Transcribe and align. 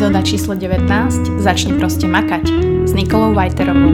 epizóda 0.00 0.24
číslo 0.24 0.56
19 0.56 1.44
Začni 1.44 1.76
proste 1.76 2.08
makať 2.08 2.48
s 2.88 2.96
Nikolou 2.96 3.36
Vajterovou. 3.36 3.92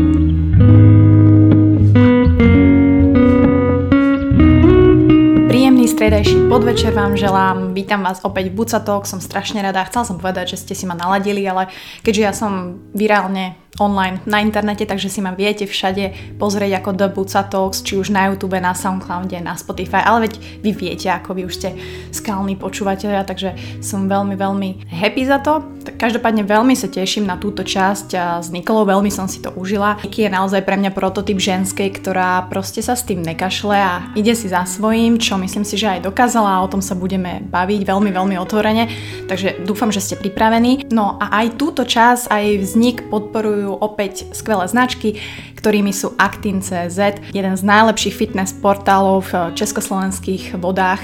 Príjemný 5.51 5.91
stredajší 5.91 6.47
podvečer 6.47 6.95
vám 6.95 7.19
želám. 7.19 7.75
Vítam 7.75 8.07
vás 8.07 8.23
opäť 8.23 8.55
v 8.55 8.63
Bucatok, 8.63 9.03
som 9.03 9.19
strašne 9.19 9.59
rada. 9.67 9.83
Chcela 9.83 10.07
som 10.07 10.23
povedať, 10.23 10.55
že 10.55 10.63
ste 10.63 10.79
si 10.79 10.87
ma 10.87 10.95
naladili, 10.95 11.43
ale 11.43 11.75
keďže 12.07 12.23
ja 12.23 12.31
som 12.31 12.79
virálne 12.95 13.59
online 13.79 14.21
na 14.25 14.41
internete, 14.41 14.87
takže 14.87 15.13
si 15.13 15.21
ma 15.21 15.37
viete 15.37 15.69
všade 15.69 16.37
pozrieť 16.41 16.83
ako 16.83 16.91
The 16.97 17.09
Buca 17.13 17.43
Talks, 17.47 17.85
či 17.85 18.01
už 18.01 18.11
na 18.11 18.31
YouTube, 18.33 18.57
na 18.59 18.73
Soundcloude, 18.73 19.37
na 19.41 19.55
Spotify, 19.59 20.03
ale 20.05 20.29
veď 20.29 20.35
vy 20.65 20.71
viete, 20.73 21.09
ako 21.13 21.37
vy 21.37 21.43
už 21.45 21.55
ste 21.55 21.69
skalní 22.13 22.57
počúvateľia, 22.57 23.27
takže 23.27 23.55
som 23.85 24.09
veľmi, 24.09 24.35
veľmi 24.35 24.89
happy 24.89 25.23
za 25.29 25.39
to. 25.43 25.61
Tak 25.87 26.01
každopádne 26.03 26.43
veľmi 26.43 26.75
sa 26.75 26.91
teším 26.91 27.31
na 27.31 27.39
túto 27.39 27.63
časť 27.63 28.43
s 28.43 28.49
Nikolou 28.51 28.89
veľmi 28.89 29.11
som 29.13 29.31
si 29.31 29.39
to 29.39 29.55
užila. 29.55 29.99
Niky 30.03 30.27
je 30.27 30.31
naozaj 30.35 30.67
pre 30.67 30.75
mňa 30.75 30.91
prototyp 30.91 31.39
ženskej, 31.39 31.95
ktorá 31.95 32.43
proste 32.51 32.83
sa 32.83 32.99
s 32.99 33.07
tým 33.07 33.23
nekašle 33.23 33.77
a 33.77 33.93
ide 34.19 34.35
si 34.35 34.51
za 34.51 34.67
svojím, 34.67 35.19
čo 35.23 35.39
myslím 35.39 35.63
si, 35.63 35.79
že 35.79 35.99
aj 35.99 36.07
dokázala 36.07 36.59
a 36.59 36.63
o 36.65 36.71
tom 36.71 36.83
sa 36.83 36.99
budeme 36.99 37.43
baviť 37.47 37.87
veľmi, 37.87 38.11
veľmi 38.11 38.37
otvorene. 38.41 38.91
Takže 39.31 39.63
dúfam, 39.63 39.95
že 39.95 40.03
ste 40.03 40.19
pripravení. 40.19 40.91
No 40.91 41.19
a 41.23 41.43
aj 41.45 41.59
túto 41.59 41.87
časť, 41.87 42.31
aj 42.31 42.45
vznik 42.63 42.97
podporujú 43.07 43.66
podporujú 43.67 43.83
opäť 43.83 44.31
skvelé 44.31 44.65
značky, 44.71 45.19
ktorými 45.59 45.91
sú 45.91 46.15
Actin.cz, 46.15 47.19
jeden 47.35 47.55
z 47.59 47.63
najlepších 47.67 48.15
fitness 48.15 48.55
portálov 48.55 49.27
v 49.27 49.33
československých 49.59 50.55
vodách, 50.63 51.03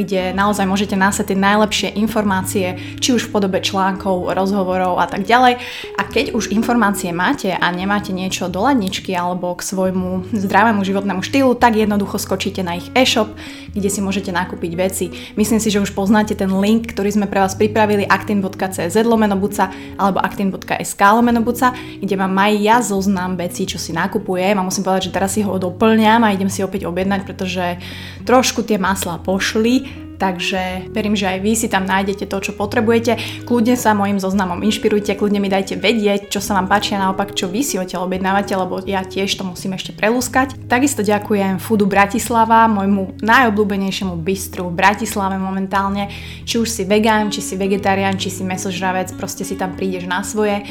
kde 0.00 0.32
naozaj 0.32 0.64
môžete 0.64 0.96
nájsť 0.96 1.36
najlepšie 1.36 1.88
informácie, 2.00 2.96
či 3.02 3.12
už 3.12 3.28
v 3.28 3.32
podobe 3.36 3.60
článkov, 3.60 4.32
rozhovorov 4.32 4.96
a 4.96 5.04
tak 5.10 5.28
ďalej. 5.28 5.60
A 6.00 6.02
keď 6.08 6.32
už 6.32 6.48
informácie 6.54 7.12
máte 7.12 7.52
a 7.52 7.66
nemáte 7.68 8.16
niečo 8.16 8.48
do 8.48 8.64
ladničky 8.64 9.12
alebo 9.12 9.52
k 9.52 9.66
svojmu 9.66 10.32
zdravému 10.32 10.80
životnému 10.80 11.20
štýlu, 11.20 11.58
tak 11.60 11.76
jednoducho 11.76 12.16
skočíte 12.16 12.64
na 12.64 12.80
ich 12.80 12.88
e-shop, 12.96 13.28
kde 13.74 13.90
si 13.92 14.00
môžete 14.00 14.32
nakúpiť 14.32 14.72
veci. 14.78 15.06
Myslím 15.36 15.60
si, 15.60 15.68
že 15.68 15.82
už 15.82 15.92
poznáte 15.92 16.32
ten 16.32 16.48
link, 16.48 16.88
ktorý 16.94 17.12
sme 17.12 17.26
pre 17.28 17.44
vás 17.44 17.58
pripravili 17.58 18.08
actin.cz 18.08 18.96
lomenobuca 19.04 19.68
alebo 20.00 20.22
actin.sk 20.22 21.02
lomenobuca, 21.02 21.74
kde 22.00 22.14
mám 22.16 22.34
aj 22.38 22.52
ja 22.58 22.76
zoznam 22.80 23.34
vecí, 23.34 23.66
čo 23.66 23.76
si 23.76 23.94
nakupujem 23.94 24.58
a 24.58 24.66
musím 24.66 24.86
povedať, 24.86 25.10
že 25.10 25.14
teraz 25.14 25.34
si 25.34 25.42
ho 25.42 25.54
doplňam 25.58 26.24
a 26.24 26.34
idem 26.34 26.50
si 26.50 26.62
opäť 26.62 26.86
objednať, 26.86 27.26
pretože 27.26 27.78
trošku 28.24 28.62
tie 28.62 28.78
masla 28.78 29.18
pošli, 29.18 30.08
takže 30.18 30.90
verím, 30.90 31.14
že 31.14 31.30
aj 31.30 31.38
vy 31.40 31.52
si 31.54 31.70
tam 31.70 31.86
nájdete 31.86 32.26
to, 32.26 32.38
čo 32.42 32.52
potrebujete. 32.58 33.46
Kľudne 33.46 33.78
sa 33.78 33.94
mojim 33.94 34.18
zoznamom 34.18 34.66
inšpirujte, 34.66 35.14
kľudne 35.14 35.38
mi 35.38 35.46
dajte 35.46 35.78
vedieť, 35.78 36.28
čo 36.28 36.42
sa 36.42 36.58
vám 36.58 36.66
páči 36.66 36.98
a 36.98 37.08
naopak, 37.08 37.32
čo 37.32 37.46
vy 37.46 37.62
si 37.62 37.78
odtiaľ 37.78 38.10
objednávate, 38.10 38.52
lebo 38.58 38.82
ja 38.82 39.06
tiež 39.06 39.30
to 39.38 39.46
musím 39.46 39.78
ešte 39.78 39.94
prelúskať. 39.94 40.58
Takisto 40.66 41.06
ďakujem 41.06 41.62
Foodu 41.62 41.86
Bratislava, 41.86 42.66
môjmu 42.66 43.22
najobľúbenejšiemu 43.22 44.18
bistru 44.18 44.68
v 44.68 44.76
Bratislave 44.82 45.38
momentálne. 45.38 46.10
Či 46.42 46.58
už 46.58 46.68
si 46.68 46.82
vegán, 46.82 47.30
či 47.30 47.38
si 47.38 47.54
vegetarián, 47.54 48.18
či 48.18 48.28
si 48.28 48.42
mesožravec, 48.42 49.14
proste 49.14 49.46
si 49.46 49.54
tam 49.54 49.78
prídeš 49.78 50.10
na 50.10 50.26
svoje. 50.26 50.66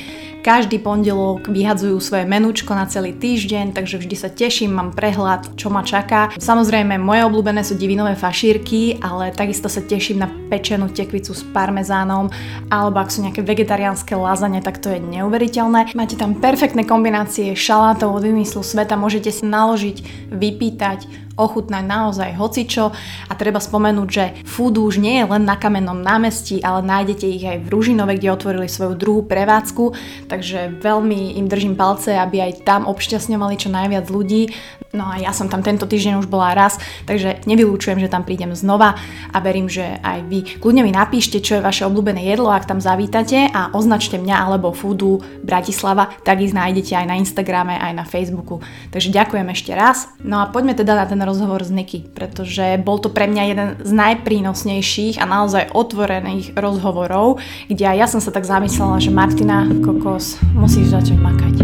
Každý 0.45 0.79
pondelok 0.79 1.51
vyhadzujú 1.51 1.99
svoje 1.99 2.23
menúčko 2.23 2.71
na 2.71 2.87
celý 2.87 3.11
týždeň, 3.13 3.75
takže 3.75 3.99
vždy 3.99 4.15
sa 4.15 4.29
teším, 4.31 4.73
mám 4.73 4.95
prehľad, 4.95 5.59
čo 5.59 5.67
ma 5.67 5.83
čaká. 5.83 6.31
Samozrejme, 6.39 6.95
moje 6.95 7.27
obľúbené 7.27 7.61
sú 7.67 7.75
divinové 7.75 8.15
fašírky, 8.15 9.01
ale 9.03 9.35
takisto 9.35 9.67
sa 9.67 9.83
teším 9.83 10.23
na 10.23 10.31
pečenú 10.47 10.87
tekvicu 10.87 11.35
s 11.35 11.43
parmezánom, 11.51 12.31
alebo 12.71 13.03
ak 13.03 13.11
sú 13.11 13.27
nejaké 13.27 13.43
vegetariánske 13.43 14.15
lazane, 14.15 14.63
tak 14.63 14.79
to 14.79 14.93
je 14.93 15.03
neuveriteľné. 15.03 15.91
Máte 15.93 16.15
tam 16.15 16.39
perfektné 16.39 16.87
kombinácie 16.87 17.51
šalátov 17.51 18.15
od 18.15 18.23
vymyslu 18.23 18.63
sveta, 18.63 18.95
môžete 18.95 19.29
si 19.29 19.43
naložiť, 19.43 20.31
vypýtať, 20.31 21.26
ochutnať 21.37 21.83
naozaj 21.85 22.33
hocičo 22.33 22.91
a 23.29 23.33
treba 23.37 23.61
spomenúť, 23.61 24.09
že 24.09 24.25
food 24.43 24.81
už 24.81 24.97
nie 24.97 25.21
je 25.21 25.25
len 25.29 25.45
na 25.45 25.55
kamennom 25.55 26.01
námestí, 26.01 26.59
ale 26.65 26.81
nájdete 26.81 27.25
ich 27.29 27.45
aj 27.45 27.57
v 27.63 27.71
Ružinove, 27.71 28.17
kde 28.17 28.33
otvorili 28.33 28.67
svoju 28.67 28.97
druhú 28.97 29.21
prevádzku, 29.23 29.93
takže 30.27 30.81
veľmi 30.81 31.37
im 31.37 31.45
držím 31.45 31.77
palce, 31.77 32.17
aby 32.17 32.41
aj 32.41 32.65
tam 32.65 32.89
obšťastňovali 32.89 33.55
čo 33.55 33.69
najviac 33.69 34.09
ľudí. 34.09 34.49
No 34.95 35.05
a 35.13 35.21
ja 35.21 35.35
som 35.35 35.51
tam 35.51 35.61
tento 35.61 35.85
týždeň 35.85 36.25
už 36.25 36.27
bola 36.31 36.57
raz, 36.57 36.81
takže 37.05 37.45
nevylúčujem, 37.45 38.01
že 38.01 38.09
tam 38.09 38.25
prídem 38.25 38.55
znova 38.57 38.97
a 39.29 39.37
verím, 39.43 39.69
že 39.69 39.99
aj 40.01 40.19
vy. 40.25 40.39
Kľudne 40.57 40.81
mi 40.81 40.95
napíšte, 40.95 41.37
čo 41.43 41.59
je 41.59 41.65
vaše 41.65 41.85
obľúbené 41.85 42.25
jedlo, 42.25 42.49
ak 42.49 42.65
tam 42.65 42.81
zavítate 42.81 43.51
a 43.51 43.69
označte 43.75 44.17
mňa 44.17 44.35
alebo 44.47 44.73
Foodu 44.73 45.21
Bratislava, 45.43 46.09
tak 46.25 46.41
ich 46.41 46.55
nájdete 46.55 46.97
aj 46.97 47.05
na 47.05 47.19
Instagrame, 47.19 47.75
aj 47.77 47.93
na 47.93 48.05
Facebooku. 48.07 48.63
Takže 48.89 49.13
ďakujem 49.13 49.47
ešte 49.51 49.71
raz. 49.75 50.09
No 50.23 50.41
a 50.41 50.49
poďme 50.49 50.73
teda 50.73 50.95
na 50.95 51.05
ten 51.05 51.19
rozhovor 51.27 51.59
s 51.59 51.67
Niky, 51.67 52.07
pretože 52.15 52.79
bol 52.79 53.03
to 53.03 53.11
pre 53.11 53.27
mňa 53.27 53.43
jeden 53.51 53.69
z 53.83 53.91
najprínosnejších 53.91 55.19
a 55.19 55.27
naozaj 55.27 55.75
otvorených 55.75 56.55
rozhovorov, 56.55 57.43
kde 57.67 57.83
aj 57.83 57.97
ja 57.99 58.07
som 58.07 58.23
sa 58.23 58.31
tak 58.31 58.47
zamyslela, 58.47 59.03
že 59.03 59.11
Martina, 59.11 59.67
kokos, 59.83 60.39
musíš 60.55 60.95
začať 60.95 61.19
makať. 61.19 61.55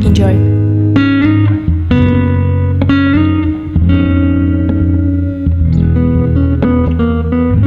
Enjoy! 0.00 0.34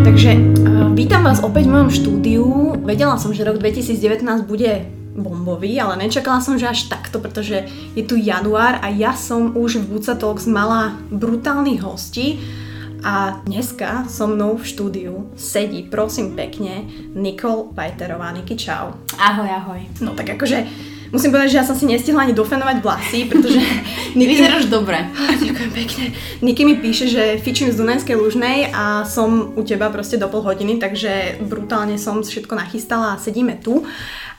Takže 0.02 0.32
uh, 0.42 0.90
vítam 0.98 1.22
vás 1.22 1.46
opäť 1.46 1.70
v 1.70 1.74
mojom 1.78 1.92
štúdiu. 1.94 2.46
Vedela 2.82 3.22
som, 3.22 3.30
že 3.30 3.46
rok 3.46 3.62
2019 3.62 4.50
bude 4.50 5.05
bombový, 5.16 5.80
ale 5.80 5.96
nečakala 5.96 6.44
som, 6.44 6.60
že 6.60 6.68
až 6.68 6.92
takto, 6.92 7.24
pretože 7.24 7.66
je 7.96 8.04
tu 8.04 8.20
január 8.20 8.84
a 8.84 8.92
ja 8.92 9.16
som 9.16 9.56
už 9.56 9.80
v 9.82 9.98
Buca 9.98 10.14
Talks 10.14 10.46
mala 10.46 11.00
brutálnych 11.08 11.82
hostí 11.82 12.44
a 13.06 13.38
dneska 13.46 14.10
so 14.10 14.26
mnou 14.26 14.58
v 14.58 14.66
štúdiu 14.66 15.14
sedí, 15.38 15.86
prosím 15.86 16.34
pekne, 16.34 16.90
Nikol 17.14 17.70
Vajterová. 17.70 18.34
Niky, 18.34 18.58
čau. 18.58 18.98
Ahoj, 19.22 19.46
ahoj. 19.46 19.82
No 20.02 20.18
tak 20.18 20.34
akože 20.34 20.66
musím 21.14 21.30
povedať, 21.30 21.54
že 21.54 21.60
ja 21.62 21.68
som 21.70 21.78
si 21.78 21.86
nestihla 21.86 22.26
ani 22.26 22.34
dofenovať 22.34 22.82
vlasy, 22.82 23.30
pretože... 23.30 23.62
Niky... 24.18 24.42
Vyzeráš 24.42 24.66
dobre. 24.74 25.06
Ďakujem 25.46 25.72
pekne. 25.72 26.06
Niky 26.42 26.62
mi 26.66 26.76
píše, 26.82 27.06
že 27.06 27.38
fičím 27.38 27.70
z 27.70 27.78
Dunajskej 27.78 28.18
Lužnej 28.18 28.74
a 28.74 29.06
som 29.06 29.54
u 29.54 29.62
teba 29.62 29.94
proste 29.94 30.18
do 30.18 30.26
pol 30.26 30.42
hodiny, 30.42 30.82
takže 30.82 31.46
brutálne 31.46 32.02
som 32.02 32.26
všetko 32.26 32.58
nachystala 32.58 33.14
a 33.14 33.22
sedíme 33.22 33.62
tu. 33.62 33.86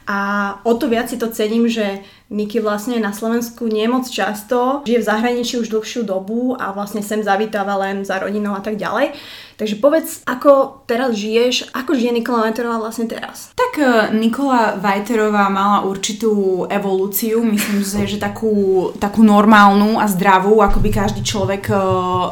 A 0.06 0.18
o 0.62 0.74
to 0.74 0.86
viac 0.86 1.10
si 1.10 1.18
to 1.18 1.26
cením, 1.34 1.66
že 1.68 1.98
Niky 2.30 2.62
vlastne 2.62 2.98
na 3.02 3.10
Slovensku 3.10 3.66
nie 3.66 3.86
moc 3.90 4.06
často, 4.10 4.82
žije 4.86 5.02
v 5.02 5.08
zahraničí 5.10 5.58
už 5.58 5.70
dlhšiu 5.70 6.02
dobu 6.06 6.54
a 6.54 6.70
vlastne 6.70 7.02
sem 7.02 7.22
zavítáva 7.22 7.74
len 7.78 8.06
za 8.06 8.18
rodinou 8.18 8.54
a 8.54 8.62
tak 8.62 8.78
ďalej. 8.78 9.14
Takže 9.56 9.80
povedz, 9.80 10.20
ako 10.28 10.84
teraz 10.84 11.16
žiješ, 11.16 11.72
ako 11.72 11.96
žije 11.96 12.12
Nikola 12.12 12.44
Vajterová 12.44 12.76
vlastne 12.76 13.08
teraz? 13.08 13.56
Tak 13.56 13.80
e, 13.80 14.12
Nikola 14.12 14.76
Vajterová 14.76 15.48
mala 15.48 15.80
určitú 15.88 16.64
evolúciu, 16.68 17.40
myslím 17.40 17.80
si, 17.80 18.04
že 18.04 18.20
takú, 18.20 18.92
takú 19.00 19.24
normálnu 19.24 19.96
a 19.96 20.04
zdravú, 20.12 20.60
ako 20.60 20.84
by 20.84 20.92
každý 20.92 21.24
človek 21.24 21.72
e, 21.72 21.76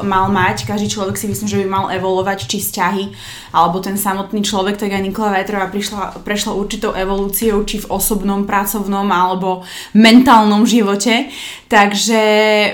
mal 0.05 0.29
mať. 0.29 0.69
Každý 0.69 0.85
človek 0.85 1.17
si 1.17 1.25
myslím, 1.25 1.49
že 1.49 1.59
by 1.61 1.65
mal 1.65 1.85
evolovať 1.89 2.45
či 2.45 2.61
vzťahy, 2.61 3.03
alebo 3.57 3.81
ten 3.81 3.97
samotný 3.97 4.45
človek, 4.45 4.77
tak 4.77 4.93
aj 4.93 5.01
Nikola 5.01 5.41
Vajterová 5.41 5.73
prišla, 5.73 6.21
prešla 6.21 6.53
určitou 6.53 6.93
evolúciou, 6.93 7.65
či 7.65 7.81
v 7.81 7.89
osobnom, 7.89 8.45
pracovnom, 8.45 9.09
alebo 9.09 9.65
mentálnom 9.97 10.61
živote. 10.61 11.33
Takže 11.65 12.21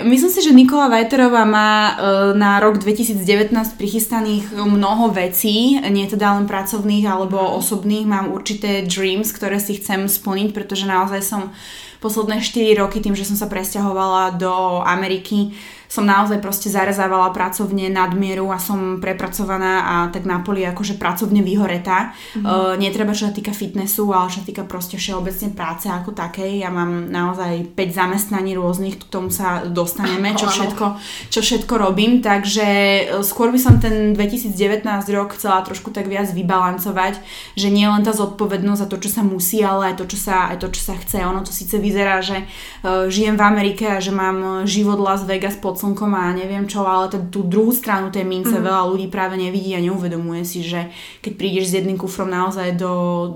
myslím 0.04 0.32
si, 0.32 0.40
že 0.44 0.52
Nikola 0.52 0.92
Vajterová 0.92 1.48
má 1.48 1.72
e, 1.72 1.94
na 2.36 2.60
rok 2.60 2.76
2019 2.76 3.56
prichystaných 3.80 4.52
mnoho 4.52 5.16
vecí, 5.16 5.80
nie 5.80 6.04
teda 6.12 6.36
len 6.36 6.44
pracovných 6.44 7.08
alebo 7.08 7.40
osobných, 7.56 8.04
mám 8.04 8.36
určité 8.36 8.84
dreams, 8.84 9.32
ktoré 9.32 9.64
si 9.64 9.80
chcem 9.80 10.12
splniť, 10.12 10.52
pretože 10.52 10.84
naozaj 10.84 11.24
som 11.24 11.56
posledné 12.02 12.42
4 12.42 12.82
roky 12.82 13.00
tým, 13.00 13.16
že 13.16 13.30
som 13.30 13.38
sa 13.38 13.48
presťahovala 13.48 14.36
do 14.36 14.82
Ameriky, 14.84 15.54
som 15.92 16.08
naozaj 16.08 16.40
proste 16.42 16.72
zarezávala 16.72 17.36
pracovne 17.36 17.92
nadmieru 17.92 18.48
a 18.48 18.58
som 18.58 19.04
prepracovaná 19.04 19.84
a 19.84 19.96
tak 20.08 20.24
na 20.24 20.42
poli 20.42 20.66
akože 20.66 20.98
pracovne 20.98 21.44
vyhoretá. 21.46 22.16
Mm-hmm. 22.16 22.48
Uh, 22.48 22.74
netreba 22.80 23.14
čo 23.14 23.30
sa 23.30 23.36
týka 23.36 23.54
fitnessu, 23.54 24.08
ale 24.10 24.34
čo 24.34 24.40
sa 24.42 24.48
týka 24.48 24.64
proste 24.66 24.96
všeobecne 24.98 25.54
práce 25.54 25.92
ako 25.92 26.16
takej. 26.16 26.66
Ja 26.66 26.74
mám 26.74 27.12
naozaj 27.12 27.76
5 27.76 27.92
zamestnaní 27.92 28.58
rôznych, 28.58 28.81
k 28.90 29.06
tomu 29.06 29.30
sa 29.30 29.70
dostaneme, 29.70 30.34
čo 30.40 30.50
všetko, 30.50 30.86
čo 31.30 31.40
všetko 31.46 31.74
robím, 31.78 32.26
takže 32.26 32.66
e, 32.66 33.02
skôr 33.22 33.54
by 33.54 33.60
som 33.62 33.78
ten 33.78 34.18
2019 34.18 34.82
rok 35.14 35.38
chcela 35.38 35.62
trošku 35.62 35.94
tak 35.94 36.10
viac 36.10 36.34
vybalancovať, 36.34 37.22
že 37.54 37.70
nie 37.70 37.86
len 37.86 38.02
tá 38.02 38.10
zodpovednosť 38.10 38.82
za 38.82 38.88
to, 38.90 38.98
čo 38.98 39.10
sa 39.14 39.22
musí, 39.22 39.62
ale 39.62 39.94
aj 39.94 40.02
to, 40.02 40.06
čo 40.10 40.18
sa, 40.18 40.50
aj 40.50 40.58
to, 40.66 40.68
čo 40.74 40.82
sa 40.82 40.96
chce. 40.98 41.22
Ono 41.22 41.46
to 41.46 41.54
síce 41.54 41.78
vyzerá, 41.78 42.24
že 42.26 42.42
uh, 42.42 43.06
žijem 43.12 43.38
v 43.38 43.44
Amerike 43.44 43.86
a 43.86 44.02
že 44.02 44.10
mám 44.10 44.66
život 44.66 44.98
Las 44.98 45.28
Vegas 45.28 45.60
pod 45.60 45.78
slnkom 45.78 46.16
a 46.16 46.34
neviem 46.34 46.66
čo, 46.66 46.88
ale 46.88 47.12
tú 47.12 47.44
druhú 47.46 47.76
stranu 47.76 48.10
tej 48.10 48.24
mince 48.24 48.56
mm. 48.56 48.64
veľa 48.64 48.84
ľudí 48.90 49.08
práve 49.12 49.36
nevidí 49.36 49.76
a 49.76 49.84
neuvedomuje 49.84 50.48
si, 50.48 50.64
že 50.64 50.90
keď 51.20 51.34
prídeš 51.36 51.66
s 51.70 51.78
jedným 51.84 52.00
kufrom 52.00 52.32
naozaj 52.32 52.80
do, 52.80 52.94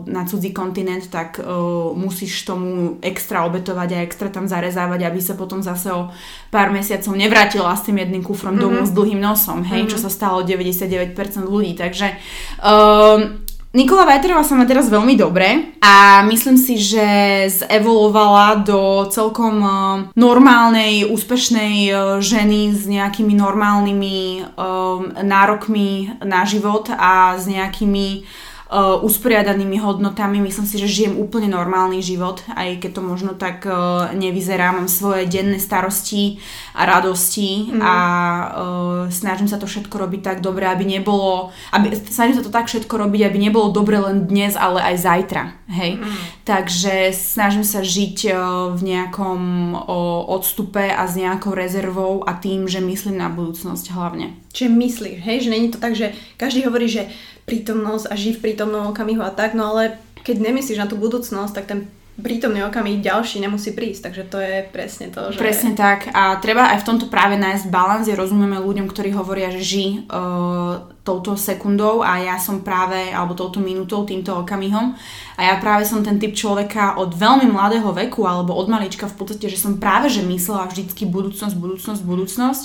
na 0.07 0.23
cudzí 0.23 0.55
kontinent, 0.55 1.11
tak 1.11 1.37
uh, 1.37 1.91
musíš 1.91 2.47
tomu 2.47 2.97
extra 3.03 3.43
obetovať 3.43 3.89
a 3.93 4.03
extra 4.05 4.31
tam 4.31 4.47
zarezávať, 4.47 5.03
aby 5.03 5.19
sa 5.19 5.34
potom 5.35 5.61
zase 5.61 5.91
o 5.91 6.09
pár 6.49 6.71
mesiacov 6.71 7.13
nevrátila 7.13 7.75
s 7.75 7.85
tým 7.85 7.99
jedným 8.01 8.23
kufrom 8.23 8.55
mm-hmm. 8.55 8.63
domov 8.63 8.83
s 8.87 8.95
dlhým 8.95 9.19
nosom, 9.21 9.61
hej, 9.67 9.85
mm-hmm. 9.85 9.93
čo 9.93 9.99
sa 9.99 10.09
stalo 10.09 10.41
99% 10.41 11.13
ľudí, 11.45 11.75
takže 11.75 12.15
um, 12.63 13.45
Nikola 13.75 14.07
Vajterová 14.07 14.39
sa 14.47 14.55
má 14.55 14.63
teraz 14.63 14.87
veľmi 14.87 15.19
dobre 15.19 15.75
a 15.83 16.23
myslím 16.31 16.55
si, 16.55 16.79
že 16.79 17.03
zevolovala 17.51 18.63
do 18.63 19.03
celkom 19.11 19.59
e, 19.59 19.69
normálnej, 20.15 21.03
úspešnej 21.03 21.91
e, 21.91 21.93
ženy 22.23 22.71
s 22.71 22.87
nejakými 22.87 23.35
normálnymi 23.35 24.47
um, 24.55 25.11
nárokmi 25.19 26.07
na 26.23 26.47
život 26.47 26.87
a 26.87 27.35
s 27.35 27.51
nejakými 27.51 28.23
uh, 28.71 29.01
usporiadanými 29.01 29.77
hodnotami. 29.77 30.41
Myslím 30.41 30.65
si, 30.65 30.75
že 30.81 30.89
žijem 30.89 31.17
úplne 31.21 31.49
normálny 31.49 32.01
život, 32.01 32.41
aj 32.53 32.81
keď 32.81 32.91
to 32.97 33.01
možno 33.01 33.31
tak 33.37 33.65
uh, 33.65 34.09
nevyzerá. 34.13 34.73
Mám 34.73 34.89
svoje 34.89 35.29
denné 35.29 35.61
starosti 35.61 36.41
a 36.73 36.85
radosti 36.89 37.69
mm. 37.69 37.81
a 37.81 37.95
uh, 37.95 39.01
snažím 39.13 39.45
sa 39.45 39.61
to 39.61 39.69
všetko 39.69 39.95
robiť 39.95 40.21
tak 40.21 40.37
dobre, 40.41 40.65
aby 40.65 40.85
nebolo, 40.85 41.53
aby, 41.73 41.93
snažím 42.09 42.41
sa 42.41 42.45
to 42.45 42.53
tak 42.53 42.65
všetko 42.65 42.95
robiť, 42.97 43.21
aby 43.29 43.37
nebolo 43.37 43.69
dobre 43.69 44.01
len 44.01 44.25
dnes, 44.25 44.57
ale 44.57 44.81
aj 44.81 44.95
zajtra. 45.01 45.43
Hej? 45.69 46.01
Mm. 46.01 46.17
Takže 46.45 47.13
snažím 47.13 47.65
sa 47.65 47.85
žiť 47.85 48.17
uh, 48.29 48.37
v 48.73 48.81
nejakom 48.81 49.39
uh, 49.73 49.81
odstupe 50.29 50.89
a 50.89 51.05
s 51.05 51.13
nejakou 51.17 51.53
rezervou 51.53 52.25
a 52.25 52.37
tým, 52.37 52.65
že 52.65 52.81
myslím 52.81 53.21
na 53.21 53.29
budúcnosť 53.29 53.93
hlavne. 53.93 54.37
Čiže 54.55 54.71
myslíš, 54.71 55.17
hej, 55.19 55.37
že 55.43 55.49
není 55.51 55.67
to 55.67 55.83
tak, 55.83 55.99
že 55.99 56.15
každý 56.39 56.63
hovorí, 56.63 56.87
že 56.87 57.11
prítomnosť 57.45 58.09
a 58.09 58.13
žij 58.17 58.41
v 58.41 58.43
prítomnom 58.51 58.89
okamihu 58.89 59.21
a 59.21 59.31
tak, 59.33 59.53
no 59.53 59.73
ale 59.73 60.01
keď 60.25 60.41
nemyslíš 60.41 60.81
na 60.81 60.89
tú 60.89 60.97
budúcnosť, 60.97 61.53
tak 61.53 61.65
ten 61.69 61.79
prítomný 62.15 62.63
okamih 62.63 63.03
ďalší 63.03 63.43
nemusí 63.43 63.75
prísť, 63.75 64.07
takže 64.07 64.23
to 64.31 64.39
je 64.39 64.63
presne 64.71 65.11
to, 65.11 65.35
že... 65.35 65.37
Presne 65.39 65.75
tak. 65.75 66.07
A 66.15 66.39
treba 66.39 66.71
aj 66.71 66.79
v 66.81 66.87
tomto 66.87 67.11
práve 67.11 67.35
nájsť 67.35 67.67
balans, 67.67 68.07
ja 68.07 68.15
rozumieme 68.15 68.55
ľuďom, 68.63 68.87
ktorí 68.87 69.11
hovoria, 69.11 69.51
že 69.51 69.59
ži 69.59 69.85
uh, 70.07 70.79
touto 71.03 71.35
sekundou 71.35 71.99
a 72.07 72.23
ja 72.23 72.39
som 72.39 72.63
práve, 72.63 73.11
alebo 73.11 73.35
touto 73.35 73.59
minútou, 73.59 74.07
týmto 74.07 74.31
okamihom. 74.31 74.95
A 75.35 75.41
ja 75.43 75.59
práve 75.59 75.83
som 75.83 75.99
ten 76.07 76.15
typ 76.15 76.31
človeka 76.31 76.95
od 76.95 77.11
veľmi 77.11 77.51
mladého 77.51 77.91
veku 77.91 78.23
alebo 78.23 78.55
od 78.55 78.71
malička 78.71 79.11
v 79.11 79.15
podstate, 79.19 79.51
že 79.51 79.59
som 79.59 79.75
práve 79.75 80.07
že 80.07 80.23
myslela 80.23 80.71
vždycky 80.71 81.03
budúcnosť, 81.03 81.55
budúcnosť, 81.59 82.01
budúcnosť. 82.01 82.63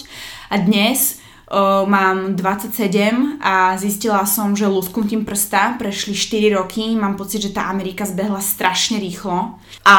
A 0.54 0.62
dnes 0.62 1.18
Uh, 1.50 1.82
mám 1.82 2.38
27 2.38 3.42
a 3.42 3.74
zistila 3.74 4.22
som, 4.22 4.54
že 4.54 4.70
lusknutím 4.70 5.26
prsta 5.26 5.74
prešli 5.82 6.14
4 6.14 6.54
roky, 6.54 6.94
mám 6.94 7.18
pocit, 7.18 7.42
že 7.42 7.50
tá 7.50 7.66
Amerika 7.66 8.06
zbehla 8.06 8.38
strašne 8.38 9.02
rýchlo 9.02 9.58
a 9.82 9.98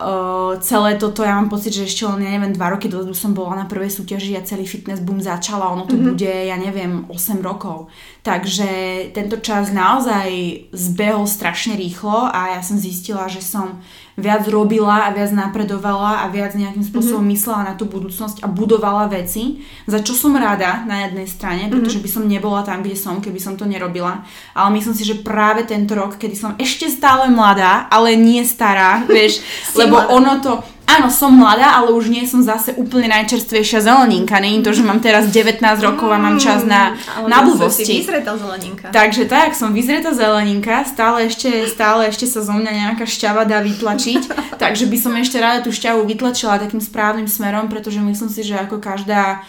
uh, 0.00 0.56
celé 0.64 0.96
toto, 0.96 1.20
ja 1.20 1.36
mám 1.36 1.52
pocit, 1.52 1.76
že 1.76 1.84
ešte 1.84 2.08
len, 2.08 2.24
ja 2.24 2.32
neviem, 2.32 2.56
2 2.56 2.72
roky 2.72 2.88
dozadu 2.88 3.12
som 3.12 3.36
bola 3.36 3.60
na 3.60 3.68
prvej 3.68 3.92
súťaži 3.92 4.40
a 4.40 4.46
celý 4.48 4.64
fitness 4.64 5.04
boom 5.04 5.20
začala, 5.20 5.68
ono 5.68 5.84
to 5.84 6.00
mm-hmm. 6.00 6.16
bude, 6.16 6.32
ja 6.48 6.56
neviem, 6.56 7.04
8 7.12 7.44
rokov. 7.44 7.92
Takže 8.24 8.68
tento 9.12 9.36
čas 9.44 9.68
naozaj 9.76 10.28
zbehol 10.72 11.28
strašne 11.28 11.76
rýchlo 11.76 12.24
a 12.24 12.56
ja 12.56 12.64
som 12.64 12.80
zistila, 12.80 13.28
že 13.28 13.44
som 13.44 13.84
viac 14.20 14.44
robila 14.46 15.08
a 15.08 15.12
viac 15.16 15.32
napredovala 15.32 16.22
a 16.22 16.28
viac 16.28 16.52
nejakým 16.52 16.84
spôsobom 16.84 17.24
mm-hmm. 17.24 17.34
myslela 17.34 17.60
na 17.66 17.74
tú 17.74 17.88
budúcnosť 17.88 18.44
a 18.44 18.46
budovala 18.46 19.08
veci, 19.08 19.64
za 19.88 20.04
čo 20.04 20.12
som 20.12 20.36
rada 20.36 20.84
na 20.84 21.08
jednej 21.08 21.26
strane, 21.26 21.66
mhm. 21.66 21.70
pretože 21.72 21.98
by 21.98 22.08
som 22.12 22.28
nebola 22.28 22.60
tam, 22.62 22.84
kde 22.84 22.94
som, 22.94 23.18
keby 23.18 23.40
som 23.40 23.56
to 23.56 23.64
nerobila. 23.64 24.22
Ale 24.52 24.68
myslím 24.76 24.94
si, 24.94 25.08
že 25.08 25.24
práve 25.24 25.64
tento 25.64 25.96
rok, 25.96 26.20
kedy 26.20 26.36
som 26.36 26.52
ešte 26.60 26.92
stále 26.92 27.32
mladá, 27.32 27.88
ale 27.88 28.14
nie 28.14 28.44
stará, 28.44 29.02
vieš, 29.08 29.40
lebo 29.74 29.96
mladá. 29.96 30.12
ono 30.12 30.32
to, 30.44 30.52
áno, 30.98 31.06
som 31.12 31.30
mladá, 31.30 31.78
ale 31.78 31.94
už 31.94 32.10
nie 32.10 32.26
som 32.26 32.42
zase 32.42 32.74
úplne 32.74 33.06
najčerstvejšia 33.12 33.86
zeleninka. 33.86 34.40
Není 34.42 34.64
to, 34.66 34.74
že 34.74 34.82
mám 34.82 34.98
teraz 34.98 35.30
19 35.30 35.62
rokov 35.84 36.08
a 36.10 36.18
mám 36.18 36.42
čas 36.42 36.66
na, 36.66 36.98
mm, 36.98 37.30
na 37.30 37.38
blbosti. 37.46 38.02
Vyzretá 38.02 38.34
zeleninka. 38.34 38.90
Takže 38.90 39.30
tak, 39.30 39.54
som 39.54 39.70
vyzretá 39.70 40.10
zeleninka, 40.10 40.82
stále 40.84 41.30
ešte, 41.30 41.70
stále 41.70 42.10
ešte 42.10 42.26
sa 42.26 42.42
zo 42.42 42.54
mňa 42.56 42.72
nejaká 42.72 43.06
šťava 43.06 43.46
dá 43.46 43.62
vytlačiť, 43.62 44.22
takže 44.62 44.90
by 44.90 44.96
som 44.98 45.12
ešte 45.14 45.38
rada 45.38 45.62
tú 45.62 45.70
šťavu 45.70 46.02
vytlačila 46.06 46.58
takým 46.58 46.82
správnym 46.82 47.30
smerom, 47.30 47.70
pretože 47.70 48.02
myslím 48.02 48.30
si, 48.30 48.42
že 48.42 48.58
ako 48.58 48.82
každá 48.82 49.46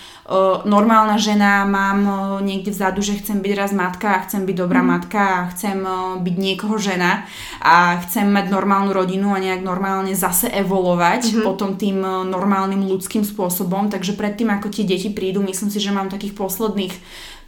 normálna 0.65 1.18
žena, 1.18 1.65
mám 1.65 2.00
niekde 2.45 2.71
vzadu, 2.71 3.01
že 3.01 3.18
chcem 3.18 3.41
byť 3.41 3.53
raz 3.57 3.71
matka 3.73 4.15
a 4.15 4.23
chcem 4.23 4.45
byť 4.45 4.56
dobrá 4.56 4.85
mm. 4.85 4.88
matka 4.88 5.21
a 5.21 5.47
chcem 5.50 5.81
byť 6.21 6.35
niekoho 6.38 6.77
žena 6.77 7.25
a 7.59 7.97
chcem 8.06 8.29
mať 8.29 8.53
normálnu 8.53 8.94
rodinu 8.94 9.33
a 9.33 9.41
nejak 9.41 9.65
normálne 9.65 10.13
zase 10.13 10.47
evolovať 10.53 11.21
mm-hmm. 11.25 11.45
potom 11.45 11.75
tým 11.75 12.01
normálnym 12.29 12.85
ľudským 12.85 13.25
spôsobom. 13.25 13.89
Takže 13.89 14.13
predtým, 14.13 14.53
ako 14.53 14.69
tie 14.69 14.85
deti 14.85 15.09
prídu, 15.09 15.41
myslím 15.41 15.69
si, 15.73 15.79
že 15.81 15.91
mám 15.91 16.07
takých 16.07 16.38
posledných 16.38 16.94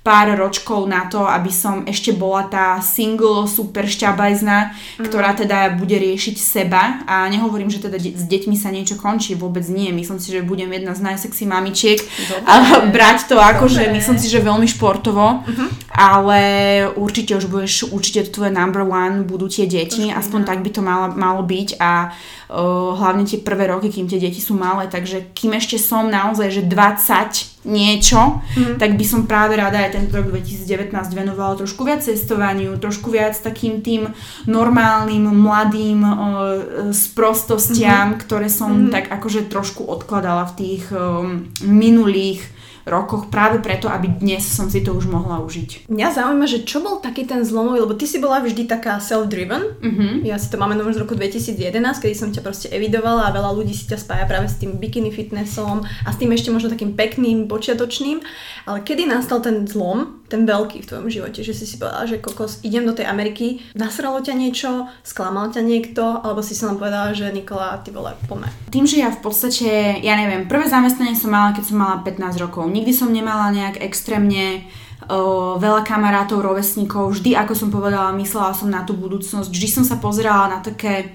pár 0.04 0.36
ročkov 0.36 0.84
na 0.84 1.08
to, 1.08 1.24
aby 1.24 1.48
som 1.48 1.88
ešte 1.88 2.12
bola 2.12 2.52
tá 2.52 2.84
single 2.84 3.48
super 3.48 3.88
šťabajzna, 3.88 4.58
mm. 5.00 5.04
ktorá 5.08 5.32
teda 5.32 5.80
bude 5.80 5.96
riešiť 5.96 6.36
seba 6.36 7.08
a 7.08 7.24
nehovorím, 7.32 7.72
že 7.72 7.80
teda 7.80 7.96
de- 7.96 8.12
s 8.12 8.28
deťmi 8.28 8.52
sa 8.60 8.68
niečo 8.68 9.00
končí, 9.00 9.32
vôbec 9.40 9.64
nie. 9.72 9.96
Myslím 9.96 10.20
si, 10.20 10.36
že 10.36 10.44
budem 10.44 10.68
jedna 10.76 10.92
z 10.92 11.08
najsexy 11.08 11.48
mamičiek 11.48 12.04
Dobre. 12.04 12.44
a 12.44 12.54
brať 12.92 13.32
to 13.32 13.40
ako, 13.40 13.72
Dobre. 13.72 13.76
že 13.80 13.84
myslím 13.96 14.18
si, 14.20 14.28
že 14.28 14.44
veľmi 14.44 14.68
športovo, 14.68 15.40
mm-hmm. 15.48 15.70
ale 15.96 16.42
určite 17.00 17.40
už 17.40 17.48
budeš, 17.48 17.88
určite 17.88 18.28
to 18.28 18.44
tvoje 18.44 18.52
number 18.52 18.84
one 18.84 19.24
budú 19.24 19.48
tie 19.48 19.72
deti, 19.72 20.12
Trošku, 20.12 20.20
aspoň 20.20 20.40
no. 20.44 20.48
tak 20.52 20.60
by 20.60 20.70
to 20.76 20.82
malo, 20.84 21.16
malo 21.16 21.48
byť 21.48 21.80
a 21.80 22.12
uh, 22.12 22.92
hlavne 23.00 23.24
tie 23.24 23.40
prvé 23.40 23.72
roky, 23.72 23.88
kým 23.88 24.12
tie 24.12 24.20
deti 24.20 24.44
sú 24.44 24.60
malé, 24.60 24.92
takže 24.92 25.32
kým 25.32 25.56
ešte 25.56 25.80
som 25.80 26.12
naozaj, 26.12 26.60
že 26.60 26.62
20 26.68 27.53
niečo, 27.64 28.44
mm. 28.60 28.76
tak 28.78 29.00
by 29.00 29.06
som 29.08 29.26
práve 29.26 29.56
rada 29.56 29.80
aj 29.80 29.96
tento 29.96 30.20
rok 30.20 30.32
2019 30.32 30.94
venovala 31.16 31.60
trošku 31.60 31.88
viac 31.88 32.04
cestovaniu, 32.04 32.76
trošku 32.78 33.10
viac 33.10 33.40
takým 33.40 33.80
tým 33.80 34.12
normálnym, 34.46 35.24
mladým 35.24 36.00
uh, 36.04 36.14
sprostostiam, 36.92 38.14
mm-hmm. 38.14 38.24
ktoré 38.24 38.48
som 38.52 38.72
mm-hmm. 38.72 38.94
tak 38.94 39.06
akože 39.10 39.48
trošku 39.48 39.88
odkladala 39.88 40.48
v 40.52 40.54
tých 40.60 40.84
um, 40.92 41.48
minulých 41.64 42.53
rokoch 42.84 43.32
práve 43.32 43.64
preto, 43.64 43.88
aby 43.88 44.12
dnes 44.12 44.44
som 44.44 44.68
si 44.68 44.84
to 44.84 44.92
už 44.96 45.08
mohla 45.08 45.40
užiť. 45.44 45.88
Mňa 45.88 46.08
zaujíma, 46.14 46.46
že 46.48 46.68
čo 46.68 46.84
bol 46.84 47.00
taký 47.00 47.24
ten 47.24 47.44
zlomový, 47.48 47.84
lebo 47.84 47.96
ty 47.96 48.06
si 48.06 48.20
bola 48.20 48.44
vždy 48.44 48.68
taká 48.68 49.00
self-driven. 49.00 49.64
Uh-huh. 49.80 50.12
Ja 50.24 50.36
si 50.36 50.52
to 50.52 50.60
máme 50.60 50.76
už 50.84 51.00
z 51.00 51.04
roku 51.04 51.16
2011, 51.16 51.80
kedy 51.80 52.16
som 52.16 52.30
ťa 52.32 52.44
proste 52.44 52.68
evidovala 52.72 53.32
a 53.32 53.36
veľa 53.36 53.52
ľudí 53.56 53.72
si 53.72 53.88
ťa 53.88 53.98
spája 54.00 54.26
práve 54.28 54.52
s 54.52 54.60
tým 54.60 54.76
bikini 54.78 55.16
fitnessom 55.16 55.84
a 55.84 56.10
s 56.12 56.20
tým 56.20 56.32
ešte 56.36 56.52
možno 56.52 56.68
takým 56.72 56.94
pekným, 56.94 57.48
počiatočným. 57.48 58.20
Ale 58.68 58.84
kedy 58.84 59.08
nastal 59.08 59.40
ten 59.40 59.64
zlom, 59.68 60.24
ten 60.28 60.50
veľký 60.50 60.82
v 60.82 60.88
tvojom 60.90 61.08
živote, 61.14 61.46
že 61.46 61.54
si 61.54 61.70
si 61.70 61.78
povedala, 61.78 62.10
že 62.10 62.18
kokos, 62.18 62.66
idem 62.66 62.90
do 62.90 62.98
tej 62.98 63.06
Ameriky, 63.06 63.62
nasralo 63.78 64.18
ťa 64.18 64.34
niečo, 64.34 64.90
sklamal 65.06 65.54
ťa 65.54 65.62
niekto, 65.62 66.02
alebo 66.02 66.42
si 66.42 66.58
len 66.58 66.82
povedala, 66.82 67.14
že 67.14 67.30
Nikola, 67.30 67.78
ty 67.86 67.94
vole, 67.94 68.18
pome. 68.26 68.50
Tým, 68.74 68.90
že 68.90 69.06
ja 69.06 69.14
v 69.14 69.22
podstate, 69.22 70.02
ja 70.02 70.18
neviem, 70.18 70.50
prvé 70.50 70.66
zamestnanie 70.66 71.14
som 71.14 71.30
mala, 71.30 71.54
keď 71.54 71.64
som 71.70 71.78
mala 71.78 72.02
15 72.02 72.44
rokov 72.50 72.66
nikdy 72.74 72.90
som 72.90 73.14
nemala 73.14 73.54
nejak 73.54 73.78
extrémne 73.86 74.66
o, 75.06 75.62
veľa 75.62 75.86
kamarátov, 75.86 76.42
rovesníkov, 76.42 77.14
vždy, 77.14 77.38
ako 77.38 77.54
som 77.54 77.70
povedala, 77.70 78.18
myslela 78.18 78.58
som 78.58 78.74
na 78.74 78.82
tú 78.82 78.98
budúcnosť, 78.98 79.54
vždy 79.54 79.68
som 79.70 79.84
sa 79.86 80.02
pozerala 80.02 80.50
na 80.50 80.60
také 80.66 81.14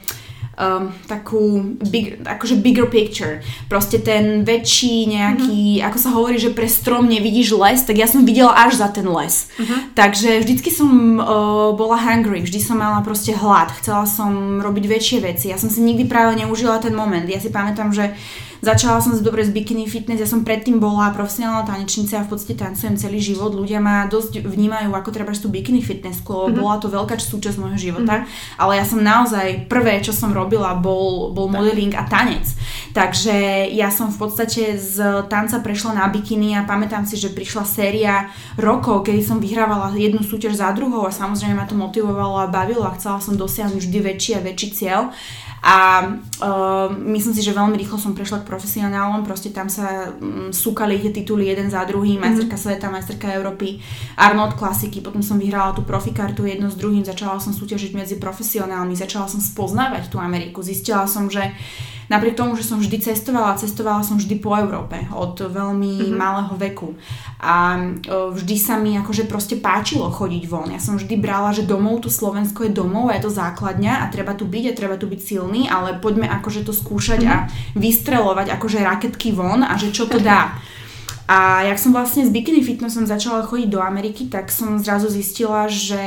um, 0.58 0.90
takú 1.06 1.74
big, 1.78 2.18
akože 2.26 2.58
bigger 2.58 2.90
picture. 2.90 3.40
Proste 3.70 4.02
ten 4.02 4.42
väčší 4.42 5.06
nejaký, 5.08 5.78
mm-hmm. 5.78 5.86
ako 5.88 5.98
sa 5.98 6.10
hovorí, 6.12 6.36
že 6.36 6.52
pre 6.52 6.66
strom 6.66 7.06
nevidíš 7.06 7.54
les, 7.54 7.80
tak 7.86 7.96
ja 7.96 8.10
som 8.10 8.26
videla 8.26 8.52
až 8.52 8.82
za 8.82 8.90
ten 8.90 9.06
les. 9.06 9.48
Mm-hmm. 9.56 9.78
Takže 9.94 10.30
vždycky 10.42 10.70
som 10.74 10.90
uh, 11.18 11.72
bola 11.72 11.96
hungry, 11.96 12.42
vždy 12.42 12.60
som 12.60 12.82
mala 12.82 13.00
proste 13.06 13.32
hlad, 13.32 13.72
chcela 13.78 14.04
som 14.04 14.60
robiť 14.60 14.84
väčšie 14.84 15.18
veci. 15.22 15.48
Ja 15.48 15.56
som 15.56 15.70
si 15.70 15.80
nikdy 15.80 16.10
práve 16.10 16.36
neužila 16.36 16.82
ten 16.82 16.92
moment. 16.92 17.24
Ja 17.30 17.38
si 17.40 17.48
pamätám, 17.48 17.94
že 17.94 18.12
uh, 18.12 18.47
Začala 18.58 18.98
som 18.98 19.14
dobre 19.22 19.46
z 19.46 19.54
bikini 19.54 19.86
fitness, 19.86 20.18
ja 20.18 20.26
som 20.26 20.42
predtým 20.42 20.82
bola 20.82 21.14
profesionálna 21.14 21.62
tanečnica 21.62 22.18
a 22.18 22.26
v 22.26 22.34
podstate 22.34 22.58
tancujem 22.58 22.98
celý 22.98 23.22
život. 23.22 23.54
Ľudia 23.54 23.78
ma 23.78 24.10
dosť 24.10 24.42
vnímajú 24.42 24.90
ako 24.90 25.10
treba 25.14 25.30
tú 25.30 25.46
bikini 25.46 25.78
fitness, 25.78 26.18
lebo 26.26 26.50
mm-hmm. 26.50 26.58
bola 26.58 26.76
to 26.82 26.90
veľká 26.90 27.14
súčasť 27.22 27.54
môjho 27.54 27.78
života, 27.78 28.26
mm-hmm. 28.26 28.58
ale 28.58 28.72
ja 28.82 28.84
som 28.84 28.98
naozaj 28.98 29.70
prvé, 29.70 30.02
čo 30.02 30.10
som 30.10 30.34
robila, 30.34 30.74
bol, 30.74 31.30
bol 31.30 31.46
modeling 31.46 31.94
a 31.94 32.02
tanec. 32.10 32.50
Takže 32.90 33.70
ja 33.70 33.94
som 33.94 34.10
v 34.10 34.26
podstate 34.26 34.74
z 34.74 35.22
tanca 35.30 35.62
prešla 35.62 35.94
na 35.94 36.10
bikini 36.10 36.58
a 36.58 36.66
pamätám 36.66 37.06
si, 37.06 37.14
že 37.14 37.30
prišla 37.30 37.62
séria 37.62 38.26
rokov, 38.58 39.06
kedy 39.06 39.22
som 39.22 39.38
vyhrávala 39.38 39.94
jednu 39.94 40.26
súťaž 40.26 40.58
za 40.58 40.74
druhou 40.74 41.06
a 41.06 41.14
samozrejme 41.14 41.54
ma 41.54 41.66
to 41.68 41.78
motivovalo 41.78 42.42
a 42.42 42.50
bavilo 42.50 42.82
a 42.82 42.96
chcela 42.98 43.22
som 43.22 43.38
dosiahnuť 43.38 43.78
vždy 43.78 43.98
väčší 44.02 44.30
a 44.34 44.42
väčší 44.42 44.68
cieľ. 44.74 45.14
A 45.58 46.06
uh, 46.06 46.86
myslím 47.10 47.34
si, 47.34 47.42
že 47.42 47.50
veľmi 47.50 47.74
rýchlo 47.74 47.98
som 47.98 48.14
prešla 48.14 48.46
k 48.46 48.48
profesionálom, 48.48 49.26
proste 49.26 49.50
tam 49.50 49.66
sa 49.66 50.14
um, 50.14 50.54
súkali 50.54 51.02
tie 51.02 51.10
tituly 51.10 51.50
jeden 51.50 51.66
za 51.66 51.82
druhým, 51.82 52.22
mm-hmm. 52.22 52.46
majsterka 52.46 52.56
sveta, 52.56 52.86
majsterka 52.94 53.26
Európy, 53.34 53.82
Arnold 54.14 54.54
klasiky, 54.54 55.02
potom 55.02 55.18
som 55.18 55.34
vyhrala 55.34 55.74
tú 55.74 55.82
profikartu 55.82 56.46
jedno 56.46 56.70
s 56.70 56.78
druhým, 56.78 57.02
začala 57.02 57.42
som 57.42 57.50
súťažiť 57.50 57.90
medzi 57.98 58.16
profesionálmi, 58.22 58.94
začala 58.94 59.26
som 59.26 59.42
spoznávať 59.42 60.06
tú 60.06 60.22
Ameriku, 60.22 60.62
zistila 60.62 61.10
som, 61.10 61.26
že 61.26 61.42
napriek 62.08 62.34
tomu, 62.34 62.56
že 62.56 62.64
som 62.64 62.80
vždy 62.80 63.00
cestovala, 63.00 63.60
cestovala 63.60 64.02
som 64.02 64.16
vždy 64.16 64.36
po 64.40 64.56
Európe 64.56 64.98
od 65.12 65.38
veľmi 65.38 66.08
mm-hmm. 66.08 66.16
malého 66.16 66.54
veku 66.56 66.96
a 67.38 67.78
uh, 67.78 68.32
vždy 68.34 68.56
sa 68.58 68.80
mi 68.80 68.96
akože 68.98 69.28
proste 69.30 69.60
páčilo 69.60 70.08
chodiť 70.10 70.44
von. 70.48 70.72
Ja 70.72 70.82
som 70.82 70.96
vždy 70.96 71.14
brala, 71.20 71.54
že 71.54 71.68
domov 71.68 72.02
tu 72.02 72.10
Slovensko 72.10 72.66
je 72.66 72.72
domov 72.74 73.12
a 73.12 73.16
je 73.16 73.28
to 73.28 73.32
základňa 73.32 74.02
a 74.02 74.10
treba 74.10 74.34
tu 74.34 74.48
byť 74.48 74.64
a 74.72 74.76
treba 74.76 74.96
tu 74.98 75.06
byť 75.06 75.20
silný 75.20 75.68
ale 75.68 76.00
poďme 76.00 76.26
akože 76.26 76.64
to 76.64 76.72
skúšať 76.72 77.20
a 77.28 77.46
vystrelovať 77.76 78.56
akože 78.56 78.82
raketky 78.82 79.30
von 79.30 79.62
a 79.62 79.76
že 79.76 79.92
čo 79.92 80.08
to 80.08 80.18
dá. 80.18 80.56
A 81.28 81.68
jak 81.68 81.76
som 81.76 81.92
vlastne 81.92 82.24
s 82.24 82.32
bikini 82.32 82.64
fitnessom 82.64 83.04
začala 83.04 83.44
chodiť 83.44 83.68
do 83.68 83.84
Ameriky, 83.84 84.32
tak 84.32 84.48
som 84.48 84.80
zrazu 84.80 85.12
zistila, 85.12 85.68
že 85.68 86.00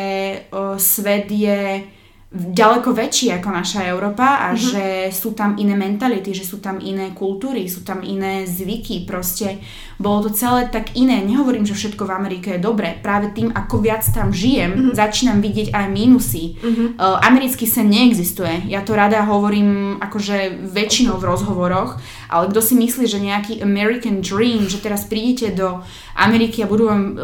uh, 0.50 0.82
svet 0.82 1.30
je 1.30 1.86
ďaleko 2.32 2.96
väčší 2.96 3.36
ako 3.36 3.50
naša 3.52 3.92
Európa 3.92 4.48
a 4.48 4.56
mm-hmm. 4.56 4.64
že 4.72 4.86
sú 5.12 5.36
tam 5.36 5.60
iné 5.60 5.76
mentality, 5.76 6.32
že 6.32 6.48
sú 6.48 6.64
tam 6.64 6.80
iné 6.80 7.12
kultúry, 7.12 7.68
sú 7.68 7.84
tam 7.84 8.00
iné 8.08 8.48
zvyky, 8.48 9.04
proste 9.04 9.60
bolo 10.02 10.28
to 10.28 10.34
celé 10.34 10.68
tak 10.68 10.98
iné. 10.98 11.22
Nehovorím, 11.22 11.64
že 11.64 11.78
všetko 11.78 12.10
v 12.10 12.12
Amerike 12.12 12.48
je 12.58 12.60
dobré, 12.60 12.98
práve 12.98 13.30
tým, 13.32 13.54
ako 13.54 13.86
viac 13.86 14.02
tam 14.10 14.34
žijem, 14.34 14.74
mm-hmm. 14.74 14.94
začínam 14.98 15.40
vidieť 15.40 15.70
aj 15.72 15.86
mínusy. 15.94 16.58
Mm-hmm. 16.58 16.88
Uh, 16.98 17.22
americký 17.22 17.70
sen 17.70 17.88
neexistuje, 17.88 18.66
ja 18.68 18.82
to 18.82 18.98
rada 18.98 19.22
hovorím 19.24 20.02
akože 20.02 20.66
väčšinou 20.74 21.22
v 21.22 21.28
rozhovoroch, 21.30 22.02
ale 22.28 22.50
kto 22.50 22.60
si 22.60 22.74
myslí, 22.76 23.06
že 23.06 23.22
nejaký 23.22 23.54
American 23.62 24.26
dream, 24.26 24.66
že 24.66 24.82
teraz 24.82 25.06
prídete 25.06 25.54
do 25.54 25.86
Ameriky 26.18 26.66
a 26.66 26.68
budú 26.68 26.90
vám 26.90 27.04
uh, 27.14 27.16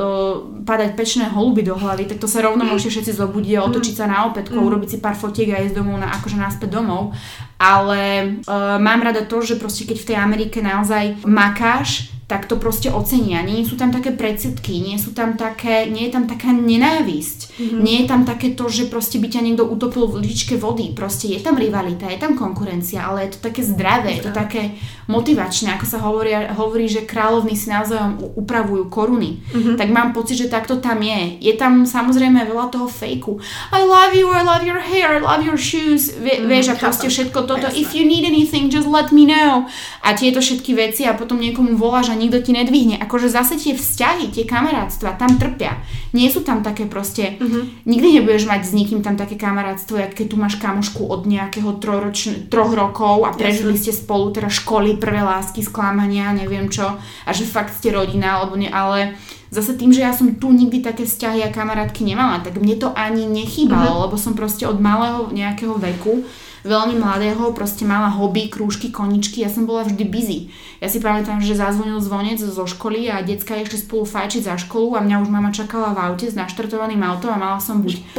padať 0.61 0.93
pečné 0.93 1.25
holuby 1.33 1.65
do 1.65 1.73
hlavy, 1.73 2.05
tak 2.05 2.21
to 2.21 2.29
sa 2.29 2.45
rovno 2.45 2.61
môžete 2.61 3.01
všetci 3.01 3.17
zobudiť 3.17 3.53
a 3.57 3.65
otočiť 3.65 3.95
sa 3.97 4.05
na 4.05 4.29
opätko, 4.29 4.61
mm. 4.61 4.67
urobiť 4.69 4.89
si 4.93 4.97
pár 5.01 5.17
fotiek 5.17 5.49
a 5.57 5.65
ísť 5.65 5.75
domov 5.81 5.97
na, 5.97 6.13
akože 6.13 6.37
naspäť 6.37 6.77
domov. 6.77 7.17
Ale 7.57 8.37
uh, 8.45 8.77
mám 8.77 9.01
rada 9.01 9.25
to, 9.25 9.41
že 9.41 9.57
proste 9.57 9.89
keď 9.89 9.97
v 9.97 10.07
tej 10.13 10.17
Amerike 10.21 10.61
naozaj 10.61 11.25
makáš, 11.25 12.13
tak 12.27 12.43
to 12.43 12.59
proste 12.59 12.91
ocenia. 12.91 13.39
Nie 13.39 13.63
sú 13.63 13.79
tam 13.79 13.87
také 13.87 14.11
predsudky, 14.11 14.83
nie 14.83 14.99
sú 14.99 15.15
tam 15.15 15.39
také, 15.39 15.87
nie 15.87 16.11
je 16.11 16.11
tam 16.11 16.27
taká 16.27 16.51
nenávisť, 16.51 17.39
mm-hmm. 17.55 17.79
nie 17.79 18.03
je 18.03 18.05
tam 18.11 18.27
také 18.27 18.51
to, 18.51 18.67
že 18.67 18.91
proste 18.91 19.15
by 19.23 19.31
ťa 19.31 19.47
niekto 19.47 19.63
utopil 19.63 20.11
v 20.11 20.27
lyžičke 20.27 20.59
vody. 20.59 20.91
Proste 20.91 21.31
je 21.31 21.39
tam 21.39 21.55
rivalita, 21.55 22.11
je 22.11 22.19
tam 22.19 22.35
konkurencia, 22.35 23.07
ale 23.07 23.31
je 23.31 23.39
to 23.39 23.47
také 23.47 23.63
zdravé, 23.63 24.19
je 24.19 24.27
to 24.27 24.35
také 24.35 24.75
motivačné, 25.07 25.79
ako 25.79 25.85
sa 25.87 26.03
hovorí, 26.03 26.35
hovorí 26.51 26.91
že 26.91 27.07
kráľovní 27.07 27.55
si 27.55 27.71
navzájom 27.71 28.19
upravujú 28.35 28.91
koruny. 28.91 29.39
Mm-hmm. 29.39 29.75
Tak 29.79 29.87
mám 29.87 30.11
pocit, 30.11 30.35
že 30.35 30.51
takto 30.51 30.83
tam 30.83 30.99
je. 30.99 31.39
Je 31.39 31.55
tam 31.55 31.87
samozrejme 31.87 32.43
veľa 32.43 32.75
toho 32.75 32.91
fejku. 32.91 33.39
I 33.71 33.87
love 33.87 34.11
you, 34.11 34.27
I 34.35 34.43
love 34.43 34.67
your 34.67 34.83
hair, 34.83 35.15
I 35.15 35.23
love 35.23 35.47
your 35.47 35.55
shoes. 35.55 36.11
Vie, 36.11 36.43
mm-hmm. 36.43 36.51
Vieš, 36.51 36.65
a 36.71 36.75
proste 36.75 37.07
všetko 37.07 37.47
toto. 37.47 37.71
If 37.71 37.95
you 37.95 38.03
need 38.03 38.27
anything, 38.27 38.67
just 38.67 38.91
let 38.91 39.15
me 39.15 39.23
know. 39.23 39.71
A 40.03 40.11
tieto 40.11 40.43
všetky 40.43 40.75
veci 40.75 41.07
a 41.07 41.15
potom 41.15 41.39
niekomu 41.39 41.79
voláš 41.79 42.11
a 42.11 42.16
nikto 42.17 42.41
ti 42.41 42.51
nedvihne. 42.51 42.97
Akože 42.97 43.29
zase 43.29 43.55
tie 43.61 43.77
vzťahy, 43.77 44.33
tie 44.33 44.43
kamarátstva 44.43 45.15
tam 45.15 45.37
trpia. 45.37 45.77
Nie 46.11 46.33
sú 46.33 46.41
tam 46.41 46.65
také 46.65 46.89
proste, 46.89 47.37
mm-hmm. 47.37 47.85
nikdy 47.85 48.07
nebudeš 48.19 48.49
mať 48.49 48.61
s 48.65 48.71
nikým 48.73 49.05
tam 49.05 49.15
také 49.15 49.37
kamarátstvo, 49.37 50.01
jak 50.01 50.17
keď 50.17 50.25
tu 50.33 50.35
máš 50.35 50.55
kamošku 50.57 51.05
od 51.05 51.29
nejakého 51.29 51.77
troročn- 51.77 52.49
troch 52.49 52.73
rokov 52.73 53.23
a 53.23 53.31
prežili 53.31 53.77
ste 53.77 53.93
spolu 53.93 54.33
teda 54.33 54.49
školy, 54.49 54.97
prvé 54.97 55.21
lásky, 55.21 55.61
sklamania, 55.61 56.33
neviem 56.33 56.67
čo, 56.67 56.97
a 56.97 57.29
že 57.31 57.45
fakt 57.45 57.77
ste 57.77 57.93
rodina, 57.93 58.41
alebo 58.41 58.57
ne, 58.57 58.67
ale 58.67 59.13
zase 59.53 59.77
tým, 59.77 59.93
že 59.93 60.03
ja 60.03 60.11
som 60.11 60.35
tu 60.35 60.51
nikdy 60.51 60.83
také 60.83 61.05
vzťahy 61.07 61.43
a 61.45 61.53
kamarátky 61.53 62.03
nemala, 62.03 62.43
tak 62.43 62.59
mne 62.59 62.75
to 62.79 62.89
ani 62.95 63.23
nechýbalo, 63.27 63.93
uh-huh. 63.95 64.03
lebo 64.09 64.15
som 64.19 64.35
proste 64.35 64.67
od 64.67 64.81
malého 64.81 65.29
nejakého 65.31 65.75
veku 65.77 66.27
veľmi 66.65 66.97
mladého, 66.97 67.53
proste 67.53 67.85
mala 67.85 68.09
hobby, 68.09 68.49
krúžky, 68.49 68.89
koničky, 68.89 69.43
ja 69.43 69.49
som 69.51 69.69
bola 69.69 69.85
vždy 69.85 70.03
busy. 70.07 70.39
Ja 70.81 70.87
si 70.89 71.01
pamätám, 71.01 71.41
že 71.41 71.57
zazvonil 71.57 71.97
zvonec 72.01 72.37
zo 72.37 72.65
školy 72.65 73.09
a 73.09 73.25
decka 73.25 73.57
išli 73.57 73.81
spolu 73.81 74.05
fajčiť 74.05 74.41
za 74.45 74.55
školu 74.61 74.97
a 74.97 75.01
mňa 75.01 75.21
už 75.25 75.29
mama 75.29 75.49
čakala 75.49 75.93
v 75.93 76.01
aute 76.09 76.29
s 76.29 76.37
naštartovaným 76.37 77.01
autom 77.01 77.33
a 77.33 77.41
mala 77.41 77.59
som 77.61 77.81
buď 77.81 78.17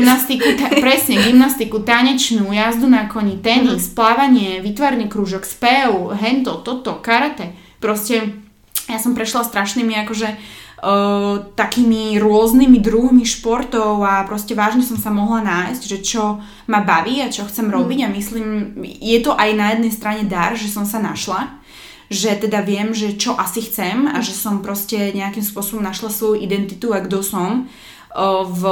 gymnastiku, 0.00 0.48
ta, 0.56 0.72
presne, 0.84 1.20
gymnastiku, 1.20 1.84
tanečnú, 1.84 2.48
jazdu 2.52 2.88
na 2.88 3.08
koni, 3.08 3.40
tenis, 3.40 3.92
uh-huh. 3.92 3.96
plávanie, 3.96 4.64
vytvarný 4.64 5.08
krúžok, 5.12 5.44
spev, 5.44 6.16
hento, 6.16 6.64
toto, 6.64 7.00
karate. 7.00 7.52
Proste 7.78 8.42
ja 8.90 8.98
som 8.98 9.14
prešla 9.14 9.46
strašnými 9.46 9.94
akože 10.04 10.28
uh, 10.82 11.54
takými 11.54 12.18
rôznymi 12.18 12.82
druhmi 12.82 13.22
športov 13.22 14.02
a 14.02 14.26
proste 14.26 14.58
vážne 14.58 14.82
som 14.82 14.98
sa 14.98 15.14
mohla 15.14 15.40
nájsť, 15.40 15.82
že 15.86 15.98
čo 16.02 16.42
ma 16.66 16.82
baví 16.82 17.22
a 17.22 17.30
čo 17.30 17.46
chcem 17.46 17.70
mhm. 17.70 17.74
robiť 17.74 17.98
a 18.04 18.08
myslím, 18.10 18.46
je 18.82 19.18
to 19.22 19.32
aj 19.38 19.50
na 19.54 19.66
jednej 19.72 19.92
strane 19.94 20.22
dar, 20.26 20.58
že 20.58 20.68
som 20.68 20.82
sa 20.82 20.98
našla, 20.98 21.62
že 22.12 22.34
teda 22.36 22.60
viem, 22.60 22.92
že 22.92 23.16
čo 23.16 23.38
asi 23.38 23.64
chcem 23.64 24.04
a 24.10 24.20
že 24.20 24.36
som 24.36 24.60
proste 24.60 25.14
nejakým 25.16 25.40
spôsobom 25.40 25.80
našla 25.80 26.12
svoju 26.12 26.44
identitu 26.44 26.92
a 26.92 27.00
kto 27.00 27.24
som 27.24 27.70
v, 28.44 28.62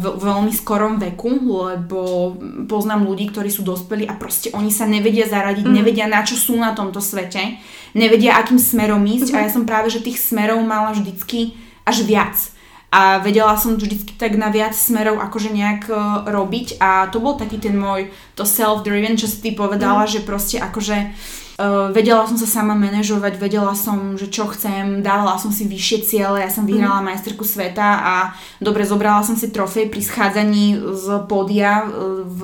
v, 0.00 0.04
veľmi 0.24 0.52
skorom 0.56 0.96
veku, 0.96 1.36
lebo 1.68 2.32
poznám 2.64 3.04
ľudí, 3.04 3.28
ktorí 3.28 3.52
sú 3.52 3.60
dospelí 3.60 4.08
a 4.08 4.16
proste 4.16 4.48
oni 4.56 4.72
sa 4.72 4.88
nevedia 4.88 5.28
zaradiť, 5.28 5.68
mm. 5.68 5.74
nevedia 5.76 6.08
na 6.08 6.24
čo 6.24 6.32
sú 6.32 6.56
na 6.56 6.72
tomto 6.72 7.04
svete, 7.04 7.60
nevedia 7.92 8.40
akým 8.40 8.56
smerom 8.56 9.04
ísť 9.04 9.28
mm. 9.28 9.36
a 9.36 9.38
ja 9.44 9.50
som 9.52 9.68
práve, 9.68 9.92
že 9.92 10.00
tých 10.00 10.16
smerov 10.16 10.64
mala 10.64 10.96
vždycky 10.96 11.52
až 11.84 12.08
viac 12.08 12.55
a 12.96 13.20
vedela 13.20 13.52
som 13.60 13.76
vždycky 13.76 14.16
tak 14.16 14.40
na 14.40 14.48
viac 14.48 14.72
smerov 14.72 15.20
akože 15.20 15.52
nejak 15.52 15.82
uh, 15.92 16.24
robiť 16.24 16.80
a 16.80 17.12
to 17.12 17.20
bol 17.20 17.36
taký 17.36 17.60
ten 17.60 17.76
môj 17.76 18.08
to 18.32 18.48
self-driven, 18.48 19.20
čo 19.20 19.28
si 19.28 19.44
ty 19.44 19.50
povedala, 19.52 20.08
mm. 20.08 20.10
že 20.10 20.20
proste 20.24 20.56
akože 20.56 21.12
Uh, 21.56 21.88
vedela 21.88 22.20
som 22.28 22.36
sa 22.36 22.44
sama 22.44 22.76
manažovať, 22.76 23.40
vedela 23.40 23.72
som, 23.72 24.12
že 24.20 24.28
čo 24.28 24.44
chcem, 24.52 25.00
dávala 25.00 25.40
som 25.40 25.48
si 25.48 25.64
vyššie 25.64 26.04
ciele, 26.04 26.44
ja 26.44 26.52
som 26.52 26.68
vyhrala 26.68 27.00
mm. 27.00 27.08
majsterku 27.08 27.48
sveta 27.48 27.96
a 27.96 28.14
dobre, 28.60 28.84
zobrala 28.84 29.24
som 29.24 29.40
si 29.40 29.48
trofej 29.48 29.88
pri 29.88 30.04
schádzaní 30.04 30.76
z 30.92 31.06
pódia 31.24 31.88
uh, 31.88 32.28
v 32.28 32.42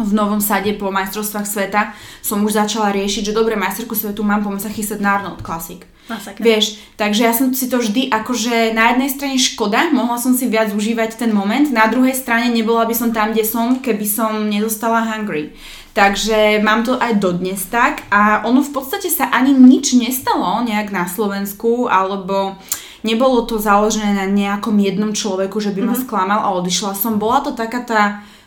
v 0.00 0.10
Novom 0.16 0.40
Sade 0.40 0.72
po 0.80 0.88
majstrovstvách 0.88 1.44
sveta 1.44 1.92
som 2.24 2.40
už 2.40 2.56
začala 2.56 2.96
riešiť, 2.96 3.28
že 3.28 3.36
dobre, 3.36 3.60
majsterku 3.60 3.92
svetu 3.92 4.24
mám, 4.24 4.40
poďme 4.40 4.60
sa 4.64 4.72
chystať 4.72 5.04
na 5.04 5.20
Arnold 5.20 5.44
Classic. 5.44 5.84
Masakra. 6.10 6.42
Vieš, 6.42 6.82
takže 6.98 7.22
ja 7.22 7.30
som 7.30 7.54
si 7.54 7.70
to 7.70 7.78
vždy 7.78 8.10
akože 8.10 8.74
na 8.74 8.90
jednej 8.90 9.10
strane 9.10 9.38
škoda, 9.38 9.94
mohla 9.94 10.18
som 10.18 10.34
si 10.34 10.50
viac 10.50 10.74
užívať 10.74 11.14
ten 11.14 11.30
moment, 11.30 11.70
na 11.70 11.86
druhej 11.86 12.18
strane 12.18 12.50
nebola 12.50 12.84
by 12.90 12.94
som 12.94 13.14
tam, 13.14 13.30
kde 13.30 13.46
som, 13.46 13.78
keby 13.78 14.02
som 14.02 14.50
nedostala 14.50 15.06
hungry. 15.14 15.54
Takže 15.92 16.64
mám 16.64 16.88
to 16.88 16.96
aj 16.96 17.20
dodnes 17.20 17.68
tak 17.68 18.08
a 18.08 18.42
ono 18.48 18.64
v 18.64 18.72
podstate 18.72 19.12
sa 19.12 19.28
ani 19.28 19.52
nič 19.52 19.92
nestalo 19.92 20.64
nejak 20.64 20.88
na 20.88 21.04
Slovensku 21.04 21.84
alebo 21.86 22.56
nebolo 23.04 23.44
to 23.44 23.60
založené 23.60 24.16
na 24.16 24.24
nejakom 24.24 24.72
jednom 24.80 25.12
človeku, 25.12 25.60
že 25.60 25.70
by 25.70 25.84
ma 25.84 25.92
mm-hmm. 25.92 26.08
sklamal 26.08 26.40
a 26.40 26.54
odišla 26.56 26.96
som. 26.96 27.20
Bola 27.20 27.44
to 27.44 27.52
taká 27.52 27.84
tá 27.84 28.02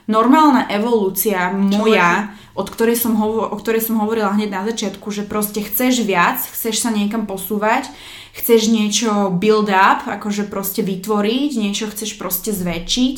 normálna 0.10 0.66
evolúcia 0.74 1.54
moja, 1.54 2.34
od 2.56 2.68
ktorej 2.72 2.96
som 2.96 3.20
hovo- 3.20 3.52
o 3.52 3.56
ktorej 3.60 3.84
som 3.84 4.00
hovorila 4.00 4.32
hneď 4.32 4.50
na 4.50 4.64
začiatku, 4.64 5.12
že 5.12 5.28
proste 5.28 5.60
chceš 5.60 6.08
viac, 6.08 6.40
chceš 6.40 6.82
sa 6.82 6.90
niekam 6.90 7.28
posúvať, 7.28 7.92
chceš 8.32 8.72
niečo 8.72 9.30
build 9.36 9.68
up, 9.68 10.08
akože 10.08 10.48
proste 10.48 10.80
vytvoriť, 10.80 11.52
niečo 11.60 11.92
chceš 11.92 12.16
proste 12.16 12.56
zväčšiť 12.56 13.16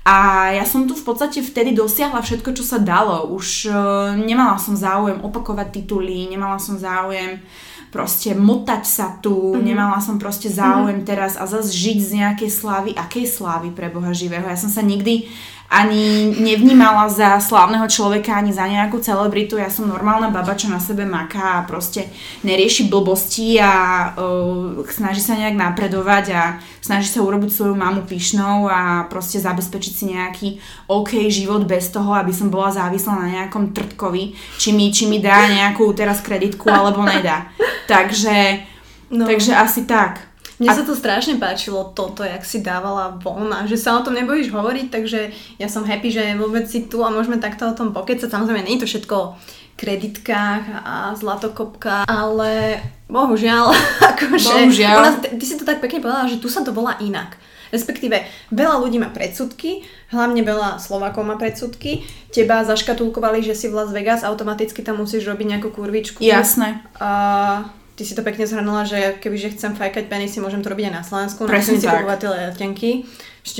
a 0.00 0.48
ja 0.56 0.64
som 0.64 0.88
tu 0.88 0.96
v 0.96 1.04
podstate 1.04 1.44
vtedy 1.44 1.76
dosiahla 1.76 2.24
všetko, 2.24 2.56
čo 2.56 2.64
sa 2.64 2.80
dalo. 2.80 3.28
Už 3.36 3.68
uh, 3.68 4.16
nemala 4.16 4.56
som 4.56 4.72
záujem 4.72 5.20
opakovať 5.20 5.84
tituly, 5.84 6.24
nemala 6.24 6.56
som 6.56 6.80
záujem 6.80 7.38
proste 7.92 8.32
motať 8.32 8.82
sa 8.86 9.18
tu, 9.20 9.34
mm-hmm. 9.34 9.66
nemala 9.66 9.98
som 10.00 10.16
proste 10.16 10.48
záujem 10.48 11.02
mm-hmm. 11.02 11.10
teraz 11.10 11.36
a 11.36 11.44
zase 11.44 11.74
žiť 11.74 11.98
z 12.00 12.10
nejakej 12.22 12.50
slávy, 12.50 12.90
akej 12.96 13.26
slávy 13.28 13.74
pre 13.74 13.92
Boha 13.92 14.14
živého. 14.14 14.46
Ja 14.46 14.56
som 14.56 14.70
sa 14.72 14.80
nikdy 14.80 15.28
ani 15.70 16.34
nevnímala 16.34 17.06
za 17.06 17.38
slávneho 17.38 17.86
človeka, 17.86 18.34
ani 18.34 18.50
za 18.50 18.66
nejakú 18.66 18.98
celebritu. 18.98 19.54
Ja 19.54 19.70
som 19.70 19.86
normálna 19.86 20.26
baba, 20.34 20.58
čo 20.58 20.66
na 20.66 20.82
sebe 20.82 21.06
maká 21.06 21.62
a 21.62 21.66
proste 21.66 22.10
nerieši 22.42 22.90
blbosti 22.90 23.62
a 23.62 23.72
uh, 24.18 24.82
snaží 24.90 25.22
sa 25.22 25.38
nejak 25.38 25.54
napredovať 25.54 26.26
a 26.34 26.42
snaží 26.82 27.06
sa 27.06 27.22
urobiť 27.22 27.54
svoju 27.54 27.78
mamu 27.78 28.02
pyšnou 28.02 28.66
a 28.66 29.06
proste 29.06 29.38
zabezpečiť 29.38 29.92
si 29.94 30.04
nejaký 30.10 30.48
OK 30.90 31.30
život 31.30 31.62
bez 31.62 31.94
toho, 31.94 32.18
aby 32.18 32.34
som 32.34 32.50
bola 32.50 32.74
závislá 32.74 33.14
na 33.14 33.28
nejakom 33.38 33.70
trtkovi, 33.70 34.34
či 34.58 34.74
mi, 34.74 34.90
či 34.90 35.06
mi 35.06 35.22
dá 35.22 35.46
nejakú 35.46 35.86
teraz 35.94 36.18
kreditku 36.18 36.66
alebo 36.66 37.06
nedá. 37.06 37.46
Takže, 37.90 38.66
no. 39.14 39.26
takže 39.26 39.50
asi 39.54 39.82
tak. 39.82 40.29
Mne 40.60 40.70
a... 40.70 40.76
sa 40.76 40.84
to 40.84 40.92
strašne 40.92 41.40
páčilo, 41.40 41.88
toto, 41.96 42.20
jak 42.20 42.44
si 42.44 42.60
dávala 42.60 43.16
von 43.16 43.48
a 43.48 43.64
že 43.64 43.80
sa 43.80 43.96
o 43.96 44.04
tom 44.04 44.12
nebojíš 44.12 44.52
hovoriť, 44.52 44.86
takže 44.92 45.20
ja 45.56 45.72
som 45.72 45.88
happy, 45.88 46.12
že 46.12 46.36
vôbec 46.36 46.68
si 46.68 46.84
tu 46.84 47.00
a 47.00 47.08
môžeme 47.08 47.40
takto 47.40 47.64
o 47.64 47.72
tom 47.72 47.96
pokecať. 47.96 48.28
Samozrejme, 48.28 48.68
nie 48.68 48.76
je 48.76 48.84
to 48.84 48.90
všetko 48.92 49.40
kreditkách 49.80 50.84
a 50.84 51.16
zlatokopka, 51.16 52.04
ale 52.04 52.76
bohužiaľ, 53.08 53.72
akože... 54.12 54.68
Bohužiaľ. 54.68 54.96
Ona, 55.00 55.10
ty 55.40 55.44
si 55.48 55.56
to 55.56 55.64
tak 55.64 55.80
pekne 55.80 56.04
povedala, 56.04 56.28
že 56.28 56.36
tu 56.36 56.52
sa 56.52 56.60
to 56.60 56.76
volá 56.76 57.00
inak. 57.00 57.40
Respektíve, 57.72 58.20
veľa 58.52 58.82
ľudí 58.82 58.98
má 59.00 59.08
predsudky, 59.14 59.86
hlavne 60.12 60.42
veľa 60.42 60.82
Slovákov 60.82 61.22
má 61.22 61.38
predsudky. 61.38 62.04
Teba 62.28 62.66
zaškatulkovali, 62.66 63.46
že 63.46 63.54
si 63.54 63.70
v 63.70 63.78
Las 63.78 63.94
Vegas, 63.94 64.26
automaticky 64.26 64.82
tam 64.82 65.00
musíš 65.00 65.24
robiť 65.24 65.46
nejakú 65.56 65.70
kurvičku. 65.72 66.20
Jasné. 66.20 66.82
A 66.98 67.10
ty 68.00 68.08
si 68.08 68.16
to 68.16 68.24
pekne 68.24 68.48
zhrnula, 68.48 68.88
že 68.88 69.20
kebyže 69.20 69.60
chcem 69.60 69.76
fajkať 69.76 70.08
penisy, 70.08 70.40
môžem 70.40 70.64
to 70.64 70.72
robiť 70.72 70.88
aj 70.88 70.94
na 70.96 71.04
Slovensku. 71.04 71.44
Presne 71.44 71.76
si 71.76 71.84
kupovať 71.84 72.18
tie 72.24 72.30
letenky. 72.32 72.90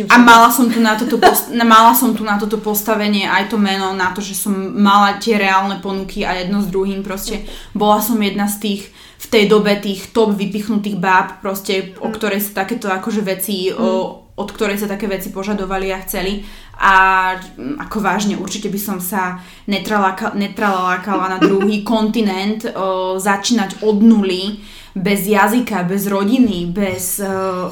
A 0.09 0.17
mala 0.17 0.49
som, 0.49 0.73
tu 0.73 0.81
na 0.81 0.97
toto 0.97 1.21
post- 1.21 1.53
mala 1.77 1.93
som 1.93 2.17
tu 2.17 2.25
na 2.25 2.41
toto 2.41 2.57
postavenie 2.57 3.29
aj 3.29 3.53
to 3.53 3.61
meno, 3.61 3.93
na 3.93 4.17
to, 4.17 4.25
že 4.25 4.33
som 4.33 4.57
mala 4.57 5.21
tie 5.21 5.37
reálne 5.37 5.77
ponuky 5.85 6.25
a 6.25 6.41
jedno 6.41 6.65
s 6.65 6.73
druhým. 6.73 7.05
Proste 7.05 7.45
bola 7.77 8.01
som 8.01 8.17
jedna 8.17 8.49
z 8.49 8.57
tých 8.65 8.83
v 9.21 9.27
tej 9.29 9.45
dobe 9.53 9.77
tých 9.77 10.17
top 10.17 10.33
vypichnutých 10.33 10.97
báb, 10.97 11.45
proste, 11.45 11.93
o 12.01 12.09
mm. 12.09 12.15
ktorej 12.17 12.41
sa 12.41 12.65
takéto 12.65 12.89
akože 12.89 13.21
veci, 13.21 13.69
mm. 13.69 13.77
o, 13.77 14.20
od 14.41 14.49
ktorej 14.49 14.81
sa 14.81 14.89
také 14.89 15.05
veci 15.05 15.29
požadovali 15.29 15.93
a 15.93 16.01
chceli. 16.01 16.41
A 16.81 16.95
mm, 17.37 17.77
ako 17.77 18.01
vážne, 18.01 18.41
určite 18.41 18.73
by 18.73 18.81
som 18.81 18.99
sa 18.99 19.45
netralákala 19.69 21.27
na 21.29 21.39
druhý 21.39 21.85
kontinent, 21.93 22.65
o, 22.73 23.21
začínať 23.21 23.85
od 23.85 24.01
nuly, 24.01 24.65
bez 24.91 25.23
jazyka, 25.23 25.87
bez 25.87 26.11
rodiny, 26.11 26.67
bez, 26.67 27.23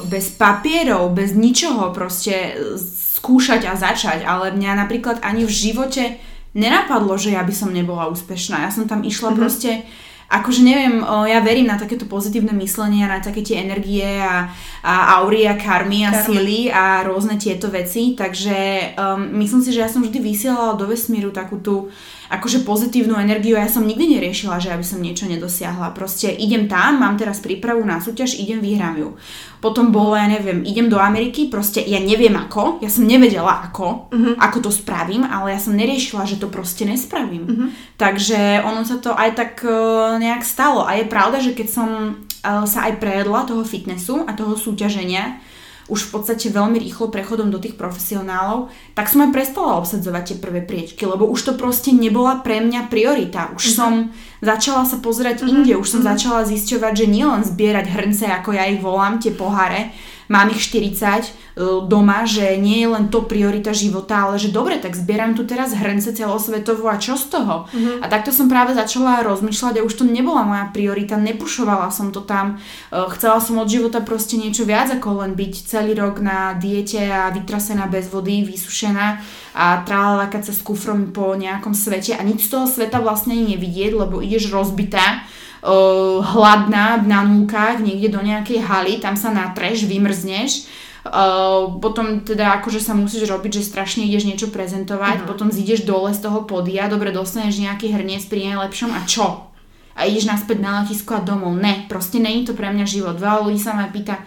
bez 0.07 0.25
papierov, 0.39 1.11
bez 1.11 1.35
ničoho 1.35 1.91
proste 1.91 2.55
skúšať 3.19 3.67
a 3.67 3.75
začať. 3.75 4.23
Ale 4.23 4.55
mňa 4.55 4.87
napríklad 4.87 5.19
ani 5.19 5.43
v 5.43 5.51
živote 5.51 6.15
nenapadlo, 6.55 7.19
že 7.19 7.35
ja 7.35 7.43
by 7.43 7.53
som 7.53 7.75
nebola 7.75 8.07
úspešná. 8.07 8.63
Ja 8.63 8.71
som 8.71 8.87
tam 8.87 9.03
išla 9.03 9.35
mm-hmm. 9.35 9.39
proste 9.39 9.83
akože 10.29 10.61
neviem, 10.61 11.01
ja 11.01 11.41
verím 11.41 11.65
na 11.65 11.81
takéto 11.81 12.05
pozitívne 12.05 12.53
myslenie 12.61 13.01
a 13.01 13.17
na 13.17 13.19
také 13.19 13.41
tie 13.41 13.65
energie 13.65 14.05
a, 14.21 14.53
a 14.85 15.17
aury 15.17 15.49
a 15.49 15.57
karmy 15.57 16.05
a 16.05 16.13
Karma. 16.13 16.25
sily 16.25 16.59
a 16.69 17.01
rôzne 17.01 17.41
tieto 17.41 17.73
veci, 17.73 18.13
takže 18.13 18.93
um, 18.93 19.41
myslím 19.41 19.65
si, 19.65 19.73
že 19.73 19.81
ja 19.81 19.89
som 19.89 20.05
vždy 20.05 20.21
vysielala 20.21 20.77
do 20.77 20.85
vesmíru 20.85 21.33
takú 21.33 21.57
tú 21.57 21.89
akože 22.29 22.61
pozitívnu 22.61 23.17
energiu. 23.17 23.57
Ja 23.57 23.65
som 23.65 23.89
nikdy 23.89 24.15
neriešila, 24.17 24.61
že 24.61 24.69
aby 24.69 24.85
som 24.85 25.01
niečo 25.01 25.25
nedosiahla. 25.25 25.97
Proste 25.97 26.29
idem 26.29 26.69
tam, 26.69 27.01
mám 27.01 27.17
teraz 27.17 27.41
prípravu 27.41 27.81
na 27.81 27.97
súťaž, 27.97 28.37
idem, 28.37 28.61
vyhrám 28.61 29.01
ju. 29.01 29.09
Potom 29.59 29.91
bolo, 29.91 30.15
ja 30.15 30.29
neviem, 30.29 30.63
idem 30.63 30.87
do 30.87 31.01
Ameriky, 31.01 31.51
proste 31.51 31.83
ja 31.83 31.99
neviem 31.99 32.31
ako, 32.31 32.79
ja 32.79 32.87
som 32.87 33.03
nevedela 33.03 33.67
ako, 33.67 34.07
uh-huh. 34.07 34.33
ako 34.39 34.69
to 34.69 34.71
spravím, 34.71 35.27
ale 35.27 35.51
ja 35.51 35.59
som 35.59 35.75
neriešila, 35.75 36.23
že 36.23 36.39
to 36.39 36.47
proste 36.47 36.87
nespravím. 36.87 37.43
Uh-huh. 37.43 37.67
Takže 37.99 38.63
ono 38.63 38.87
sa 38.87 39.01
to 39.01 39.11
aj 39.11 39.35
tak 39.35 39.53
uh, 39.67 40.15
nejak 40.15 40.45
stalo. 40.47 40.87
A 40.87 40.95
je 41.01 41.11
pravda, 41.11 41.43
že 41.43 41.51
keď 41.51 41.67
som 41.67 41.89
uh, 42.15 42.63
sa 42.63 42.87
aj 42.87 43.03
prejedla 43.03 43.43
toho 43.49 43.67
fitnessu 43.67 44.23
a 44.23 44.31
toho 44.37 44.55
súťaženia, 44.55 45.43
už 45.89 46.09
v 46.09 46.11
podstate 46.15 46.53
veľmi 46.53 46.77
rýchlo 46.77 47.09
prechodom 47.09 47.49
do 47.49 47.57
tých 47.57 47.75
profesionálov, 47.75 48.69
tak 48.93 49.09
som 49.09 49.25
aj 49.25 49.33
prestala 49.33 49.81
obsadzovať 49.81 50.23
tie 50.23 50.37
prvé 50.37 50.61
priečky, 50.61 51.03
lebo 51.03 51.25
už 51.25 51.51
to 51.51 51.53
proste 51.57 51.89
nebola 51.91 52.39
pre 52.45 52.61
mňa 52.61 52.87
priorita. 52.87 53.51
Už 53.57 53.73
mm-hmm. 53.73 53.75
som 53.75 53.93
začala 54.39 54.85
sa 54.85 55.01
pozerať 55.01 55.41
mm-hmm. 55.41 55.51
inde, 55.51 55.73
už 55.75 55.89
som 55.89 56.05
mm-hmm. 56.05 56.11
začala 56.15 56.41
zisťovať, 56.45 56.93
že 56.93 57.05
nielen 57.09 57.41
zbierať 57.43 57.85
hrnce, 57.89 58.25
ako 58.29 58.49
ja 58.53 58.69
ich 58.69 58.79
volám, 58.79 59.17
tie 59.17 59.33
poháre, 59.33 59.91
mám 60.29 60.53
ich 60.53 60.61
40 60.61 60.93
e, 60.93 61.29
doma, 61.89 62.23
že 62.23 62.55
nie 62.61 62.85
je 62.85 62.87
len 62.93 63.09
to 63.09 63.25
priorita 63.25 63.73
života, 63.73 64.29
ale 64.29 64.37
že 64.37 64.53
dobre, 64.53 64.77
tak 64.77 64.93
zbieram 64.93 65.33
tu 65.33 65.43
teraz 65.43 65.73
hrnce 65.73 66.13
celosvetovo 66.13 66.85
a 66.85 67.01
čo 67.01 67.17
z 67.17 67.33
toho? 67.33 67.65
Mm-hmm. 67.65 68.05
A 68.05 68.05
takto 68.07 68.29
som 68.29 68.45
práve 68.45 68.77
začala 68.77 69.25
rozmýšľať 69.25 69.81
a 69.81 69.85
už 69.85 69.93
to 69.97 70.05
nebola 70.05 70.45
moja 70.45 70.69
priorita, 70.69 71.17
nepušovala 71.17 71.89
som 71.89 72.13
to 72.13 72.21
tam, 72.21 72.61
e, 72.93 72.95
chcela 73.17 73.41
som 73.41 73.57
od 73.57 73.67
života 73.67 74.05
proste 74.05 74.37
niečo 74.37 74.63
viac 74.69 74.93
ako 74.93 75.25
len 75.25 75.33
byť 75.33 75.53
celý 75.65 75.97
rok 75.97 76.21
na 76.21 76.53
diete 76.53 77.01
a 77.09 77.33
vytrasená 77.33 77.89
bez 77.89 78.07
vody, 78.13 78.45
vysušená 78.45 79.19
a 79.57 79.81
trálalakať 79.81 80.45
sa 80.45 80.53
s 80.53 80.61
kufrom 80.61 81.09
po 81.09 81.33
nejakom 81.33 81.73
svete 81.73 82.13
a 82.13 82.21
nič 82.21 82.45
z 82.45 82.53
toho 82.53 82.65
sveta 82.69 83.01
vlastne 83.01 83.33
nevidieť, 83.33 83.97
lebo 83.97 84.21
ideš 84.21 84.53
rozbitá 84.53 85.25
uh, 85.63 86.23
hladná 86.23 86.99
na 87.03 87.23
núkach 87.23 87.79
niekde 87.79 88.13
do 88.13 88.21
nejakej 88.23 88.63
haly, 88.63 88.93
tam 88.99 89.15
sa 89.19 89.33
natreš, 89.33 89.87
vymrzneš, 89.87 90.69
Uh, 90.99 91.79
potom 91.79 92.27
teda 92.27 92.59
akože 92.59 92.83
sa 92.83 92.91
musíš 92.91 93.31
robiť, 93.31 93.63
že 93.63 93.71
strašne 93.71 94.03
ideš 94.03 94.27
niečo 94.27 94.51
prezentovať, 94.51 95.23
uh-huh. 95.23 95.29
potom 95.31 95.47
zídeš 95.47 95.87
dole 95.87 96.11
z 96.11 96.19
toho 96.19 96.43
podia, 96.43 96.91
dobre 96.91 97.15
dostaneš 97.15 97.63
nejaký 97.63 97.95
hrniec 97.95 98.27
pri 98.27 98.51
najlepšom 98.51 98.91
a 98.91 99.07
čo? 99.07 99.47
A 99.95 100.03
ideš 100.03 100.27
naspäť 100.27 100.59
na 100.59 100.83
letisko 100.83 101.15
a 101.15 101.23
domov. 101.23 101.55
Ne, 101.55 101.87
proste 101.87 102.19
není 102.19 102.43
to 102.43 102.51
pre 102.51 102.67
mňa 102.71 102.83
život. 102.83 103.15
Veľa 103.15 103.47
ľudí 103.47 103.59
sa 103.63 103.79
ma 103.79 103.87
pýta, 103.87 104.19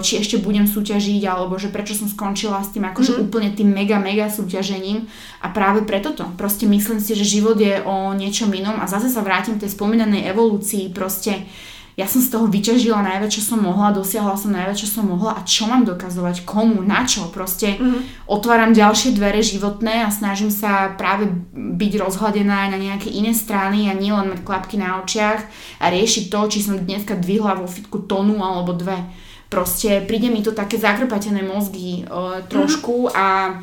či 0.00 0.24
ešte 0.24 0.40
budem 0.40 0.64
súťažiť, 0.64 1.28
alebo 1.28 1.60
že 1.60 1.68
prečo 1.68 1.92
som 1.92 2.08
skončila 2.08 2.64
s 2.64 2.72
tým 2.72 2.88
akože 2.88 3.12
mm. 3.16 3.20
úplne 3.20 3.50
tým 3.52 3.68
mega, 3.68 4.00
mega 4.00 4.32
súťažením. 4.32 5.04
A 5.44 5.52
práve 5.52 5.84
preto 5.84 6.16
to. 6.16 6.24
Proste 6.40 6.64
myslím 6.64 7.04
si, 7.04 7.12
že 7.12 7.28
život 7.28 7.60
je 7.60 7.84
o 7.84 8.16
niečom 8.16 8.48
inom 8.48 8.80
a 8.80 8.88
zase 8.88 9.12
sa 9.12 9.20
vrátim 9.20 9.60
k 9.60 9.68
tej 9.68 9.76
spomínanej 9.76 10.24
evolúcii. 10.32 10.88
Proste 10.96 11.44
ja 11.98 12.06
som 12.06 12.22
z 12.22 12.30
toho 12.30 12.46
vyťažila 12.46 13.02
najviac, 13.02 13.26
čo 13.26 13.42
som 13.42 13.58
mohla, 13.58 13.90
dosiahla 13.90 14.38
som 14.38 14.54
najviac, 14.54 14.78
čo 14.78 14.86
som 14.86 15.10
mohla 15.10 15.34
a 15.34 15.42
čo 15.42 15.66
mám 15.66 15.82
dokazovať, 15.82 16.46
komu, 16.46 16.78
na 16.86 17.02
čo. 17.02 17.26
Proste 17.28 17.74
mm-hmm. 17.74 18.30
otváram 18.30 18.70
ďalšie 18.70 19.18
dvere 19.18 19.42
životné 19.42 20.06
a 20.06 20.14
snažím 20.14 20.54
sa 20.54 20.94
práve 20.94 21.26
byť 21.52 21.92
rozhľadená 21.98 22.64
aj 22.64 22.68
na 22.70 22.78
nejaké 22.78 23.10
iné 23.10 23.34
strany 23.34 23.90
a 23.90 23.98
nielen 23.98 24.30
mať 24.30 24.46
klapky 24.46 24.78
na 24.78 25.02
očiach 25.02 25.42
a 25.82 25.84
riešiť 25.90 26.30
to, 26.30 26.40
či 26.46 26.62
som 26.62 26.78
dneska 26.78 27.18
dvihla 27.18 27.58
vo 27.58 27.66
fitku 27.66 28.06
tonu 28.06 28.46
alebo 28.46 28.78
dve 28.78 28.96
Proste 29.48 30.04
príde 30.04 30.28
mi 30.28 30.44
to 30.44 30.52
také 30.52 30.76
zakrpatené 30.76 31.40
mozgy 31.40 32.04
uh, 32.04 32.44
trošku 32.44 33.08
a 33.16 33.56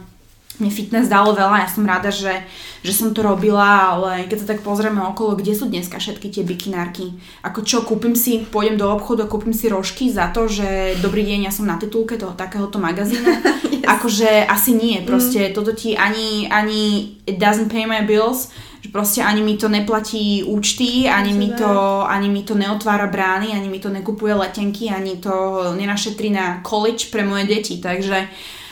mne 0.59 0.71
fitness 0.71 1.11
dalo 1.11 1.35
veľa, 1.35 1.65
ja 1.65 1.69
som 1.69 1.83
rada, 1.83 2.09
že, 2.11 2.43
že 2.85 2.93
som 2.95 3.11
to 3.11 3.19
robila, 3.19 3.95
ale 3.95 4.29
keď 4.29 4.37
sa 4.43 4.49
tak 4.55 4.63
pozrieme 4.63 5.03
okolo, 5.03 5.35
kde 5.35 5.51
sú 5.51 5.67
dneska 5.67 5.99
všetky 5.99 6.31
tie 6.31 6.43
bikinárky? 6.47 7.15
Ako 7.43 7.63
čo, 7.65 7.83
kúpim 7.83 8.15
si, 8.15 8.43
pôjdem 8.47 8.79
do 8.79 8.87
obchodu 8.87 9.27
a 9.27 9.31
kúpim 9.31 9.51
si 9.51 9.67
rožky 9.67 10.07
za 10.07 10.31
to, 10.31 10.47
že 10.47 10.99
dobrý 11.03 11.27
deň, 11.27 11.47
ja 11.47 11.51
som 11.51 11.67
na 11.67 11.75
titulke 11.75 12.15
toho 12.15 12.37
takéhoto 12.37 12.79
magazínu? 12.79 13.25
yes. 13.81 13.87
Akože 13.87 14.47
asi 14.47 14.71
nie, 14.75 15.03
proste 15.03 15.49
mm. 15.49 15.53
toto 15.55 15.75
ti 15.75 15.99
ani, 15.99 16.47
ani 16.47 17.15
it 17.27 17.35
doesn't 17.35 17.67
pay 17.67 17.83
my 17.83 18.07
bills, 18.07 18.53
že 18.79 18.93
proste 18.93 19.19
ani 19.25 19.41
mi 19.41 19.57
to 19.57 19.65
neplatí 19.65 20.45
účty, 20.45 21.09
ani 21.09 21.33
mi, 21.33 21.49
to, 21.51 22.05
ani 22.05 22.29
mi 22.29 22.45
to 22.45 22.53
neotvára 22.53 23.09
brány, 23.09 23.51
ani 23.51 23.65
mi 23.65 23.81
to 23.81 23.89
nekupuje 23.89 24.33
letenky, 24.37 24.93
ani 24.93 25.17
to 25.17 25.33
nenašetrí 25.73 26.29
na 26.29 26.61
college 26.61 27.09
pre 27.09 27.25
moje 27.25 27.49
deti, 27.49 27.81
takže 27.81 28.29
uh, 28.29 28.63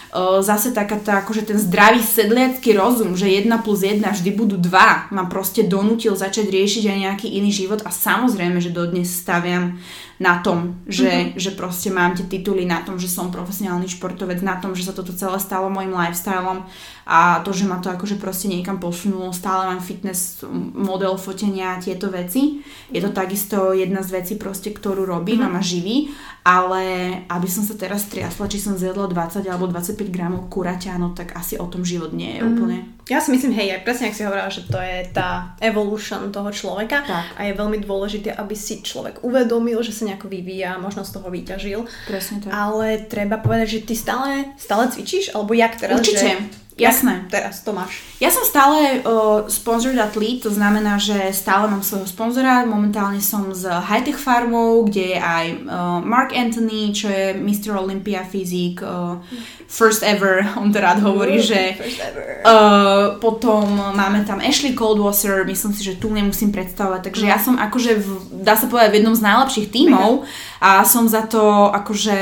zase 0.45 0.69
taká 0.69 1.01
tá, 1.01 1.25
akože 1.25 1.49
ten 1.49 1.57
zdravý 1.57 2.05
sedliacký 2.05 2.77
rozum, 2.77 3.17
že 3.17 3.25
1 3.25 3.49
plus 3.65 3.81
1 3.81 4.05
vždy 4.05 4.31
budú 4.37 4.61
2, 4.61 5.09
ma 5.09 5.23
proste 5.25 5.65
donútil 5.65 6.13
začať 6.13 6.53
riešiť 6.53 6.83
aj 6.85 6.97
nejaký 7.09 7.27
iný 7.33 7.49
život 7.49 7.81
a 7.81 7.89
samozrejme, 7.89 8.61
že 8.61 8.69
dodnes 8.69 9.09
staviam 9.09 9.81
na 10.23 10.39
tom, 10.39 10.79
že, 10.87 11.11
mm-hmm. 11.11 11.35
že 11.35 11.51
proste 11.51 11.91
mám 11.91 12.15
tie 12.15 12.23
tituly, 12.23 12.63
na 12.63 12.79
tom, 12.79 12.95
že 12.95 13.11
som 13.11 13.27
profesionálny 13.27 13.91
športovec, 13.91 14.39
na 14.39 14.55
tom, 14.55 14.71
že 14.71 14.87
sa 14.87 14.95
toto 14.95 15.11
celé 15.11 15.35
stalo 15.43 15.67
môjim 15.67 15.91
lifestylom 15.91 16.63
a 17.03 17.43
to, 17.43 17.51
že 17.51 17.67
ma 17.67 17.83
to 17.83 17.91
akože 17.91 18.15
proste 18.15 18.47
niekam 18.47 18.79
posunulo, 18.79 19.35
stále 19.35 19.67
mám 19.67 19.83
fitness 19.83 20.47
model 20.71 21.19
fotenia 21.19 21.75
a 21.75 21.81
tieto 21.83 22.07
veci. 22.07 22.63
Je 22.87 23.03
to 23.03 23.11
takisto 23.11 23.75
jedna 23.75 23.99
z 23.99 24.23
vecí 24.23 24.33
proste, 24.39 24.71
ktorú 24.71 25.03
robím 25.03 25.43
mm-hmm. 25.43 25.51
a 25.51 25.55
ma 25.59 25.61
živí, 25.61 26.15
ale 26.47 26.83
aby 27.27 27.47
som 27.51 27.67
sa 27.67 27.75
teraz 27.75 28.07
triasla, 28.07 28.47
či 28.47 28.63
som 28.63 28.79
zjedla 28.79 29.11
20 29.11 29.43
alebo 29.51 29.67
25 29.67 30.07
gramov 30.07 30.47
kuraťa, 30.47 30.95
no 30.95 31.11
tak 31.11 31.35
asi 31.35 31.59
o 31.59 31.67
tom 31.67 31.83
život 31.83 32.15
nie 32.15 32.39
je 32.39 32.39
mm-hmm. 32.39 32.53
úplne. 32.55 32.77
Ja 33.11 33.19
si 33.19 33.35
myslím, 33.35 33.51
hej, 33.51 33.75
aj 33.75 33.83
presne, 33.83 34.07
ak 34.07 34.15
si 34.15 34.23
hovorila, 34.23 34.47
že 34.47 34.63
to 34.63 34.79
je 34.79 35.11
tá 35.11 35.59
evolution 35.59 36.31
toho 36.31 36.47
človeka 36.55 37.03
tak. 37.03 37.35
a 37.35 37.39
je 37.43 37.53
veľmi 37.59 37.83
dôležité, 37.83 38.31
aby 38.31 38.55
si 38.55 38.79
človek 38.79 39.27
uvedomil, 39.27 39.83
že 39.83 39.91
sa 39.91 40.07
nejako 40.07 40.31
vyvíja, 40.31 40.79
možno 40.79 41.03
z 41.03 41.19
toho 41.19 41.27
vyťažil. 41.27 41.83
Presne 42.07 42.39
tak. 42.39 42.51
Ale 42.55 43.03
treba 43.11 43.43
povedať, 43.43 43.67
že 43.67 43.79
ty 43.83 43.93
stále, 43.99 44.55
stále 44.55 44.87
cvičíš, 44.87 45.35
alebo 45.35 45.51
jak 45.51 45.75
teraz? 45.75 45.99
Určite. 45.99 46.31
Že 46.31 46.62
Jasné. 46.73 47.29
teraz 47.29 47.61
to 47.61 47.69
máš? 47.69 48.01
Ja 48.17 48.33
som 48.33 48.41
stále 48.41 49.05
uh, 49.05 49.45
sponsored 49.45 49.99
athlete, 50.01 50.49
to 50.49 50.51
znamená, 50.51 50.97
že 50.97 51.29
stále 51.29 51.69
mám 51.69 51.85
svojho 51.85 52.09
sponzora. 52.09 52.65
Momentálne 52.65 53.21
som 53.21 53.53
z 53.53 53.69
Hightech 53.69 54.17
Farmou, 54.17 54.81
kde 54.89 55.13
je 55.13 55.19
aj 55.21 55.45
uh, 55.53 56.01
Mark 56.01 56.33
Anthony, 56.33 56.89
čo 56.89 57.13
je 57.13 57.37
Mr. 57.37 57.77
Olympia 57.77 58.25
fyzik, 58.25 58.81
uh, 58.81 59.21
first 59.69 60.01
ever, 60.01 60.41
on 60.61 60.73
to 60.73 60.81
rád 60.81 61.05
hovorí, 61.05 61.37
uh, 61.37 61.45
že 61.45 61.61
uh, 61.77 63.21
potom 63.21 63.93
máme 63.93 64.25
tam 64.25 64.41
Ashley 64.41 64.73
Coldwasser, 64.73 65.45
myslím 65.45 65.77
si, 65.77 65.85
že 65.85 66.01
tu 66.01 66.09
nemusím 66.09 66.49
predstavovať, 66.49 67.13
takže 67.13 67.25
ja 67.29 67.37
som 67.37 67.53
akože, 67.53 68.01
v, 68.01 68.09
dá 68.41 68.57
sa 68.57 68.65
povedať, 68.65 68.89
v 68.89 68.97
jednom 68.97 69.13
z 69.13 69.21
najlepších 69.21 69.67
tímov 69.69 70.25
a 70.57 70.81
som 70.81 71.05
za 71.05 71.29
to 71.29 71.69
akože 71.69 72.17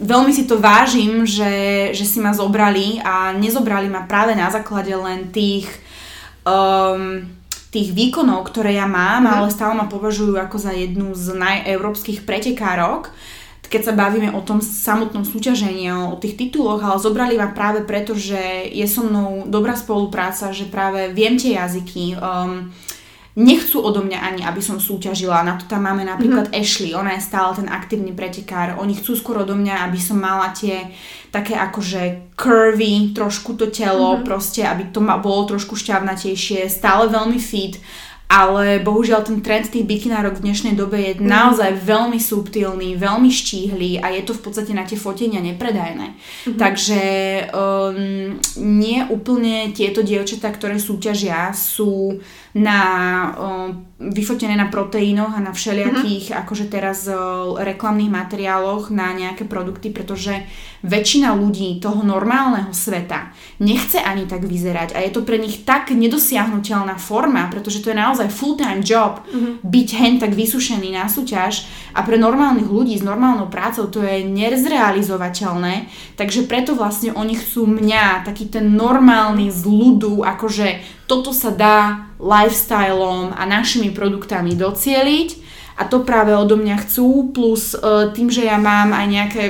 veľmi 0.00 0.32
si 0.32 0.44
to 0.44 0.60
vážim, 0.60 1.24
že, 1.24 1.90
že 1.96 2.04
si 2.04 2.18
ma 2.20 2.36
zobrali 2.36 3.00
a 3.00 3.32
nezobrali 3.32 3.88
ma 3.88 4.04
práve 4.04 4.36
na 4.36 4.52
základe 4.52 4.92
len 4.92 5.32
tých 5.32 5.68
um, 6.44 7.24
tých 7.66 7.92
výkonov, 7.92 8.48
ktoré 8.48 8.78
ja 8.80 8.88
mám, 8.88 9.26
mm-hmm. 9.26 9.36
ale 9.36 9.48
stále 9.52 9.74
ma 9.76 9.84
považujú 9.84 10.38
ako 10.40 10.56
za 10.56 10.72
jednu 10.72 11.12
z 11.12 11.36
najeurópskych 11.36 12.24
pretekárok 12.24 13.12
keď 13.66 13.82
sa 13.82 13.98
bavíme 13.98 14.30
o 14.30 14.40
tom 14.46 14.62
samotnom 14.62 15.26
súťažení, 15.26 15.90
o 15.90 16.14
tých 16.18 16.38
tituloch, 16.38 16.78
ale 16.82 17.02
zobrali 17.02 17.34
ma 17.34 17.50
práve 17.50 17.82
preto, 17.82 18.14
že 18.14 18.70
je 18.70 18.86
so 18.86 19.02
mnou 19.02 19.50
dobrá 19.50 19.74
spolupráca, 19.74 20.54
že 20.54 20.70
práve 20.70 21.10
viem 21.10 21.34
tie 21.34 21.58
jazyky, 21.58 22.14
um, 22.14 22.70
nechcú 23.36 23.84
odo 23.84 24.00
mňa 24.00 24.18
ani, 24.18 24.42
aby 24.48 24.64
som 24.64 24.80
súťažila. 24.80 25.44
Na 25.44 25.60
to 25.60 25.68
tam 25.68 25.84
máme 25.84 26.08
napríklad 26.08 26.48
mm-hmm. 26.48 26.60
Ashley, 26.60 26.96
ona 26.96 27.20
je 27.20 27.28
stále 27.28 27.52
ten 27.52 27.68
aktívny 27.68 28.16
pretekár. 28.16 28.80
Oni 28.80 28.96
chcú 28.96 29.12
skôr 29.12 29.44
odo 29.44 29.52
mňa, 29.52 29.84
aby 29.84 30.00
som 30.00 30.16
mala 30.16 30.56
tie 30.56 30.88
také 31.28 31.52
akože 31.52 32.32
curvy, 32.32 33.12
trošku 33.12 33.60
to 33.60 33.68
telo, 33.68 34.16
mm-hmm. 34.16 34.24
proste, 34.24 34.64
aby 34.64 34.88
to 34.88 35.04
ma, 35.04 35.20
bolo 35.20 35.52
trošku 35.52 35.76
šťavnatejšie, 35.76 36.64
stále 36.72 37.12
veľmi 37.12 37.36
fit 37.36 37.76
ale 38.26 38.82
bohužiaľ 38.82 39.22
ten 39.22 39.38
trend 39.38 39.70
tých 39.70 39.86
bikinárok 39.86 40.42
v 40.42 40.50
dnešnej 40.50 40.74
dobe 40.74 40.98
je 40.98 41.12
mm. 41.14 41.22
naozaj 41.22 41.78
veľmi 41.78 42.18
subtilný, 42.18 42.98
veľmi 42.98 43.30
štíhly 43.30 44.02
a 44.02 44.10
je 44.10 44.26
to 44.26 44.34
v 44.34 44.42
podstate 44.42 44.74
na 44.74 44.82
tie 44.82 44.98
fotenia 44.98 45.38
nepredajné. 45.38 46.10
Mm-hmm. 46.10 46.58
Takže 46.58 47.00
um, 47.54 48.34
nie 48.66 48.98
úplne 49.14 49.70
tieto 49.70 50.02
dievčatá, 50.02 50.50
ktoré 50.50 50.82
súťažia, 50.82 51.54
sú 51.54 52.18
na 52.56 52.80
vyfotené 53.96 54.56
na 54.56 54.68
proteínoch 54.68 55.32
a 55.36 55.40
na 55.40 55.56
všelijakých 55.56 56.32
mm-hmm. 56.32 56.40
akože 56.44 56.64
teraz 56.68 57.08
reklamných 57.56 58.12
materiáloch 58.12 58.92
na 58.92 59.12
nejaké 59.16 59.48
produkty, 59.48 59.88
pretože 59.88 60.44
väčšina 60.84 61.32
ľudí 61.32 61.80
toho 61.80 62.04
normálneho 62.04 62.72
sveta 62.76 63.32
nechce 63.60 63.96
ani 63.96 64.28
tak 64.28 64.44
vyzerať 64.44 64.92
a 64.92 65.00
je 65.00 65.10
to 65.12 65.24
pre 65.24 65.40
nich 65.40 65.64
tak 65.64 65.92
nedosiahnutelná 65.96 67.00
forma, 67.00 67.48
pretože 67.48 67.80
to 67.80 67.92
je 67.92 67.96
naozaj 67.96 68.28
full-time 68.28 68.84
job 68.84 69.24
mm-hmm. 69.24 69.64
byť 69.64 69.88
hen 69.96 70.14
tak 70.20 70.32
vysušený 70.36 70.92
na 70.92 71.08
súťaž 71.08 71.64
a 71.96 72.04
pre 72.04 72.20
normálnych 72.20 72.68
ľudí 72.68 73.00
s 73.00 73.04
normálnou 73.04 73.48
prácou 73.48 73.88
to 73.88 74.04
je 74.04 74.28
nezrealizovateľné, 74.28 75.88
takže 76.20 76.44
preto 76.44 76.76
vlastne 76.76 77.16
oni 77.16 77.32
chcú 77.32 77.64
mňa, 77.64 78.28
taký 78.28 78.52
ten 78.52 78.76
normálny 78.76 79.48
z 79.48 79.64
ľudu, 79.64 80.20
akože 80.20 80.95
toto 81.06 81.30
sa 81.30 81.54
dá 81.54 82.10
lifestylom 82.18 83.32
a 83.34 83.42
našimi 83.46 83.94
produktami 83.94 84.58
docieliť 84.58 85.46
a 85.76 85.86
to 85.86 86.02
práve 86.02 86.32
odo 86.34 86.56
mňa 86.58 86.76
chcú, 86.88 87.30
plus 87.30 87.76
uh, 87.76 88.10
tým, 88.10 88.32
že 88.32 88.48
ja 88.48 88.58
mám 88.58 88.96
aj 88.96 89.06
nejaké 89.06 89.44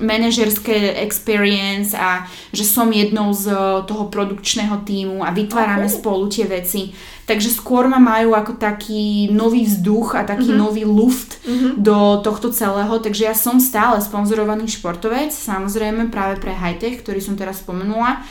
manažerské 0.00 0.98
experience 1.04 1.92
a 1.94 2.26
že 2.50 2.64
som 2.64 2.88
jednou 2.90 3.30
z 3.36 3.52
uh, 3.52 3.84
toho 3.84 4.08
produkčného 4.08 4.82
týmu 4.82 5.20
a 5.20 5.30
vytvárame 5.30 5.86
okay. 5.86 5.96
spolu 6.00 6.24
tie 6.32 6.46
veci. 6.48 6.94
Takže 7.22 7.54
skôr 7.54 7.86
ma 7.86 8.02
majú 8.02 8.34
ako 8.34 8.58
taký 8.58 9.30
nový 9.30 9.62
vzduch 9.62 10.18
a 10.18 10.26
taký 10.26 10.50
mm-hmm. 10.50 10.64
nový 10.64 10.82
luft 10.82 11.38
mm-hmm. 11.46 11.72
do 11.78 12.18
tohto 12.18 12.50
celého, 12.50 12.98
takže 12.98 13.30
ja 13.30 13.34
som 13.36 13.62
stále 13.62 14.02
sponzorovaný 14.02 14.66
športovec, 14.66 15.30
samozrejme 15.30 16.10
práve 16.10 16.42
pre 16.42 16.50
Hightech, 16.50 16.98
ktorý 17.06 17.22
som 17.22 17.38
teraz 17.38 17.62
spomenula 17.62 18.26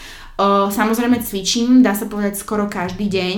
samozrejme 0.72 1.20
cvičím, 1.24 1.82
dá 1.82 1.98
sa 1.98 2.06
povedať 2.06 2.38
skoro 2.38 2.70
každý 2.70 3.10
deň. 3.10 3.38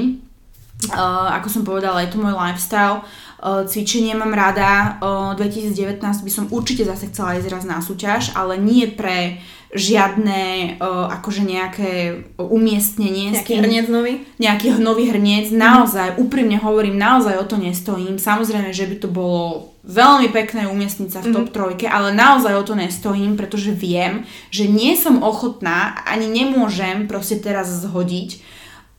Ako 1.40 1.48
som 1.48 1.64
povedala, 1.64 2.04
je 2.04 2.12
to 2.12 2.20
môj 2.20 2.36
lifestyle. 2.36 3.08
Cvičenie 3.42 4.16
mám 4.16 4.32
rada. 4.32 5.02
Uh, 5.02 5.36
2019 5.36 6.00
by 6.02 6.32
som 6.32 6.46
určite 6.52 6.88
zase 6.88 7.12
chcela 7.12 7.36
ísť 7.36 7.50
raz 7.52 7.64
na 7.68 7.80
súťaž, 7.84 8.32
ale 8.38 8.56
nie 8.56 8.88
pre 8.88 9.44
žiadne 9.74 10.78
uh, 10.78 11.10
akože 11.20 11.42
nejaké 11.42 12.24
umiestnenie. 12.38 13.34
Nejaký 13.34 13.58
hrniec 13.58 13.90
nový? 13.90 14.22
Nejaký 14.38 14.78
nový 14.78 15.10
hrniec. 15.10 15.50
Naozaj, 15.50 16.22
úprimne 16.22 16.62
hovorím, 16.62 16.96
naozaj 16.96 17.36
o 17.42 17.46
to 17.50 17.58
nestojím. 17.58 18.22
Samozrejme, 18.22 18.70
že 18.70 18.86
by 18.86 18.96
to 19.02 19.10
bolo 19.10 19.74
veľmi 19.84 20.32
pekné 20.32 20.72
umiestniť 20.72 21.10
sa 21.12 21.20
v 21.20 21.36
top 21.36 21.52
mm-hmm. 21.52 21.56
trojke, 21.56 21.86
ale 21.92 22.16
naozaj 22.16 22.56
o 22.56 22.64
to 22.64 22.80
nestojím, 22.80 23.36
pretože 23.36 23.76
viem, 23.76 24.24
že 24.48 24.72
nie 24.72 24.96
som 24.96 25.20
ochotná, 25.20 26.00
ani 26.08 26.32
nemôžem 26.32 27.12
proste 27.12 27.36
teraz 27.36 27.68
zhodiť 27.68 28.40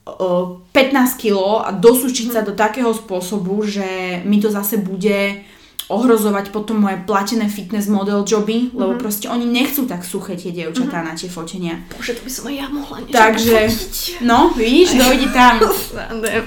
15 0.05 1.17
kg 1.17 1.65
a 1.65 1.73
dosúčiť 1.73 2.29
sa 2.37 2.45
do 2.45 2.53
takého 2.53 2.93
spôsobu, 2.93 3.65
že 3.65 4.21
mi 4.29 4.37
to 4.37 4.53
zase 4.53 4.77
bude 4.77 5.41
ohrozovať 5.89 6.49
potom 6.49 6.81
moje 6.81 6.97
platené 7.05 7.49
fitness 7.49 7.93
model 7.93 8.25
joby, 8.25 8.69
mm-hmm. 8.69 8.79
lebo 8.81 8.93
proste 8.97 9.29
oni 9.29 9.45
nechcú 9.45 9.85
tak 9.85 10.01
suché 10.01 10.33
tie 10.33 10.49
dievčatá 10.49 11.05
mm-hmm. 11.05 11.13
na 11.13 11.13
tie 11.13 11.29
fotenia. 11.29 11.75
Bože, 11.93 12.17
to 12.17 12.25
by 12.25 12.33
som 12.33 12.45
aj 12.49 12.55
ja 12.57 12.67
mohla 12.73 12.97
niečo 13.05 13.17
Takže, 13.21 13.59
no, 14.25 14.39
vidíš, 14.57 14.97
dojde 15.05 15.29
tam. 15.33 15.61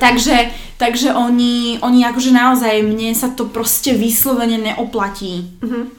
takže, 0.02 0.36
takže 0.82 1.14
oni, 1.14 1.78
oni 1.86 2.00
akože 2.10 2.32
naozaj, 2.34 2.82
mne 2.82 3.14
sa 3.14 3.30
to 3.30 3.46
proste 3.46 3.94
vyslovene 3.94 4.58
neoplatí. 4.58 5.62
Mm-hmm 5.62 5.97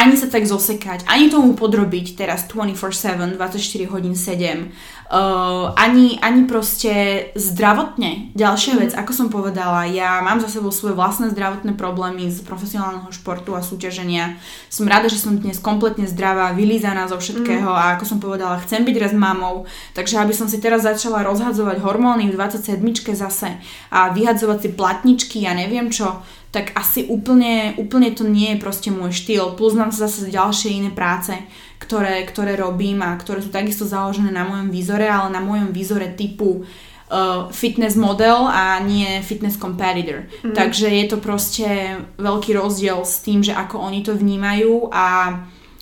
ani 0.00 0.16
sa 0.16 0.32
tak 0.32 0.48
zosekať, 0.48 1.04
ani 1.04 1.28
tomu 1.28 1.52
podrobiť 1.52 2.16
teraz 2.16 2.48
24-7, 2.48 3.36
24 3.36 3.92
hodín 3.92 4.16
7, 4.16 4.72
uh, 5.12 5.76
ani, 5.76 6.16
ani 6.24 6.48
proste 6.48 7.28
zdravotne. 7.36 8.32
Ďalšia 8.32 8.80
vec, 8.80 8.92
ako 8.96 9.12
som 9.12 9.28
povedala, 9.28 9.84
ja 9.92 10.24
mám 10.24 10.40
za 10.40 10.48
sebou 10.48 10.72
svoje 10.72 10.96
vlastné 10.96 11.28
zdravotné 11.36 11.76
problémy 11.76 12.32
z 12.32 12.40
profesionálneho 12.40 13.12
športu 13.12 13.52
a 13.52 13.60
súťaženia. 13.60 14.40
Som 14.72 14.88
rada, 14.88 15.12
že 15.12 15.20
som 15.20 15.36
dnes 15.36 15.60
kompletne 15.60 16.08
zdravá, 16.08 16.56
vylízaná 16.56 17.04
zo 17.04 17.20
všetkého 17.20 17.68
mm. 17.68 17.76
a 17.76 18.00
ako 18.00 18.04
som 18.08 18.18
povedala, 18.24 18.64
chcem 18.64 18.88
byť 18.88 18.96
raz 18.96 19.12
mamou, 19.12 19.68
takže 19.92 20.16
aby 20.16 20.32
som 20.32 20.48
si 20.48 20.56
teraz 20.64 20.88
začala 20.88 21.20
rozhadzovať 21.28 21.84
hormóny 21.84 22.32
v 22.32 22.40
27 22.40 22.80
zase 23.12 23.60
a 23.92 24.08
vyhadzovať 24.16 24.58
si 24.64 24.68
platničky, 24.72 25.36
ja 25.44 25.52
neviem 25.52 25.92
čo, 25.92 26.24
tak 26.50 26.74
asi 26.74 27.06
úplne, 27.06 27.78
úplne 27.78 28.10
to 28.10 28.26
nie 28.26 28.54
je 28.54 28.62
proste 28.62 28.90
môj 28.90 29.14
štýl. 29.14 29.54
Plus 29.54 29.74
mám 29.78 29.94
zase 29.94 30.26
ďalšie 30.34 30.82
iné 30.82 30.90
práce, 30.90 31.30
ktoré, 31.78 32.26
ktoré 32.26 32.58
robím 32.58 33.06
a 33.06 33.14
ktoré 33.14 33.38
sú 33.38 33.54
takisto 33.54 33.86
založené 33.86 34.34
na 34.34 34.42
mojom 34.42 34.68
výzore, 34.68 35.06
ale 35.06 35.30
na 35.30 35.38
mojom 35.38 35.70
výzore 35.70 36.10
typu 36.18 36.66
uh, 37.10 37.46
fitness 37.54 37.94
model 37.94 38.50
a 38.50 38.82
nie 38.82 39.22
fitness 39.22 39.54
competitor. 39.54 40.26
Mm. 40.42 40.54
Takže 40.58 40.90
je 40.90 41.06
to 41.06 41.22
proste 41.22 41.68
veľký 42.18 42.58
rozdiel 42.58 43.06
s 43.06 43.22
tým, 43.22 43.46
že 43.46 43.54
ako 43.54 43.78
oni 43.86 44.02
to 44.02 44.18
vnímajú 44.18 44.90
a 44.90 45.38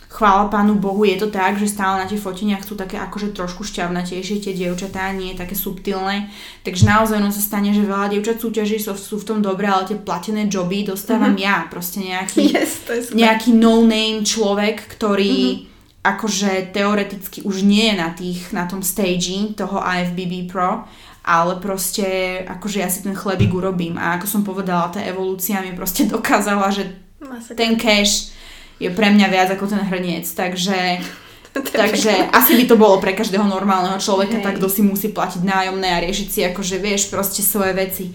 chvála 0.08 0.48
pánu 0.48 0.74
Bohu, 0.74 1.04
je 1.04 1.20
to 1.20 1.28
tak, 1.28 1.60
že 1.60 1.68
stále 1.68 2.00
na 2.00 2.08
tie 2.08 2.16
foteniach 2.16 2.64
sú 2.64 2.80
také 2.80 2.96
akože 2.96 3.36
trošku 3.36 3.60
šťavnatejšie 3.60 4.40
tie 4.40 4.56
dievčatá, 4.56 5.12
nie 5.12 5.36
také 5.36 5.52
subtilné. 5.52 6.32
Takže 6.64 6.88
naozaj 6.88 7.20
no 7.20 7.28
sa 7.28 7.44
stane, 7.44 7.76
že 7.76 7.84
veľa 7.84 8.16
dievčat 8.16 8.40
súťaží 8.40 8.80
sú, 8.80 8.96
sú 8.96 9.20
v 9.20 9.28
tom 9.28 9.38
dobre, 9.44 9.68
ale 9.68 9.84
tie 9.84 10.00
platené 10.00 10.48
joby 10.48 10.88
dostávam 10.88 11.36
mm-hmm. 11.36 11.44
ja. 11.44 11.68
Proste 11.68 12.00
nejaký, 12.00 12.40
yes, 12.56 12.88
nejaký 13.12 13.52
no-name 13.52 14.24
človek, 14.24 14.88
ktorý 14.96 15.36
mm-hmm. 15.36 16.08
akože 16.08 16.72
teoreticky 16.72 17.44
už 17.44 17.68
nie 17.68 17.92
je 17.92 17.94
na, 18.00 18.08
tých, 18.16 18.40
na 18.56 18.64
tom 18.64 18.80
stage 18.80 19.52
toho 19.60 19.76
IFBB 19.84 20.48
Pro, 20.48 20.88
ale 21.28 21.60
proste 21.60 22.40
akože 22.48 22.80
ja 22.80 22.88
si 22.88 23.04
ten 23.04 23.12
chlebík 23.12 23.52
urobím 23.52 24.00
a 24.00 24.16
ako 24.16 24.24
som 24.24 24.40
povedala, 24.40 24.88
tá 24.88 25.04
evolúcia 25.04 25.60
mi 25.60 25.76
proste 25.76 26.08
dokázala, 26.16 26.72
že 26.72 26.96
Masakra. 27.20 27.60
ten 27.60 27.76
cash 27.76 28.32
je 28.78 28.88
pre 28.94 29.10
mňa 29.10 29.26
viac 29.30 29.48
ako 29.54 29.66
ten 29.66 29.82
hrniec, 29.82 30.26
takže 30.30 31.02
Takže 31.58 32.30
asi 32.30 32.54
by 32.54 32.64
to 32.70 32.76
bolo 32.78 33.02
pre 33.02 33.16
každého 33.16 33.42
normálneho 33.42 33.98
človeka, 33.98 34.38
Hej. 34.38 34.44
tak 34.44 34.54
kto 34.62 34.68
si 34.70 34.84
musí 34.84 35.10
platiť 35.10 35.42
nájomné 35.42 35.88
a 35.90 36.02
riešiť 36.04 36.28
si 36.28 36.40
akože 36.46 36.76
vieš 36.78 37.10
proste 37.10 37.42
svoje 37.42 37.74
veci. 37.74 38.14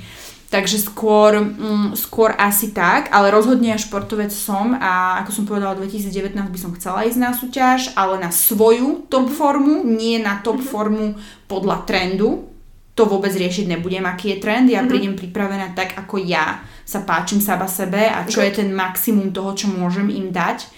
Takže 0.54 0.78
skôr, 0.78 1.42
mm, 1.42 1.98
skôr 1.98 2.38
asi 2.38 2.70
tak, 2.70 3.10
ale 3.10 3.34
rozhodne 3.34 3.74
ja 3.74 3.80
športovec 3.82 4.30
som 4.30 4.78
a 4.78 5.26
ako 5.26 5.32
som 5.34 5.44
povedala, 5.50 5.74
2019 5.82 6.54
by 6.54 6.60
som 6.62 6.78
chcela 6.78 7.10
ísť 7.10 7.18
na 7.18 7.34
súťaž, 7.34 7.90
ale 7.98 8.22
na 8.22 8.30
svoju 8.30 9.10
top 9.10 9.34
mhm. 9.34 9.36
formu, 9.36 9.76
nie 9.82 10.22
na 10.22 10.40
top 10.46 10.62
mm-hmm. 10.62 10.70
formu 10.70 11.06
podľa 11.50 11.90
trendu. 11.90 12.53
To 12.94 13.10
vôbec 13.10 13.34
riešiť 13.34 13.66
nebudem, 13.66 14.06
aký 14.06 14.38
je 14.38 14.42
trend. 14.44 14.70
Ja 14.70 14.82
mm-hmm. 14.82 14.90
prídem 14.90 15.14
pripravená 15.18 15.74
tak, 15.74 15.98
ako 15.98 16.22
ja 16.22 16.62
sa 16.86 17.02
páčim 17.02 17.42
saba 17.42 17.66
sebe 17.66 18.06
a 18.06 18.22
čo 18.30 18.44
je 18.44 18.54
ten 18.54 18.70
maximum 18.70 19.34
toho, 19.34 19.58
čo 19.58 19.72
môžem 19.72 20.14
im 20.14 20.30
dať 20.30 20.70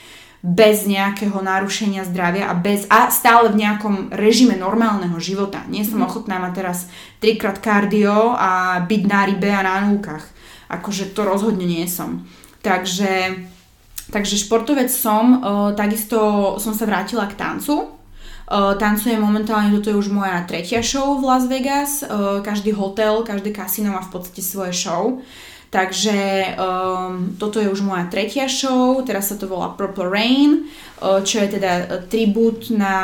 bez 0.45 0.86
nejakého 0.86 1.41
narušenia 1.41 2.06
zdravia 2.06 2.45
a, 2.45 2.54
bez, 2.54 2.86
a 2.86 3.10
stále 3.10 3.49
v 3.49 3.65
nejakom 3.65 4.13
režime 4.13 4.54
normálneho 4.54 5.17
života. 5.17 5.65
Nie 5.73 5.82
som 5.82 5.97
mm. 5.99 6.06
ochotná 6.06 6.38
mať 6.38 6.54
teraz 6.54 6.78
trikrát 7.17 7.58
kardio 7.58 8.38
a 8.38 8.78
byť 8.86 9.01
na 9.10 9.21
rybe 9.25 9.49
a 9.49 9.65
na 9.65 9.89
núkach. 9.89 10.21
Akože 10.69 11.17
to 11.17 11.25
rozhodne 11.25 11.65
nie 11.65 11.89
som. 11.89 12.30
Takže, 12.62 13.41
takže 14.13 14.38
športovec 14.38 14.93
som, 14.93 15.41
takisto 15.73 16.17
som 16.62 16.78
sa 16.78 16.86
vrátila 16.86 17.25
k 17.25 17.38
tancu. 17.41 17.89
Uh, 18.45 18.77
tancujem 18.77 19.17
momentálne, 19.17 19.73
toto 19.73 19.89
je 19.89 19.97
už 19.97 20.13
moja 20.13 20.45
tretia 20.45 20.86
show 20.86 21.17
v 21.17 21.25
Las 21.25 21.49
Vegas. 21.49 22.05
Uh, 22.05 22.45
každý 22.45 22.77
hotel, 22.77 23.25
každé 23.25 23.49
kasino 23.49 23.89
má 23.89 24.05
v 24.05 24.12
podstate 24.13 24.45
svoje 24.45 24.69
show. 24.69 25.17
Takže 25.75 26.55
um, 26.55 27.36
toto 27.36 27.60
je 27.60 27.67
už 27.67 27.84
moja 27.84 28.08
tretia 28.08 28.47
show, 28.47 29.03
teraz 29.03 29.27
sa 29.27 29.36
to 29.36 29.43
volá 29.43 29.75
Purple 29.75 30.08
Rain, 30.08 30.71
uh, 31.03 31.19
čo 31.19 31.43
je 31.43 31.60
teda 31.60 31.71
uh, 31.75 31.84
tribut 32.08 32.71
na, 32.71 32.95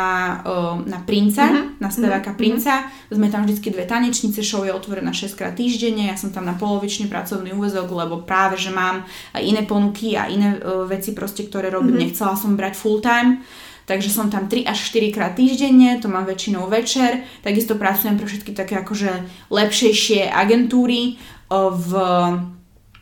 uh, 0.45 0.79
na 0.85 1.03
princa, 1.03 1.51
uh-huh. 1.51 1.81
na 1.83 1.91
speváka 1.91 2.31
uh-huh. 2.31 2.39
princa. 2.39 2.87
Sme 3.11 3.27
tam 3.27 3.43
vždycky 3.43 3.75
dve 3.75 3.83
tanečnice, 3.83 4.39
show 4.39 4.63
je 4.63 4.71
otvorená 4.71 5.11
6 5.11 5.35
krát 5.35 5.51
týždenne, 5.51 6.07
ja 6.07 6.15
som 6.15 6.31
tam 6.31 6.47
na 6.47 6.55
polovičný 6.55 7.11
pracovný 7.11 7.51
úvezok, 7.51 7.91
lebo 7.91 8.23
práve, 8.23 8.55
že 8.55 8.71
mám 8.71 9.03
aj 9.35 9.43
iné 9.43 9.67
ponuky 9.67 10.15
a 10.15 10.31
iné 10.31 10.55
uh, 10.55 10.87
veci 10.87 11.11
proste, 11.11 11.43
ktoré 11.43 11.67
robím, 11.67 11.99
uh-huh. 11.99 12.07
nechcela 12.07 12.39
som 12.39 12.55
brať 12.55 12.73
full 12.79 13.03
time. 13.03 13.43
Takže 13.85 14.09
som 14.09 14.29
tam 14.29 14.47
3 14.47 14.67
až 14.67 14.77
4 14.93 15.15
krát 15.15 15.33
týždenne, 15.35 15.99
to 15.99 16.07
mám 16.07 16.23
väčšinou 16.29 16.69
večer. 16.71 17.25
Takisto 17.41 17.75
pracujem 17.75 18.15
pre 18.15 18.27
všetky 18.29 18.51
také 18.53 18.79
akože 18.79 19.25
lepšejšie 19.49 20.31
agentúry 20.31 21.17
v 21.51 21.89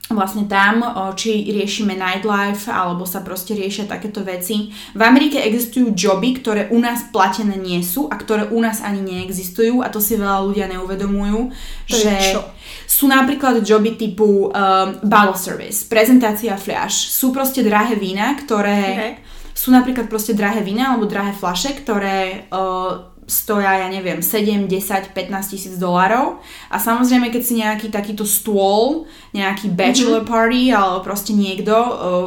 vlastne 0.10 0.50
tam, 0.50 0.82
či 1.14 1.46
riešime 1.54 1.94
nightlife, 1.94 2.66
alebo 2.66 3.06
sa 3.06 3.22
proste 3.22 3.54
riešia 3.54 3.86
takéto 3.86 4.26
veci. 4.26 4.74
V 4.98 5.02
Amerike 5.06 5.38
existujú 5.38 5.94
joby, 5.94 6.42
ktoré 6.42 6.62
u 6.74 6.82
nás 6.82 7.14
platené 7.14 7.56
nie 7.62 7.86
sú 7.86 8.10
a 8.10 8.18
ktoré 8.18 8.50
u 8.50 8.58
nás 8.58 8.82
ani 8.82 9.06
neexistujú 9.06 9.86
a 9.86 9.94
to 9.94 10.02
si 10.02 10.18
veľa 10.18 10.42
ľudia 10.50 10.66
neuvedomujú, 10.66 11.54
to 11.86 11.94
že 11.94 12.42
sú 12.90 13.06
napríklad 13.06 13.62
joby 13.62 13.94
typu 13.94 14.50
um, 14.50 14.98
bottle 15.06 15.38
service, 15.38 15.86
prezentácia 15.86 16.58
fľaš. 16.58 17.14
Sú 17.14 17.30
proste 17.30 17.62
drahé 17.62 17.94
vína, 17.94 18.34
ktoré... 18.34 18.82
Okay. 18.82 19.14
Sú 19.60 19.76
napríklad 19.76 20.08
proste 20.08 20.32
drahé 20.32 20.64
vína 20.64 20.96
alebo 20.96 21.04
drahé 21.04 21.36
flaše, 21.36 21.76
ktoré 21.76 22.48
uh, 22.48 23.12
stoja, 23.28 23.76
ja 23.84 23.88
neviem, 23.92 24.24
7, 24.24 24.72
10, 24.72 25.12
15 25.12 25.52
tisíc 25.52 25.76
dolárov. 25.76 26.40
A 26.72 26.80
samozrejme, 26.80 27.28
keď 27.28 27.44
si 27.44 27.60
nejaký 27.60 27.92
takýto 27.92 28.24
stôl, 28.24 29.04
nejaký 29.36 29.68
bachelor 29.76 30.24
mm-hmm. 30.24 30.32
party, 30.32 30.62
alebo 30.72 31.04
proste 31.04 31.36
niekto, 31.36 31.76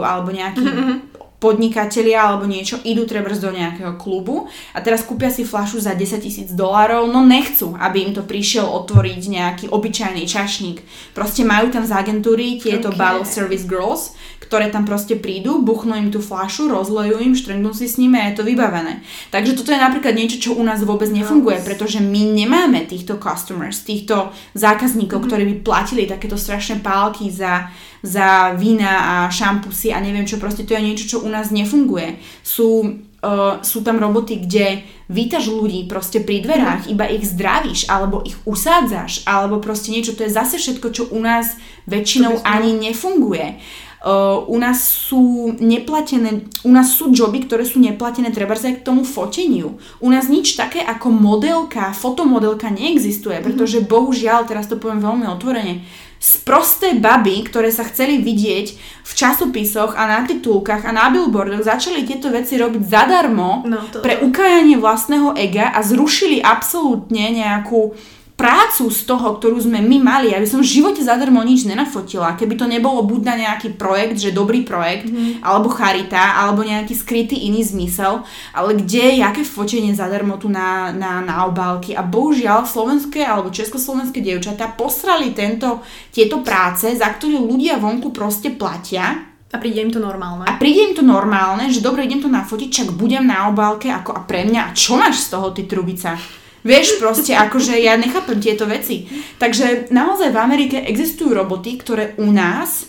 alebo 0.05 0.29
nejaký 0.29 0.61
mm-hmm 0.61 1.12
podnikatelia 1.43 2.23
alebo 2.23 2.47
niečo 2.47 2.79
idú 2.87 3.03
treba 3.03 3.35
do 3.35 3.51
nejakého 3.51 3.99
klubu 3.99 4.47
a 4.71 4.79
teraz 4.79 5.03
kúpia 5.03 5.27
si 5.27 5.43
flašu 5.43 5.83
za 5.83 5.99
10 5.99 6.23
tisíc 6.23 6.49
dolárov, 6.55 7.11
no 7.11 7.27
nechcú, 7.27 7.75
aby 7.75 8.07
im 8.07 8.13
to 8.15 8.23
prišiel 8.23 8.71
otvoriť 8.71 9.21
nejaký 9.27 9.65
obyčajný 9.75 10.23
čašník. 10.23 10.79
Proste 11.11 11.43
majú 11.43 11.75
tam 11.75 11.83
z 11.83 11.91
agentúry 11.91 12.63
tieto 12.63 12.95
okay. 12.95 12.99
bottle 13.03 13.27
service 13.27 13.67
girls, 13.67 14.15
ktoré 14.53 14.69
tam 14.69 14.85
proste 14.85 15.17
prídu, 15.17 15.65
buchnú 15.65 15.97
im 15.97 16.13
tú 16.13 16.21
flašu, 16.21 16.69
rozlejú 16.69 17.25
im, 17.25 17.33
štrngnú 17.33 17.73
si 17.73 17.89
s 17.89 17.97
nimi 17.97 18.21
a 18.21 18.29
je 18.29 18.37
to 18.37 18.45
vybavené. 18.45 19.01
Takže 19.33 19.57
toto 19.57 19.73
je 19.73 19.81
napríklad 19.81 20.13
niečo, 20.13 20.37
čo 20.37 20.51
u 20.53 20.61
nás 20.61 20.85
vôbec 20.85 21.09
nefunguje, 21.09 21.65
pretože 21.65 22.05
my 22.05 22.37
nemáme 22.37 22.85
týchto 22.85 23.17
customers, 23.17 23.81
týchto 23.81 24.29
zákazníkov, 24.53 25.25
mm-hmm. 25.25 25.33
ktorí 25.33 25.43
by 25.49 25.55
platili 25.65 26.03
takéto 26.05 26.37
strašné 26.37 26.85
pálky 26.85 27.33
za 27.33 27.73
za 28.03 28.53
vína 28.59 28.99
a 28.99 29.15
šampusy 29.31 29.95
a 29.95 30.03
neviem 30.03 30.27
čo, 30.27 30.43
proste 30.43 30.67
to 30.67 30.75
je 30.75 30.83
niečo, 30.83 31.07
čo 31.07 31.17
u 31.23 31.31
nás 31.33 31.49
nefunguje. 31.49 32.21
Sú, 32.45 33.01
uh, 33.25 33.65
sú 33.65 33.81
tam 33.81 33.97
roboty, 33.97 34.45
kde 34.45 34.85
vítaš 35.09 35.49
ľudí 35.49 35.89
proste 35.89 36.21
pri 36.21 36.45
dverách, 36.45 36.93
iba 36.93 37.09
ich 37.09 37.25
zdravíš, 37.25 37.89
alebo 37.89 38.21
ich 38.21 38.37
usádzaš, 38.45 39.25
alebo 39.25 39.65
proste 39.65 39.89
niečo, 39.91 40.13
to 40.13 40.29
je 40.29 40.37
zase 40.37 40.61
všetko, 40.61 40.89
čo 40.93 41.09
u 41.09 41.19
nás 41.25 41.57
väčšinou 41.89 42.45
ani 42.45 42.77
nefunguje. 42.77 43.57
Uh, 44.03 44.43
u 44.51 44.59
nás 44.59 44.83
sú 44.83 45.55
neplatené, 45.63 46.51
u 46.67 46.75
nás 46.75 46.91
sú 46.91 47.15
joby, 47.15 47.47
ktoré 47.47 47.63
sú 47.63 47.79
neplatené 47.79 48.35
treba 48.35 48.59
aj 48.59 48.83
k 48.83 48.87
tomu 48.87 49.07
foteniu. 49.07 49.79
U 50.03 50.11
nás 50.11 50.27
nič 50.27 50.59
také 50.59 50.83
ako 50.83 51.15
modelka, 51.15 51.95
fotomodelka 51.95 52.67
neexistuje, 52.67 53.39
pretože 53.39 53.79
bohužiaľ, 53.87 54.51
teraz 54.51 54.67
to 54.67 54.75
poviem 54.75 54.99
veľmi 54.99 55.31
otvorene, 55.31 55.87
sprosté 56.23 56.95
baby, 56.95 57.43
ktoré 57.51 57.75
sa 57.75 57.83
chceli 57.83 58.23
vidieť 58.23 58.67
v 59.03 59.13
časopisoch 59.13 59.99
a 59.99 60.07
na 60.07 60.23
titulkách 60.23 60.87
a 60.87 60.95
na 60.95 61.11
billboardoch, 61.11 61.67
začali 61.67 62.07
tieto 62.07 62.31
veci 62.31 62.55
robiť 62.63 62.83
zadarmo 62.87 63.67
no, 63.67 63.83
to, 63.91 63.99
pre 64.07 64.23
ukájanie 64.23 64.79
vlastného 64.79 65.35
ega 65.35 65.75
a 65.75 65.83
zrušili 65.83 66.39
absolútne 66.39 67.35
nejakú 67.35 67.99
prácu 68.43 68.91
z 68.91 69.07
toho, 69.07 69.39
ktorú 69.39 69.63
sme 69.63 69.79
my 69.79 70.03
mali, 70.03 70.35
aby 70.35 70.43
som 70.43 70.59
v 70.59 70.67
živote 70.67 70.99
zadarmo 70.99 71.39
nič 71.47 71.63
nenafotila, 71.63 72.35
keby 72.35 72.59
to 72.59 72.67
nebolo 72.67 73.07
buď 73.07 73.21
na 73.23 73.35
nejaký 73.39 73.79
projekt, 73.79 74.19
že 74.19 74.35
dobrý 74.35 74.67
projekt, 74.67 75.07
mm. 75.07 75.47
alebo 75.47 75.71
charita, 75.71 76.43
alebo 76.43 76.67
nejaký 76.67 76.91
skrytý 76.91 77.39
iný 77.39 77.63
zmysel, 77.63 78.27
ale 78.51 78.75
kde, 78.83 79.23
aké 79.23 79.47
fotenie 79.47 79.95
zadarmo 79.95 80.43
tu 80.43 80.51
na, 80.51 80.91
na, 80.91 81.23
na 81.23 81.47
obálky. 81.47 81.95
A 81.95 82.03
bohužiaľ 82.03 82.67
slovenské 82.67 83.23
alebo 83.23 83.55
československé 83.55 84.19
dievčatá 84.19 84.75
posrali 84.75 85.31
tento, 85.31 85.79
tieto 86.11 86.43
práce, 86.43 86.91
za 86.99 87.07
ktoré 87.15 87.39
ľudia 87.39 87.79
vonku 87.79 88.11
proste 88.11 88.51
platia 88.51 89.31
a 89.53 89.61
príde 89.61 89.85
im 89.85 89.93
to 89.93 90.01
normálne. 90.01 90.49
A 90.49 90.57
príde 90.59 90.91
im 90.91 90.97
to 90.97 91.05
normálne, 91.05 91.69
že 91.69 91.85
dobre, 91.85 92.09
idem 92.09 92.25
to 92.25 92.33
nafotiť, 92.33 92.69
čak 92.73 92.89
budem 92.97 93.29
na 93.29 93.53
obálke 93.53 93.93
ako 93.93 94.17
a 94.17 94.21
pre 94.27 94.49
mňa. 94.49 94.73
A 94.73 94.75
čo 94.75 94.99
máš 94.99 95.29
z 95.29 95.37
toho, 95.37 95.53
ty 95.53 95.69
trubica? 95.69 96.42
Vieš, 96.63 97.03
proste 97.03 97.35
akože 97.35 97.75
ja 97.79 97.99
nechápem 97.99 98.39
tieto 98.39 98.71
veci. 98.71 99.11
Takže 99.43 99.91
naozaj 99.91 100.31
v 100.31 100.39
Amerike 100.39 100.79
existujú 100.79 101.35
roboty, 101.35 101.75
ktoré 101.79 102.15
u 102.23 102.31
nás 102.31 102.87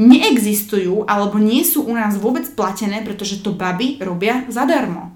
neexistujú 0.00 1.04
alebo 1.04 1.36
nie 1.36 1.60
sú 1.60 1.84
u 1.84 1.92
nás 1.92 2.16
vôbec 2.16 2.48
platené, 2.56 3.04
pretože 3.04 3.44
to 3.44 3.52
baby 3.52 4.00
robia 4.00 4.48
zadarmo. 4.48 5.12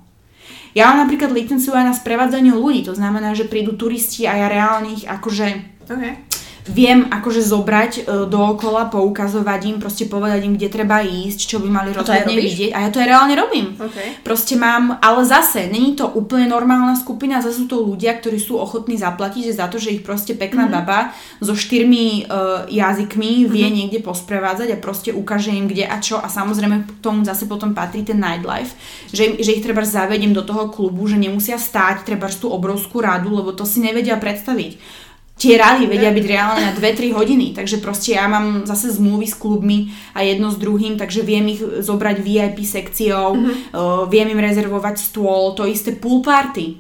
Ja 0.77 0.93
mám 0.93 1.09
napríklad 1.09 1.33
licenciu 1.33 1.73
aj 1.73 1.85
na 1.89 1.95
sprevádzanie 1.97 2.53
ľudí, 2.53 2.85
to 2.85 2.93
znamená, 2.93 3.33
že 3.33 3.49
prídu 3.49 3.79
turisti 3.79 4.29
a 4.29 4.37
ja 4.37 4.47
reálne 4.51 4.93
ich 4.93 5.09
akože 5.09 5.47
okay 5.89 6.34
viem 6.65 7.05
akože 7.13 7.45
zobrať 7.45 7.93
e, 7.93 8.03
dookola, 8.25 8.89
poukazovať 8.89 9.61
im, 9.69 9.77
proste 9.77 10.09
povedať 10.09 10.49
im, 10.49 10.57
kde 10.57 10.73
treba 10.73 11.05
ísť, 11.05 11.39
čo 11.45 11.61
by 11.61 11.69
mali 11.69 11.93
rozhodne 11.93 12.33
vidieť. 12.33 12.73
A 12.73 12.89
ja 12.89 12.91
to 12.91 13.05
aj 13.05 13.09
reálne 13.13 13.37
robím. 13.37 13.77
Okay. 13.77 14.17
Proste 14.25 14.57
mám, 14.57 14.97
ale 15.05 15.29
zase, 15.29 15.69
není 15.69 15.93
to 15.93 16.09
úplne 16.09 16.49
normálna 16.49 16.97
skupina, 16.97 17.45
zase 17.45 17.65
sú 17.65 17.67
to 17.69 17.85
ľudia, 17.85 18.17
ktorí 18.17 18.41
sú 18.41 18.57
ochotní 18.57 18.97
zaplatiť 18.97 19.53
za 19.53 19.69
to, 19.69 19.77
že 19.77 19.93
ich 19.93 20.03
proste 20.03 20.33
pekná 20.41 20.65
mm-hmm. 20.65 20.87
baba 20.89 21.13
so 21.45 21.53
štyrmi 21.53 22.33
uh, 22.33 22.65
jazykmi 22.73 23.45
vie 23.45 23.69
mm-hmm. 23.69 23.77
niekde 23.77 24.01
posprevádzať 24.01 24.73
a 24.73 24.81
proste 24.81 25.13
ukáže 25.13 25.53
im 25.53 25.69
kde 25.69 25.85
a 25.85 26.01
čo. 26.01 26.17
A 26.17 26.33
samozrejme 26.33 26.89
k 26.89 26.91
tomu 27.05 27.29
zase 27.29 27.45
potom 27.45 27.77
patrí 27.77 28.09
ten 28.09 28.17
nightlife, 28.17 28.73
že, 29.13 29.37
že 29.37 29.53
ich 29.53 29.61
treba 29.61 29.85
zavediem 29.85 30.33
do 30.33 30.41
toho 30.41 30.73
klubu, 30.73 31.05
že 31.05 31.21
nemusia 31.21 31.61
stáť 31.61 32.09
treba 32.09 32.33
tú 32.33 32.49
obrovskú 32.49 33.05
radu, 33.05 33.37
lebo 33.37 33.53
to 33.53 33.69
si 33.69 33.85
nevedia 33.85 34.17
predstaviť 34.17 35.04
tie 35.35 35.59
rady 35.59 35.91
vedia 35.91 36.15
byť 36.15 36.27
reálne 36.31 36.63
na 36.63 36.73
2-3 36.73 37.11
hodiny, 37.11 37.59
takže 37.59 37.83
proste 37.83 38.15
ja 38.15 38.31
mám 38.31 38.63
zase 38.71 38.95
zmluvy 38.95 39.27
s 39.27 39.35
klubmi 39.35 39.91
a 40.15 40.23
jedno 40.23 40.55
s 40.55 40.57
druhým, 40.57 40.95
takže 40.95 41.27
viem 41.27 41.51
ich 41.51 41.61
zobrať 41.61 42.23
VIP 42.23 42.63
sekciou, 42.63 43.35
mm-hmm. 43.35 43.55
uh, 43.75 44.07
viem 44.07 44.31
im 44.31 44.39
rezervovať 44.39 44.95
stôl, 45.03 45.59
to 45.59 45.67
isté 45.67 45.99
pool 45.99 46.23
party. 46.23 46.79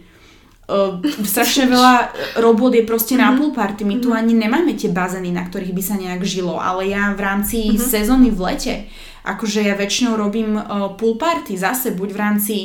Uh, 0.65 1.03
strašne 1.27 1.69
veľa 1.69 2.15
robot 2.41 2.79
je 2.79 2.87
proste 2.87 3.19
mm-hmm. 3.19 3.27
na 3.27 3.35
mhm. 3.35 3.39
pool 3.43 3.53
party. 3.53 3.83
My 3.85 3.97
tu 3.99 4.09
mhm. 4.15 4.17
ani 4.17 4.33
nemáme 4.39 4.73
tie 4.79 4.89
bazény, 4.89 5.35
na 5.35 5.43
ktorých 5.43 5.75
by 5.75 5.83
sa 5.83 5.99
nejak 5.99 6.23
žilo, 6.23 6.57
ale 6.63 6.95
ja 6.95 7.11
v 7.11 7.21
rámci 7.21 7.75
mm-hmm. 7.75 7.83
sezóny 7.83 8.31
v 8.31 8.41
lete, 8.55 8.75
akože 9.27 9.67
ja 9.67 9.75
väčšinou 9.75 10.15
robím 10.15 10.55
uh, 10.55 10.95
pool 10.95 11.19
party 11.19 11.59
zase, 11.59 11.91
buď 11.91 12.09
v 12.15 12.21
rámci 12.23 12.57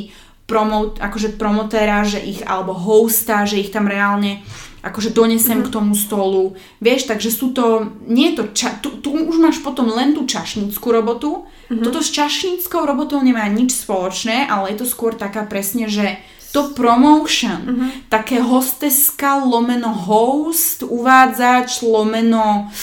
promo, 0.46 0.94
akože 0.98 1.38
promotéra, 1.38 2.06
že 2.06 2.22
ich, 2.22 2.42
alebo 2.46 2.74
hosta, 2.74 3.46
že 3.46 3.62
ich 3.62 3.70
tam 3.74 3.86
reálne 3.86 4.42
akože 4.80 5.12
donesem 5.12 5.60
mm-hmm. 5.60 5.70
k 5.70 5.74
tomu 5.74 5.94
stolu. 5.96 6.56
Vieš, 6.80 7.12
takže 7.12 7.30
sú 7.32 7.52
to, 7.52 7.92
nie 8.08 8.32
je 8.32 8.36
to, 8.40 8.44
ča, 8.56 8.70
tu, 8.80 9.00
tu 9.04 9.12
už 9.12 9.38
máš 9.40 9.60
potom 9.60 9.92
len 9.92 10.16
tú 10.16 10.24
čašnícku 10.24 10.88
robotu. 10.92 11.44
Mm-hmm. 11.68 11.84
Toto 11.84 12.00
s 12.00 12.10
čašníckou 12.16 12.88
robotou 12.88 13.20
nemá 13.20 13.46
nič 13.52 13.76
spoločné, 13.76 14.48
ale 14.48 14.74
je 14.74 14.84
to 14.84 14.88
skôr 14.88 15.16
taká 15.16 15.44
presne, 15.44 15.92
že 15.92 16.18
to 16.50 16.74
promotion, 16.74 17.62
mm-hmm. 17.62 17.90
také 18.10 18.42
hosteska, 18.42 19.46
lomeno 19.46 19.94
host, 19.94 20.82
uvádzač, 20.82 21.86
lomeno 21.86 22.74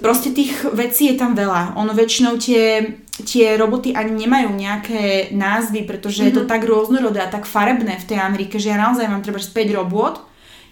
proste 0.00 0.32
tých 0.32 0.64
vecí 0.72 1.12
je 1.12 1.16
tam 1.16 1.36
veľa. 1.36 1.76
Ono 1.76 1.92
väčšinou 1.92 2.40
tie, 2.40 2.96
tie 3.24 3.54
roboty 3.60 3.92
ani 3.92 4.24
nemajú 4.24 4.52
nejaké 4.52 5.32
názvy, 5.32 5.84
pretože 5.84 6.24
mm-hmm. 6.24 6.28
je 6.32 6.36
to 6.40 6.42
mhm. 6.44 6.50
tak 6.50 6.62
rôznorodé 6.64 7.20
a 7.20 7.32
tak 7.32 7.44
farebné 7.48 8.00
v 8.00 8.08
tej 8.08 8.18
Amerike, 8.18 8.56
že 8.56 8.72
ja 8.72 8.80
naozaj 8.80 9.06
mám 9.06 9.24
treba 9.24 9.38
5 9.38 9.52
robot 9.76 10.29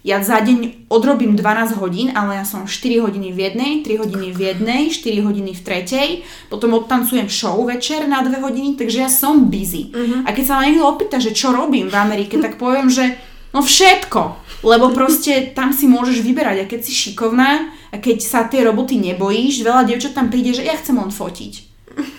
ja 0.09 0.25
za 0.25 0.40
deň 0.40 0.88
odrobím 0.88 1.37
12 1.37 1.77
hodín, 1.77 2.09
ale 2.16 2.40
ja 2.40 2.44
som 2.49 2.64
4 2.64 3.05
hodiny 3.05 3.29
v 3.29 3.38
jednej, 3.44 3.73
3 3.85 4.01
hodiny 4.01 4.29
v 4.33 4.40
jednej, 4.40 4.83
4 4.88 5.21
hodiny 5.21 5.53
v 5.53 5.61
tretej, 5.61 6.09
potom 6.49 6.73
odtancujem 6.81 7.29
show 7.29 7.61
večer 7.68 8.09
na 8.09 8.25
2 8.25 8.40
hodiny, 8.40 8.81
takže 8.81 9.05
ja 9.05 9.11
som 9.12 9.53
busy. 9.53 9.92
Uh-huh. 9.92 10.25
A 10.25 10.33
keď 10.33 10.44
sa 10.49 10.57
ma 10.57 10.64
niekto 10.64 10.88
opýta, 10.88 11.21
že 11.21 11.37
čo 11.37 11.53
robím 11.53 11.92
v 11.92 11.97
Amerike, 12.01 12.40
tak 12.40 12.57
poviem, 12.57 12.88
že 12.88 13.21
no 13.53 13.61
všetko. 13.61 14.49
Lebo 14.64 14.90
proste 14.97 15.53
tam 15.53 15.71
si 15.77 15.87
môžeš 15.87 16.25
vyberať 16.25 16.64
a 16.64 16.68
keď 16.68 16.81
si 16.83 16.90
šikovná 16.97 17.71
a 17.92 17.97
keď 18.01 18.18
sa 18.25 18.49
tej 18.49 18.66
roboty 18.66 18.99
nebojíš, 18.99 19.62
veľa 19.62 19.87
dievčat 19.87 20.16
tam 20.16 20.33
príde, 20.33 20.57
že 20.57 20.66
ja 20.66 20.75
chcem 20.75 20.97
len 20.97 21.12
fotiť. 21.12 21.53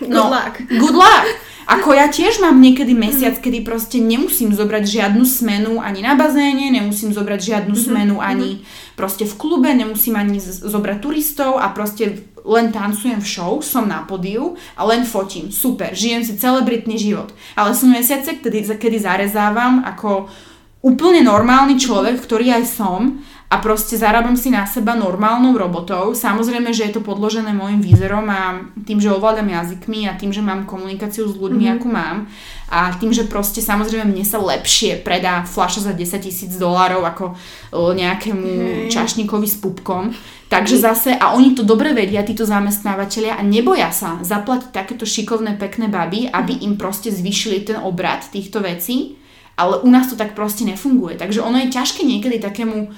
No, 0.08 0.30
good 0.30 0.32
luck. 0.32 0.54
Good 0.70 0.96
luck. 0.96 1.26
Ako 1.70 1.94
ja 1.94 2.10
tiež 2.10 2.42
mám 2.42 2.58
niekedy 2.58 2.98
mesiac, 2.98 3.38
kedy 3.38 3.62
proste 3.62 4.02
nemusím 4.02 4.50
zobrať 4.58 4.90
žiadnu 4.90 5.22
smenu 5.22 5.78
ani 5.78 6.02
na 6.02 6.18
bazéne, 6.18 6.74
nemusím 6.74 7.14
zobrať 7.14 7.40
žiadnu 7.46 7.78
mm-hmm. 7.78 7.90
smenu 7.94 8.16
ani 8.18 8.66
proste 8.98 9.30
v 9.30 9.38
klube, 9.38 9.70
nemusím 9.70 10.18
ani 10.18 10.42
zobrať 10.42 10.98
turistov 10.98 11.62
a 11.62 11.70
proste 11.70 12.26
len 12.42 12.74
tancujem 12.74 13.22
v 13.22 13.30
show, 13.30 13.62
som 13.62 13.86
na 13.86 14.02
podiu 14.02 14.58
a 14.74 14.82
len 14.90 15.06
fotím. 15.06 15.54
Super, 15.54 15.94
žijem 15.94 16.26
si 16.26 16.42
celebritný 16.42 16.98
život. 16.98 17.30
Ale 17.54 17.78
sú 17.78 17.86
mesiace, 17.86 18.42
kedy, 18.42 18.66
kedy 18.82 18.98
zarezávam 18.98 19.86
ako 19.86 20.26
úplne 20.82 21.22
normálny 21.22 21.78
človek, 21.78 22.18
ktorý 22.18 22.50
aj 22.60 22.66
som 22.66 23.22
a 23.50 23.58
proste 23.58 23.98
zarábam 23.98 24.38
si 24.38 24.54
na 24.54 24.70
seba 24.70 24.94
normálnou 24.94 25.58
robotou. 25.58 26.14
Samozrejme, 26.14 26.70
že 26.70 26.86
je 26.86 26.94
to 26.94 27.02
podložené 27.02 27.50
môjim 27.50 27.82
výzerom 27.82 28.30
a 28.30 28.62
tým, 28.86 29.02
že 29.02 29.10
ovládam 29.10 29.50
jazykmi 29.50 30.06
a 30.06 30.14
tým, 30.14 30.30
že 30.30 30.46
mám 30.46 30.70
komunikáciu 30.70 31.26
s 31.26 31.34
ľuďmi, 31.34 31.66
mm-hmm. 31.66 31.82
ako 31.82 31.88
mám 31.90 32.30
a 32.70 32.94
tým, 33.02 33.10
že 33.10 33.26
proste 33.26 33.66
samozrejme 33.66 34.06
mne 34.06 34.22
sa 34.22 34.38
lepšie 34.38 35.02
predá 35.02 35.42
fľaša 35.50 35.90
za 35.90 35.94
10 35.98 36.22
tisíc 36.22 36.54
dolárov 36.62 37.02
ako 37.02 37.34
nejakému 37.74 38.50
hey. 38.86 38.94
čašníkovi 38.94 39.48
s 39.50 39.58
pupkom. 39.58 40.14
Takže 40.50 40.78
zase, 40.78 41.18
a 41.18 41.34
oni 41.34 41.58
to 41.58 41.66
dobre 41.66 41.94
vedia, 41.94 42.22
títo 42.22 42.46
zamestnávateľia 42.46 43.38
a 43.38 43.42
neboja 43.42 43.90
sa 43.90 44.22
zaplatiť 44.22 44.70
takéto 44.70 45.10
šikovné, 45.10 45.58
pekné 45.58 45.90
baby, 45.90 46.30
aby 46.30 46.62
im 46.62 46.78
proste 46.78 47.10
zvyšili 47.10 47.66
ten 47.66 47.82
obrad 47.82 48.30
týchto 48.30 48.62
vecí, 48.62 49.18
ale 49.58 49.82
u 49.82 49.90
nás 49.90 50.10
to 50.10 50.18
tak 50.18 50.38
proste 50.38 50.66
nefunguje. 50.66 51.18
Takže 51.18 51.42
ono 51.42 51.58
je 51.66 51.74
ťažké 51.74 52.06
niekedy 52.06 52.38
takému 52.38 52.94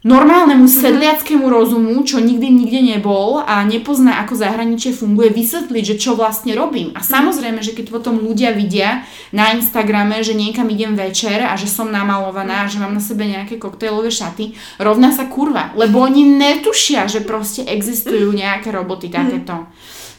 normálnemu 0.00 0.64
mhm. 0.64 0.72
sedliackému 0.80 1.44
rozumu, 1.44 2.00
čo 2.08 2.24
nikdy 2.24 2.48
nikde 2.48 2.80
nebol 2.80 3.44
a 3.44 3.60
nepozná, 3.68 4.24
ako 4.24 4.32
zahraničie 4.32 4.96
funguje, 4.96 5.28
vysvetliť, 5.28 5.84
že 5.84 5.96
čo 6.00 6.16
vlastne 6.16 6.56
robím. 6.56 6.96
A 6.96 7.04
samozrejme, 7.04 7.60
že 7.60 7.76
keď 7.76 7.92
potom 7.92 8.16
ľudia 8.16 8.56
vidia 8.56 9.04
na 9.28 9.52
Instagrame, 9.52 10.24
že 10.24 10.32
niekam 10.32 10.72
idem 10.72 10.96
večer 10.96 11.44
a 11.44 11.52
že 11.60 11.68
som 11.68 11.92
namalovaná 11.92 12.64
a 12.64 12.70
že 12.72 12.80
mám 12.80 12.96
na 12.96 13.02
sebe 13.04 13.28
nejaké 13.28 13.60
koktejlové 13.60 14.08
šaty, 14.08 14.56
rovná 14.80 15.12
sa 15.12 15.28
kurva. 15.28 15.76
Lebo 15.76 16.00
oni 16.00 16.24
netušia, 16.24 17.04
že 17.04 17.20
proste 17.20 17.68
existujú 17.68 18.32
nejaké 18.32 18.72
roboty 18.72 19.12
takéto. 19.12 19.68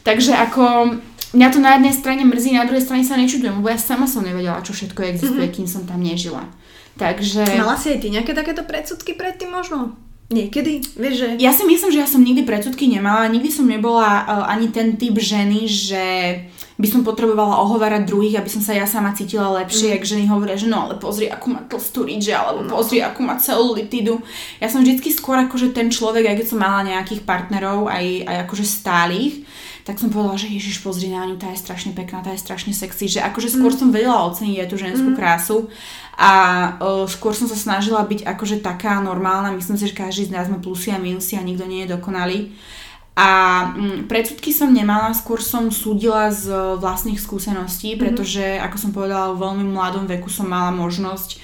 Takže 0.06 0.34
ako 0.34 0.94
mňa 1.34 1.48
to 1.50 1.58
na 1.58 1.70
jednej 1.78 1.94
strane 1.94 2.22
mrzí, 2.22 2.54
na 2.54 2.66
druhej 2.66 2.86
strane 2.86 3.02
sa 3.02 3.18
nečudujem, 3.18 3.58
lebo 3.58 3.70
ja 3.70 3.78
sama 3.78 4.06
som 4.06 4.22
nevedela, 4.22 4.62
čo 4.62 4.74
všetko 4.74 5.00
existuje, 5.10 5.46
mm-hmm. 5.50 5.58
kým 5.58 5.66
som 5.66 5.82
tam 5.86 5.98
nežila. 5.98 6.46
Takže... 6.96 7.44
Mala 7.56 7.76
si 7.80 7.92
aj 7.92 7.98
ty 8.04 8.08
nejaké 8.12 8.32
takéto 8.36 8.62
predsudky 8.68 9.16
predtým 9.16 9.48
možno? 9.48 9.96
Niekedy? 10.32 10.96
Vieš, 10.96 11.14
že... 11.14 11.26
Ja 11.36 11.52
si 11.52 11.68
myslím, 11.68 11.92
že 11.92 12.00
ja 12.00 12.08
som 12.08 12.24
nikdy 12.24 12.48
predsudky 12.48 12.88
nemala. 12.88 13.28
Nikdy 13.28 13.50
som 13.52 13.68
nebola 13.68 14.24
uh, 14.24 14.48
ani 14.48 14.72
ten 14.72 14.96
typ 14.96 15.20
ženy, 15.20 15.68
že 15.68 16.04
by 16.80 16.88
som 16.88 17.04
potrebovala 17.04 17.60
ohovárať 17.62 18.08
druhých, 18.08 18.40
aby 18.40 18.48
som 18.48 18.64
sa 18.64 18.72
ja 18.72 18.88
sama 18.88 19.12
cítila 19.12 19.52
lepšie, 19.60 19.92
mm. 19.92 19.94
jak 19.94 20.08
ženy 20.08 20.24
hovoria, 20.32 20.56
že 20.56 20.72
no 20.72 20.88
ale 20.88 20.96
pozri, 20.96 21.28
ako 21.28 21.46
má 21.52 21.60
tlstú 21.68 22.08
ridže, 22.08 22.32
alebo 22.32 22.64
no. 22.64 22.72
pozri, 22.74 23.04
ako 23.04 23.20
má 23.22 23.36
celulitidu. 23.36 24.24
Ja 24.58 24.72
som 24.72 24.80
vždycky 24.80 25.12
skôr 25.12 25.36
akože 25.36 25.76
ten 25.76 25.92
človek, 25.92 26.32
aj 26.32 26.36
keď 26.42 26.46
som 26.48 26.58
mala 26.58 26.82
nejakých 26.88 27.22
partnerov, 27.28 27.92
aj, 27.92 28.24
aj 28.24 28.36
akože 28.48 28.64
stálych, 28.64 29.44
tak 29.82 29.98
som 29.98 30.14
povedala, 30.14 30.38
že 30.38 30.46
Ježiš, 30.46 30.78
pozri 30.78 31.10
na 31.10 31.26
ňu, 31.26 31.34
tá 31.38 31.50
je 31.50 31.58
strašne 31.58 31.90
pekná, 31.90 32.22
tá 32.22 32.30
je 32.30 32.42
strašne 32.42 32.70
sexy, 32.70 33.10
že 33.10 33.20
akože 33.22 33.50
skôr 33.50 33.74
mm. 33.74 33.78
som 33.82 33.88
vedela 33.90 34.26
oceniť 34.30 34.56
aj 34.62 34.68
tú 34.70 34.76
ženskú 34.78 35.10
mm. 35.10 35.16
krásu 35.18 35.66
a 36.14 36.32
uh, 36.78 37.04
skôr 37.10 37.34
som 37.34 37.50
sa 37.50 37.58
snažila 37.58 38.06
byť 38.06 38.22
akože 38.22 38.62
taká 38.62 39.02
normálna, 39.02 39.50
myslím 39.58 39.74
si, 39.74 39.90
že 39.90 39.98
každý 39.98 40.30
z 40.30 40.34
nás 40.38 40.46
má 40.46 40.62
plusy 40.62 40.94
a 40.94 41.02
minusy 41.02 41.34
a 41.34 41.42
nikto 41.42 41.66
nie 41.66 41.82
je 41.82 41.92
dokonalý. 41.98 42.54
A 43.12 43.28
um, 43.76 44.08
predsudky 44.08 44.54
som 44.54 44.72
nemala, 44.72 45.12
skôr 45.12 45.42
som 45.42 45.68
súdila 45.68 46.32
z 46.32 46.78
vlastných 46.80 47.20
skúseností, 47.20 47.92
mm-hmm. 47.92 48.02
pretože, 48.06 48.44
ako 48.62 48.76
som 48.78 48.90
povedala, 48.94 49.34
v 49.34 49.42
veľmi 49.42 49.66
mladom 49.68 50.06
veku 50.08 50.30
som 50.32 50.48
mala 50.48 50.72
možnosť 50.72 51.42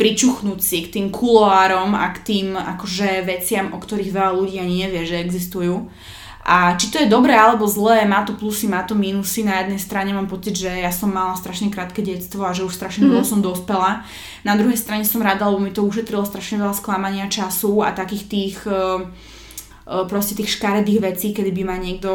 pričuchnúť 0.00 0.60
si 0.64 0.78
k 0.88 0.96
tým 0.96 1.06
kuloárom 1.12 1.92
a 1.92 2.08
k 2.16 2.24
tým 2.24 2.56
akože 2.56 3.20
veciam, 3.28 3.76
o 3.76 3.78
ktorých 3.82 4.16
veľa 4.16 4.32
ľudí 4.32 4.56
ani 4.56 4.88
nevie, 4.88 5.04
že 5.04 5.20
existujú. 5.20 5.92
A 6.40 6.72
či 6.74 6.88
to 6.88 6.96
je 6.96 7.12
dobré 7.12 7.36
alebo 7.36 7.68
zlé, 7.68 8.08
má 8.08 8.24
to 8.24 8.32
plusy, 8.32 8.64
má 8.64 8.80
to 8.82 8.96
minusy. 8.96 9.44
Na 9.44 9.60
jednej 9.60 9.76
strane 9.76 10.10
mám 10.16 10.24
pocit, 10.24 10.56
že 10.56 10.72
ja 10.72 10.88
som 10.88 11.12
mala 11.12 11.36
strašne 11.36 11.68
krátke 11.68 12.00
detstvo 12.00 12.48
a 12.48 12.56
že 12.56 12.64
už 12.64 12.72
strašne 12.72 13.06
dlho 13.06 13.22
mm. 13.22 13.28
som 13.28 13.44
dospela. 13.44 14.02
Na 14.40 14.56
druhej 14.56 14.80
strane 14.80 15.04
som 15.04 15.20
rada, 15.20 15.44
lebo 15.46 15.60
mi 15.60 15.70
to 15.70 15.84
ušetrilo 15.84 16.24
strašne 16.24 16.64
veľa 16.64 16.72
sklamania 16.72 17.28
času 17.28 17.84
a 17.84 17.92
takých 17.92 18.24
tých 18.26 18.56
uh, 18.64 19.04
proste 20.08 20.32
tých 20.32 20.56
škaredých 20.56 21.00
vecí, 21.12 21.36
kedy 21.36 21.50
by 21.50 21.62
ma 21.66 21.76
niekto 21.76 22.10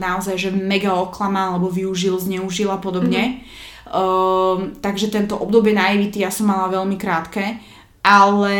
naozaj 0.00 0.40
že 0.40 0.50
mega 0.54 0.96
oklamal 0.96 1.60
alebo 1.60 1.68
využil, 1.68 2.16
zneužil 2.16 2.72
a 2.72 2.80
podobne. 2.80 3.44
Mm-hmm. 3.44 3.68
Uh, 3.90 4.78
takže 4.78 5.10
tento 5.10 5.34
obdobie 5.34 5.74
naivity 5.74 6.22
ja 6.22 6.30
som 6.30 6.46
mala 6.48 6.70
veľmi 6.70 6.94
krátke, 6.94 7.58
ale 8.00 8.54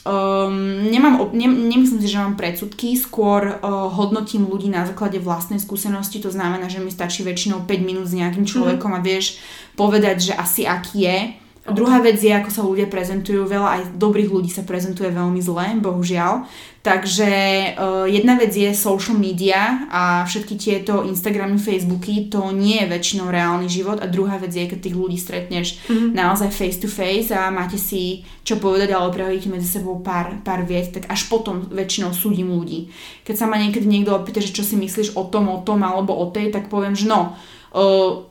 Um, 0.00 0.88
nemám, 0.88 1.28
ne, 1.36 1.44
nemyslím 1.44 2.00
si, 2.00 2.08
že 2.08 2.16
mám 2.16 2.32
predsudky, 2.32 2.96
skôr 2.96 3.60
uh, 3.60 3.92
hodnotím 3.92 4.48
ľudí 4.48 4.72
na 4.72 4.88
základe 4.88 5.20
vlastnej 5.20 5.60
skúsenosti, 5.60 6.24
to 6.24 6.32
znamená, 6.32 6.72
že 6.72 6.80
mi 6.80 6.88
stačí 6.88 7.20
väčšinou 7.20 7.68
5 7.68 7.84
minút 7.84 8.08
s 8.08 8.16
nejakým 8.16 8.48
mhm. 8.48 8.50
človekom 8.50 8.96
mm-hmm. 8.96 9.04
a 9.04 9.08
vieš 9.08 9.36
povedať, 9.76 10.32
že 10.32 10.32
asi 10.32 10.64
aký 10.64 11.04
je 11.04 11.16
Okay. 11.60 11.76
Druhá 11.76 12.00
vec 12.00 12.16
je, 12.16 12.32
ako 12.32 12.50
sa 12.50 12.64
ľudia 12.64 12.88
prezentujú. 12.88 13.44
Veľa 13.44 13.68
aj 13.68 13.82
dobrých 14.00 14.32
ľudí 14.32 14.48
sa 14.48 14.64
prezentuje 14.64 15.12
veľmi 15.12 15.44
zle, 15.44 15.76
bohužiaľ. 15.76 16.48
Takže 16.80 17.32
uh, 17.76 18.08
jedna 18.08 18.40
vec 18.40 18.56
je 18.56 18.72
social 18.72 19.12
media 19.20 19.84
a 19.92 20.24
všetky 20.24 20.56
tieto 20.56 21.04
Instagramy, 21.04 21.60
Facebooky, 21.60 22.32
to 22.32 22.40
nie 22.56 22.80
je 22.80 22.88
väčšinou 22.88 23.28
reálny 23.28 23.68
život. 23.68 24.00
A 24.00 24.08
druhá 24.08 24.40
vec 24.40 24.56
je, 24.56 24.64
keď 24.64 24.88
tých 24.88 24.96
ľudí 24.96 25.20
stretneš 25.20 25.76
mm-hmm. 25.84 26.16
naozaj 26.16 26.48
face 26.48 26.80
to 26.80 26.88
face 26.88 27.28
a 27.28 27.52
máte 27.52 27.76
si 27.76 28.24
čo 28.40 28.56
povedať, 28.56 28.96
ale 28.96 29.12
prehovoríte 29.12 29.52
medzi 29.52 29.68
sebou 29.68 30.00
pár, 30.00 30.40
pár 30.40 30.64
viet, 30.64 30.96
tak 30.96 31.04
až 31.12 31.28
potom 31.28 31.68
väčšinou 31.68 32.16
súdim 32.16 32.48
ľudí. 32.48 32.88
Keď 33.28 33.36
sa 33.36 33.44
ma 33.44 33.60
niekedy 33.60 33.84
niekto 33.84 34.16
opýta, 34.16 34.40
že 34.40 34.56
čo 34.56 34.64
si 34.64 34.80
myslíš 34.80 35.20
o 35.20 35.28
tom, 35.28 35.52
o 35.52 35.60
tom 35.60 35.84
alebo 35.84 36.16
o 36.16 36.32
tej, 36.32 36.48
tak 36.48 36.72
poviem, 36.72 36.96
že 36.96 37.04
no, 37.04 37.36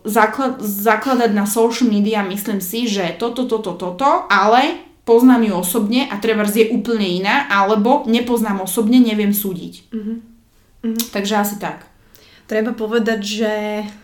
zaklad, 0.04 0.60
zakladať 0.60 1.32
na 1.32 1.47
social 1.47 1.88
media, 1.88 2.28
myslím 2.28 2.60
si, 2.60 2.91
že 2.91 3.15
toto, 3.15 3.47
toto, 3.47 3.75
toto, 3.80 4.28
ale 4.28 4.84
poznám 5.08 5.47
ju 5.49 5.54
osobne 5.58 6.06
a 6.12 6.21
treba 6.21 6.45
je 6.45 6.69
úplne 6.69 7.08
iná, 7.23 7.49
alebo 7.49 8.06
nepoznám 8.06 8.62
osobne, 8.62 9.02
neviem 9.02 9.34
súdiť. 9.34 9.89
Mm-hmm. 9.89 10.17
Mm-hmm. 10.86 11.06
Takže 11.10 11.34
asi 11.39 11.56
tak. 11.58 11.88
Treba 12.49 12.73
povedať, 12.73 13.19
že 13.21 13.54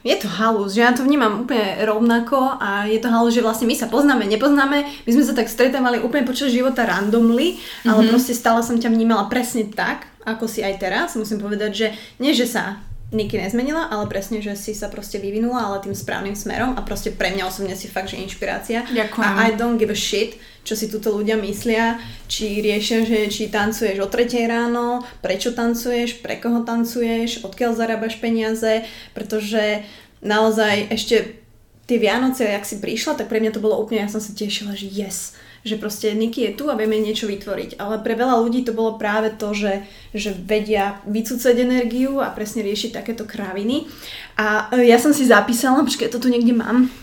je 0.05 0.15
to 0.21 0.29
halus, 0.29 0.77
že 0.77 0.85
ja 0.85 0.93
to 0.93 1.01
vnímam 1.01 1.49
úplne 1.49 1.81
rovnako 1.81 2.61
a 2.61 2.85
je 2.85 3.01
to 3.01 3.09
halus, 3.09 3.33
že 3.33 3.41
vlastne 3.41 3.65
my 3.65 3.73
sa 3.73 3.89
poznáme, 3.89 4.21
nepoznáme, 4.29 4.85
my 4.85 5.09
sme 5.09 5.25
sa 5.25 5.33
tak 5.33 5.49
stretávali 5.49 5.97
úplne 5.97 6.29
počas 6.29 6.53
života 6.53 6.85
randomly, 6.85 7.57
mm-hmm. 7.57 7.89
ale 7.89 8.05
proste 8.05 8.37
stále 8.37 8.61
som 8.61 8.77
ťa 8.77 8.93
vnímala 8.93 9.25
presne 9.29 9.65
tak, 9.65 10.05
ako 10.25 10.45
si 10.45 10.61
aj 10.61 10.77
teraz. 10.77 11.17
Musím 11.17 11.41
povedať, 11.41 11.71
že 11.73 11.87
nie, 12.21 12.37
že 12.37 12.45
sa 12.45 12.81
Niky 13.15 13.39
nezmenila, 13.39 13.87
ale 13.87 14.11
presne, 14.11 14.43
že 14.43 14.59
si 14.59 14.75
sa 14.75 14.91
proste 14.91 15.23
vyvinula, 15.23 15.71
ale 15.71 15.79
tým 15.79 15.95
správnym 15.95 16.35
smerom 16.35 16.75
a 16.75 16.83
proste 16.83 17.15
pre 17.15 17.31
mňa 17.31 17.47
osobne 17.47 17.71
si 17.71 17.87
fakt, 17.87 18.11
že 18.11 18.19
inšpirácia. 18.19 18.83
Ďakujem. 18.83 19.23
A 19.23 19.47
I 19.47 19.55
don't 19.55 19.79
give 19.79 19.87
a 19.87 19.95
shit, 19.95 20.35
čo 20.67 20.75
si 20.75 20.91
túto 20.91 21.15
ľudia 21.15 21.39
myslia, 21.39 21.95
či 22.27 22.59
riešia, 22.59 23.07
že 23.07 23.31
či 23.31 23.47
tancuješ 23.47 24.03
o 24.03 24.11
3 24.11 24.51
ráno, 24.51 25.07
prečo 25.23 25.55
tancuješ, 25.55 26.19
pre 26.19 26.35
koho 26.43 26.67
tancuješ, 26.67 27.47
odkiaľ 27.47 27.71
zarábaš 27.79 28.19
peniaze, 28.19 28.83
pretože 29.15 29.87
naozaj 30.19 30.91
ešte 30.91 31.39
tie 31.85 31.97
Vianoce, 32.01 32.49
ak 32.51 32.65
si 32.65 32.81
prišla, 32.81 33.15
tak 33.15 33.29
pre 33.31 33.39
mňa 33.39 33.55
to 33.55 33.63
bolo 33.63 33.77
úplne, 33.77 34.03
ja 34.03 34.11
som 34.11 34.19
sa 34.19 34.33
tešila, 34.33 34.73
že 34.73 34.89
yes, 34.89 35.37
že 35.65 35.81
proste 35.81 36.13
Niky 36.13 36.45
je 36.45 36.51
tu 36.53 36.69
a 36.69 36.77
vieme 36.77 37.01
niečo 37.01 37.25
vytvoriť. 37.25 37.81
Ale 37.81 37.97
pre 38.05 38.13
veľa 38.13 38.37
ľudí 38.37 38.61
to 38.61 38.77
bolo 38.77 39.01
práve 39.01 39.33
to, 39.33 39.49
že, 39.57 39.81
že 40.13 40.37
vedia 40.37 41.01
vycúcať 41.09 41.57
energiu 41.57 42.21
a 42.21 42.29
presne 42.29 42.61
riešiť 42.61 42.93
takéto 42.93 43.25
kráviny. 43.25 43.89
A 44.37 44.69
e, 44.77 44.85
ja 44.85 45.01
som 45.01 45.09
si 45.09 45.25
zapísala, 45.25 45.81
počkaj, 45.81 46.13
to 46.13 46.21
tu 46.21 46.29
niekde 46.29 46.53
mám. 46.53 46.93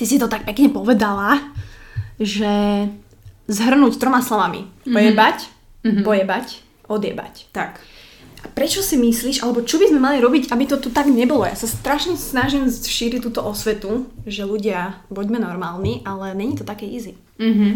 Ty 0.00 0.04
si 0.08 0.16
to 0.16 0.32
tak 0.32 0.48
pekne 0.48 0.72
povedala, 0.72 1.44
že 2.16 2.88
zhrnúť 3.52 4.00
troma 4.00 4.24
slovami. 4.24 4.64
Mhm. 4.88 4.94
Pojebať, 4.96 5.38
mm-hmm. 5.84 6.04
pojebať, 6.04 6.46
odjebať. 6.88 7.34
Tak. 7.52 7.84
A 8.40 8.48
prečo 8.48 8.80
si 8.80 8.96
myslíš, 8.96 9.44
alebo 9.44 9.60
čo 9.60 9.76
by 9.76 9.92
sme 9.92 10.00
mali 10.00 10.16
robiť, 10.16 10.48
aby 10.48 10.64
to 10.64 10.80
tu 10.80 10.88
tak 10.88 11.12
nebolo? 11.12 11.44
Ja 11.44 11.52
sa 11.52 11.68
strašne 11.68 12.16
snažím 12.16 12.72
šíriť 12.72 13.20
túto 13.20 13.44
osvetu, 13.44 14.08
že 14.24 14.48
ľudia, 14.48 15.04
buďme 15.12 15.44
normálni, 15.44 16.00
ale 16.08 16.32
není 16.32 16.56
to 16.56 16.64
také 16.64 16.88
easy. 16.88 17.20
Mm-hmm. 17.40 17.72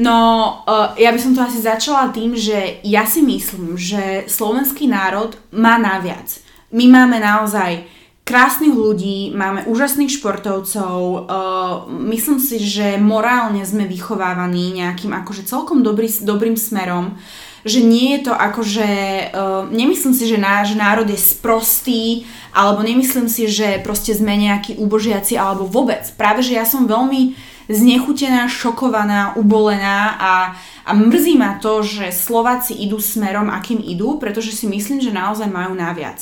No, 0.00 0.18
uh, 0.66 0.94
ja 0.98 1.14
by 1.14 1.20
som 1.22 1.32
to 1.34 1.42
asi 1.42 1.62
začala 1.62 2.10
tým, 2.10 2.34
že 2.34 2.82
ja 2.82 3.06
si 3.06 3.22
myslím, 3.22 3.78
že 3.78 4.26
slovenský 4.26 4.90
národ 4.90 5.38
má 5.54 5.78
naviac. 5.78 6.42
My 6.70 6.86
máme 6.86 7.18
naozaj 7.18 7.86
krásnych 8.22 8.70
ľudí, 8.70 9.34
máme 9.34 9.66
úžasných 9.66 10.14
športovcov, 10.18 10.98
uh, 11.02 11.20
myslím 12.10 12.38
si, 12.38 12.62
že 12.62 12.98
morálne 12.98 13.66
sme 13.66 13.90
vychovávaní 13.90 14.78
nejakým 14.78 15.10
akože 15.10 15.46
celkom 15.46 15.82
dobrý, 15.82 16.10
dobrým 16.22 16.54
smerom 16.54 17.18
že 17.64 17.84
nie 17.84 18.16
je 18.16 18.30
to 18.30 18.32
ako, 18.32 18.64
že 18.64 18.88
uh, 18.88 19.68
nemyslím 19.68 20.16
si, 20.16 20.24
že 20.24 20.40
náš 20.40 20.72
národ 20.72 21.04
je 21.04 21.20
sprostý, 21.20 22.24
alebo 22.56 22.80
nemyslím 22.80 23.28
si, 23.28 23.52
že 23.52 23.84
proste 23.84 24.16
sme 24.16 24.32
nejakí 24.32 24.80
úbožiaci, 24.80 25.36
alebo 25.36 25.68
vôbec. 25.68 26.00
Práve, 26.16 26.40
že 26.40 26.56
ja 26.56 26.64
som 26.64 26.88
veľmi 26.88 27.36
znechutená, 27.70 28.50
šokovaná, 28.50 29.38
ubolená 29.38 30.18
a, 30.18 30.32
a 30.86 30.90
mrzí 30.92 31.38
ma 31.38 31.62
to, 31.62 31.82
že 31.86 32.10
Slováci 32.10 32.74
idú 32.74 32.98
smerom, 32.98 33.46
akým 33.46 33.78
idú, 33.78 34.18
pretože 34.18 34.52
si 34.52 34.66
myslím, 34.66 34.98
že 34.98 35.14
naozaj 35.14 35.46
majú 35.46 35.78
naviac. 35.78 36.18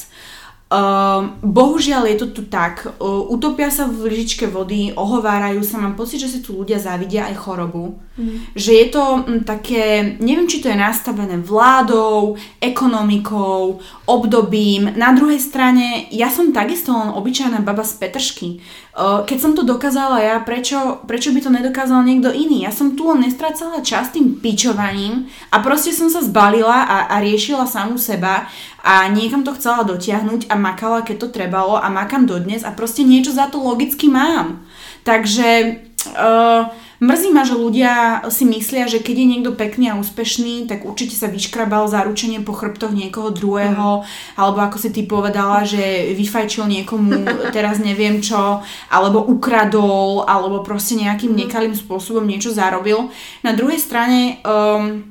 Uh, 0.68 1.32
bohužiaľ 1.40 2.12
je 2.12 2.16
to 2.20 2.26
tu 2.28 2.42
tak, 2.44 2.84
uh, 2.84 3.24
utopia 3.32 3.72
sa 3.72 3.88
v 3.88 4.12
lyžičke 4.12 4.52
vody, 4.52 4.92
ohovárajú 4.92 5.64
sa, 5.64 5.80
mám 5.80 5.96
pocit, 5.96 6.20
že 6.20 6.28
si 6.28 6.44
tu 6.44 6.60
ľudia 6.60 6.76
závidia 6.76 7.24
aj 7.24 7.40
chorobu. 7.40 7.96
Mm. 8.20 8.52
Že 8.52 8.72
je 8.76 8.86
to 8.92 9.04
m, 9.24 9.48
také, 9.48 10.20
neviem, 10.20 10.44
či 10.44 10.60
to 10.60 10.68
je 10.68 10.76
nastavené 10.76 11.40
vládou, 11.40 12.36
ekonomikou, 12.60 13.80
obdobím. 14.04 14.92
Na 14.92 15.16
druhej 15.16 15.40
strane, 15.40 16.04
ja 16.12 16.28
som 16.28 16.52
takisto 16.52 16.92
len 16.92 17.16
obyčajná 17.16 17.64
baba 17.64 17.80
z 17.80 18.04
Petršky. 18.04 18.60
Uh, 18.92 19.24
keď 19.24 19.38
som 19.40 19.56
to 19.56 19.64
dokázala 19.64 20.20
ja, 20.20 20.36
prečo, 20.44 21.00
prečo 21.08 21.32
by 21.32 21.40
to 21.40 21.48
nedokázal 21.48 22.04
niekto 22.04 22.28
iný? 22.28 22.68
Ja 22.68 22.76
som 22.76 22.92
tu 22.92 23.08
len 23.08 23.24
nestracala 23.24 23.80
čas 23.80 24.12
tým 24.12 24.36
pičovaním 24.36 25.32
a 25.48 25.64
proste 25.64 25.96
som 25.96 26.12
sa 26.12 26.20
zbalila 26.20 26.84
a, 26.84 27.08
a 27.08 27.24
riešila 27.24 27.64
samú 27.64 27.96
seba 27.96 28.52
a 28.82 29.10
niekam 29.10 29.42
to 29.42 29.54
chcela 29.58 29.82
dotiahnuť 29.82 30.46
a 30.46 30.54
makala, 30.54 31.02
keď 31.02 31.26
to 31.26 31.28
trebalo 31.34 31.74
a 31.74 31.90
makam 31.90 32.30
dodnes 32.30 32.62
a 32.62 32.70
proste 32.70 33.02
niečo 33.02 33.34
za 33.34 33.50
to 33.50 33.58
logicky 33.58 34.06
mám. 34.06 34.62
Takže 35.02 35.82
uh, 36.14 36.70
mrzí 37.02 37.28
ma, 37.34 37.42
že 37.42 37.58
ľudia 37.58 38.22
si 38.30 38.46
myslia, 38.46 38.86
že 38.86 39.02
keď 39.02 39.16
je 39.18 39.26
niekto 39.26 39.50
pekný 39.58 39.90
a 39.90 39.98
úspešný, 39.98 40.70
tak 40.70 40.86
určite 40.86 41.18
sa 41.18 41.26
vyškrabal 41.26 41.90
zaručenie 41.90 42.38
po 42.46 42.54
chrbtoch 42.54 42.94
niekoho 42.94 43.34
druhého, 43.34 44.02
mm. 44.02 44.38
alebo 44.38 44.62
ako 44.62 44.78
si 44.78 44.94
ty 44.94 45.02
povedala, 45.02 45.66
že 45.66 46.14
vyfajčil 46.14 46.70
niekomu 46.70 47.26
teraz 47.56 47.82
neviem 47.82 48.22
čo, 48.22 48.62
alebo 48.94 49.26
ukradol, 49.26 50.22
alebo 50.22 50.62
proste 50.62 50.94
nejakým 50.94 51.34
mhm. 51.34 51.38
nekalým 51.46 51.74
spôsobom 51.74 52.22
niečo 52.22 52.54
zarobil. 52.54 53.10
Na 53.42 53.58
druhej 53.58 53.82
strane 53.82 54.38
um, 54.46 55.02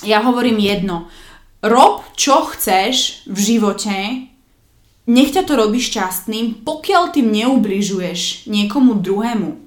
ja 0.00 0.24
hovorím 0.24 0.60
jedno 0.60 1.08
rob 1.68 2.06
čo 2.16 2.48
chceš 2.48 3.26
v 3.28 3.38
živote, 3.38 3.96
nech 5.06 5.30
ťa 5.30 5.46
to 5.46 5.54
robí 5.54 5.78
šťastným, 5.78 6.66
pokiaľ 6.66 7.14
tým 7.14 7.30
neubližuješ 7.30 8.50
niekomu 8.50 8.98
druhému. 8.98 9.66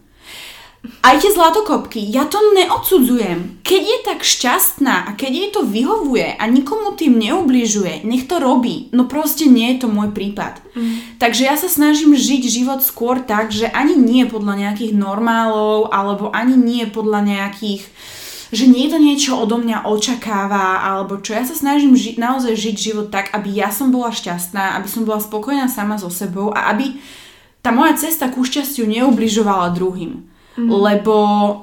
Aj 1.03 1.19
tie 1.19 1.31
zlatokopky, 1.31 1.99
ja 1.99 2.23
to 2.23 2.39
neodsudzujem. 2.55 3.59
Keď 3.67 3.81
je 3.83 3.97
tak 4.03 4.23
šťastná 4.23 5.11
a 5.11 5.15
keď 5.15 5.31
jej 5.31 5.49
to 5.51 5.61
vyhovuje 5.67 6.39
a 6.39 6.43
nikomu 6.47 6.95
tým 6.95 7.19
neubližuje, 7.19 8.07
nech 8.07 8.31
to 8.31 8.39
robí. 8.39 8.87
No 8.95 9.03
proste 9.03 9.43
nie 9.47 9.75
je 9.75 9.83
to 9.83 9.87
môj 9.91 10.15
prípad. 10.15 10.63
Mm. 10.75 11.19
Takže 11.19 11.51
ja 11.51 11.59
sa 11.59 11.67
snažím 11.67 12.15
žiť 12.15 12.47
život 12.47 12.79
skôr 12.79 13.19
tak, 13.19 13.51
že 13.51 13.67
ani 13.67 13.99
nie 13.99 14.23
podľa 14.23 14.55
nejakých 14.55 14.95
normálov, 14.95 15.91
alebo 15.91 16.31
ani 16.31 16.55
nie 16.55 16.87
podľa 16.87 17.27
nejakých 17.27 17.83
že 18.49 18.65
niekto 18.65 18.97
niečo 18.97 19.37
odo 19.37 19.61
mňa 19.61 19.85
očakáva, 19.85 20.81
alebo 20.81 21.21
čo. 21.21 21.37
Ja 21.37 21.45
sa 21.45 21.53
snažím 21.53 21.93
ži- 21.93 22.17
naozaj 22.17 22.57
žiť 22.57 22.75
život 22.75 23.07
tak, 23.13 23.29
aby 23.33 23.53
ja 23.53 23.69
som 23.69 23.93
bola 23.93 24.09
šťastná, 24.09 24.77
aby 24.81 24.87
som 24.89 25.05
bola 25.05 25.21
spokojná 25.21 25.69
sama 25.69 26.01
so 26.01 26.09
sebou 26.09 26.49
a 26.49 26.73
aby 26.73 26.97
tá 27.61 27.69
moja 27.69 27.93
cesta 27.93 28.33
ku 28.33 28.41
šťastiu 28.41 28.89
neubližovala 28.89 29.75
druhým. 29.77 30.25
Mm. 30.57 30.65
Lebo 30.65 31.15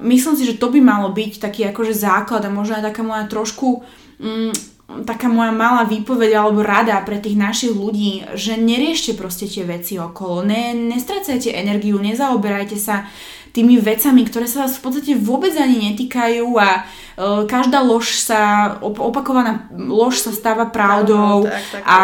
myslím 0.06 0.34
si, 0.38 0.44
že 0.46 0.60
to 0.60 0.70
by 0.70 0.78
malo 0.78 1.10
byť 1.10 1.42
taký 1.42 1.66
akože 1.74 1.92
základ 1.92 2.46
a 2.46 2.54
možno 2.54 2.78
aj 2.78 2.94
taká 2.94 3.02
moja 3.02 3.26
trošku 3.26 3.82
mm, 4.22 4.76
taká 5.02 5.26
moja 5.26 5.50
malá 5.50 5.82
výpoveď 5.82 6.38
alebo 6.38 6.62
rada 6.62 6.94
pre 7.02 7.18
tých 7.18 7.34
našich 7.34 7.74
ľudí, 7.74 8.22
že 8.38 8.54
neriešte 8.54 9.18
proste 9.18 9.50
tie 9.50 9.66
veci 9.66 9.98
okolo, 9.98 10.46
ne, 10.46 10.70
nestracajte 10.72 11.50
energiu, 11.50 11.98
nezaoberajte 11.98 12.78
sa 12.78 13.10
tými 13.56 13.80
vecami, 13.80 14.28
ktoré 14.28 14.44
sa 14.44 14.68
vás 14.68 14.76
v 14.76 14.84
podstate 14.84 15.12
vôbec 15.16 15.56
ani 15.56 15.88
netýkajú 15.88 16.44
a 16.60 16.84
uh, 16.84 17.48
každá 17.48 17.80
lož 17.80 18.20
sa, 18.20 18.76
op- 18.84 19.00
opakovaná 19.00 19.72
lož 19.72 20.20
sa 20.20 20.28
stáva 20.36 20.68
pravdou 20.68 21.48
no, 21.48 21.48
tak, 21.48 21.64
tak, 21.72 21.82
a 21.88 22.00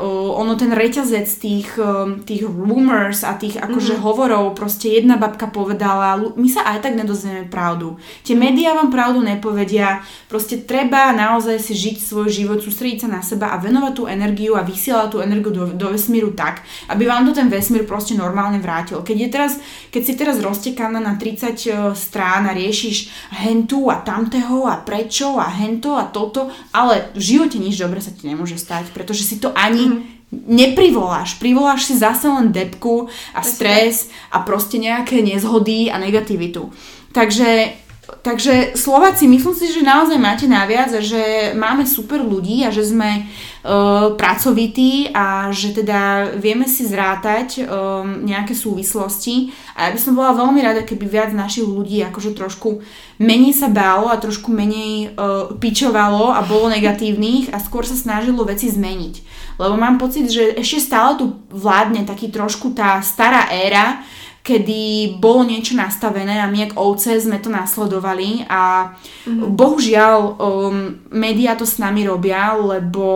uh, 0.00 0.40
ono 0.40 0.56
ten 0.56 0.72
reťazec 0.72 1.28
tých, 1.28 1.76
uh, 1.76 2.16
tých 2.24 2.48
rumors 2.48 3.20
a 3.20 3.36
tých 3.36 3.60
akože 3.60 4.00
mm-hmm. 4.00 4.06
hovorov, 4.08 4.56
proste 4.56 4.96
jedna 4.96 5.20
babka 5.20 5.52
povedala, 5.52 6.16
my 6.40 6.48
sa 6.48 6.64
aj 6.72 6.88
tak 6.88 6.96
nedozvieme 6.96 7.52
pravdu. 7.52 8.00
Tie 8.24 8.32
médiá 8.32 8.72
vám 8.72 8.88
pravdu 8.88 9.20
nepovedia, 9.20 10.00
proste 10.32 10.64
treba 10.64 11.12
naozaj 11.12 11.60
si 11.60 11.76
žiť 11.76 11.96
svoj 12.00 12.32
život, 12.32 12.64
sústrediť 12.64 13.04
sa 13.04 13.08
na 13.12 13.20
seba 13.20 13.52
a 13.52 13.60
venovať 13.60 13.92
tú 13.92 14.08
energiu 14.08 14.56
a 14.56 14.64
vysielať 14.64 15.08
tú 15.12 15.18
energiu 15.20 15.52
do, 15.52 15.64
do 15.76 15.92
vesmíru 15.92 16.32
tak, 16.32 16.64
aby 16.88 17.04
vám 17.04 17.28
to 17.28 17.36
ten 17.36 17.52
vesmír 17.52 17.84
proste 17.84 18.16
normálne 18.16 18.56
vrátil. 18.56 19.04
Keď, 19.04 19.16
je 19.20 19.28
teraz, 19.28 19.52
keď 19.92 20.02
si 20.02 20.12
teraz 20.16 20.40
rozteká 20.40 20.93
strana 20.94 21.10
na 21.10 21.18
30 21.18 21.66
e, 21.66 21.96
strán 21.98 22.46
a 22.46 22.54
riešiš 22.54 23.10
hentu 23.42 23.90
a 23.90 23.98
tamteho 23.98 24.70
a 24.70 24.78
prečo 24.78 25.34
a 25.42 25.50
hento 25.50 25.98
a 25.98 26.06
toto, 26.06 26.54
ale 26.70 27.10
v 27.18 27.34
živote 27.34 27.58
nič 27.58 27.82
dobre 27.82 27.98
sa 27.98 28.14
ti 28.14 28.30
nemôže 28.30 28.54
stať, 28.54 28.94
pretože 28.94 29.26
si 29.26 29.42
to 29.42 29.50
ani 29.58 29.90
mm 29.90 30.12
neprivoláš. 30.34 31.38
Privoláš 31.38 31.86
si 31.86 31.94
zase 31.94 32.26
len 32.26 32.50
depku 32.50 33.06
a 33.30 33.46
stres 33.46 34.10
a 34.34 34.42
proste 34.42 34.82
nejaké 34.82 35.22
nezhody 35.22 35.86
a 35.86 35.94
negativitu. 35.94 36.74
Takže 37.14 37.70
Takže 38.04 38.76
Slováci, 38.76 39.24
myslím 39.24 39.56
si, 39.56 39.72
že 39.72 39.80
naozaj 39.80 40.20
máte 40.20 40.44
naviac 40.44 40.92
že 41.00 41.52
máme 41.56 41.88
super 41.88 42.20
ľudí 42.20 42.60
a 42.60 42.68
že 42.68 42.84
sme 42.84 43.24
uh, 43.24 44.12
pracovití 44.12 45.08
a 45.08 45.48
že 45.48 45.72
teda 45.72 46.32
vieme 46.36 46.68
si 46.68 46.84
zrátať 46.84 47.64
um, 47.64 48.28
nejaké 48.28 48.52
súvislosti 48.52 49.56
a 49.72 49.88
ja 49.88 49.90
by 49.96 50.00
som 50.00 50.12
bola 50.12 50.36
veľmi 50.36 50.60
rada, 50.60 50.84
keby 50.84 51.08
viac 51.08 51.30
našich 51.32 51.64
ľudí 51.64 52.04
akože 52.04 52.36
trošku 52.36 52.84
menej 53.16 53.56
sa 53.56 53.72
bálo 53.72 54.12
a 54.12 54.20
trošku 54.20 54.52
menej 54.52 55.16
uh, 55.16 55.56
pičovalo 55.56 56.28
a 56.28 56.44
bolo 56.44 56.68
negatívnych 56.68 57.56
a 57.56 57.58
skôr 57.60 57.88
sa 57.88 57.96
snažilo 57.96 58.44
veci 58.44 58.68
zmeniť. 58.68 59.14
Lebo 59.56 59.80
mám 59.80 59.96
pocit, 59.96 60.28
že 60.28 60.60
ešte 60.60 60.92
stále 60.92 61.16
tu 61.16 61.40
vládne 61.48 62.04
taký 62.04 62.28
trošku 62.28 62.76
tá 62.76 63.00
stará 63.00 63.48
éra, 63.48 64.04
kedy 64.44 65.16
bolo 65.24 65.48
niečo 65.48 65.72
nastavené 65.72 66.36
a 66.36 66.52
my 66.52 66.68
ako 66.68 66.76
ovce 66.76 67.16
sme 67.16 67.40
to 67.40 67.48
nasledovali 67.48 68.44
a 68.44 68.92
mm-hmm. 68.92 69.56
bohužiaľ 69.56 70.18
um, 70.36 71.00
médiá 71.16 71.56
to 71.56 71.64
s 71.64 71.80
nami 71.80 72.04
robia, 72.04 72.52
lebo 72.52 73.08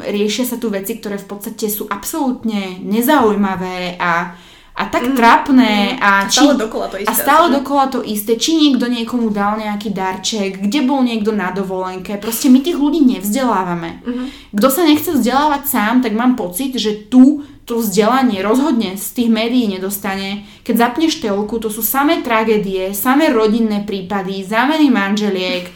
riešia 0.00 0.48
sa 0.48 0.56
tu 0.56 0.72
veci, 0.72 0.96
ktoré 0.96 1.20
v 1.20 1.28
podstate 1.28 1.68
sú 1.68 1.84
absolútne 1.92 2.80
nezaujímavé 2.80 4.00
a 4.00 4.32
a 4.76 4.92
tak 4.92 5.08
mm, 5.08 5.16
trápne 5.16 5.96
mm, 5.96 6.04
a, 6.04 6.10
či, 6.28 6.44
stále 6.44 6.60
dokola 6.60 6.86
to 6.92 6.96
isté. 7.00 7.08
A 7.08 7.16
stále 7.16 7.46
dokola 7.48 7.84
to 7.88 8.04
isté, 8.04 8.36
či 8.36 8.60
niekto 8.60 8.84
niekomu 8.92 9.32
dal 9.32 9.56
nejaký 9.56 9.88
darček, 9.88 10.60
kde 10.60 10.84
bol 10.84 11.00
niekto 11.00 11.32
na 11.32 11.48
dovolenke, 11.48 12.20
proste 12.20 12.52
my 12.52 12.60
tých 12.60 12.76
ľudí 12.76 13.00
nevzdelávame. 13.00 14.04
Mm-hmm. 14.04 14.26
Kto 14.52 14.68
sa 14.68 14.84
nechce 14.84 15.16
vzdelávať 15.16 15.62
sám, 15.64 16.04
tak 16.04 16.12
mám 16.12 16.36
pocit, 16.36 16.76
že 16.76 17.08
tu 17.08 17.40
to 17.66 17.82
vzdelanie 17.82 18.46
rozhodne 18.46 18.94
z 18.94 19.06
tých 19.10 19.26
médií 19.32 19.66
nedostane. 19.66 20.46
Keď 20.62 20.74
zapneš 20.78 21.18
telku, 21.18 21.58
to 21.58 21.66
sú 21.66 21.82
samé 21.82 22.22
tragédie, 22.22 22.94
samé 22.94 23.34
rodinné 23.34 23.82
prípady, 23.82 24.46
zámeny 24.46 24.86
manželiek. 24.86 25.66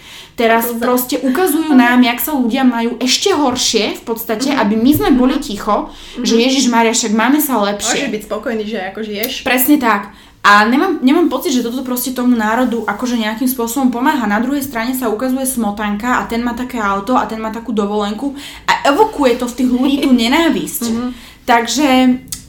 Teraz 0.41 0.72
proste 0.80 1.20
ukazujú 1.20 1.76
nám, 1.76 2.01
jak 2.01 2.16
sa 2.16 2.32
ľudia 2.32 2.64
majú 2.64 2.97
ešte 2.97 3.36
horšie 3.36 4.01
v 4.01 4.03
podstate, 4.09 4.49
mm-hmm. 4.49 4.62
aby 4.64 4.74
my 4.80 4.93
sme 4.97 5.11
boli 5.12 5.36
mhm. 5.36 5.45
ticho, 5.45 5.76
mm-hmm. 5.93 6.24
že 6.24 6.34
Ježiš 6.41 6.64
Maria, 6.72 6.97
však 6.97 7.12
máme 7.12 7.45
sa 7.45 7.61
lepšie. 7.61 8.09
Môžeš 8.09 8.14
byť 8.16 8.22
spokojný, 8.24 8.64
že 8.64 8.78
ako 8.88 9.01
žiješ. 9.05 9.32
Presne 9.45 9.76
tak. 9.76 10.16
A 10.41 10.64
nemám, 10.64 11.05
nemám 11.05 11.28
pocit, 11.28 11.53
že 11.53 11.61
toto 11.61 11.84
proste 11.84 12.16
tomu 12.16 12.32
národu 12.32 12.88
akože 12.88 13.20
nejakým 13.20 13.45
spôsobom 13.45 13.93
pomáha. 13.93 14.24
Na 14.24 14.41
druhej 14.41 14.64
strane 14.64 14.97
sa 14.97 15.12
ukazuje 15.12 15.45
smotanka 15.45 16.16
a 16.16 16.24
ten 16.24 16.41
má 16.41 16.57
také 16.57 16.80
auto 16.80 17.12
a 17.12 17.28
ten 17.28 17.36
má 17.36 17.53
takú 17.53 17.76
dovolenku 17.76 18.32
a 18.64 18.88
evokuje 18.88 19.36
to 19.36 19.45
v 19.45 19.57
tých 19.61 19.68
ľudí 19.68 19.97
tú 20.01 20.16
nenávisť. 20.24 20.82
Mm-hmm. 20.88 21.11
Takže 21.45 21.88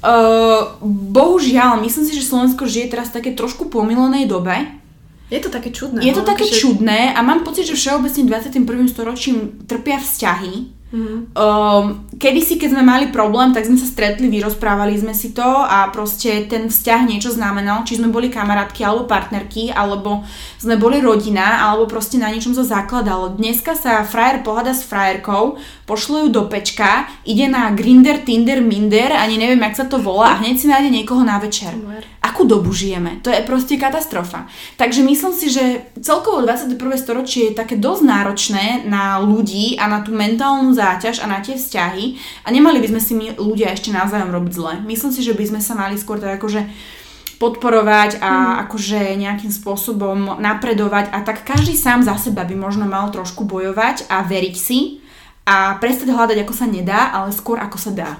uh, 0.07 0.79
bohužiaľ, 1.11 1.83
myslím 1.83 2.07
si, 2.07 2.15
že 2.15 2.23
Slovensko 2.23 2.63
žije 2.63 2.95
teraz 2.95 3.11
v 3.11 3.19
také 3.19 3.31
trošku 3.35 3.67
pomilenej 3.67 4.23
dobe. 4.23 4.80
Je 5.31 5.39
to 5.39 5.47
také 5.47 5.71
čudné. 5.71 6.03
Je 6.03 6.11
to 6.11 6.21
no, 6.21 6.29
také 6.29 6.43
že... 6.43 6.59
čudné 6.59 7.15
a 7.15 7.19
mám 7.23 7.47
pocit, 7.47 7.63
že 7.63 7.79
všeobecne 7.79 8.27
21. 8.27 8.91
storočím 8.91 9.63
trpia 9.63 9.97
vzťahy 9.97 10.81
Mm. 10.91 11.31
Um, 11.31 12.03
kedy 12.19 12.43
si, 12.43 12.59
keď 12.59 12.75
sme 12.75 12.83
mali 12.83 13.15
problém, 13.15 13.55
tak 13.55 13.63
sme 13.63 13.79
sa 13.79 13.87
stretli, 13.87 14.27
vyrozprávali 14.27 14.99
sme 14.99 15.15
si 15.15 15.31
to 15.31 15.43
a 15.47 15.87
proste 15.87 16.51
ten 16.51 16.67
vzťah 16.67 17.07
niečo 17.07 17.31
znamenal, 17.31 17.87
či 17.87 17.95
sme 17.95 18.11
boli 18.11 18.27
kamarátky 18.27 18.83
alebo 18.83 19.07
partnerky, 19.07 19.71
alebo 19.71 20.27
sme 20.59 20.75
boli 20.75 20.99
rodina, 20.99 21.63
alebo 21.63 21.87
proste 21.87 22.19
na 22.19 22.27
niečom 22.27 22.51
sa 22.51 22.67
zakladalo. 22.67 23.39
Dneska 23.39 23.71
sa 23.71 24.03
frajer 24.03 24.43
pohada 24.43 24.75
s 24.75 24.83
frajerkou, 24.83 25.55
pošle 25.87 26.27
ju 26.27 26.29
do 26.29 26.51
pečka, 26.51 27.07
ide 27.23 27.47
na 27.47 27.71
Grinder, 27.71 28.19
Tinder, 28.27 28.59
Minder, 28.59 29.15
ani 29.15 29.39
neviem, 29.39 29.63
jak 29.71 29.79
sa 29.79 29.85
to 29.87 29.95
volá 29.95 30.35
a 30.35 30.39
hneď 30.43 30.59
si 30.59 30.67
nájde 30.67 30.91
niekoho 30.91 31.23
na 31.23 31.39
večer. 31.39 31.71
Akú 32.21 32.45
dobu 32.45 32.69
žijeme? 32.69 33.17
To 33.25 33.33
je 33.33 33.41
proste 33.41 33.81
katastrofa. 33.81 34.45
Takže 34.77 35.01
myslím 35.01 35.33
si, 35.33 35.49
že 35.49 35.89
celkovo 36.05 36.45
21. 36.45 36.77
storočie 36.93 37.49
je 37.49 37.57
také 37.57 37.81
dosť 37.81 38.03
náročné 38.05 38.65
na 38.85 39.17
ľudí 39.17 39.73
a 39.81 39.89
na 39.89 40.05
tú 40.05 40.13
mentálnu 40.13 40.69
záťaž 40.69 41.25
a 41.25 41.25
na 41.25 41.41
tie 41.41 41.57
vzťahy 41.57 42.21
a 42.45 42.47
nemali 42.53 42.77
by 42.77 42.93
sme 42.93 43.01
si 43.01 43.13
my 43.17 43.25
ľudia 43.41 43.73
ešte 43.73 43.89
navzájom 43.89 44.29
robiť 44.29 44.53
zle. 44.53 44.73
Myslím 44.85 45.09
si, 45.09 45.25
že 45.25 45.33
by 45.33 45.49
sme 45.49 45.61
sa 45.65 45.73
mali 45.73 45.97
skôr 45.97 46.21
tak 46.21 46.37
akože 46.37 46.61
podporovať 47.41 48.21
a 48.21 48.29
mm. 48.29 48.57
akože 48.69 48.99
nejakým 49.17 49.49
spôsobom 49.49 50.37
napredovať 50.37 51.09
a 51.09 51.25
tak 51.25 51.41
každý 51.41 51.73
sám 51.73 52.05
za 52.05 52.13
seba 52.21 52.45
by 52.45 52.53
možno 52.53 52.85
mal 52.85 53.09
trošku 53.09 53.49
bojovať 53.49 54.05
a 54.13 54.21
veriť 54.21 54.55
si 54.55 55.01
a 55.49 55.73
prestať 55.81 56.13
hľadať 56.13 56.37
ako 56.45 56.53
sa 56.53 56.69
nedá, 56.69 57.09
ale 57.09 57.33
skôr 57.33 57.57
ako 57.57 57.81
sa 57.81 57.89
dá. 57.97 58.11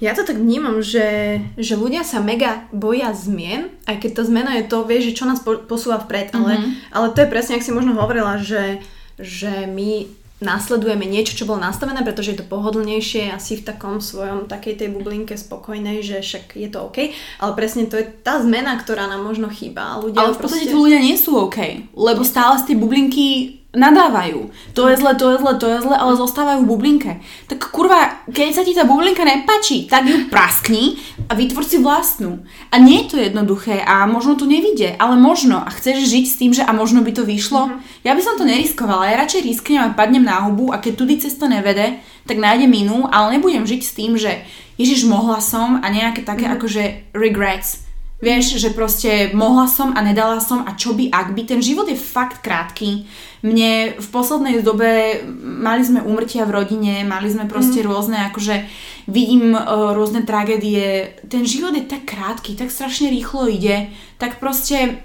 Ja 0.00 0.16
to 0.16 0.24
tak 0.24 0.40
vnímam, 0.40 0.80
že, 0.80 1.38
že 1.60 1.76
ľudia 1.76 2.00
sa 2.08 2.24
mega 2.24 2.64
boja 2.72 3.12
zmien, 3.12 3.68
aj 3.84 4.00
keď 4.00 4.10
tá 4.16 4.22
zmena 4.24 4.56
je 4.56 4.64
to, 4.64 4.88
vieš, 4.88 5.12
že 5.12 5.16
čo 5.20 5.28
nás 5.28 5.44
posúva 5.44 6.00
vpred, 6.00 6.32
ale, 6.32 6.56
mm-hmm. 6.56 6.72
ale 6.96 7.06
to 7.12 7.20
je 7.20 7.28
presne, 7.28 7.60
ak 7.60 7.64
si 7.64 7.68
možno 7.68 7.92
hovorila, 7.92 8.40
že, 8.40 8.80
že 9.20 9.68
my 9.68 10.08
následujeme 10.40 11.04
niečo, 11.04 11.36
čo 11.36 11.44
bolo 11.44 11.60
nastavené, 11.60 12.00
pretože 12.00 12.32
je 12.32 12.40
to 12.40 12.48
pohodlnejšie 12.48 13.28
a 13.28 13.36
si 13.36 13.60
v 13.60 13.66
takom 13.68 14.00
svojom, 14.00 14.48
takej 14.48 14.80
tej 14.80 14.88
bublinke 14.88 15.36
spokojnej, 15.36 16.00
že 16.00 16.24
však 16.24 16.56
je 16.56 16.68
to 16.72 16.88
OK, 16.88 17.12
ale 17.44 17.52
presne 17.52 17.84
to 17.84 18.00
je 18.00 18.08
tá 18.08 18.40
zmena, 18.40 18.80
ktorá 18.80 19.04
nám 19.04 19.20
možno 19.20 19.52
chýba. 19.52 20.00
Ľudia 20.00 20.16
ale 20.16 20.32
v 20.32 20.40
podstate 20.40 20.72
proste... 20.72 20.80
ľudia 20.80 21.00
nie 21.04 21.20
sú 21.20 21.36
OK, 21.36 21.92
lebo 21.92 22.24
stále 22.24 22.56
z 22.56 22.72
tej 22.72 22.76
bublinky 22.80 23.59
nadávajú. 23.70 24.50
To 24.74 24.90
je 24.90 24.98
zle, 24.98 25.14
to 25.14 25.30
je 25.30 25.36
zle, 25.38 25.54
to 25.54 25.66
je 25.70 25.78
zle, 25.78 25.94
ale 25.94 26.18
zostávajú 26.18 26.66
v 26.66 26.70
bublinke. 26.74 27.12
Tak 27.46 27.70
kurva, 27.70 28.26
keď 28.26 28.48
sa 28.50 28.62
ti 28.66 28.74
tá 28.74 28.82
bublinka 28.82 29.22
nepáči, 29.22 29.86
tak 29.86 30.10
ju 30.10 30.26
praskni 30.26 30.98
a 31.30 31.38
vytvor 31.38 31.62
si 31.62 31.78
vlastnú. 31.78 32.42
A 32.74 32.82
nie 32.82 33.06
je 33.06 33.14
to 33.14 33.16
jednoduché 33.22 33.78
a 33.86 34.10
možno 34.10 34.34
to 34.34 34.50
nevidie, 34.50 34.98
ale 34.98 35.14
možno. 35.14 35.62
A 35.62 35.70
chceš 35.70 36.10
žiť 36.10 36.24
s 36.26 36.38
tým, 36.38 36.50
že 36.50 36.66
a 36.66 36.74
možno 36.74 37.06
by 37.06 37.14
to 37.14 37.22
vyšlo? 37.22 37.70
Mm-hmm. 37.70 38.02
Ja 38.02 38.18
by 38.18 38.22
som 38.26 38.34
to 38.34 38.42
neriskovala, 38.42 39.06
ja 39.06 39.22
radšej 39.22 39.46
risknem 39.46 39.82
a 39.86 39.94
padnem 39.94 40.26
na 40.26 40.42
hubu 40.50 40.74
a 40.74 40.82
keď 40.82 40.92
tudy 40.98 41.22
cesta 41.22 41.46
nevede, 41.46 42.02
tak 42.26 42.42
nájdem 42.42 42.74
inú, 42.74 43.06
ale 43.06 43.38
nebudem 43.38 43.62
žiť 43.62 43.82
s 43.86 43.94
tým, 43.94 44.18
že 44.18 44.42
Ježiš, 44.80 45.06
mohla 45.06 45.38
som 45.38 45.78
a 45.78 45.86
nejaké 45.92 46.26
také 46.26 46.50
mm-hmm. 46.50 46.58
akože 46.58 46.84
regrets 47.14 47.89
Vieš, 48.20 48.60
že 48.60 48.76
proste 48.76 49.32
mohla 49.32 49.64
som 49.64 49.96
a 49.96 50.04
nedala 50.04 50.44
som 50.44 50.60
a 50.68 50.76
čo 50.76 50.92
by, 50.92 51.08
ak 51.08 51.32
by. 51.32 51.42
Ten 51.48 51.64
život 51.64 51.88
je 51.88 51.96
fakt 51.96 52.44
krátky. 52.44 53.08
Mne 53.40 53.96
v 53.96 54.08
poslednej 54.12 54.60
dobe 54.60 55.24
mali 55.40 55.80
sme 55.80 56.04
úmrtia 56.04 56.44
v 56.44 56.60
rodine, 56.60 57.00
mali 57.08 57.32
sme 57.32 57.48
proste 57.48 57.80
mm. 57.80 57.86
rôzne, 57.88 58.18
akože 58.28 58.68
vidím 59.08 59.56
uh, 59.56 59.96
rôzne 59.96 60.28
tragédie. 60.28 61.16
Ten 61.32 61.48
život 61.48 61.72
je 61.72 61.88
tak 61.88 62.04
krátky, 62.04 62.60
tak 62.60 62.68
strašne 62.68 63.08
rýchlo 63.08 63.48
ide, 63.48 63.88
tak 64.20 64.36
proste 64.36 65.00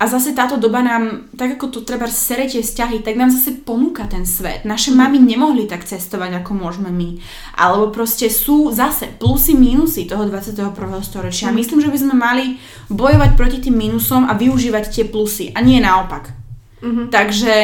a 0.00 0.08
zase 0.08 0.32
táto 0.32 0.56
doba 0.56 0.80
nám, 0.80 1.28
tak 1.36 1.60
ako 1.60 1.68
tu 1.68 1.78
treba 1.84 2.08
sere 2.08 2.48
tie 2.48 2.64
vzťahy, 2.64 3.04
tak 3.04 3.20
nám 3.20 3.28
zase 3.28 3.60
ponúka 3.60 4.08
ten 4.08 4.24
svet. 4.24 4.64
Naše 4.64 4.96
mamy 4.96 5.20
nemohli 5.20 5.68
tak 5.68 5.84
cestovať, 5.84 6.40
ako 6.40 6.56
môžeme 6.56 6.88
my. 6.88 7.20
Alebo 7.60 7.92
proste 7.92 8.32
sú 8.32 8.72
zase 8.72 9.12
plusy, 9.20 9.52
minusy 9.52 10.08
toho 10.08 10.24
21. 10.24 10.72
storočia. 11.04 11.52
Mm. 11.52 11.60
Myslím, 11.60 11.84
že 11.84 11.92
by 11.92 11.98
sme 12.00 12.14
mali 12.16 12.44
bojovať 12.88 13.30
proti 13.36 13.58
tým 13.60 13.76
minusom 13.76 14.24
a 14.24 14.32
využívať 14.32 14.88
tie 14.88 15.04
plusy. 15.04 15.52
A 15.52 15.60
nie 15.60 15.84
naopak. 15.84 16.32
Mm-hmm. 16.80 17.06
Takže 17.12 17.54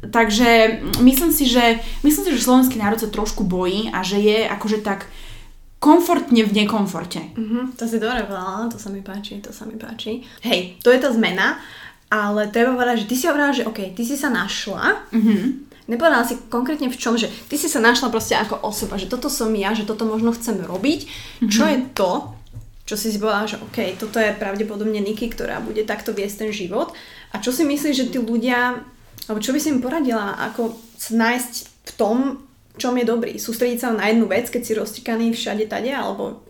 Takže 0.00 0.80
myslím 1.04 1.28
si, 1.28 1.44
že, 1.44 1.76
myslím 2.00 2.24
si, 2.24 2.32
že 2.32 2.48
slovenský 2.48 2.80
národ 2.80 2.96
sa 2.96 3.12
trošku 3.12 3.44
bojí 3.44 3.92
a 3.92 4.00
že 4.00 4.16
je 4.16 4.48
akože 4.48 4.80
tak 4.80 5.04
komfortne 5.80 6.44
v 6.44 6.52
nekomforte. 6.52 7.32
Mm-hmm, 7.34 7.74
to 7.74 7.88
si 7.88 7.96
dobre 7.96 8.28
povedala, 8.28 8.68
to 8.68 8.76
sa 8.76 8.92
mi 8.92 9.00
páči, 9.00 9.40
to 9.40 9.48
sa 9.48 9.64
mi 9.64 9.80
páči. 9.80 10.20
Hej, 10.44 10.76
to 10.84 10.92
je 10.92 11.00
tá 11.00 11.08
zmena 11.08 11.56
ale 12.10 12.50
treba 12.50 12.74
povedať, 12.74 13.06
že 13.06 13.08
ty 13.08 13.14
si 13.14 13.24
hovorila, 13.30 13.54
že 13.54 13.66
OK, 13.70 13.94
ty 13.94 14.02
si 14.02 14.18
sa 14.18 14.34
našla, 14.34 15.14
mm-hmm. 15.14 15.40
nepovedala 15.86 16.26
si 16.26 16.34
konkrétne 16.50 16.90
v 16.90 16.98
čom, 16.98 17.14
že 17.14 17.30
ty 17.46 17.54
si 17.54 17.70
sa 17.70 17.78
našla 17.78 18.10
proste 18.10 18.34
ako 18.34 18.66
osoba, 18.66 18.98
že 18.98 19.06
toto 19.06 19.30
som 19.30 19.54
ja, 19.54 19.70
že 19.78 19.86
toto 19.86 20.02
možno 20.02 20.34
chcem 20.34 20.58
robiť, 20.58 21.06
mm-hmm. 21.06 21.50
čo 21.54 21.64
je 21.70 21.78
to, 21.94 22.10
čo 22.82 22.98
si 22.98 23.14
si 23.14 23.22
povedala, 23.22 23.46
že 23.46 23.62
OK, 23.62 23.94
toto 23.94 24.18
je 24.18 24.34
pravdepodobne 24.34 24.98
Niky, 24.98 25.30
ktorá 25.30 25.62
bude 25.62 25.86
takto 25.86 26.10
viesť 26.10 26.50
ten 26.50 26.50
život 26.50 26.90
a 27.30 27.38
čo 27.38 27.54
si 27.54 27.62
myslíš, 27.62 27.94
že 27.94 28.10
tí 28.10 28.18
ľudia, 28.18 28.82
alebo 29.30 29.38
čo 29.38 29.54
by 29.54 29.62
si 29.62 29.70
im 29.70 29.78
poradila, 29.78 30.34
ako 30.50 30.74
nájsť 31.14 31.52
v 31.62 31.90
tom, 31.94 32.42
čom 32.80 32.96
je 32.96 33.04
dobrý? 33.04 33.36
Sústrediť 33.36 33.78
sa 33.78 33.88
na 33.92 34.08
jednu 34.08 34.24
vec, 34.24 34.48
keď 34.48 34.62
si 34.64 34.72
roztýkaný 34.72 35.36
všade 35.36 35.68
tade, 35.68 35.92
alebo 35.92 36.40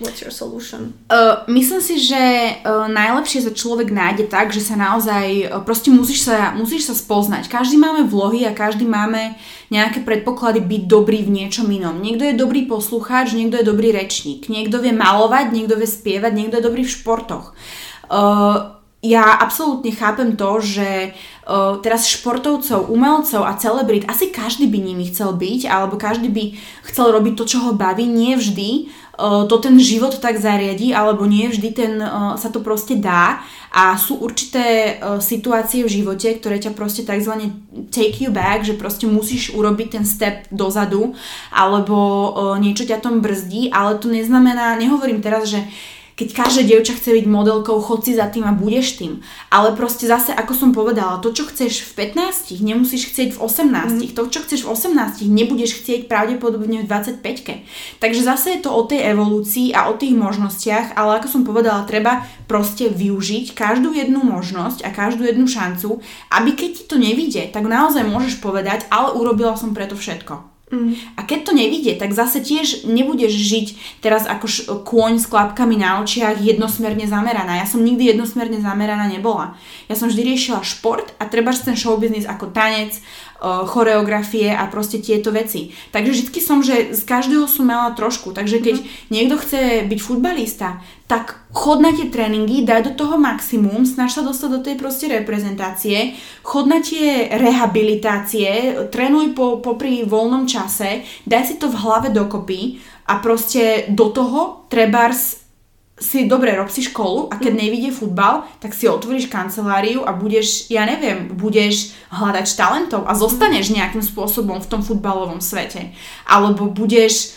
What's 0.00 0.24
your 0.24 0.32
solution? 0.32 0.96
Uh, 1.12 1.44
myslím 1.52 1.84
si, 1.84 2.00
že 2.00 2.16
uh, 2.16 2.88
najlepšie 2.88 3.44
sa 3.44 3.52
človek 3.52 3.92
nájde 3.92 4.32
tak, 4.32 4.48
že 4.48 4.64
sa 4.64 4.72
naozaj, 4.72 5.52
uh, 5.52 5.60
proste 5.60 5.92
musíš 5.92 6.24
sa, 6.24 6.56
musíš 6.56 6.88
sa 6.88 6.96
spoznať. 6.96 7.52
Každý 7.52 7.76
máme 7.76 8.08
vlohy 8.08 8.48
a 8.48 8.56
každý 8.56 8.88
máme 8.88 9.36
nejaké 9.68 10.00
predpoklady 10.00 10.64
byť 10.64 10.82
dobrý 10.88 11.20
v 11.28 11.44
niečom 11.44 11.68
inom. 11.68 12.00
Niekto 12.00 12.32
je 12.32 12.40
dobrý 12.40 12.64
poslucháč, 12.64 13.36
niekto 13.36 13.60
je 13.60 13.68
dobrý 13.68 13.92
rečník, 13.92 14.48
niekto 14.48 14.80
vie 14.80 14.96
malovať, 14.96 15.52
niekto 15.52 15.76
vie 15.76 15.84
spievať, 15.84 16.32
niekto 16.32 16.56
je 16.56 16.64
dobrý 16.64 16.82
v 16.88 16.94
športoch. 16.96 17.52
Uh, 18.08 18.80
ja 19.04 19.36
absolútne 19.36 19.92
chápem 19.92 20.32
to, 20.32 20.64
že 20.64 21.12
teraz 21.82 22.06
športovcov, 22.06 22.86
umelcov 22.86 23.42
a 23.42 23.58
celebrit, 23.58 24.06
asi 24.06 24.30
každý 24.30 24.70
by 24.70 24.78
nimi 24.78 25.10
chcel 25.10 25.34
byť, 25.34 25.66
alebo 25.66 25.98
každý 25.98 26.30
by 26.30 26.54
chcel 26.86 27.10
robiť 27.10 27.34
to, 27.34 27.44
čo 27.44 27.58
ho 27.66 27.70
baví, 27.74 28.06
nie 28.06 28.38
vždy 28.38 28.90
to 29.20 29.56
ten 29.60 29.76
život 29.76 30.16
tak 30.16 30.40
zariadi, 30.40 30.96
alebo 30.96 31.28
nie 31.28 31.52
vždy 31.52 31.68
ten, 31.76 32.00
sa 32.40 32.48
to 32.48 32.64
proste 32.64 32.96
dá. 32.96 33.44
A 33.68 34.00
sú 34.00 34.16
určité 34.16 34.96
situácie 35.20 35.84
v 35.84 35.92
živote, 36.00 36.40
ktoré 36.40 36.56
ťa 36.56 36.72
proste 36.72 37.04
tzv. 37.04 37.52
take 37.92 38.16
you 38.24 38.32
back, 38.32 38.64
že 38.64 38.80
proste 38.80 39.04
musíš 39.04 39.52
urobiť 39.52 40.00
ten 40.00 40.04
step 40.08 40.48
dozadu, 40.48 41.12
alebo 41.52 42.32
niečo 42.64 42.88
ťa 42.88 43.04
tom 43.04 43.20
brzdí, 43.20 43.68
ale 43.68 44.00
to 44.00 44.08
neznamená, 44.08 44.80
nehovorím 44.80 45.20
teraz, 45.20 45.52
že 45.52 45.68
keď 46.20 46.36
každé 46.36 46.68
dievča 46.68 47.00
chce 47.00 47.16
byť 47.16 47.26
modelkou, 47.32 47.80
chod 47.80 48.04
si 48.04 48.12
za 48.12 48.28
tým 48.28 48.44
a 48.44 48.52
budeš 48.52 49.00
tým. 49.00 49.24
Ale 49.48 49.72
proste 49.72 50.04
zase, 50.04 50.36
ako 50.36 50.52
som 50.52 50.70
povedala, 50.76 51.16
to, 51.24 51.32
čo 51.32 51.48
chceš 51.48 51.88
v 51.96 52.12
15, 52.12 52.60
nemusíš 52.60 53.08
chcieť 53.08 53.32
v 53.32 53.38
18. 53.40 53.96
Mm. 53.96 54.12
To, 54.12 54.28
čo 54.28 54.44
chceš 54.44 54.68
v 54.68 54.76
18, 54.76 55.24
nebudeš 55.24 55.80
chcieť 55.80 56.12
pravdepodobne 56.12 56.84
v 56.84 56.88
25. 56.92 58.04
Takže 58.04 58.20
zase 58.20 58.52
je 58.52 58.60
to 58.60 58.68
o 58.68 58.84
tej 58.84 59.16
evolúcii 59.16 59.72
a 59.72 59.88
o 59.88 59.96
tých 59.96 60.12
možnostiach, 60.12 60.92
ale 60.92 61.24
ako 61.24 61.28
som 61.32 61.42
povedala, 61.48 61.88
treba 61.88 62.28
proste 62.44 62.92
využiť 62.92 63.56
každú 63.56 63.96
jednu 63.96 64.20
možnosť 64.20 64.84
a 64.84 64.92
každú 64.92 65.24
jednu 65.24 65.48
šancu, 65.48 66.04
aby 66.28 66.52
keď 66.52 66.70
ti 66.76 66.84
to 66.84 67.00
nevíde, 67.00 67.48
tak 67.48 67.64
naozaj 67.64 68.04
môžeš 68.04 68.44
povedať, 68.44 68.84
ale 68.92 69.16
urobila 69.16 69.56
som 69.56 69.72
preto 69.72 69.96
všetko. 69.96 70.49
Mm. 70.70 70.94
A 71.18 71.26
keď 71.26 71.50
to 71.50 71.52
nevidie, 71.52 71.98
tak 71.98 72.14
zase 72.14 72.38
tiež 72.38 72.86
nebudeš 72.86 73.34
žiť 73.34 73.66
teraz 73.98 74.22
ako 74.22 74.46
š- 74.46 74.66
kôň 74.86 75.18
s 75.18 75.26
klapkami 75.26 75.74
na 75.74 75.98
očiach 75.98 76.38
jednosmerne 76.38 77.10
zameraná. 77.10 77.58
Ja 77.58 77.66
som 77.66 77.82
nikdy 77.82 78.14
jednosmerne 78.14 78.62
zameraná 78.62 79.10
nebola. 79.10 79.58
Ja 79.90 79.98
som 79.98 80.06
vždy 80.06 80.22
riešila 80.30 80.62
šport 80.62 81.10
a 81.18 81.26
treba 81.26 81.50
ten 81.50 81.74
showbiznis 81.74 82.22
ako 82.22 82.54
tanec, 82.54 83.02
choreografie 83.40 84.52
a 84.52 84.68
proste 84.68 85.00
tieto 85.00 85.32
veci. 85.32 85.72
Takže 85.90 86.28
vždy 86.28 86.40
som, 86.44 86.60
že 86.60 86.92
z 86.92 87.02
každého 87.08 87.48
som 87.48 87.64
mala 87.64 87.96
trošku. 87.96 88.36
Takže 88.36 88.60
keď 88.60 88.76
mm. 88.80 88.86
niekto 89.08 89.34
chce 89.40 89.60
byť 89.88 90.00
futbalista, 90.00 90.84
tak 91.08 91.42
chod 91.50 91.82
na 91.82 91.90
tie 91.90 92.06
tréningy, 92.06 92.62
daj 92.62 92.86
do 92.86 92.92
toho 92.94 93.18
maximum, 93.18 93.82
snaž 93.82 94.14
sa 94.14 94.22
dostať 94.22 94.48
do 94.52 94.60
tej 94.62 94.76
proste 94.78 95.10
reprezentácie, 95.10 96.14
chod 96.46 96.70
na 96.70 96.78
tie 96.78 97.26
rehabilitácie, 97.32 98.76
trénuj 98.92 99.34
po, 99.34 99.58
popri 99.58 100.06
voľnom 100.06 100.46
čase, 100.46 101.02
daj 101.26 101.42
si 101.50 101.54
to 101.58 101.66
v 101.66 101.80
hlave 101.80 102.08
dokopy 102.14 102.78
a 103.10 103.18
proste 103.18 103.90
do 103.90 104.14
toho 104.14 104.70
trebárs 104.70 105.49
si 106.00 106.24
dobre, 106.24 106.56
rob 106.56 106.72
si 106.72 106.80
školu 106.80 107.28
a 107.28 107.36
keď 107.36 107.52
mm. 107.52 107.60
nevidie 107.60 107.92
futbal, 107.92 108.48
tak 108.56 108.72
si 108.72 108.88
otvoríš 108.88 109.28
kanceláriu 109.28 110.02
a 110.08 110.16
budeš, 110.16 110.72
ja 110.72 110.88
neviem, 110.88 111.36
budeš 111.36 111.92
hľadať 112.08 112.46
talentov 112.56 113.04
a 113.04 113.12
zostaneš 113.12 113.68
mm. 113.68 113.74
nejakým 113.76 114.04
spôsobom 114.04 114.64
v 114.64 114.70
tom 114.72 114.80
futbalovom 114.80 115.44
svete. 115.44 115.92
Alebo 116.24 116.72
budeš 116.72 117.36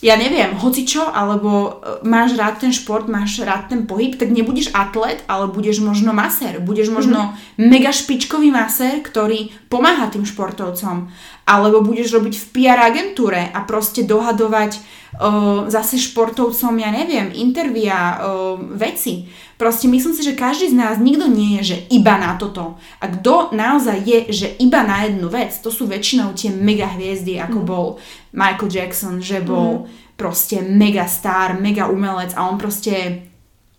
ja 0.00 0.16
neviem, 0.16 0.56
hoci 0.56 0.88
čo, 0.88 1.04
alebo 1.04 1.50
e, 1.52 1.70
máš 2.08 2.32
rád 2.32 2.64
ten 2.64 2.72
šport, 2.72 3.04
máš 3.04 3.44
rád 3.44 3.68
ten 3.68 3.84
pohyb, 3.84 4.16
tak 4.16 4.32
nebudeš 4.32 4.72
atlet, 4.72 5.20
ale 5.28 5.52
budeš 5.52 5.84
možno 5.84 6.16
masér. 6.16 6.56
Budeš 6.56 6.88
možno 6.88 7.36
mm-hmm. 7.36 7.68
mega 7.68 7.92
špičkový 7.92 8.48
masér, 8.48 9.04
ktorý 9.04 9.52
pomáha 9.68 10.08
tým 10.08 10.24
športovcom. 10.24 11.12
Alebo 11.44 11.84
budeš 11.84 12.16
robiť 12.16 12.32
v 12.32 12.46
PR 12.56 12.80
agentúre 12.80 13.52
a 13.52 13.60
proste 13.68 14.08
dohadovať 14.08 14.80
uh, 14.80 15.68
zase 15.68 16.00
športovcom, 16.00 16.80
ja 16.80 16.88
neviem, 16.94 17.28
intervia, 17.36 18.16
uh, 18.16 18.56
veci. 18.56 19.28
Proste 19.60 19.92
myslím 19.92 20.16
si, 20.16 20.24
že 20.24 20.32
každý 20.32 20.72
z 20.72 20.80
nás, 20.80 20.96
nikto 20.96 21.28
nie 21.28 21.60
je, 21.60 21.76
že 21.76 21.78
iba 21.92 22.16
na 22.16 22.40
toto. 22.40 22.80
A 22.96 23.12
kto 23.12 23.52
naozaj 23.52 24.00
je, 24.08 24.18
že 24.32 24.48
iba 24.56 24.80
na 24.80 25.04
jednu 25.04 25.28
vec, 25.28 25.52
to 25.60 25.68
sú 25.68 25.84
väčšinou 25.84 26.32
tie 26.32 26.48
mega 26.48 26.88
hviezdy, 26.88 27.36
ako 27.36 27.60
mm. 27.60 27.66
bol 27.68 27.86
Michael 28.32 28.72
Jackson, 28.72 29.20
že 29.20 29.44
bol 29.44 29.84
mm. 29.84 30.16
proste 30.16 30.64
mega 30.64 31.04
star, 31.04 31.60
mega 31.60 31.92
umelec 31.92 32.32
a 32.32 32.48
on 32.48 32.56
proste 32.56 33.28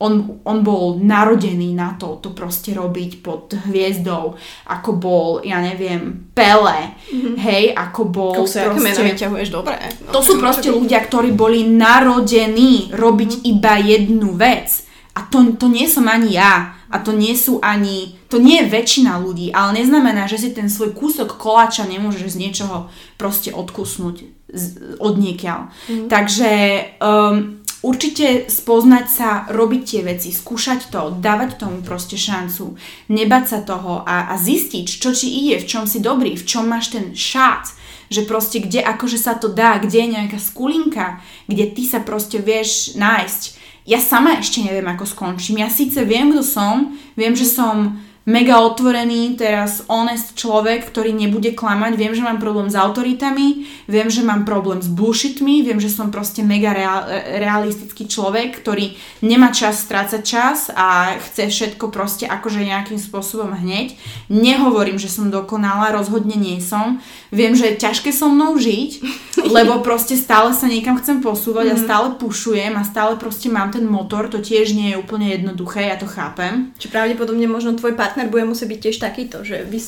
on, 0.02 0.42
on 0.46 0.66
bol 0.66 0.98
narodený 0.98 1.78
na 1.78 1.94
to, 1.98 2.18
to 2.18 2.34
proste 2.34 2.74
robiť 2.74 3.22
pod 3.22 3.54
hviezdou, 3.70 4.34
ako 4.66 4.90
bol, 4.98 5.28
ja 5.46 5.62
neviem, 5.62 6.30
Pele, 6.34 6.98
mm-hmm. 6.98 7.36
hej, 7.38 7.64
ako 7.78 8.02
bol 8.10 8.34
Kuse, 8.46 8.66
proste... 8.66 8.82
meno 8.82 9.02
vyťahuješ, 9.06 9.50
dobre. 9.54 9.78
No, 10.06 10.14
to 10.14 10.22
sú 10.26 10.42
proste 10.42 10.74
ľudia, 10.74 11.06
ktorí 11.06 11.38
boli 11.38 11.70
narodení 11.70 12.90
robiť 12.94 13.32
mm-hmm. 13.34 13.52
iba 13.54 13.74
jednu 13.78 14.30
vec. 14.34 14.90
A 15.12 15.28
to, 15.28 15.43
to 15.59 15.68
nie 15.68 15.88
som 15.91 16.07
ani 16.07 16.39
ja. 16.39 16.76
A 16.91 16.99
to 16.99 17.16
nie 17.16 17.36
sú 17.36 17.64
ani... 17.64 18.20
To 18.28 18.39
nie 18.39 18.64
je 18.64 18.72
väčšina 18.72 19.20
ľudí, 19.20 19.51
ale 19.51 19.84
neznamená, 19.84 20.28
že 20.28 20.39
si 20.39 20.49
ten 20.55 20.72
svoj 20.72 20.95
kúsok 20.95 21.36
koláča 21.36 21.84
nemôžeš 21.88 22.36
z 22.36 22.39
niečoho 22.39 22.88
proste 23.20 23.51
odkusnúť 23.51 24.24
z, 24.51 24.64
od 24.99 25.16
niekiaľ. 25.20 25.72
Mm. 25.88 26.07
Takže 26.07 26.51
um, 26.99 27.64
určite 27.84 28.47
spoznať 28.47 29.05
sa, 29.07 29.30
robiť 29.51 29.82
tie 29.84 30.01
veci, 30.03 30.30
skúšať 30.32 30.91
to, 30.93 31.18
dávať 31.20 31.59
tomu 31.59 31.84
proste 31.84 32.16
šancu, 32.16 32.78
nebať 33.09 33.43
sa 33.47 33.59
toho 33.64 34.05
a, 34.05 34.32
a 34.32 34.36
zistiť, 34.38 34.88
čo 34.88 35.12
ti 35.12 35.28
ide, 35.28 35.59
v 35.59 35.68
čom 35.68 35.84
si 35.88 35.99
dobrý, 35.99 36.38
v 36.38 36.45
čom 36.45 36.70
máš 36.70 36.93
ten 36.93 37.18
šát, 37.18 37.68
že 38.12 38.28
proste 38.28 38.59
kde 38.59 38.84
akože 38.84 39.16
sa 39.16 39.39
to 39.39 39.47
dá, 39.47 39.80
kde 39.80 40.03
je 40.03 40.14
nejaká 40.20 40.39
skulinka, 40.39 41.24
kde 41.47 41.72
ty 41.72 41.88
sa 41.88 42.03
proste 42.03 42.43
vieš 42.43 42.99
nájsť. 42.99 43.61
Ja 43.82 43.98
sama 43.98 44.38
ešte 44.38 44.62
neviem, 44.62 44.86
ako 44.86 45.10
skončím. 45.10 45.66
Ja 45.66 45.70
síce 45.70 46.06
viem, 46.06 46.30
kto 46.30 46.46
som, 46.46 46.94
viem, 47.18 47.34
že 47.34 47.50
som 47.50 47.98
mega 48.26 48.61
otvorený, 48.61 49.34
teraz 49.34 49.82
honest 49.89 50.38
človek, 50.38 50.86
ktorý 50.86 51.09
nebude 51.09 51.57
klamať. 51.57 51.97
Viem, 51.97 52.13
že 52.13 52.22
mám 52.22 52.38
problém 52.38 52.69
s 52.69 52.78
autoritami, 52.78 53.65
viem, 53.89 54.09
že 54.13 54.22
mám 54.22 54.45
problém 54.45 54.78
s 54.78 54.86
bullshitmi, 54.86 55.65
viem, 55.65 55.82
že 55.82 55.89
som 55.89 56.13
proste 56.13 56.45
mega 56.45 56.69
real, 56.69 57.09
realistický 57.41 58.05
človek, 58.05 58.61
ktorý 58.61 58.93
nemá 59.26 59.49
čas 59.49 59.82
strácať 59.82 60.22
čas 60.22 60.69
a 60.69 61.17
chce 61.17 61.49
všetko 61.49 61.89
proste 61.89 62.30
akože 62.30 62.61
nejakým 62.61 63.01
spôsobom 63.01 63.57
hneď. 63.57 63.97
Nehovorím, 64.30 65.01
že 65.01 65.09
som 65.09 65.34
dokonalá, 65.34 65.89
rozhodne 65.89 66.38
nie 66.38 66.61
som. 66.61 67.01
Viem, 67.34 67.57
že 67.57 67.74
je 67.74 67.82
ťažké 67.82 68.13
so 68.13 68.30
mnou 68.30 68.53
žiť, 68.59 69.01
lebo 69.55 69.82
proste 69.82 70.13
stále 70.13 70.53
sa 70.53 70.69
niekam 70.69 70.99
chcem 71.01 71.26
posúvať 71.26 71.74
mm-hmm. 71.74 71.80
a 71.80 71.82
mhm. 71.82 71.86
stále 71.89 72.07
pušujem 72.22 72.74
a 72.78 72.84
stále 72.86 73.17
proste 73.17 73.49
mám 73.49 73.74
ten 73.74 73.88
motor, 73.88 74.30
to 74.30 74.43
tiež 74.43 74.78
nie 74.78 74.93
je 74.93 74.99
úplne 75.01 75.32
jednoduché, 75.32 75.89
ja 75.89 75.97
to 75.97 76.05
chápem. 76.05 76.76
Či 76.78 76.93
pravdepodobne 76.93 77.49
možno 77.49 77.74
tvoj 77.74 77.95
partner 77.95 78.20
bude 78.30 78.45
musieť 78.45 78.67
byť 78.69 78.80
tiež 78.86 78.97
takýto, 79.01 79.41
že 79.41 79.65
vy... 79.65 79.80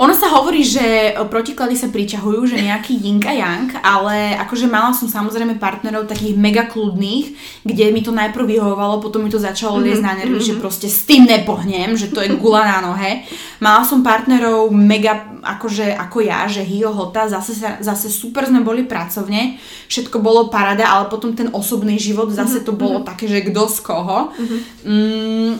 Ono 0.00 0.12
sa 0.16 0.28
hovorí, 0.34 0.66
že 0.66 1.14
protiklady 1.30 1.78
sa 1.78 1.88
priťahujú, 1.88 2.48
že 2.48 2.64
nejaký 2.64 2.96
yin 2.98 3.22
a 3.22 3.32
yang, 3.32 3.68
ale 3.84 4.34
akože 4.40 4.66
mala 4.66 4.90
som 4.96 5.06
samozrejme 5.06 5.60
partnerov 5.60 6.10
takých 6.10 6.34
mega 6.34 6.66
kľudných, 6.66 7.36
kde 7.62 7.84
mi 7.92 8.00
to 8.02 8.10
najprv 8.10 8.44
vyhovovalo, 8.44 8.98
potom 9.04 9.22
mi 9.22 9.30
to 9.30 9.38
začalo 9.38 9.78
mm-hmm. 9.78 9.86
liesť 9.86 10.02
na 10.02 10.12
nervy, 10.18 10.40
mm-hmm. 10.40 10.58
že 10.58 10.60
proste 10.60 10.88
s 10.88 11.06
tým 11.06 11.28
nepohnem, 11.28 11.94
že 11.94 12.10
to 12.10 12.24
je 12.24 12.34
gula 12.34 12.66
na 12.66 12.82
nohe. 12.82 13.22
Mala 13.62 13.86
som 13.86 14.02
partnerov 14.02 14.72
mega 14.74 15.32
akože 15.42 15.92
ako 15.94 16.18
ja, 16.22 16.46
že 16.46 16.62
hio 16.62 16.90
hota, 16.94 17.26
zase, 17.26 17.54
zase 17.82 18.08
super 18.08 18.46
sme 18.46 18.62
boli 18.62 18.86
pracovne, 18.86 19.58
všetko 19.90 20.22
bolo 20.22 20.48
parada, 20.48 20.88
ale 20.88 21.10
potom 21.10 21.34
ten 21.34 21.50
osobný 21.52 21.98
život 22.00 22.30
zase 22.32 22.64
to 22.64 22.72
bolo 22.72 23.02
mm-hmm. 23.02 23.10
také, 23.12 23.24
že 23.28 23.44
kto 23.44 23.62
z 23.68 23.78
koho. 23.82 24.18
Mm-hmm. 24.32 24.60
Mm, 24.88 25.54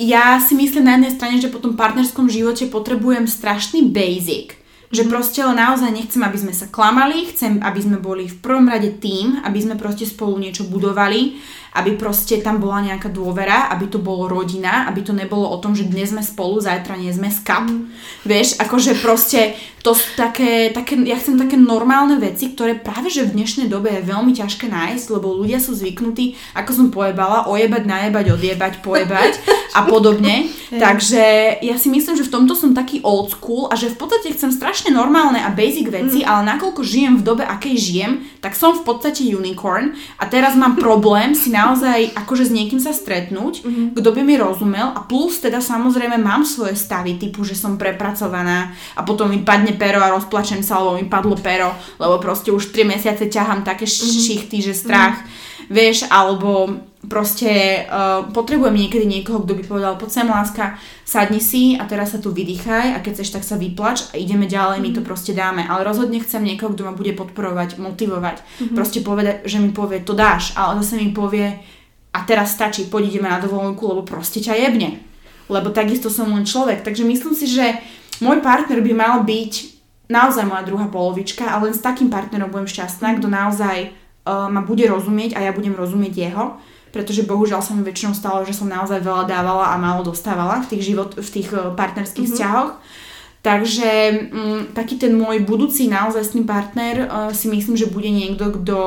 ja 0.00 0.42
si 0.42 0.58
myslím 0.58 0.90
na 0.90 0.98
jednej 0.98 1.14
strane, 1.14 1.36
že 1.38 1.52
po 1.52 1.62
tom 1.62 1.78
partnerskom 1.78 2.26
živote 2.26 2.66
potrebujem 2.66 3.30
strašný 3.30 3.86
basic. 3.94 4.58
Že 4.94 5.06
mhm. 5.06 5.10
proste 5.10 5.40
naozaj 5.42 5.90
nechcem, 5.90 6.22
aby 6.22 6.38
sme 6.38 6.54
sa 6.54 6.66
klamali, 6.70 7.30
chcem, 7.30 7.58
aby 7.62 7.80
sme 7.82 7.98
boli 7.98 8.30
v 8.30 8.38
prvom 8.38 8.66
rade 8.66 8.94
tým, 8.98 9.42
aby 9.42 9.58
sme 9.58 9.74
proste 9.78 10.06
spolu 10.06 10.38
niečo 10.38 10.66
budovali, 10.66 11.38
aby 11.74 11.98
proste 11.98 12.38
tam 12.38 12.62
bola 12.62 12.86
nejaká 12.86 13.10
dôvera, 13.10 13.68
aby 13.74 13.90
to 13.90 13.98
bolo 13.98 14.30
rodina, 14.30 14.86
aby 14.86 15.02
to 15.02 15.10
nebolo 15.10 15.50
o 15.50 15.58
tom, 15.58 15.74
že 15.74 15.90
dnes 15.90 16.14
sme 16.14 16.22
spolu, 16.22 16.62
zajtra 16.62 16.94
nie 16.94 17.10
sme 17.10 17.34
skap. 17.34 17.66
Mm. 17.66 17.90
Vieš, 18.22 18.62
akože 18.62 19.02
proste 19.02 19.58
to 19.84 19.92
sú 19.92 20.16
také, 20.16 20.72
také, 20.72 20.96
ja 21.04 21.20
chcem 21.20 21.36
také 21.36 21.60
normálne 21.60 22.16
veci, 22.16 22.56
ktoré 22.56 22.72
práve 22.72 23.12
že 23.12 23.28
v 23.28 23.36
dnešnej 23.36 23.68
dobe 23.68 23.92
je 23.92 24.08
veľmi 24.08 24.32
ťažké 24.32 24.64
nájsť, 24.64 25.06
lebo 25.12 25.36
ľudia 25.36 25.60
sú 25.60 25.76
zvyknutí, 25.76 26.40
ako 26.56 26.70
som 26.72 26.86
pojebala, 26.88 27.52
ojebať, 27.52 27.84
najebať, 27.84 28.26
odjebať, 28.32 28.72
pojebať 28.80 29.32
a 29.76 29.84
podobne. 29.84 30.48
Takže 30.84 31.58
ja 31.60 31.76
si 31.76 31.92
myslím, 31.92 32.16
že 32.16 32.24
v 32.24 32.32
tomto 32.32 32.56
som 32.56 32.72
taký 32.72 33.04
old 33.04 33.36
school 33.36 33.68
a 33.68 33.76
že 33.76 33.92
v 33.92 34.00
podstate 34.00 34.32
chcem 34.32 34.48
strašne 34.48 34.88
normálne 34.88 35.42
a 35.44 35.52
basic 35.52 35.92
veci, 35.92 36.24
mm. 36.24 36.28
ale 36.32 36.56
nakoľko 36.56 36.80
žijem 36.80 37.20
v 37.20 37.26
dobe, 37.26 37.44
akej 37.44 37.76
žijem, 37.76 38.12
tak 38.40 38.56
som 38.56 38.72
v 38.72 38.88
podstate 38.88 39.20
unicorn 39.36 39.92
a 40.16 40.24
teraz 40.24 40.56
mám 40.56 40.80
problém 40.80 41.36
si 41.36 41.52
naozaj 41.64 42.12
akože 42.12 42.44
s 42.48 42.52
niekým 42.52 42.76
sa 42.76 42.92
stretnúť, 42.92 43.64
mm-hmm. 43.64 43.86
kto 43.96 44.08
by 44.12 44.20
mi 44.20 44.36
rozumel 44.36 44.92
a 44.92 45.00
plus 45.08 45.40
teda 45.40 45.64
samozrejme 45.64 46.20
mám 46.20 46.44
svoje 46.44 46.76
stavy 46.76 47.16
typu, 47.16 47.40
že 47.42 47.56
som 47.56 47.80
prepracovaná 47.80 48.76
a 48.92 49.00
potom 49.00 49.32
mi 49.32 49.40
padne 49.40 49.72
pero 49.72 50.04
a 50.04 50.12
rozplačem 50.12 50.60
sa, 50.60 50.84
lebo 50.84 51.00
mi 51.00 51.08
padlo 51.08 51.40
pero, 51.40 51.72
lebo 51.96 52.20
proste 52.20 52.52
už 52.52 52.68
3 52.70 52.84
mesiace 52.84 53.32
ťahám 53.32 53.64
také 53.64 53.88
mm-hmm. 53.88 54.22
šichty, 54.28 54.58
že 54.60 54.76
strach, 54.76 55.24
mm-hmm. 55.24 55.53
Vieš, 55.68 56.08
alebo 56.08 56.80
proste 57.04 57.84
uh, 57.84 58.24
potrebujem 58.32 58.74
niekedy 58.74 59.04
niekoho, 59.04 59.44
kto 59.44 59.52
by 59.60 59.62
povedal, 59.68 59.94
poď 60.00 60.10
sem 60.10 60.28
láska, 60.28 60.64
sadni 61.04 61.40
si 61.40 61.76
a 61.76 61.84
teraz 61.84 62.16
sa 62.16 62.18
tu 62.18 62.32
vydýchaj 62.32 62.96
a 62.96 62.98
keď 63.04 63.20
chceš, 63.20 63.36
tak 63.36 63.44
sa 63.44 63.60
vyplač 63.60 64.08
a 64.12 64.20
ideme 64.20 64.48
ďalej, 64.48 64.80
mm-hmm. 64.80 64.94
my 64.94 64.96
to 64.96 65.02
mhm. 65.04 65.08
proste 65.08 65.32
dáme. 65.36 65.62
Ale 65.68 65.84
rozhodne 65.84 66.20
chcem 66.24 66.40
niekoho, 66.40 66.72
kto 66.72 66.88
ma 66.88 66.96
bude 66.96 67.12
podporovať, 67.12 67.76
motivovať, 67.76 68.36
mm-hmm. 68.40 68.76
proste 68.76 69.04
povedať, 69.04 69.44
že 69.44 69.60
mi 69.60 69.70
povie, 69.76 70.00
to 70.00 70.16
dáš, 70.16 70.56
ale 70.56 70.80
zase 70.80 70.96
mi 70.96 71.12
povie, 71.12 71.60
a 72.14 72.22
teraz 72.22 72.54
stačí, 72.54 72.86
poď 72.86 73.10
ideme 73.10 73.26
na 73.26 73.42
dovolenku, 73.42 73.90
lebo 73.90 74.06
proste 74.06 74.38
ťa 74.38 74.54
jebne. 74.54 75.02
Lebo 75.50 75.74
takisto 75.74 76.06
som 76.06 76.30
len 76.30 76.46
človek. 76.46 76.86
Takže 76.86 77.02
myslím 77.02 77.34
si, 77.34 77.50
že 77.50 77.74
môj 78.22 78.38
partner 78.38 78.78
by 78.78 78.92
mal 78.94 79.26
byť 79.26 79.74
naozaj 80.06 80.46
moja 80.46 80.62
druhá 80.62 80.86
polovička 80.86 81.50
a 81.50 81.58
len 81.58 81.74
s 81.74 81.82
takým 81.82 82.14
partnerom 82.14 82.54
budem 82.54 82.70
šťastná, 82.70 83.18
kto 83.18 83.26
naozaj 83.26 83.90
uh, 84.24 84.48
ma 84.48 84.60
bude 84.64 84.84
rozumieť 84.88 85.36
a 85.36 85.44
ja 85.44 85.52
budem 85.52 85.76
rozumieť 85.76 86.14
jeho, 86.16 86.56
pretože 86.90 87.28
bohužiaľ 87.28 87.60
sa 87.60 87.72
mi 87.76 87.84
väčšinou 87.84 88.12
stalo, 88.16 88.42
že 88.42 88.56
som 88.56 88.68
naozaj 88.68 89.00
veľa 89.04 89.24
dávala 89.28 89.72
a 89.72 89.80
málo 89.80 90.04
dostávala 90.04 90.64
v 90.64 90.76
tých, 90.76 90.92
život, 90.92 91.16
v 91.16 91.28
tých 91.28 91.48
uh, 91.52 91.72
partnerských 91.76 92.28
mm-hmm. 92.28 92.38
vzťahoch. 92.40 92.72
Takže 93.44 93.90
um, 94.32 94.60
taký 94.72 94.96
ten 94.96 95.12
môj 95.12 95.44
budúci 95.44 95.92
naozaj 95.92 96.32
partner 96.48 97.04
uh, 97.04 97.28
si 97.36 97.52
myslím, 97.52 97.76
že 97.76 97.92
bude 97.92 98.08
niekto, 98.08 98.48
kto 98.56 98.78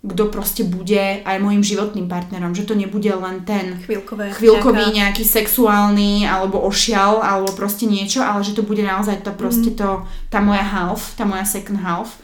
kto 0.00 0.32
proste 0.32 0.64
bude 0.64 1.20
aj 1.28 1.36
môjim 1.44 1.60
životným 1.60 2.08
partnerom, 2.08 2.56
že 2.56 2.64
to 2.64 2.72
nebude 2.72 3.12
len 3.12 3.44
ten 3.44 3.76
Chvíľkové, 3.84 4.32
chvíľkový 4.32 4.96
nejaký 4.96 5.28
sexuálny 5.28 6.24
alebo 6.24 6.56
ošial 6.64 7.20
alebo 7.20 7.52
proste 7.52 7.84
niečo, 7.84 8.24
ale 8.24 8.40
že 8.40 8.56
to 8.56 8.64
bude 8.64 8.80
naozaj 8.80 9.20
to 9.20 9.28
proste 9.36 9.76
mm. 9.76 9.76
to, 9.76 9.88
tá 10.32 10.40
moja 10.40 10.64
half, 10.64 11.12
tá 11.20 11.28
moja 11.28 11.44
second 11.44 11.84
half, 11.84 12.16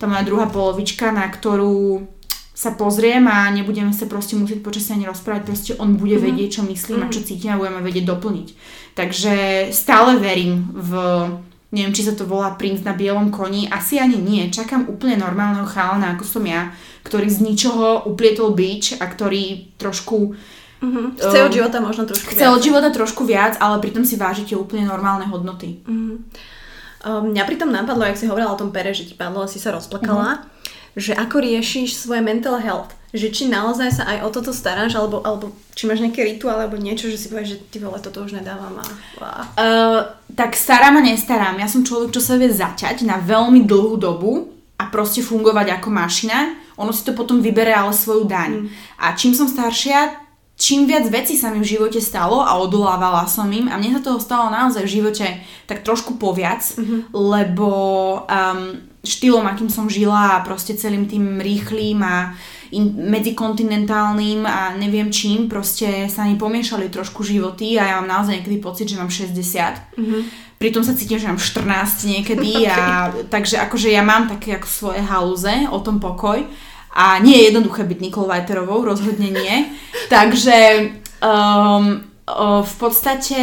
tá 0.00 0.08
moja 0.08 0.24
druhá 0.24 0.48
polovička, 0.48 1.12
na 1.12 1.28
ktorú 1.28 2.08
sa 2.56 2.72
pozriem 2.76 3.24
a 3.28 3.48
nebudeme 3.52 3.92
sa 3.92 4.08
proste 4.08 4.36
musieť 4.36 4.64
počasie 4.64 4.96
ani 4.96 5.08
rozprávať, 5.08 5.42
proste 5.44 5.72
on 5.76 6.00
bude 6.00 6.16
mm 6.16 6.24
vedieť, 6.24 6.48
čo 6.60 6.62
myslím 6.64 7.00
mm 7.00 7.04
a 7.04 7.12
čo 7.12 7.20
cítim 7.20 7.52
a 7.52 7.60
budeme 7.60 7.84
vedieť 7.84 8.04
doplniť. 8.08 8.48
Takže 8.96 9.34
stále 9.72 10.16
verím 10.16 10.72
v 10.72 10.90
neviem, 11.70 11.94
či 11.94 12.02
sa 12.02 12.18
to 12.18 12.26
volá 12.26 12.58
princ 12.58 12.82
na 12.82 12.92
bielom 12.92 13.30
koni, 13.30 13.70
asi 13.70 14.02
ani 14.02 14.18
nie. 14.18 14.50
Čakám 14.50 14.90
úplne 14.90 15.14
normálneho 15.14 15.66
chalana, 15.70 16.18
ako 16.18 16.26
som 16.26 16.42
ja, 16.42 16.74
ktorý 17.06 17.30
z 17.30 17.46
ničoho 17.46 18.10
uplietol 18.10 18.52
bič 18.52 18.98
a 18.98 19.04
ktorý 19.06 19.76
trošku 19.78 20.34
Uh-huh. 20.80 21.12
Chce 21.12 21.44
od 21.44 21.52
života 21.52 21.76
možno 21.84 22.08
trošku 22.08 22.32
chce 22.32 22.40
viac. 22.40 22.48
Chce 22.48 22.56
od 22.56 22.64
života 22.64 22.88
trošku 22.88 23.22
viac, 23.28 23.60
ale 23.60 23.84
pritom 23.84 24.00
si 24.00 24.16
vážite 24.16 24.56
úplne 24.56 24.88
normálne 24.88 25.28
hodnoty. 25.28 25.84
Uh-huh. 25.84 26.24
Um, 27.00 27.32
mňa 27.32 27.44
pritom 27.48 27.72
napadlo, 27.72 28.04
jak 28.04 28.20
si 28.20 28.28
hovorila 28.28 28.52
o 28.52 28.60
tom 28.60 28.70
pere, 28.74 28.92
že 28.92 29.08
ti 29.08 29.14
padlo, 29.16 29.48
si 29.48 29.56
sa 29.56 29.72
rozplakala, 29.72 30.40
uh-huh. 30.40 31.00
že 31.00 31.16
ako 31.16 31.40
riešiš 31.40 31.96
svoje 31.96 32.20
mental 32.20 32.60
health 32.60 32.92
že 33.10 33.34
či 33.34 33.50
naozaj 33.50 33.90
sa 33.90 34.04
aj 34.06 34.18
o 34.22 34.28
toto 34.30 34.54
staráš, 34.54 34.94
alebo, 34.94 35.18
alebo 35.26 35.50
či 35.74 35.90
máš 35.90 35.98
nejaké 35.98 36.22
rituál, 36.22 36.62
alebo 36.62 36.78
niečo, 36.78 37.10
že 37.10 37.18
si 37.18 37.26
povieš, 37.26 37.48
že 37.50 37.62
ty 37.66 37.82
vole, 37.82 37.98
toto 37.98 38.22
už 38.22 38.38
nedávam 38.38 38.78
a... 38.78 38.86
Uh, 39.58 40.00
tak 40.38 40.54
starám 40.54 40.94
a 40.94 41.02
nestarám. 41.02 41.58
Ja 41.58 41.66
som 41.66 41.82
človek, 41.82 42.14
čo 42.14 42.22
sa 42.22 42.38
vie 42.38 42.46
zaťať 42.46 43.02
na 43.02 43.18
veľmi 43.18 43.66
dlhú 43.66 43.98
dobu 43.98 44.54
a 44.78 44.86
proste 44.86 45.26
fungovať 45.26 45.82
ako 45.82 45.90
mašina. 45.90 46.54
ono 46.78 46.94
si 46.94 47.02
to 47.02 47.10
potom 47.12 47.42
vybere 47.42 47.74
ale 47.74 47.90
svoju 47.90 48.30
daň. 48.30 48.50
Mm. 48.62 48.66
A 49.02 49.06
čím 49.18 49.34
som 49.34 49.50
staršia, 49.50 50.19
čím 50.60 50.84
viac 50.84 51.08
vecí 51.08 51.40
sa 51.40 51.48
mi 51.48 51.64
v 51.64 51.72
živote 51.72 52.04
stalo 52.04 52.44
a 52.44 52.60
odolávala 52.60 53.24
som 53.24 53.48
im 53.48 53.72
a 53.72 53.80
mne 53.80 53.96
sa 53.96 54.04
toho 54.04 54.20
stalo 54.20 54.52
naozaj 54.52 54.84
v 54.84 54.94
živote 55.00 55.26
tak 55.64 55.80
trošku 55.80 56.20
poviac, 56.20 56.60
mm-hmm. 56.60 57.16
lebo 57.16 57.70
um, 58.28 58.76
štýlom, 59.00 59.48
akým 59.48 59.72
som 59.72 59.88
žila 59.88 60.36
a 60.36 60.44
proste 60.44 60.76
celým 60.76 61.08
tým 61.08 61.40
rýchlým 61.40 62.04
a 62.04 62.36
in, 62.76 62.92
medzikontinentálnym 63.08 64.44
a 64.44 64.76
neviem 64.76 65.08
čím, 65.08 65.48
proste 65.48 66.12
sa 66.12 66.28
mi 66.28 66.36
pomiešali 66.36 66.92
trošku 66.92 67.24
životy 67.24 67.80
a 67.80 67.88
ja 67.88 67.94
mám 68.04 68.20
naozaj 68.20 68.44
niekedy 68.44 68.60
pocit, 68.60 68.92
že 68.92 69.00
mám 69.00 69.08
60. 69.08 69.32
Mm-hmm. 69.96 70.22
Pritom 70.60 70.84
sa 70.84 70.92
cítim, 70.92 71.16
že 71.16 71.24
mám 71.24 71.40
14 71.40 72.04
niekedy 72.04 72.52
okay. 72.68 72.68
a 72.68 73.08
takže 73.32 73.56
akože 73.64 73.88
ja 73.88 74.04
mám 74.04 74.28
také 74.28 74.60
ako 74.60 74.68
svoje 74.68 75.00
halúze 75.00 75.64
o 75.72 75.80
tom 75.80 75.96
pokoj 75.96 76.44
a 76.94 77.18
nie 77.22 77.38
je 77.38 77.46
jednoduché 77.50 77.86
byť 77.86 77.98
Nikol 78.02 78.26
Vajterovou, 78.26 78.82
rozhodne 78.82 79.30
nie. 79.30 79.70
takže 80.12 80.90
um, 81.22 82.02
uh, 82.26 82.62
v 82.66 82.74
podstate 82.78 83.38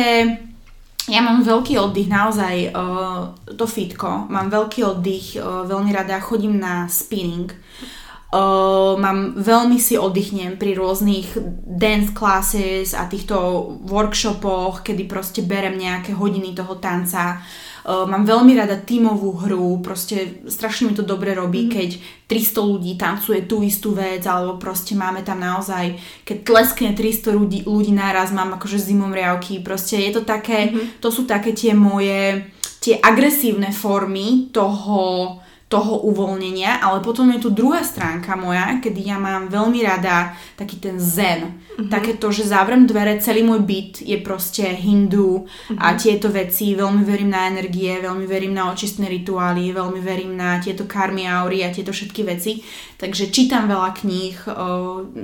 ja 1.08 1.24
mám 1.24 1.40
veľký 1.40 1.80
oddych, 1.80 2.12
naozaj 2.12 2.76
uh, 2.76 3.32
to 3.56 3.64
fitko, 3.64 4.28
mám 4.28 4.52
veľký 4.52 4.84
oddych, 4.84 5.40
uh, 5.40 5.64
veľmi 5.64 5.92
rada 5.96 6.20
chodím 6.20 6.60
na 6.60 6.88
spinning, 6.88 7.52
Uh, 8.28 9.00
mám 9.00 9.40
veľmi 9.40 9.80
si 9.80 9.96
oddychnem 9.96 10.60
pri 10.60 10.76
rôznych 10.76 11.40
dance 11.64 12.12
classes 12.12 12.92
a 12.92 13.08
týchto 13.08 13.40
workshopoch, 13.88 14.84
kedy 14.84 15.08
proste 15.08 15.48
berem 15.48 15.80
nejaké 15.80 16.12
hodiny 16.12 16.52
toho 16.52 16.76
tanca. 16.76 17.40
Uh, 17.40 17.67
mám 17.88 18.28
veľmi 18.28 18.52
rada 18.60 18.76
tímovú 18.76 19.48
hru, 19.48 19.80
proste 19.80 20.44
strašne 20.52 20.92
mi 20.92 20.94
to 20.94 21.08
dobre 21.08 21.32
robí, 21.32 21.68
mm. 21.68 21.72
keď 21.72 21.90
300 22.28 22.60
ľudí 22.60 22.92
tancuje 23.00 23.48
tú 23.48 23.64
istú 23.64 23.96
vec, 23.96 24.28
alebo 24.28 24.60
proste 24.60 24.92
máme 24.92 25.24
tam 25.24 25.40
naozaj, 25.40 25.96
keď 26.28 26.38
tleskne 26.44 26.92
300 26.92 27.32
ľudí, 27.32 27.60
ľudí 27.64 27.96
naraz, 27.96 28.36
mám 28.36 28.60
akože 28.60 28.76
zimom 28.76 29.16
riavky, 29.16 29.64
proste 29.64 30.04
je 30.04 30.12
to 30.20 30.28
také, 30.28 30.68
mm-hmm. 30.68 31.00
to 31.00 31.08
sú 31.08 31.24
také 31.24 31.56
tie 31.56 31.72
moje, 31.72 32.52
tie 32.84 33.00
agresívne 33.00 33.72
formy 33.72 34.52
toho, 34.52 35.40
toho 35.68 36.00
uvoľnenia, 36.08 36.80
ale 36.80 37.04
potom 37.04 37.28
je 37.36 37.44
tu 37.44 37.52
druhá 37.52 37.84
stránka 37.84 38.40
moja, 38.40 38.80
kedy 38.80 39.12
ja 39.12 39.20
mám 39.20 39.52
veľmi 39.52 39.84
rada 39.84 40.32
taký 40.56 40.80
ten 40.80 40.96
zen. 40.96 41.60
Mm-hmm. 41.60 41.92
Také 41.92 42.16
to, 42.16 42.32
že 42.32 42.48
zavrem 42.48 42.88
dvere, 42.88 43.20
celý 43.20 43.44
môj 43.44 43.68
byt 43.68 44.00
je 44.00 44.16
proste 44.24 44.64
hindu 44.64 45.44
mm-hmm. 45.44 45.76
a 45.76 45.88
mhm. 45.92 45.98
tieto 46.00 46.32
veci, 46.32 46.72
veľmi 46.72 47.04
verím 47.04 47.36
na 47.36 47.52
energie, 47.52 47.92
veľmi 48.00 48.24
verím 48.24 48.56
na 48.56 48.72
očistné 48.72 49.12
rituály, 49.12 49.76
veľmi 49.76 50.00
verím 50.00 50.40
na 50.40 50.64
tieto 50.64 50.88
karmy 50.88 51.28
aury 51.28 51.68
a 51.68 51.76
tieto 51.76 51.92
všetky 51.92 52.24
veci. 52.24 52.64
Takže 52.96 53.28
čítam 53.28 53.68
veľa 53.68 53.92
kníh, 53.92 54.36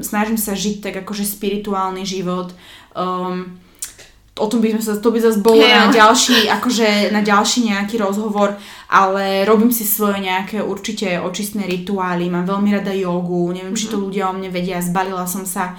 snažím 0.03 0.37
sa 0.37 0.53
žiť 0.53 0.83
tak 0.83 0.93
akože 1.07 1.23
spirituálny 1.23 2.03
život. 2.03 2.51
Um, 2.93 3.62
o 4.33 4.45
tom 4.49 4.65
by 4.65 4.73
sme 4.73 4.81
sa, 4.81 4.97
to 4.97 5.13
by 5.13 5.19
zase 5.21 5.37
bolo 5.45 5.61
yeah. 5.61 5.85
na 5.85 5.93
ďalší, 6.01 6.49
akože 6.49 7.13
na 7.13 7.21
ďalší 7.21 7.69
nejaký 7.69 8.01
rozhovor, 8.01 8.57
ale 8.89 9.45
robím 9.45 9.69
si 9.69 9.85
svoje 9.85 10.25
nejaké 10.25 10.57
určite 10.61 11.21
očistné 11.21 11.69
rituály, 11.69 12.33
mám 12.33 12.49
veľmi 12.49 12.73
rada 12.73 12.93
jogu, 12.93 13.53
neviem, 13.53 13.73
mm-hmm. 13.73 13.77
či 13.77 13.91
to 13.93 13.97
mhm. 14.01 14.03
ľudia 14.09 14.23
o 14.29 14.33
mne 14.33 14.49
vedia, 14.49 14.81
zbalila 14.81 15.29
som 15.29 15.45
sa 15.45 15.77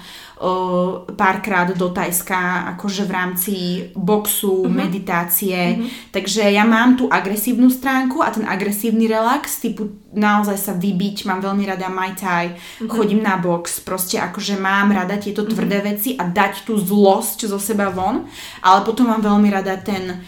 párkrát 1.15 1.71
do 1.71 1.89
Tajska, 1.89 2.75
akože 2.75 3.07
v 3.07 3.11
rámci 3.11 3.55
boxu, 3.95 4.67
uh-huh. 4.67 4.71
meditácie. 4.71 5.79
Uh-huh. 5.79 5.87
Takže 6.11 6.51
ja 6.51 6.67
mám 6.67 6.99
tú 6.99 7.07
agresívnu 7.07 7.71
stránku 7.71 8.19
a 8.19 8.35
ten 8.35 8.43
agresívny 8.43 9.07
relax, 9.07 9.63
typu 9.63 9.95
naozaj 10.11 10.57
sa 10.59 10.73
vybiť, 10.75 11.23
mám 11.27 11.39
veľmi 11.39 11.63
rada 11.63 11.87
Muay 11.87 12.13
Thai, 12.19 12.45
uh-huh. 12.51 12.91
chodím 12.91 13.23
na 13.23 13.39
box, 13.39 13.79
proste 13.79 14.19
akože 14.19 14.59
mám 14.59 14.91
rada 14.91 15.15
tieto 15.15 15.47
tvrdé 15.47 15.79
uh-huh. 15.79 15.95
veci 15.95 16.19
a 16.19 16.27
dať 16.27 16.67
tú 16.67 16.75
zlosť 16.75 17.47
zo 17.47 17.59
seba 17.59 17.87
von, 17.87 18.27
ale 18.59 18.79
potom 18.83 19.07
mám 19.07 19.23
veľmi 19.23 19.47
rada 19.47 19.79
ten 19.79 20.19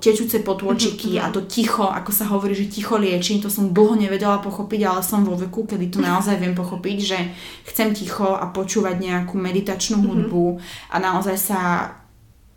tečúce 0.00 0.40
potôčiky 0.40 1.16
mm-hmm. 1.16 1.24
a 1.28 1.34
to 1.34 1.44
ticho, 1.44 1.84
ako 1.84 2.10
sa 2.14 2.24
hovorí, 2.32 2.56
že 2.56 2.72
ticho 2.72 2.96
lieči, 2.96 3.42
to 3.42 3.52
som 3.52 3.76
dlho 3.76 4.00
nevedela 4.00 4.40
pochopiť, 4.40 4.80
ale 4.88 5.00
som 5.04 5.26
vo 5.26 5.36
veku, 5.36 5.68
kedy 5.68 5.92
to 5.92 6.00
naozaj 6.00 6.40
viem 6.40 6.56
pochopiť, 6.56 6.98
že 7.04 7.18
chcem 7.68 7.92
ticho 7.92 8.32
a 8.32 8.48
počúvať 8.48 8.96
nejakú 8.96 9.36
meditačnú 9.36 10.00
mm-hmm. 10.00 10.10
hudbu 10.10 10.46
a 10.88 10.96
naozaj 10.96 11.36
sa 11.36 11.60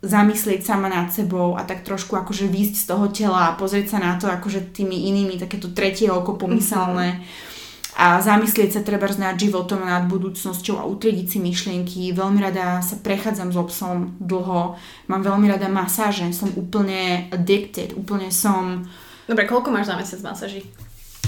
zamyslieť 0.02 0.66
sama 0.66 0.90
nad 0.90 1.14
sebou 1.14 1.54
a 1.54 1.62
tak 1.62 1.86
trošku 1.86 2.18
akože 2.18 2.50
výjsť 2.50 2.74
z 2.74 2.84
toho 2.90 3.06
tela 3.14 3.54
a 3.54 3.56
pozrieť 3.56 3.94
sa 3.94 3.98
na 4.02 4.18
to 4.18 4.26
akože 4.26 4.74
tými 4.74 5.06
inými, 5.12 5.38
takéto 5.38 5.70
tretie 5.70 6.10
oko 6.10 6.34
pomyselné. 6.34 7.22
Mm-hmm 7.22 7.51
a 7.96 8.20
zamyslieť 8.20 8.80
sa 8.80 8.82
treba 8.86 9.04
nad 9.20 9.36
životom, 9.36 9.84
nad 9.84 10.08
budúcnosťou 10.08 10.80
a 10.80 10.88
utriediť 10.88 11.26
si 11.28 11.38
myšlienky. 11.38 12.00
Veľmi 12.16 12.40
rada 12.40 12.80
sa 12.80 12.96
prechádzam 12.96 13.52
s 13.52 13.56
obsom 13.60 14.16
dlho, 14.16 14.80
mám 15.12 15.22
veľmi 15.22 15.48
rada 15.48 15.68
masáže, 15.68 16.24
som 16.32 16.48
úplne 16.56 17.28
addicted, 17.28 17.92
úplne 17.92 18.32
som... 18.32 18.88
Dobre, 19.28 19.44
koľko 19.44 19.68
máš 19.68 19.92
za 19.92 19.96
mesiac 20.00 20.20
masáží? 20.24 20.64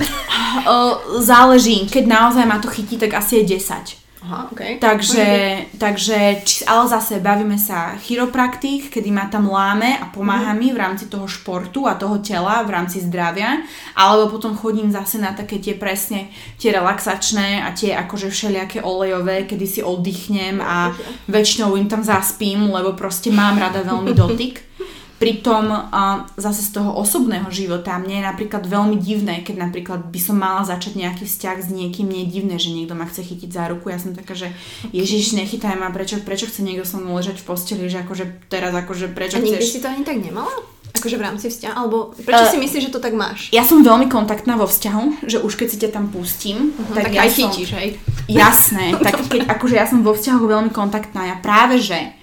Záleží, 1.31 1.85
keď 1.87 2.05
naozaj 2.09 2.45
ma 2.49 2.59
to 2.59 2.73
chytí, 2.73 2.97
tak 2.97 3.13
asi 3.15 3.45
je 3.45 3.61
10. 3.61 4.04
Aha, 4.25 4.49
okay. 4.49 4.81
Takže, 4.81 5.21
okay. 5.21 5.77
takže 5.77 6.17
či, 6.49 6.65
ale 6.65 6.89
zase 6.89 7.21
bavíme 7.21 7.61
sa 7.61 7.93
chiropraktik, 8.01 8.89
kedy 8.89 9.13
ma 9.13 9.29
tam 9.29 9.53
láme 9.53 10.01
a 10.01 10.09
pomáha 10.09 10.57
mm. 10.57 10.59
mi 10.59 10.73
v 10.73 10.81
rámci 10.81 11.13
toho 11.13 11.29
športu 11.29 11.85
a 11.85 11.93
toho 11.93 12.25
tela, 12.25 12.65
v 12.65 12.73
rámci 12.73 13.05
zdravia, 13.05 13.61
alebo 13.93 14.33
potom 14.33 14.57
chodím 14.57 14.89
zase 14.89 15.21
na 15.21 15.37
také 15.37 15.61
tie 15.61 15.77
presne, 15.77 16.33
tie 16.57 16.73
relaxačné 16.73 17.69
a 17.69 17.77
tie 17.77 17.93
akože 17.93 18.33
všelijaké 18.33 18.81
olejové, 18.81 19.45
kedy 19.45 19.67
si 19.69 19.81
oddychnem 19.85 20.57
a 20.65 20.97
väčšinou 21.29 21.77
im 21.77 21.85
tam 21.85 22.01
zaspím, 22.01 22.73
lebo 22.73 22.97
proste 22.97 23.29
mám 23.29 23.61
rada 23.61 23.85
veľmi 23.85 24.17
dotyk. 24.17 24.57
Pritom 25.15 25.71
uh, 25.71 26.27
zase 26.35 26.67
z 26.67 26.75
toho 26.75 26.91
osobného 26.99 27.47
života 27.55 27.95
mne 28.03 28.19
je 28.19 28.25
napríklad 28.27 28.67
veľmi 28.67 28.99
divné, 28.99 29.47
keď 29.47 29.71
napríklad 29.71 30.11
by 30.11 30.21
som 30.21 30.35
mala 30.35 30.67
začať 30.67 30.99
nejaký 30.99 31.23
vzťah 31.23 31.57
s 31.63 31.69
niekým, 31.71 32.11
nie 32.11 32.27
je 32.27 32.33
divné, 32.35 32.57
že 32.59 32.75
niekto 32.75 32.99
ma 32.99 33.07
chce 33.07 33.23
chytiť 33.23 33.51
za 33.55 33.71
ruku. 33.71 33.95
Ja 33.95 34.03
som 34.03 34.11
taká, 34.11 34.35
že 34.35 34.51
Ježiš, 34.91 35.39
nechytaj 35.39 35.79
ma, 35.79 35.95
prečo, 35.95 36.19
prečo 36.19 36.51
chce 36.51 36.67
niekto 36.67 36.83
so 36.83 36.99
mnou 36.99 37.15
ležať 37.15 37.39
v 37.39 37.47
posteli, 37.47 37.87
že 37.87 38.03
akože 38.03 38.51
teraz 38.51 38.75
akože 38.75 39.15
prečo 39.15 39.39
A 39.39 39.45
nikdy 39.45 39.63
chceš... 39.63 39.79
si 39.79 39.83
to 39.83 39.87
ani 39.87 40.03
tak 40.03 40.19
nemala? 40.19 40.51
Akože 40.95 41.19
v 41.19 41.23
rámci 41.27 41.47
vzťahu? 41.51 41.75
Alebo 41.75 42.11
prečo 42.19 42.45
uh, 42.47 42.51
si 42.51 42.59
myslíš, 42.59 42.83
že 42.91 42.95
to 42.95 43.03
tak 43.03 43.15
máš? 43.15 43.55
Ja 43.55 43.63
som 43.63 43.87
veľmi 43.87 44.11
kontaktná 44.11 44.59
vo 44.59 44.67
vzťahu, 44.67 45.27
že 45.31 45.39
už 45.43 45.55
keď 45.55 45.69
si 45.71 45.77
ťa 45.79 45.91
tam 45.95 46.11
pustím, 46.11 46.75
uh-huh, 46.75 46.95
tak, 46.95 47.11
tak 47.11 47.15
ja 47.15 47.21
aj 47.27 47.31
som... 47.31 47.39
chytíš, 47.51 47.71
hej? 47.75 47.89
Jasné, 48.27 48.99
tak 48.99 49.23
keď 49.33 49.47
akože 49.47 49.75
ja 49.79 49.87
som 49.87 50.03
vo 50.03 50.15
vzťahu 50.15 50.43
veľmi 50.43 50.71
kontaktná, 50.75 51.35
ja 51.35 51.37
práve 51.39 51.79
že 51.79 52.15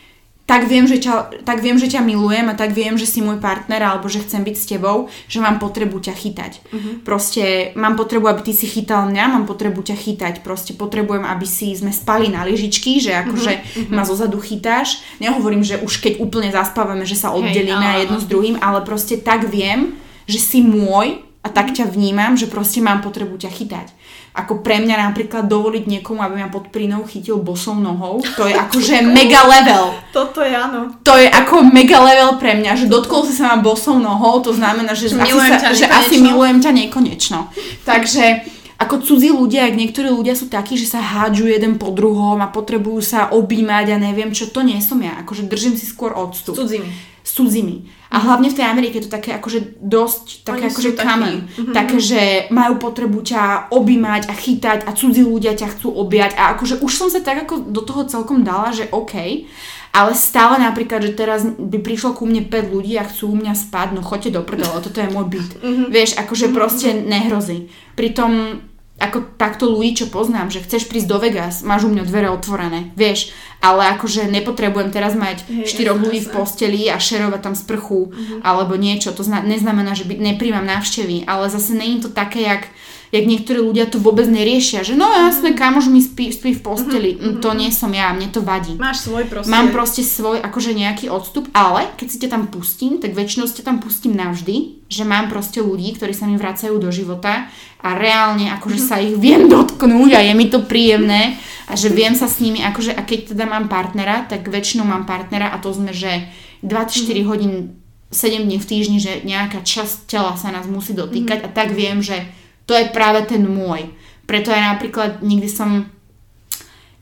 tak 0.52 0.68
viem, 0.68 0.84
že 0.84 1.00
ťa, 1.00 1.48
tak 1.48 1.64
viem, 1.64 1.80
že 1.80 1.88
ťa 1.88 2.04
milujem 2.04 2.52
a 2.52 2.60
tak 2.60 2.76
viem, 2.76 3.00
že 3.00 3.08
si 3.08 3.24
môj 3.24 3.40
partner 3.40 3.80
alebo 3.88 4.12
že 4.12 4.20
chcem 4.20 4.44
byť 4.44 4.56
s 4.60 4.68
tebou, 4.68 5.08
že 5.32 5.40
mám 5.40 5.64
potrebu 5.64 6.04
ťa 6.04 6.12
chytať. 6.12 6.52
Uh-huh. 6.60 6.94
Proste 7.08 7.72
mám 7.80 7.96
potrebu, 7.96 8.28
aby 8.28 8.44
ty 8.44 8.52
si 8.52 8.68
chytal 8.68 9.08
mňa, 9.08 9.32
mám 9.32 9.48
potrebu 9.48 9.80
ťa 9.80 9.96
chytať. 9.96 10.44
Proste 10.44 10.76
potrebujem, 10.76 11.24
aby 11.24 11.48
si 11.48 11.72
sme 11.72 11.96
spali 11.96 12.28
na 12.28 12.44
lyžičky, 12.44 13.00
že 13.00 13.16
akože 13.24 13.52
uh-huh. 13.56 13.96
ma 13.96 14.04
zozadu 14.04 14.44
chytáš. 14.44 15.00
Nehovorím, 15.24 15.64
že 15.64 15.80
už 15.80 16.04
keď 16.04 16.20
úplne 16.20 16.52
zaspávame, 16.52 17.08
že 17.08 17.16
sa 17.16 17.32
oddelíme 17.32 17.88
hey, 17.96 18.04
jedno 18.04 18.20
s 18.20 18.28
druhým, 18.28 18.60
ale 18.60 18.84
proste 18.84 19.16
tak 19.24 19.48
viem, 19.48 19.96
že 20.28 20.44
si 20.44 20.60
môj 20.60 21.24
a 21.42 21.48
tak 21.48 21.72
ťa 21.72 21.88
vnímam, 21.88 22.36
že 22.36 22.52
proste 22.52 22.84
mám 22.84 23.00
potrebu 23.00 23.40
ťa 23.40 23.50
chytať 23.56 23.88
ako 24.32 24.64
pre 24.64 24.80
mňa 24.80 25.12
napríklad 25.12 25.52
dovoliť 25.52 25.84
niekomu, 25.92 26.24
aby 26.24 26.40
ma 26.40 26.48
pod 26.48 26.72
prínou 26.72 27.04
chytil 27.04 27.44
bosou 27.44 27.76
nohou, 27.76 28.24
to 28.40 28.48
je 28.48 28.56
akože 28.56 29.04
mega 29.18 29.44
level. 29.44 29.92
Toto 30.16 30.40
je 30.40 30.56
áno. 30.56 30.96
To 31.04 31.20
je 31.20 31.28
ako 31.28 31.68
mega 31.68 32.00
level 32.00 32.40
pre 32.40 32.56
mňa, 32.56 32.80
že 32.80 32.86
dotkol 32.88 33.28
si 33.28 33.36
sa 33.36 33.52
ma 33.52 33.58
bosou 33.60 34.00
nohou, 34.00 34.40
to 34.40 34.56
znamená, 34.56 34.96
že, 34.96 35.12
asi, 35.12 35.36
sa, 35.36 35.76
že 35.76 35.86
asi 35.88 36.24
milujem 36.24 36.64
ťa 36.64 36.72
nekonečno. 36.72 37.52
Takže 37.84 38.48
ako 38.82 38.98
cudzí 39.06 39.30
ľudia, 39.30 39.70
ak 39.70 39.78
niektorí 39.78 40.10
ľudia 40.10 40.34
sú 40.34 40.50
takí, 40.50 40.74
že 40.74 40.90
sa 40.90 41.04
hádžu 41.04 41.46
jeden 41.46 41.78
po 41.78 41.94
druhom 41.94 42.42
a 42.42 42.50
potrebujú 42.50 43.04
sa 43.06 43.30
objímať 43.30 43.94
a 43.94 44.02
neviem 44.02 44.34
čo, 44.34 44.50
to 44.50 44.66
nie 44.66 44.82
som 44.82 44.98
ja. 44.98 45.22
Akože 45.22 45.46
držím 45.46 45.78
si 45.78 45.86
skôr 45.86 46.18
odstup. 46.18 46.58
S 46.58 46.66
cudzími. 46.66 46.90
S 47.22 47.32
cudzími. 47.38 48.01
A 48.12 48.20
hlavne 48.20 48.52
v 48.52 48.58
tej 48.60 48.68
Amerike 48.68 49.00
je 49.00 49.08
to 49.08 49.16
také 49.16 49.32
akože 49.40 49.80
dosť, 49.80 50.44
také 50.44 50.68
Oni 50.68 50.72
akože 50.76 50.92
common. 51.00 51.36
Mm-hmm. 51.48 51.72
Také, 51.72 51.98
že 52.04 52.22
majú 52.52 52.76
potrebu 52.76 53.24
ťa 53.24 53.72
objímať 53.72 54.28
a 54.28 54.34
chytať 54.36 54.80
a 54.84 54.92
cudzí 54.92 55.24
ľudia 55.24 55.56
ťa 55.56 55.80
chcú 55.80 55.96
objať 55.96 56.36
a 56.36 56.52
akože 56.52 56.84
už 56.84 56.92
som 56.92 57.08
sa 57.08 57.24
tak 57.24 57.48
ako 57.48 57.72
do 57.72 57.80
toho 57.80 58.04
celkom 58.04 58.44
dala, 58.44 58.76
že 58.76 58.92
OK, 58.92 59.48
ale 59.96 60.12
stále 60.12 60.60
napríklad, 60.60 61.04
že 61.08 61.16
teraz 61.16 61.44
by 61.44 61.80
prišlo 61.80 62.16
ku 62.16 62.28
mne 62.28 62.48
5 62.48 62.76
ľudí 62.76 63.00
a 63.00 63.08
chcú 63.08 63.32
u 63.32 63.38
mňa 63.40 63.56
spať, 63.56 63.96
no 63.96 64.04
choďte 64.04 64.40
do 64.40 64.42
prdele, 64.44 64.84
toto 64.84 65.00
je 65.00 65.08
môj 65.08 65.28
byt. 65.32 65.52
Mm-hmm. 65.64 65.88
Vieš, 65.92 66.12
akože 66.20 66.48
proste 66.52 66.92
nehrozí. 66.96 67.72
Pritom 67.96 68.60
ako 69.02 69.34
takto 69.42 69.66
ľudí, 69.66 69.98
čo 69.98 70.14
poznám, 70.14 70.54
že 70.54 70.62
chceš 70.62 70.86
prísť 70.86 71.10
do 71.10 71.18
Vegas, 71.18 71.66
máš 71.66 71.86
u 71.86 71.90
mňa 71.90 72.06
dvere 72.06 72.30
otvorené, 72.30 72.94
vieš, 72.94 73.34
ale 73.58 73.90
akože 73.98 74.30
nepotrebujem 74.30 74.94
teraz 74.94 75.18
mať 75.18 75.42
hey, 75.50 75.66
štyroch 75.66 75.98
ľudí 75.98 76.22
v 76.22 76.32
posteli 76.34 76.82
a 76.88 77.02
šerovať 77.02 77.42
tam 77.42 77.56
sprchu 77.58 78.14
uh-huh. 78.14 78.40
alebo 78.46 78.78
niečo, 78.78 79.10
to 79.14 79.26
zna- 79.26 79.42
neznamená, 79.42 79.98
že 79.98 80.06
by, 80.06 80.22
nepríjmam 80.22 80.66
návštevy, 80.66 81.26
ale 81.26 81.50
zase 81.50 81.74
je 81.74 82.06
to 82.06 82.10
také, 82.14 82.46
jak 82.46 82.70
jak 83.12 83.28
niektorí 83.28 83.60
ľudia 83.60 83.92
to 83.92 84.00
vôbec 84.00 84.24
neriešia, 84.32 84.88
že 84.88 84.96
no 84.96 85.04
jasné, 85.12 85.52
kamož 85.52 85.92
mi 85.92 86.00
spí, 86.00 86.32
spí 86.32 86.56
v 86.56 86.62
posteli, 86.64 87.12
Mhm, 87.20 87.24
mm, 87.28 87.36
to 87.44 87.50
nie 87.52 87.68
som 87.68 87.92
ja, 87.92 88.16
mne 88.16 88.32
to 88.32 88.40
vadí. 88.40 88.80
Máš 88.80 89.04
svoj 89.12 89.28
proste. 89.28 89.52
Mám 89.52 89.76
proste 89.76 90.00
svoj 90.02 90.40
akože 90.40 90.72
nejaký 90.72 91.12
odstup, 91.12 91.52
ale 91.52 91.92
keď 92.00 92.08
si 92.08 92.18
ťa 92.24 92.30
tam 92.32 92.44
pustím, 92.48 93.04
tak 93.04 93.12
väčšinou 93.12 93.52
si 93.52 93.60
ťa 93.60 93.68
tam 93.68 93.78
pustím 93.84 94.16
navždy, 94.16 94.88
že 94.88 95.04
mám 95.04 95.28
proste 95.28 95.60
ľudí, 95.60 95.92
ktorí 96.00 96.16
sa 96.16 96.24
mi 96.24 96.40
vracajú 96.40 96.80
do 96.80 96.88
života 96.88 97.52
a 97.84 97.90
reálne 98.00 98.48
akože 98.56 98.80
sa 98.80 99.04
ich 99.04 99.20
viem 99.20 99.52
dotknúť 99.52 100.12
a 100.16 100.22
je 100.24 100.34
mi 100.36 100.48
to 100.48 100.64
príjemné 100.64 101.36
a 101.68 101.76
že 101.76 101.92
viem 101.92 102.16
sa 102.16 102.32
s 102.32 102.40
nimi 102.40 102.64
akože 102.64 102.96
a 102.96 103.02
keď 103.04 103.36
teda 103.36 103.44
mám 103.44 103.68
partnera, 103.68 104.24
tak 104.24 104.48
väčšinou 104.48 104.88
mám 104.88 105.04
partnera 105.04 105.52
a 105.52 105.60
to 105.60 105.76
sme, 105.76 105.92
že 105.92 106.32
24 106.64 107.12
hodín 107.28 107.76
7 108.12 108.44
dní 108.44 108.60
v 108.60 108.68
týždni, 108.68 109.00
že 109.00 109.24
nejaká 109.24 109.64
časť 109.64 110.12
tela 110.12 110.36
sa 110.36 110.52
nás 110.52 110.68
musí 110.68 110.92
dotýkať 110.92 111.48
a 111.48 111.50
tak 111.52 111.72
viem, 111.72 112.04
že 112.04 112.28
to 112.72 112.80
je 112.80 112.96
práve 112.96 113.28
ten 113.28 113.44
môj. 113.44 113.92
Preto 114.24 114.48
aj 114.56 114.80
napríklad 114.80 115.20
nikdy 115.20 115.52
som 115.52 115.92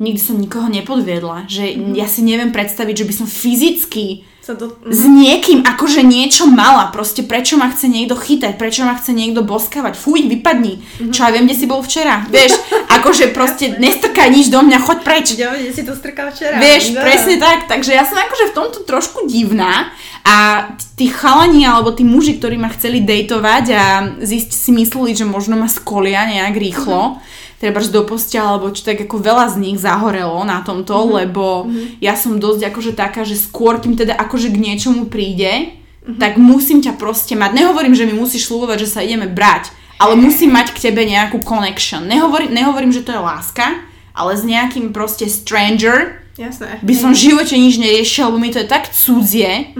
nikdy 0.02 0.18
som 0.18 0.42
nikoho 0.42 0.66
nepodviedla, 0.72 1.46
že 1.46 1.76
ja 1.94 2.08
si 2.10 2.26
neviem 2.26 2.50
predstaviť, 2.56 3.04
že 3.04 3.08
by 3.08 3.14
som 3.14 3.28
fyzicky 3.28 4.26
Sa 4.50 4.58
do... 4.58 4.74
s 4.82 5.06
niekým 5.06 5.62
akože 5.62 6.02
niečo 6.02 6.50
mala. 6.50 6.90
Proste 6.90 7.22
prečo 7.22 7.54
ma 7.54 7.70
chce 7.70 7.86
niekto 7.86 8.18
chytať, 8.18 8.58
prečo 8.58 8.82
ma 8.82 8.98
chce 8.98 9.14
niekto 9.14 9.46
boskávať. 9.46 9.94
Fuj, 9.94 10.26
vypadni. 10.26 10.82
Čo 11.14 11.30
ja 11.30 11.30
viem, 11.30 11.46
kde 11.46 11.54
si 11.54 11.70
bol 11.70 11.86
včera. 11.86 12.26
Vieš, 12.26 12.58
akože 12.98 13.30
proste 13.30 13.78
nestrkaj 13.78 14.34
nič 14.34 14.50
do 14.50 14.66
mňa, 14.66 14.78
choď 14.82 14.98
preč. 15.06 15.26
Kde 15.38 15.70
si 15.70 15.86
to 15.86 15.94
strkal 15.94 16.34
včera. 16.34 16.58
Vieš, 16.58 16.98
No. 16.98 17.06
presne 17.06 17.38
tak. 17.38 17.70
Takže 17.70 17.94
ja 17.94 18.02
som 18.02 18.18
akože 18.18 18.50
v 18.50 18.56
tomto 18.58 18.80
trošku 18.90 19.30
divná 19.30 19.94
a 20.26 20.66
tí 20.98 21.14
chalani 21.14 21.70
alebo 21.70 21.94
tí 21.94 22.02
muži, 22.02 22.42
ktorí 22.42 22.58
ma 22.58 22.74
chceli 22.74 23.06
dejtovať 23.06 23.66
a 23.78 23.84
zísť 24.18 24.50
si 24.50 24.74
mysleli, 24.74 25.14
že 25.14 25.30
možno 25.30 25.62
ma 25.62 25.70
skolia 25.70 26.26
nejak 26.26 26.58
rýchlo, 26.58 27.22
treba 27.60 27.84
do 27.84 28.02
postia, 28.08 28.48
alebo 28.48 28.72
čo 28.72 28.88
tak 28.88 29.04
ako 29.04 29.20
veľa 29.20 29.52
z 29.52 29.56
nich 29.60 29.78
zahorelo 29.78 30.42
na 30.48 30.64
tomto, 30.64 30.96
lebo 31.20 31.68
ja 32.00 32.16
som 32.16 32.40
dosť 32.40 32.72
akože 32.72 32.92
taká, 32.96 33.28
že 33.28 33.36
skôr 33.36 33.84
kým 33.84 34.00
teda 34.00 34.16
akože 34.16 34.50
k 34.50 34.58
niečomu 34.58 35.12
príde, 35.12 35.76
tak 36.18 36.40
musím 36.40 36.80
ťa 36.82 36.96
proste 36.96 37.36
mať. 37.36 37.54
Nehovorím, 37.54 37.94
že 37.94 38.08
mi 38.08 38.16
musíš 38.16 38.48
slúbovať, 38.48 38.88
že 38.88 38.90
sa 38.90 39.04
ideme 39.04 39.28
brať, 39.28 39.70
ale 40.00 40.16
musím 40.16 40.56
mať 40.56 40.74
k 40.74 40.90
tebe 40.90 41.04
nejakú 41.04 41.44
connection. 41.44 42.08
Nehovorím, 42.08 42.56
nehovorím 42.56 42.96
že 42.96 43.04
to 43.04 43.12
je 43.14 43.22
láska, 43.22 43.84
ale 44.16 44.40
s 44.40 44.48
nejakým 44.48 44.96
proste 44.96 45.28
stranger, 45.28 46.24
Jasné. 46.40 46.80
by 46.80 46.94
som 46.96 47.12
v 47.12 47.30
živote 47.30 47.54
nič 47.60 47.76
neriešila, 47.78 48.32
lebo 48.32 48.40
mi 48.40 48.50
to 48.50 48.64
je 48.64 48.68
tak 48.72 48.88
cudzie. 48.96 49.76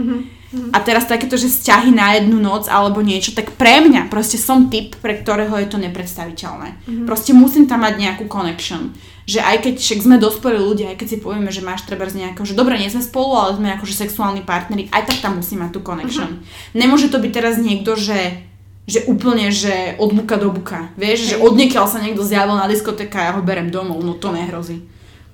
A 0.50 0.82
teraz 0.82 1.06
takéto, 1.06 1.38
že 1.38 1.46
vzťahy 1.46 1.94
na 1.94 2.18
jednu 2.18 2.42
noc 2.42 2.66
alebo 2.66 3.06
niečo, 3.06 3.38
tak 3.38 3.54
pre 3.54 3.86
mňa 3.86 4.10
proste 4.10 4.42
som 4.42 4.66
typ, 4.74 4.98
pre 4.98 5.22
ktorého 5.22 5.54
je 5.62 5.70
to 5.70 5.78
nepredstaviteľné. 5.78 6.82
Proste 7.06 7.38
musím 7.38 7.70
tam 7.70 7.86
mať 7.86 8.02
nejakú 8.02 8.26
connection. 8.26 8.98
Že 9.30 9.46
aj 9.46 9.58
keď 9.62 9.74
však 9.78 10.00
sme 10.02 10.18
dospelí 10.18 10.58
ľudia, 10.58 10.90
aj 10.90 10.98
keď 11.06 11.08
si 11.14 11.18
povieme, 11.22 11.54
že 11.54 11.62
máš 11.62 11.86
treba 11.86 12.10
z 12.10 12.26
nejakého, 12.26 12.50
že 12.50 12.58
dobre, 12.58 12.82
nie 12.82 12.90
sme 12.90 13.06
spolu, 13.06 13.38
ale 13.38 13.62
sme 13.62 13.78
akože 13.78 13.94
sexuálni 13.94 14.42
partneri, 14.42 14.90
aj 14.90 15.06
tak 15.06 15.22
tam 15.22 15.38
musí 15.38 15.54
mať 15.54 15.70
tú 15.70 15.86
connection. 15.86 16.42
Nemôže 16.74 17.14
to 17.14 17.22
byť 17.22 17.32
teraz 17.32 17.62
niekto, 17.62 17.94
že 17.94 18.50
že 18.90 19.06
úplne, 19.06 19.54
že 19.54 19.94
od 20.02 20.18
buka 20.18 20.42
do 20.42 20.50
buka. 20.50 20.90
Vieš, 20.98 21.20
že 21.30 21.36
od 21.38 21.54
niekiaľ 21.54 21.86
sa 21.86 22.02
niekto 22.02 22.26
zjavil 22.26 22.58
na 22.58 22.66
diskotéka 22.66 23.22
a 23.22 23.26
ja 23.30 23.32
ho 23.38 23.46
berem 23.46 23.70
domov, 23.70 24.02
no 24.02 24.18
to 24.18 24.34
nehrozí. 24.34 24.82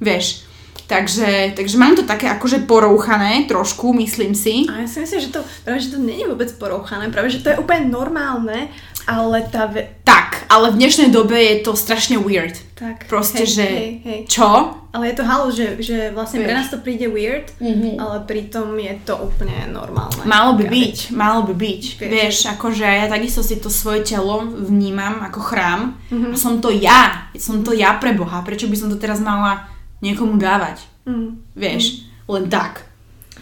Vieš. 0.03 0.43
Takže, 0.87 1.27
takže 1.53 1.75
mám 1.75 1.95
to 1.95 2.03
také 2.03 2.29
akože 2.29 2.59
porouchané 2.61 3.45
trošku, 3.45 3.89
myslím 3.95 4.31
si. 4.31 4.65
A 4.65 4.79
ja 4.79 4.87
si 4.87 4.99
myslím, 4.99 5.19
že 5.19 5.29
to, 5.29 5.41
práve, 5.63 5.79
že 5.79 5.89
to 5.89 5.97
nie 5.97 6.21
je 6.21 6.27
vôbec 6.27 6.49
porouchané, 6.53 7.09
práve, 7.09 7.29
že 7.29 7.41
to 7.41 7.49
je 7.49 7.57
úplne 7.57 7.89
normálne, 7.89 8.69
ale 9.03 9.41
tá... 9.43 9.65
Ve... 9.65 9.97
Tak, 10.03 10.45
ale 10.45 10.69
v 10.69 10.79
dnešnej 10.79 11.09
dobe 11.09 11.33
je 11.35 11.55
to 11.59 11.73
strašne 11.73 12.17
weird. 12.17 12.53
Tak, 12.75 13.07
Proste, 13.07 13.39
hej, 13.39 13.49
že 13.51 13.65
Hej, 13.65 13.91
hej. 14.03 14.19
čo? 14.27 14.45
Ale 14.91 15.07
je 15.07 15.15
to 15.15 15.23
halu, 15.23 15.47
že, 15.49 15.79
že 15.79 15.97
vlastne 16.11 16.39
pre 16.39 16.51
nás 16.51 16.67
to 16.67 16.77
príde 16.77 17.07
weird, 17.07 17.49
Mhm. 17.57 17.97
ale 17.97 18.21
pritom 18.21 18.75
je 18.75 18.93
to 19.01 19.15
úplne 19.17 19.65
normálne. 19.67 20.21
Malo 20.23 20.53
by 20.53 20.65
byť, 20.65 20.97
malo 21.11 21.43
by 21.43 21.53
byť. 21.53 21.81
Vieš. 21.97 22.07
Vieš, 22.07 22.35
akože 22.51 22.83
ja 22.83 23.07
takisto 23.07 23.41
si 23.41 23.57
to 23.57 23.67
svoje 23.67 24.05
telo 24.05 24.43
vnímam 24.45 25.23
ako 25.23 25.39
chrám 25.41 25.81
Mhm. 26.07 26.29
a 26.29 26.35
som 26.35 26.59
to 26.59 26.69
ja. 26.69 27.31
Som 27.33 27.59
to 27.59 27.71
ja 27.71 27.95
pre 27.95 28.11
Boha. 28.11 28.39
Prečo 28.39 28.67
by 28.67 28.75
som 28.75 28.87
to 28.87 28.95
teraz 28.95 29.17
mala 29.19 29.65
niekomu 30.05 30.37
dávať? 30.37 30.85
Mm. 31.09 31.41
Vieš, 31.57 32.05
len 32.29 32.45
tak. 32.45 32.85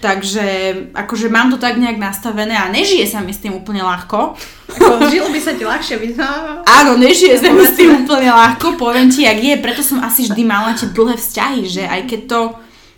Takže 0.04 0.44
akože 0.92 1.32
mám 1.32 1.48
to 1.48 1.56
tak 1.56 1.80
nejak 1.80 1.96
nastavené 1.96 2.60
a 2.60 2.68
nežije 2.68 3.08
sa 3.08 3.24
mi 3.24 3.32
s 3.32 3.40
tým 3.40 3.56
úplne 3.56 3.88
ľahko. 3.88 4.36
Ako, 4.68 5.08
žilo 5.08 5.32
by 5.32 5.40
sa 5.40 5.56
ti 5.56 5.64
ľahšie. 5.64 5.96
No, 6.20 6.28
Áno, 6.68 7.00
nežije 7.00 7.40
sa 7.40 7.56
mi 7.56 7.64
s 7.64 7.80
tým 7.80 8.04
úplne 8.04 8.28
ľahko, 8.28 8.76
poviem 8.76 9.08
ti, 9.08 9.24
jak 9.24 9.40
je, 9.40 9.56
preto 9.64 9.80
som 9.80 10.04
asi 10.04 10.28
vždy 10.28 10.44
mala 10.44 10.76
tie 10.76 10.92
dlhé 10.92 11.16
vzťahy, 11.16 11.62
že 11.64 11.84
aj 11.88 12.02
keď 12.12 12.22
to 12.28 12.40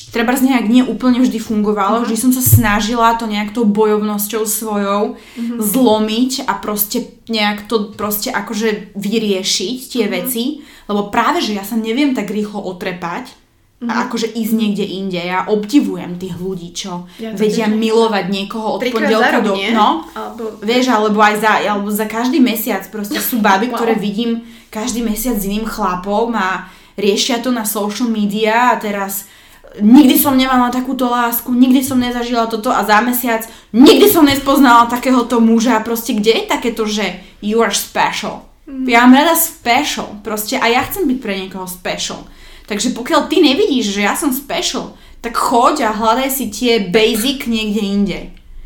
treba 0.10 0.32
nejak 0.32 0.72
nie 0.72 0.80
úplne 0.80 1.20
vždy 1.20 1.44
fungovalo, 1.44 2.08
vždy 2.08 2.16
som 2.16 2.32
sa 2.32 2.40
snažila 2.40 3.20
to 3.20 3.28
nejak 3.28 3.52
tou 3.52 3.68
bojovnosťou 3.68 4.48
svojou 4.48 5.20
zlomiť 5.60 6.48
a 6.48 6.56
proste 6.56 7.20
nejak 7.28 7.68
to 7.68 7.92
proste 8.00 8.32
akože 8.32 8.96
vyriešiť 8.96 9.78
tie 9.92 10.08
veci, 10.08 10.64
lebo 10.88 11.12
práve, 11.12 11.44
že 11.44 11.60
ja 11.60 11.68
sa 11.68 11.76
neviem 11.76 12.16
tak 12.16 12.32
rýchlo 12.32 12.64
otrepať, 12.64 13.45
a 13.84 14.08
akože 14.08 14.32
ísť 14.32 14.54
niekde 14.56 14.86
inde. 14.88 15.20
Ja 15.20 15.46
obdivujem 15.46 16.16
tých 16.16 16.40
ľudí, 16.40 16.72
čo 16.72 17.12
Ja 17.20 17.36
vedia 17.36 17.68
tiež. 17.68 17.76
milovať 17.76 18.26
niekoho 18.32 18.80
od 18.80 18.82
pondelka 18.82 19.44
do... 19.44 19.52
No, 19.76 20.08
Alebo... 20.16 20.64
Vieš, 20.64 20.86
alebo 20.90 21.20
aj 21.20 21.36
za, 21.44 21.52
alebo 21.60 21.92
za 21.92 22.08
každý 22.08 22.40
mesiac 22.40 22.88
proste 22.88 23.20
sú 23.20 23.44
baby, 23.44 23.68
Wow. 23.72 23.78
ktoré 23.78 23.94
vidím 24.00 24.48
každý 24.72 25.04
mesiac 25.04 25.36
s 25.36 25.44
iným 25.44 25.68
chlapom 25.68 26.32
a 26.34 26.72
riešia 26.96 27.44
to 27.44 27.52
na 27.52 27.68
social 27.68 28.08
media 28.08 28.72
a 28.72 28.80
teraz 28.80 29.28
nikdy 29.76 30.16
som 30.16 30.40
nemala 30.40 30.72
takúto 30.72 31.12
lásku, 31.12 31.52
nikdy 31.52 31.84
som 31.84 32.00
nezažila 32.00 32.48
toto 32.48 32.72
a 32.72 32.80
za 32.88 33.04
mesiac 33.04 33.44
nikdy 33.76 34.08
som 34.08 34.24
nespoznala 34.24 34.88
takéhoto 34.88 35.44
muža 35.44 35.76
a 35.76 35.84
proste 35.84 36.16
kde 36.16 36.32
je 36.32 36.44
takéto, 36.48 36.88
že 36.88 37.04
you 37.44 37.60
are 37.60 37.76
special. 37.76 38.48
Ja 38.88 39.04
mám 39.06 39.20
rada 39.20 39.36
special, 39.36 40.16
proste 40.24 40.56
a 40.58 40.66
ja 40.72 40.82
chcem 40.88 41.06
byť 41.06 41.20
pre 41.20 41.38
niekoho 41.38 41.68
special. 41.68 42.24
Takže 42.66 42.92
pokiaľ 42.92 43.30
ty 43.30 43.40
nevidíš, 43.40 43.94
že 43.94 44.02
ja 44.02 44.14
som 44.14 44.30
special, 44.30 44.98
tak 45.22 45.34
choď 45.34 45.90
a 45.90 45.92
hľadaj 45.94 46.30
si 46.30 46.50
tie 46.50 46.86
basic 46.86 47.46
niekde 47.46 47.82
inde. 47.82 48.20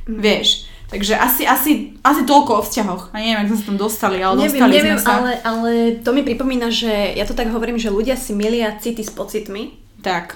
Vieš. 0.08 0.68
Takže 0.90 1.14
asi, 1.16 1.46
asi, 1.46 1.72
asi 2.02 2.22
toľko 2.26 2.52
o 2.58 2.62
vzťahoch. 2.66 3.04
A 3.14 3.22
neviem, 3.22 3.46
ako 3.46 3.50
sme 3.54 3.60
sa 3.62 3.68
tam 3.70 3.78
dostali, 3.78 4.18
ale 4.20 4.36
Neviem, 4.42 4.58
dostali 4.58 4.74
neviem, 4.74 4.98
sme 4.98 5.06
sa. 5.06 5.14
ale, 5.22 5.32
ale 5.46 5.72
to 6.02 6.10
mi 6.10 6.26
pripomína, 6.26 6.74
že 6.74 6.90
ja 7.14 7.30
to 7.30 7.38
tak 7.38 7.54
hovorím, 7.54 7.78
že 7.78 7.94
ľudia 7.94 8.18
si 8.18 8.34
milia 8.34 8.74
city 8.82 9.06
s 9.06 9.14
pocitmi 9.14 9.78
Tak. 10.02 10.34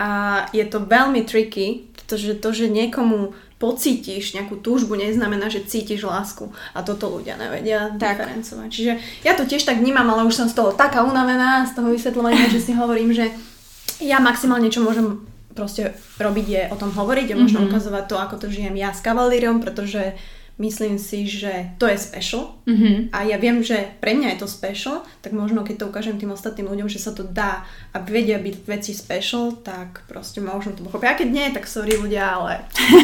a 0.00 0.08
je 0.56 0.64
to 0.64 0.80
veľmi 0.80 1.20
tricky, 1.28 1.84
pretože 1.92 2.40
to, 2.40 2.48
že 2.48 2.72
niekomu 2.72 3.36
pocítiš 3.60 4.32
nejakú 4.32 4.56
túžbu, 4.56 4.96
neznamená, 4.96 5.46
že 5.46 5.60
cítiš 5.62 6.02
lásku. 6.02 6.48
A 6.72 6.80
toto 6.80 7.12
ľudia 7.12 7.36
nevedia 7.36 7.92
Tak. 7.92 8.24
diferencovať. 8.24 8.68
Čiže 8.72 8.92
ja 9.20 9.36
to 9.36 9.44
tiež 9.44 9.62
tak 9.62 9.78
vnímam, 9.78 10.08
ale 10.08 10.24
už 10.24 10.32
som 10.34 10.48
z 10.48 10.56
toho 10.56 10.72
taká 10.72 11.04
unavená, 11.04 11.68
z 11.68 11.76
toho 11.76 11.92
vysvetľovania, 11.92 12.48
že 12.48 12.58
si 12.58 12.72
hovorím, 12.72 13.12
že 13.12 13.28
ja 14.00 14.16
maximálne, 14.18 14.66
čo 14.66 14.80
môžem 14.80 15.20
proste 15.52 15.92
robiť, 16.16 16.46
je 16.48 16.62
o 16.72 16.76
tom 16.76 16.88
hovoriť 16.88 17.26
a 17.30 17.36
možno 17.36 17.60
Mhm. 17.60 17.66
ukazovať 17.68 18.04
to, 18.08 18.16
ako 18.16 18.34
to 18.38 18.46
žijem 18.48 18.74
ja 18.74 18.90
s 18.90 19.04
kavalírom, 19.04 19.60
pretože 19.60 20.16
myslím 20.60 21.00
si, 21.00 21.24
že 21.24 21.72
to 21.80 21.88
je 21.88 21.96
special 21.96 22.60
Mhm. 22.68 23.08
a 23.10 23.24
ja 23.24 23.34
viem, 23.34 23.64
že 23.64 23.96
pre 23.98 24.12
mňa 24.12 24.36
je 24.36 24.38
to 24.38 24.48
special, 24.48 25.00
tak 25.18 25.32
možno 25.32 25.64
keď 25.64 25.74
to 25.80 25.88
ukážem 25.88 26.14
tým 26.14 26.30
ostatným 26.30 26.68
ľuďom, 26.68 26.86
že 26.86 27.00
sa 27.00 27.10
to 27.10 27.24
dá 27.24 27.64
a 27.90 27.98
vedia 27.98 28.36
byť 28.36 28.56
veci 28.62 28.92
special, 28.92 29.58
tak 29.58 30.04
proste 30.06 30.38
možno 30.38 30.76
to 30.76 30.84
pochopia. 30.84 31.12
A 31.12 31.18
keď 31.18 31.28
nie, 31.28 31.46
tak 31.50 31.64
sorry 31.64 31.96
ľudia, 31.96 32.38
ale 32.38 32.62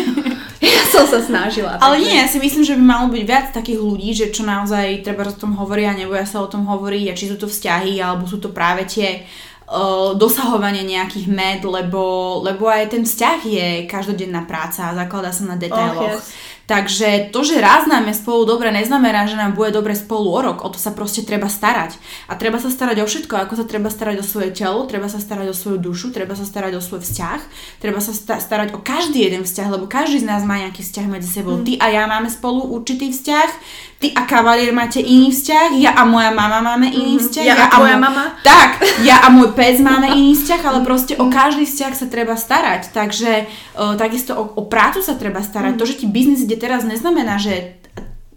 ja 0.62 0.82
som 0.86 1.08
sa 1.08 1.18
snažila. 1.18 1.80
Ale 1.80 1.96
takže- 1.96 2.04
nie, 2.04 2.14
ja 2.20 2.28
si 2.28 2.38
myslím, 2.38 2.62
že 2.62 2.76
by 2.76 2.84
malo 2.84 3.06
byť 3.10 3.24
viac 3.24 3.46
takých 3.50 3.80
ľudí, 3.80 4.10
že 4.14 4.26
čo 4.30 4.44
naozaj 4.44 5.02
treba 5.02 5.24
o 5.24 5.34
tom 5.34 5.56
hovoria 5.56 5.90
a 5.90 5.98
neboja 5.98 6.28
sa 6.28 6.44
o 6.44 6.50
tom 6.52 6.62
hovoriť 6.62 7.04
a 7.10 7.18
či 7.18 7.26
sú 7.26 7.36
to 7.36 7.48
vzťahy, 7.48 7.98
alebo 7.98 8.28
sú 8.28 8.38
to 8.38 8.52
práve 8.52 8.86
tie 8.86 9.24
uh, 9.66 10.14
dosahovanie 10.14 10.86
nejakých 10.86 11.26
med, 11.26 11.60
lebo, 11.66 12.38
lebo 12.38 12.70
aj 12.70 12.94
ten 12.94 13.02
vzťah 13.02 13.38
je 13.42 13.66
každodenná 13.90 14.46
práca 14.46 14.92
a 14.92 14.94
zakladá 14.94 15.34
sa 15.34 15.42
na 15.44 15.56
detailoch. 15.58 16.06
Och, 16.06 16.22
yes. 16.22 16.54
Takže 16.66 17.30
to, 17.30 17.46
že 17.46 17.62
raz 17.62 17.86
nám 17.86 18.10
je 18.10 18.18
spolu 18.18 18.42
dobre, 18.42 18.74
neznamená, 18.74 19.30
že 19.30 19.38
nám 19.38 19.54
bude 19.54 19.70
dobre 19.70 19.94
spolu 19.94 20.34
o 20.34 20.40
rok. 20.42 20.66
O 20.66 20.68
to 20.68 20.82
sa 20.82 20.90
proste 20.90 21.22
treba 21.22 21.46
starať. 21.46 21.94
A 22.26 22.34
treba 22.34 22.58
sa 22.58 22.74
starať 22.74 23.00
o 23.02 23.06
všetko, 23.06 23.38
ako 23.38 23.54
sa 23.54 23.64
treba 23.70 23.86
starať 23.86 24.18
o 24.18 24.26
svoje 24.26 24.50
telo, 24.50 24.82
treba 24.90 25.06
sa 25.06 25.22
starať 25.22 25.54
o 25.54 25.54
svoju 25.54 25.78
dušu, 25.78 26.10
treba 26.10 26.34
sa 26.34 26.42
starať 26.42 26.74
o 26.74 26.82
svoj 26.82 27.06
vzťah, 27.06 27.40
treba 27.78 28.02
sa 28.02 28.10
sta- 28.10 28.42
starať 28.42 28.74
o 28.74 28.82
každý 28.82 29.22
jeden 29.30 29.46
vzťah, 29.46 29.78
lebo 29.78 29.86
každý 29.86 30.26
z 30.26 30.26
nás 30.26 30.42
má 30.42 30.58
nejaký 30.58 30.82
vzťah 30.82 31.06
medzi 31.06 31.30
sebou. 31.30 31.62
Mhm. 31.62 31.64
Ty 31.70 31.72
a 31.78 31.86
ja 31.86 32.02
máme 32.10 32.26
spolu 32.26 32.66
určitý 32.66 33.14
vzťah, 33.14 33.50
ty 33.96 34.12
a 34.12 34.28
kavalier 34.28 34.76
máte 34.76 35.00
iný 35.00 35.32
vzťah, 35.32 35.68
ja 35.80 35.96
a 35.96 36.04
moja 36.04 36.28
mama 36.28 36.60
máme 36.60 36.92
iný 36.92 37.16
vzťah. 37.16 37.44
Mhm. 37.44 37.48
Ja 37.48 37.66
a 37.72 37.76
môj- 37.80 38.00
mama? 38.00 38.24
tak, 38.44 38.70
ja 39.00 39.16
a 39.24 39.28
môj 39.32 39.56
pes 39.56 39.80
máme 39.80 40.12
iný 40.20 40.36
vzťah, 40.36 40.62
ale 40.68 40.80
proste 40.84 41.16
o 41.16 41.32
každý 41.32 41.64
vzťah 41.64 41.92
sa 41.96 42.06
treba 42.06 42.36
starať. 42.36 42.92
Takže 42.92 43.48
uh, 43.74 43.96
takisto 43.96 44.36
o, 44.36 44.44
o 44.60 44.62
prácu 44.68 45.00
sa 45.00 45.16
treba 45.16 45.40
starať. 45.40 45.80
To, 45.80 45.88
že 45.88 46.04
ti 46.04 46.06
biznis 46.06 46.44
ide 46.44 46.60
teraz, 46.60 46.84
neznamená, 46.84 47.40
že 47.40 47.80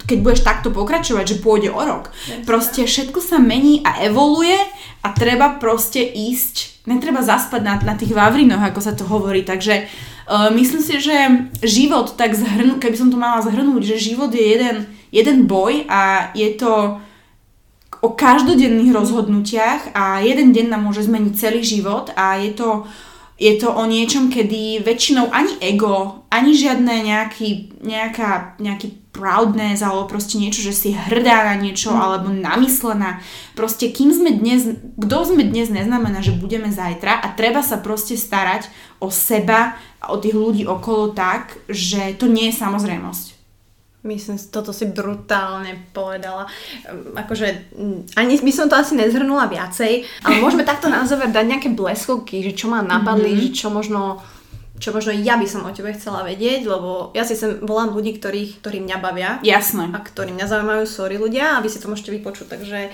keď 0.10 0.18
budeš 0.26 0.42
takto 0.42 0.74
pokračovať, 0.74 1.38
že 1.38 1.42
pôjde 1.44 1.70
o 1.70 1.82
rok. 1.86 2.10
Proste 2.50 2.90
všetko 2.90 3.22
sa 3.22 3.38
mení 3.38 3.86
a 3.86 4.02
evoluje 4.02 4.58
a 5.00 5.08
treba 5.16 5.56
proste 5.62 6.04
ísť, 6.04 6.84
netreba 6.88 7.24
zaspať 7.24 7.62
na, 7.64 7.76
na 7.80 7.96
tých 7.96 8.12
vavrinoch, 8.12 8.60
ako 8.60 8.80
sa 8.84 8.92
to 8.92 9.08
hovorí, 9.08 9.48
takže 9.48 9.88
uh, 9.88 10.52
myslím 10.52 10.84
si, 10.84 11.00
že 11.00 11.16
život 11.64 12.20
tak 12.20 12.36
zhrnú, 12.36 12.78
keby 12.84 12.96
som 13.00 13.08
to 13.08 13.16
mala 13.16 13.40
zhrnúť, 13.40 13.96
že 13.96 14.12
život 14.12 14.32
je 14.36 14.44
jeden, 14.44 14.88
jeden 15.12 15.48
boj 15.48 15.88
a 15.88 16.32
je 16.36 16.52
to 16.60 17.00
o 18.00 18.10
každodenných 18.16 18.96
rozhodnutiach 18.96 19.92
a 19.92 20.24
jeden 20.24 20.56
deň 20.56 20.72
nám 20.72 20.88
môže 20.88 21.04
zmeniť 21.04 21.34
celý 21.36 21.62
život 21.64 22.12
a 22.16 22.40
je 22.40 22.56
to 22.56 22.88
je 23.40 23.56
to 23.56 23.72
o 23.72 23.84
niečom, 23.88 24.28
kedy 24.28 24.84
väčšinou 24.84 25.32
ani 25.32 25.56
ego, 25.64 26.28
ani 26.28 26.52
žiadne 26.52 27.08
nejaký, 27.08 27.80
nejaká, 27.80 28.60
nejaký 28.60 29.00
proudness 29.16 29.80
alebo 29.80 30.12
proste 30.12 30.36
niečo, 30.36 30.60
že 30.60 30.76
si 30.76 30.90
hrdá 30.92 31.48
na 31.48 31.56
niečo 31.56 31.90
mm. 31.90 31.98
alebo 31.98 32.28
namyslená. 32.36 33.24
Proste 33.56 33.96
kým 33.96 34.12
sme 34.12 34.36
dnes, 34.36 34.68
kto 35.00 35.18
sme 35.24 35.48
dnes 35.48 35.72
neznamená, 35.72 36.20
že 36.20 36.36
budeme 36.36 36.68
zajtra 36.68 37.24
a 37.24 37.32
treba 37.32 37.64
sa 37.64 37.80
proste 37.80 38.20
starať 38.20 38.68
o 39.00 39.08
seba 39.08 39.80
a 40.04 40.12
o 40.12 40.20
tých 40.20 40.36
ľudí 40.36 40.64
okolo 40.68 41.16
tak, 41.16 41.56
že 41.72 42.20
to 42.20 42.28
nie 42.28 42.52
je 42.52 42.60
samozrejmosť. 42.60 43.39
Myslím, 44.00 44.40
toto 44.40 44.72
si 44.72 44.88
brutálne 44.88 45.76
povedala. 45.92 46.48
Akože 47.20 47.76
ani 48.16 48.40
by 48.40 48.52
som 48.56 48.72
to 48.72 48.80
asi 48.80 48.96
nezhrnula 48.96 49.52
viacej, 49.52 50.08
ale 50.24 50.40
môžeme 50.44 50.64
takto 50.64 50.88
na 50.88 51.04
záver 51.04 51.36
dať 51.36 51.46
nejaké 51.46 51.70
bleskovky, 51.76 52.40
že 52.40 52.56
čo 52.56 52.72
ma 52.72 52.80
napadli, 52.80 53.36
mm-hmm. 53.36 53.44
že 53.52 53.56
čo 53.56 53.68
možno 53.68 54.24
čo 54.80 54.96
možno 54.96 55.12
ja 55.12 55.36
by 55.36 55.44
som 55.44 55.68
o 55.68 55.76
tebe 55.76 55.92
chcela 55.92 56.24
vedieť, 56.24 56.64
lebo 56.64 57.12
ja 57.12 57.28
si 57.28 57.36
sem 57.36 57.60
volám 57.60 57.92
ľudí, 57.92 58.16
ktorých, 58.16 58.64
ktorí 58.64 58.80
mňa 58.80 58.98
bavia. 59.04 59.36
Jasné. 59.44 59.92
A 59.92 60.00
ktorí 60.00 60.32
mňa 60.32 60.48
zaujímajú, 60.48 60.88
sorry 60.88 61.20
ľudia, 61.20 61.60
a 61.60 61.62
vy 61.62 61.68
si 61.68 61.84
to 61.84 61.92
môžete 61.92 62.16
vypočuť, 62.16 62.48
takže 62.56 62.88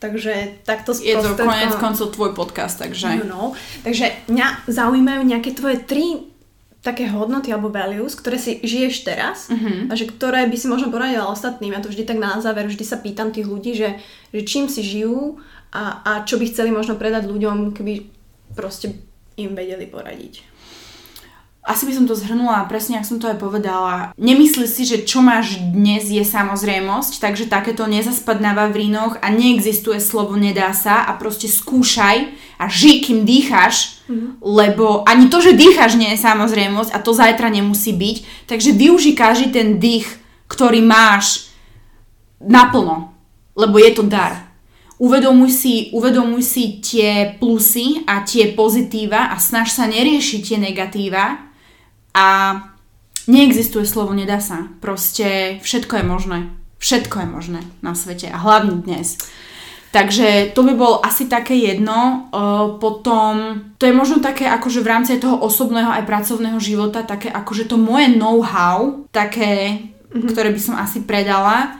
Takže 0.00 0.64
takto 0.64 0.96
Je 0.96 1.12
to 1.12 1.36
konec 1.36 1.76
koncov 1.76 2.08
tvoj 2.16 2.32
podcast, 2.32 2.80
takže... 2.80 3.20
No, 3.20 3.24
no. 3.28 3.42
Takže 3.84 4.32
mňa 4.32 4.64
zaujímajú 4.64 5.28
nejaké 5.28 5.52
tvoje 5.52 5.76
tri 5.84 6.29
také 6.80 7.12
hodnoty 7.12 7.52
alebo 7.52 7.68
values, 7.68 8.16
ktoré 8.16 8.40
si 8.40 8.56
žiješ 8.64 9.04
teraz 9.04 9.52
uh-huh. 9.52 9.92
a 9.92 9.92
že 9.92 10.08
ktoré 10.08 10.48
by 10.48 10.56
si 10.56 10.64
možno 10.64 10.88
poradila 10.88 11.28
ostatným. 11.28 11.76
Ja 11.76 11.84
to 11.84 11.92
vždy 11.92 12.08
tak 12.08 12.16
na 12.16 12.40
záver, 12.40 12.64
vždy 12.68 12.84
sa 12.88 12.96
pýtam 12.96 13.36
tých 13.36 13.44
ľudí, 13.44 13.76
že, 13.76 14.00
že 14.32 14.40
čím 14.48 14.64
si 14.64 14.80
žijú 14.80 15.36
a, 15.76 16.00
a 16.00 16.10
čo 16.24 16.40
by 16.40 16.48
chceli 16.48 16.72
možno 16.72 16.96
predať 16.96 17.28
ľuďom, 17.28 17.76
keby 17.76 18.08
proste 18.56 18.96
im 19.36 19.52
vedeli 19.52 19.84
poradiť 19.84 20.50
asi 21.60 21.84
by 21.86 21.92
som 21.92 22.08
to 22.08 22.16
zhrnula 22.16 22.64
presne, 22.66 22.96
ak 22.96 23.04
som 23.04 23.20
to 23.20 23.28
aj 23.28 23.36
povedala. 23.36 24.16
Nemyslí 24.16 24.64
si, 24.64 24.88
že 24.88 25.04
čo 25.04 25.20
máš 25.20 25.60
dnes 25.60 26.08
je 26.08 26.24
samozrejmosť, 26.24 27.20
takže 27.20 27.52
takéto 27.52 27.84
nezaspať 27.84 28.40
na 28.40 28.56
vavrínoch 28.56 29.20
a 29.20 29.28
neexistuje 29.28 30.00
slovo 30.00 30.40
nedá 30.40 30.72
sa 30.72 31.04
a 31.04 31.12
proste 31.20 31.46
skúšaj 31.46 32.32
a 32.56 32.64
žij, 32.66 33.06
kým 33.06 33.28
dýcháš, 33.28 33.99
mm-hmm. 34.10 34.42
lebo 34.42 35.06
ani 35.06 35.30
to, 35.30 35.38
že 35.38 35.54
dýcháš 35.54 35.94
nie 35.94 36.10
je 36.10 36.18
samozrejmosť 36.18 36.90
a 36.90 36.98
to 36.98 37.14
zajtra 37.14 37.46
nemusí 37.46 37.94
byť, 37.94 38.50
takže 38.50 38.74
využij 38.74 39.14
každý 39.14 39.54
ten 39.54 39.78
dých, 39.78 40.10
ktorý 40.50 40.82
máš 40.82 41.54
naplno, 42.42 43.14
lebo 43.54 43.78
je 43.78 43.94
to 43.94 44.02
dar. 44.02 44.50
Uvedomuj 44.98 45.48
si, 45.54 45.74
uvedomuj 45.94 46.42
si 46.42 46.82
tie 46.82 47.38
plusy 47.38 48.02
a 48.04 48.20
tie 48.26 48.52
pozitíva 48.52 49.32
a 49.32 49.38
snaž 49.38 49.72
sa 49.72 49.88
neriešiť 49.88 50.40
tie 50.44 50.58
negatíva, 50.60 51.50
a 52.14 52.58
neexistuje 53.30 53.86
slovo 53.86 54.14
nedá 54.14 54.42
sa. 54.42 54.66
Proste 54.82 55.58
všetko 55.62 56.02
je 56.02 56.04
možné. 56.04 56.38
Všetko 56.80 57.16
je 57.20 57.28
možné 57.28 57.60
na 57.84 57.92
svete 57.92 58.26
a 58.32 58.40
hlavne 58.40 58.80
dnes. 58.80 59.20
Takže 59.90 60.54
to 60.54 60.62
by 60.62 60.78
bol 60.78 61.02
asi 61.02 61.26
také 61.26 61.58
jedno. 61.58 62.30
Potom, 62.78 63.58
to 63.74 63.90
je 63.90 63.94
možno 63.94 64.22
také 64.22 64.46
akože 64.46 64.86
v 64.86 64.90
rámci 64.90 65.18
toho 65.18 65.42
osobného 65.42 65.90
aj 65.90 66.06
pracovného 66.06 66.62
života, 66.62 67.02
také 67.02 67.26
akože 67.26 67.66
to 67.66 67.74
moje 67.74 68.14
know-how, 68.14 69.02
také, 69.10 69.82
mm-hmm. 69.82 70.30
ktoré 70.30 70.54
by 70.54 70.60
som 70.62 70.78
asi 70.78 71.02
predala. 71.02 71.74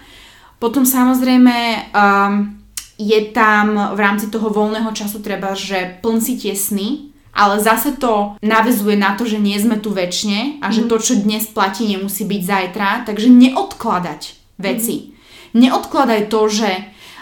Potom 0.58 0.82
samozrejme 0.82 1.88
um, 1.94 2.58
je 2.98 3.20
tam 3.30 3.94
v 3.94 4.00
rámci 4.02 4.26
toho 4.26 4.50
voľného 4.50 4.90
času 4.90 5.22
treba, 5.22 5.54
že 5.54 6.02
pln 6.02 6.18
si 6.18 6.34
tie 6.34 6.52
sny, 6.58 7.14
ale 7.30 7.62
zase 7.62 7.94
to 7.94 8.34
navezuje 8.42 8.98
na 8.98 9.14
to, 9.14 9.22
že 9.22 9.38
nie 9.38 9.54
sme 9.54 9.78
tu 9.78 9.94
väčšine 9.94 10.58
a 10.60 10.74
že 10.74 10.82
mm. 10.82 10.88
to, 10.90 10.96
čo 10.98 11.14
dnes 11.22 11.46
platí, 11.46 11.86
nemusí 11.86 12.26
byť 12.26 12.42
zajtra, 12.42 12.88
takže 13.06 13.30
neodkladať 13.30 14.20
veci. 14.58 14.96
Mm. 14.98 15.62
Neodkladaj 15.62 16.26
to, 16.26 16.40
že 16.50 16.70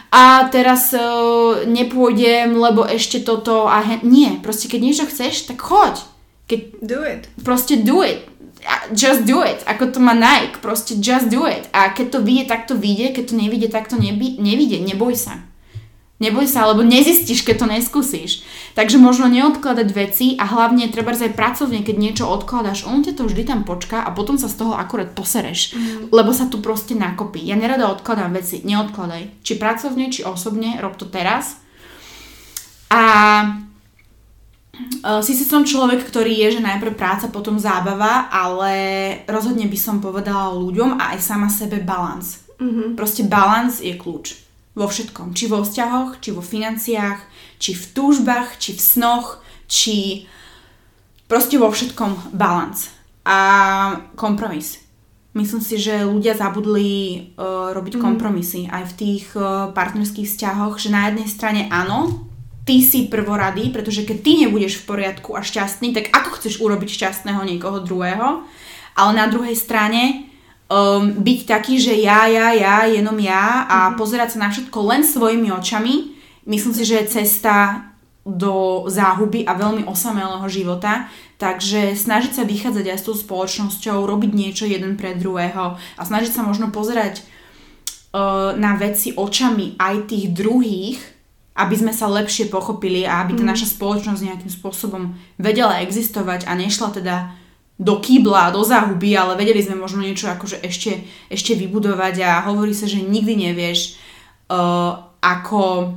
a 0.08 0.48
teraz 0.48 0.92
uh, 0.96 1.68
nepôjdem, 1.68 2.56
lebo 2.56 2.84
ešte 2.88 3.20
toto 3.20 3.68
a 3.68 3.84
he- 3.84 4.04
nie, 4.04 4.40
proste 4.40 4.68
keď 4.68 4.80
niečo 4.80 5.04
chceš, 5.04 5.44
tak 5.44 5.60
choď. 5.60 6.00
Keď, 6.48 6.60
do 6.80 7.00
it. 7.04 7.22
Proste 7.44 7.76
do 7.84 8.00
it. 8.00 8.24
Just 8.90 9.24
do 9.28 9.44
it, 9.44 9.62
ako 9.70 9.94
to 9.94 9.98
má 10.02 10.16
Nike, 10.16 10.58
proste 10.58 10.98
just 10.98 11.30
do 11.30 11.46
it. 11.46 11.70
A 11.70 11.94
keď 11.94 12.18
to 12.18 12.18
vyjde, 12.24 12.44
tak 12.50 12.66
to 12.66 12.74
vyjde, 12.74 13.14
keď 13.14 13.24
to 13.30 13.34
nevyjde, 13.38 13.68
tak 13.70 13.86
to 13.86 13.96
nevyjde, 14.00 14.82
neboj 14.82 15.14
sa. 15.14 15.47
Neboj 16.18 16.50
sa, 16.50 16.66
lebo 16.66 16.82
nezistíš, 16.82 17.46
keď 17.46 17.62
to 17.62 17.66
neskúsiš. 17.70 18.42
Takže 18.74 18.98
možno 18.98 19.30
neodkladať 19.30 19.88
veci 19.94 20.34
a 20.34 20.50
hlavne 20.50 20.90
treba 20.90 21.14
aj 21.14 21.38
pracovne, 21.38 21.86
keď 21.86 21.94
niečo 21.94 22.24
odkladáš, 22.26 22.90
on 22.90 23.06
ťa 23.06 23.14
to 23.14 23.30
vždy 23.30 23.46
tam 23.46 23.62
počká 23.62 24.02
a 24.02 24.10
potom 24.10 24.34
sa 24.34 24.50
z 24.50 24.58
toho 24.58 24.74
akurát 24.74 25.14
posereš, 25.14 25.78
mm. 25.78 26.10
lebo 26.10 26.34
sa 26.34 26.50
tu 26.50 26.58
proste 26.58 26.98
nakopí. 26.98 27.38
Ja 27.38 27.54
nerada 27.54 27.86
odkladám 27.94 28.34
veci, 28.34 28.66
neodkladaj. 28.66 29.46
Či 29.46 29.62
pracovne, 29.62 30.10
či 30.10 30.26
osobne, 30.26 30.82
rob 30.82 30.98
to 30.98 31.06
teraz. 31.06 31.62
A 32.90 33.02
uh, 35.06 35.22
si 35.22 35.38
som 35.38 35.62
človek, 35.62 36.02
ktorý 36.02 36.34
je, 36.34 36.58
že 36.58 36.66
najprv 36.66 36.98
práca, 36.98 37.30
potom 37.30 37.62
zábava, 37.62 38.26
ale 38.34 38.74
rozhodne 39.30 39.70
by 39.70 39.78
som 39.78 40.02
povedala 40.02 40.50
ľuďom 40.50 40.98
a 40.98 41.14
aj 41.14 41.22
sama 41.22 41.46
sebe 41.46 41.78
balans. 41.78 42.42
Mm-hmm. 42.58 42.98
Proste 42.98 43.22
balans 43.22 43.78
je 43.78 43.94
kľúč 43.94 44.47
vo 44.78 44.86
všetkom. 44.86 45.34
Či 45.34 45.50
vo 45.50 45.66
vzťahoch, 45.66 46.22
či 46.22 46.30
vo 46.30 46.40
financiách, 46.40 47.18
či 47.58 47.74
v 47.74 47.84
túžbách, 47.90 48.62
či 48.62 48.78
v 48.78 48.80
snoch, 48.80 49.42
či 49.66 50.24
proste 51.26 51.58
vo 51.58 51.74
všetkom 51.74 52.32
balans. 52.38 52.94
A 53.26 53.38
kompromis. 54.14 54.78
Myslím 55.36 55.60
si, 55.60 55.76
že 55.76 56.06
ľudia 56.06 56.32
zabudli 56.38 57.34
uh, 57.36 57.74
robiť 57.76 57.98
mm. 57.98 58.02
kompromisy 58.02 58.66
aj 58.70 58.94
v 58.94 58.96
tých 58.96 59.26
uh, 59.36 59.70
partnerských 59.76 60.24
vzťahoch, 60.24 60.80
že 60.80 60.94
na 60.94 61.10
jednej 61.12 61.28
strane 61.28 61.62
áno, 61.68 62.26
ty 62.64 62.80
si 62.80 63.06
prvorady, 63.06 63.68
pretože 63.68 64.08
keď 64.08 64.18
ty 64.24 64.32
nebudeš 64.44 64.80
v 64.80 64.88
poriadku 64.88 65.36
a 65.36 65.44
šťastný, 65.44 65.92
tak 65.92 66.12
ako 66.12 66.40
chceš 66.40 66.60
urobiť 66.64 66.88
šťastného 66.88 67.44
niekoho 67.44 67.84
druhého? 67.84 68.44
Ale 68.98 69.12
na 69.14 69.28
druhej 69.28 69.54
strane 69.54 70.27
um, 70.68 71.16
byť 71.24 71.40
taký, 71.48 71.80
že 71.80 71.96
ja, 71.96 72.28
ja, 72.28 72.52
ja, 72.52 72.84
jenom 72.84 73.16
ja 73.18 73.64
a 73.66 73.78
mm-hmm. 73.88 73.96
pozerať 73.96 74.36
sa 74.36 74.38
na 74.46 74.48
všetko 74.52 74.78
len 74.84 75.02
svojimi 75.04 75.48
očami, 75.52 76.14
myslím 76.44 76.72
si, 76.76 76.82
že 76.84 77.04
je 77.04 77.12
cesta 77.20 77.88
do 78.28 78.84
záhuby 78.92 79.48
a 79.48 79.56
veľmi 79.56 79.88
osamelého 79.88 80.44
života. 80.52 81.08
Takže 81.38 81.94
snažiť 81.94 82.34
sa 82.34 82.42
vychádzať 82.42 82.84
aj 82.90 82.98
s 82.98 83.06
tou 83.06 83.14
spoločnosťou, 83.14 84.04
robiť 84.04 84.30
niečo 84.34 84.66
jeden 84.66 84.98
pre 84.98 85.14
druhého 85.14 85.78
a 85.78 86.02
snažiť 86.02 86.34
sa 86.34 86.42
možno 86.42 86.74
pozerať 86.74 87.22
uh, 87.22 88.58
na 88.58 88.74
veci 88.74 89.14
očami 89.14 89.78
aj 89.78 90.10
tých 90.10 90.34
druhých, 90.34 90.98
aby 91.54 91.74
sme 91.78 91.94
sa 91.94 92.10
lepšie 92.10 92.50
pochopili 92.50 93.06
a 93.06 93.22
aby 93.22 93.38
tá 93.38 93.46
mm. 93.46 93.50
naša 93.54 93.70
spoločnosť 93.70 94.26
nejakým 94.26 94.50
spôsobom 94.50 95.14
vedela 95.38 95.78
existovať 95.78 96.50
a 96.50 96.58
nešla 96.58 96.90
teda 96.90 97.16
do 97.78 98.02
kýbla, 98.02 98.50
do 98.50 98.66
záhuby, 98.66 99.14
ale 99.14 99.38
vedeli 99.38 99.62
sme 99.62 99.78
možno 99.78 100.02
niečo 100.02 100.26
akože 100.26 100.66
ešte, 100.66 101.06
ešte 101.30 101.54
vybudovať 101.54 102.14
a 102.26 102.42
hovorí 102.50 102.74
sa, 102.74 102.90
že 102.90 102.98
nikdy 102.98 103.48
nevieš, 103.48 103.94
uh, 104.50 104.98
ako, 105.22 105.94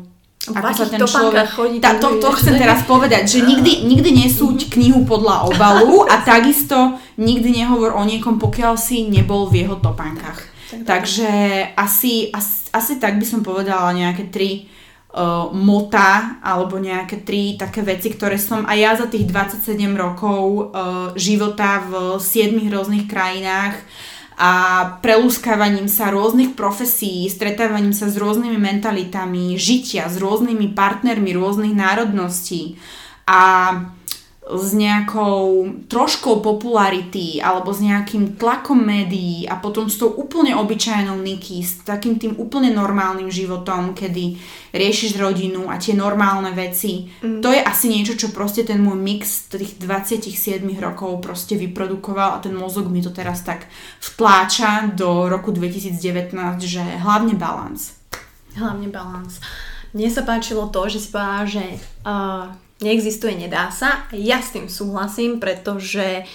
ako 0.54 0.72
sa 0.78 0.86
ten 0.86 1.02
človek... 1.02 1.50
Chodí, 1.50 1.82
tá, 1.82 1.98
to, 1.98 2.22
to 2.22 2.30
chcem 2.38 2.62
teraz 2.62 2.86
povedať, 2.86 3.26
že 3.26 3.42
nikdy, 3.42 3.90
nikdy 3.90 4.14
nesúď 4.14 4.70
knihu 4.70 5.10
podľa 5.10 5.50
obalu 5.50 6.06
a 6.06 6.22
takisto 6.22 7.02
nikdy 7.18 7.66
nehovor 7.66 7.98
o 7.98 8.06
niekom, 8.06 8.38
pokiaľ 8.38 8.78
si 8.78 9.10
nebol 9.10 9.50
v 9.50 9.66
jeho 9.66 9.82
topánkach. 9.82 10.54
Takže 10.86 11.30
asi, 11.74 12.30
asi, 12.30 12.70
asi 12.72 12.94
tak 13.02 13.18
by 13.18 13.26
som 13.26 13.42
povedala 13.42 13.90
nejaké 13.92 14.30
tri 14.30 14.70
uh, 15.14 15.52
mota 15.52 16.40
alebo 16.44 16.80
nejaké 16.80 17.24
tri 17.24 17.56
také 17.60 17.84
veci, 17.84 18.12
ktoré 18.12 18.40
som 18.40 18.64
aj 18.68 18.78
ja 18.78 18.92
za 18.96 19.08
tých 19.12 19.28
27 19.28 19.78
rokov 19.96 20.42
uh, 20.42 20.64
života 21.20 21.84
v 21.84 22.20
7 22.20 22.58
rôznych 22.72 23.06
krajinách 23.08 23.76
a 24.42 24.52
prelúskávaním 25.06 25.86
sa 25.86 26.10
rôznych 26.10 26.58
profesí, 26.58 27.30
stretávaním 27.30 27.94
sa 27.94 28.10
s 28.10 28.18
rôznymi 28.18 28.58
mentalitami, 28.58 29.54
žitia 29.54 30.10
s 30.10 30.18
rôznymi 30.18 30.74
partnermi 30.74 31.30
rôznych 31.38 31.78
národností 31.78 32.82
a 33.30 33.70
s 34.42 34.74
nejakou 34.74 35.70
troškou 35.86 36.42
popularity 36.42 37.38
alebo 37.38 37.70
s 37.70 37.78
nejakým 37.78 38.42
tlakom 38.42 38.82
médií 38.82 39.46
a 39.46 39.62
potom 39.62 39.86
s 39.86 40.02
tou 40.02 40.10
úplne 40.10 40.58
obyčajnou 40.58 41.14
Niky, 41.22 41.62
s 41.62 41.86
takým 41.86 42.18
tým 42.18 42.34
úplne 42.42 42.74
normálnym 42.74 43.30
životom, 43.30 43.94
kedy 43.94 44.42
riešiš 44.74 45.22
rodinu 45.22 45.70
a 45.70 45.78
tie 45.78 45.94
normálne 45.94 46.50
veci. 46.58 47.06
Mm. 47.22 47.46
To 47.46 47.54
je 47.54 47.62
asi 47.62 47.94
niečo, 47.94 48.18
čo 48.18 48.34
proste 48.34 48.66
ten 48.66 48.82
môj 48.82 48.98
mix 48.98 49.46
tých 49.46 49.78
27 49.78 50.66
rokov 50.82 51.22
proste 51.22 51.54
vyprodukoval 51.54 52.42
a 52.42 52.42
ten 52.42 52.58
mozog 52.58 52.90
mi 52.90 53.06
to 53.06 53.14
teraz 53.14 53.46
tak 53.46 53.70
vtláča 54.02 54.90
do 54.98 55.30
roku 55.30 55.54
2019, 55.54 56.02
že 56.66 56.82
hlavne 56.82 57.38
balans. 57.38 57.94
Hlavne 58.58 58.90
balans. 58.90 59.38
Mne 59.94 60.10
sa 60.10 60.26
páčilo 60.26 60.66
to, 60.74 60.90
že 60.90 60.98
si 60.98 61.08
povedala, 61.14 61.46
že 61.46 61.64
uh, 62.08 62.50
neexistuje, 62.82 63.38
nedá 63.38 63.70
sa. 63.70 64.10
Ja 64.12 64.42
s 64.42 64.52
tým 64.52 64.68
súhlasím, 64.68 65.38
pretože 65.38 66.26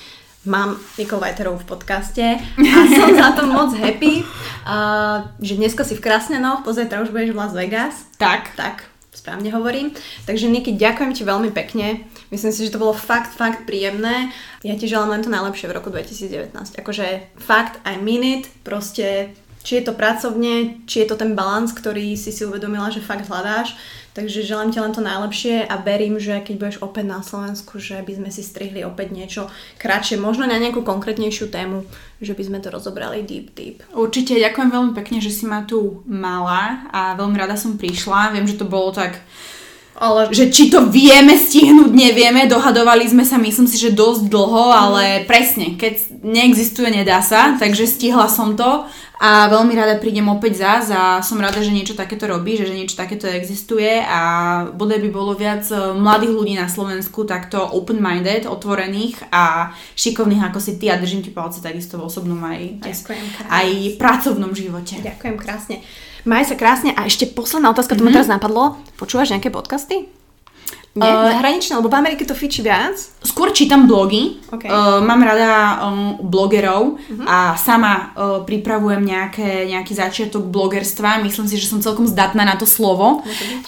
mám 0.47 0.79
Nikol 0.95 1.19
Vajterovú 1.19 1.67
v 1.67 1.71
podcaste 1.77 2.25
a 2.39 2.79
som 2.97 3.11
za 3.13 3.35
to 3.35 3.51
moc 3.51 3.75
happy, 3.75 4.23
uh, 4.23 5.27
že 5.43 5.59
dneska 5.59 5.83
si 5.83 5.99
v 5.99 6.03
Krasnenoch, 6.07 6.63
pozajtra 6.63 7.03
už 7.03 7.11
budeš 7.11 7.35
v 7.35 7.39
Las 7.43 7.53
Vegas. 7.53 7.95
Tak. 8.17 8.55
Tak, 8.55 8.87
správne 9.11 9.51
hovorím. 9.51 9.91
Takže 10.25 10.47
Niky, 10.47 10.79
ďakujem 10.79 11.13
ti 11.13 11.27
veľmi 11.27 11.51
pekne. 11.51 12.07
Myslím 12.31 12.55
si, 12.55 12.63
že 12.67 12.75
to 12.75 12.83
bolo 12.83 12.95
fakt, 12.95 13.35
fakt 13.35 13.67
príjemné. 13.67 14.31
Ja 14.63 14.79
ti 14.79 14.87
želám 14.87 15.19
len 15.19 15.23
to 15.27 15.31
najlepšie 15.35 15.67
v 15.71 15.77
roku 15.77 15.91
2019. 15.91 16.55
Akože 16.79 17.35
fakt, 17.43 17.83
I 17.83 17.99
mean 17.99 18.23
it. 18.23 18.47
Proste 18.63 19.35
či 19.67 19.83
je 19.83 19.91
to 19.91 19.99
pracovne, 19.99 20.87
či 20.87 21.03
je 21.03 21.11
to 21.11 21.19
ten 21.19 21.35
balans, 21.35 21.75
ktorý 21.75 22.15
si 22.15 22.31
si 22.31 22.47
uvedomila, 22.47 22.87
že 22.95 23.03
fakt 23.03 23.27
hľadáš. 23.27 23.75
Takže 24.15 24.47
želám 24.47 24.73
ti 24.73 24.81
len 24.81 24.97
to 24.97 25.05
najlepšie 25.05 25.69
a 25.69 25.77
verím, 25.77 26.17
že 26.17 26.41
keď 26.41 26.55
budeš 26.57 26.79
opäť 26.81 27.05
na 27.05 27.21
Slovensku, 27.21 27.77
že 27.77 28.01
by 28.01 28.17
sme 28.17 28.31
si 28.33 28.41
strihli 28.41 28.81
opäť 28.81 29.13
niečo 29.13 29.43
kratšie, 29.77 30.17
možno 30.17 30.49
na 30.49 30.57
nejakú 30.57 30.81
konkrétnejšiu 30.81 31.53
tému, 31.53 31.85
že 32.23 32.33
by 32.33 32.43
sme 32.47 32.59
to 32.65 32.73
rozobrali 32.73 33.27
deep, 33.27 33.53
deep. 33.53 33.85
Určite, 33.93 34.41
ďakujem 34.41 34.73
veľmi 34.73 34.93
pekne, 34.97 35.21
že 35.21 35.29
si 35.29 35.45
ma 35.45 35.69
tu 35.69 36.01
mala 36.09 36.89
a 36.95 37.13
veľmi 37.19 37.37
rada 37.37 37.61
som 37.61 37.77
prišla. 37.77 38.33
Viem, 38.33 38.49
že 38.49 38.57
to 38.57 38.65
bolo 38.65 38.89
tak 38.95 39.21
ale... 39.97 40.29
Že 40.33 40.45
či 40.53 40.65
to 40.69 40.87
vieme 40.93 41.33
stihnúť, 41.35 41.91
nevieme, 41.93 42.45
dohadovali 42.45 43.09
sme 43.09 43.25
sa 43.25 43.41
myslím 43.41 43.65
si, 43.65 43.81
že 43.81 43.97
dosť 43.97 44.29
dlho, 44.29 44.65
ale 44.73 45.25
presne, 45.25 45.75
keď 45.81 46.21
neexistuje, 46.21 46.93
nedá 46.93 47.25
sa, 47.25 47.57
takže 47.57 47.89
stihla 47.89 48.29
som 48.29 48.53
to. 48.55 48.85
A 49.17 49.49
veľmi 49.49 49.73
rada 49.73 49.97
prídem 49.97 50.29
opäť 50.29 50.61
zás 50.61 50.93
a 50.93 51.25
som 51.25 51.41
rada, 51.41 51.65
že 51.65 51.73
niečo 51.73 51.97
takéto 51.97 52.29
robí, 52.29 52.61
že, 52.61 52.69
že 52.69 52.77
niečo 52.77 53.01
takéto 53.01 53.25
existuje. 53.25 54.05
A 54.05 54.21
bodaj 54.77 55.01
by 55.01 55.09
bolo 55.09 55.33
viac 55.33 55.65
e, 55.73 55.97
mladých 55.97 56.37
ľudí 56.37 56.53
na 56.53 56.69
Slovensku 56.69 57.25
takto 57.25 57.65
open-minded, 57.65 58.45
otvorených 58.45 59.25
a 59.33 59.73
šikovných 59.97 60.53
ako 60.53 60.61
si 60.61 60.77
ty. 60.77 60.93
A 60.93 61.01
držím 61.01 61.25
ti 61.25 61.33
palce 61.33 61.65
takisto 61.65 61.97
v 61.97 62.05
osobnom 62.13 62.37
aj, 62.45 62.93
aj 63.49 63.67
pracovnom 63.97 64.53
živote. 64.53 65.01
Ďakujem 65.01 65.37
krásne. 65.41 65.81
Maj 66.27 66.51
sa 66.51 66.59
krásne 66.59 66.91
a 66.99 67.07
ešte 67.07 67.31
posledná 67.31 67.71
otázka, 67.71 67.95
mm-hmm. 67.95 68.03
to 68.03 68.07
ma 68.07 68.11
mhm. 68.11 68.17
teraz 68.19 68.29
napadlo. 68.29 68.65
Počúvaš 68.99 69.31
nejaké 69.31 69.55
podcasty? 69.55 70.11
Nie? 70.97 71.13
Uh, 71.13 71.29
zahraničné, 71.29 71.77
lebo 71.77 71.93
v 71.93 71.99
Amerike 72.01 72.25
to 72.25 72.33
fičí 72.33 72.65
viac. 72.65 72.97
Skôr 73.21 73.53
čítam 73.53 73.85
blogy, 73.85 74.41
okay. 74.49 74.65
uh, 74.65 75.05
mám 75.05 75.21
rada 75.21 75.85
um, 75.85 76.17
blogerov 76.25 76.97
uh-huh. 76.97 77.27
a 77.29 77.53
sama 77.61 78.17
uh, 78.17 78.41
pripravujem 78.49 79.05
nejaké, 79.05 79.69
nejaký 79.69 79.93
začiatok 79.93 80.49
blogerstva. 80.49 81.21
Myslím 81.21 81.45
si, 81.45 81.61
že 81.61 81.69
som 81.69 81.85
celkom 81.85 82.09
zdatná 82.09 82.49
na 82.49 82.57
to 82.57 82.65
slovo. 82.65 83.21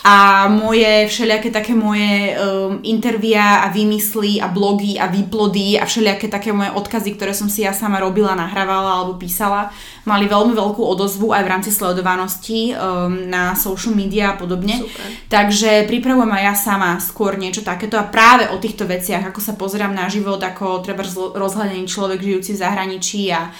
A 0.08 0.48
moje 0.48 1.04
všelijaké 1.12 1.52
také 1.52 1.76
moje 1.76 2.32
um, 2.32 2.80
intervia 2.80 3.60
a 3.60 3.68
vymysly 3.68 4.40
a 4.40 4.48
blogy 4.48 4.96
a 4.96 5.12
výplody 5.12 5.76
a 5.76 5.84
všelijaké 5.84 6.32
také 6.32 6.56
moje 6.56 6.72
odkazy, 6.72 7.12
ktoré 7.12 7.36
som 7.36 7.52
si 7.52 7.68
ja 7.68 7.76
sama 7.76 8.00
robila, 8.00 8.32
nahrávala 8.32 9.04
alebo 9.04 9.20
písala, 9.20 9.68
mali 10.08 10.24
veľmi 10.24 10.56
veľkú 10.56 10.80
odozvu 10.80 11.36
aj 11.36 11.44
v 11.44 11.50
rámci 11.52 11.70
sledovanosti 11.76 12.72
um, 12.72 13.28
na 13.28 13.52
social 13.52 13.92
media 13.92 14.32
a 14.32 14.38
podobne. 14.40 14.80
Super. 14.80 15.06
Takže 15.28 15.70
pripravujem 15.90 16.32
aj 16.32 16.42
ja 16.46 16.54
sama 16.56 16.90
skôr 16.96 17.17
niečo 17.38 17.66
takéto. 17.66 17.98
A 17.98 18.06
práve 18.06 18.46
o 18.50 18.60
týchto 18.62 18.86
veciach, 18.86 19.30
ako 19.30 19.40
sa 19.42 19.58
pozerám 19.58 19.90
na 19.90 20.06
život, 20.06 20.38
ako 20.38 20.86
treba 20.86 21.02
rozhľadený 21.34 21.88
človek 21.90 22.22
žijúci 22.22 22.54
v 22.54 22.62
zahraničí 22.62 23.28
a 23.34 23.50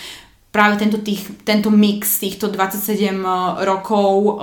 práve 0.49 0.81
tento, 0.81 0.99
tých, 1.05 1.45
tento 1.45 1.69
mix 1.69 2.19
týchto 2.19 2.49
27 2.49 3.21
uh, 3.21 3.63
rokov 3.63 4.41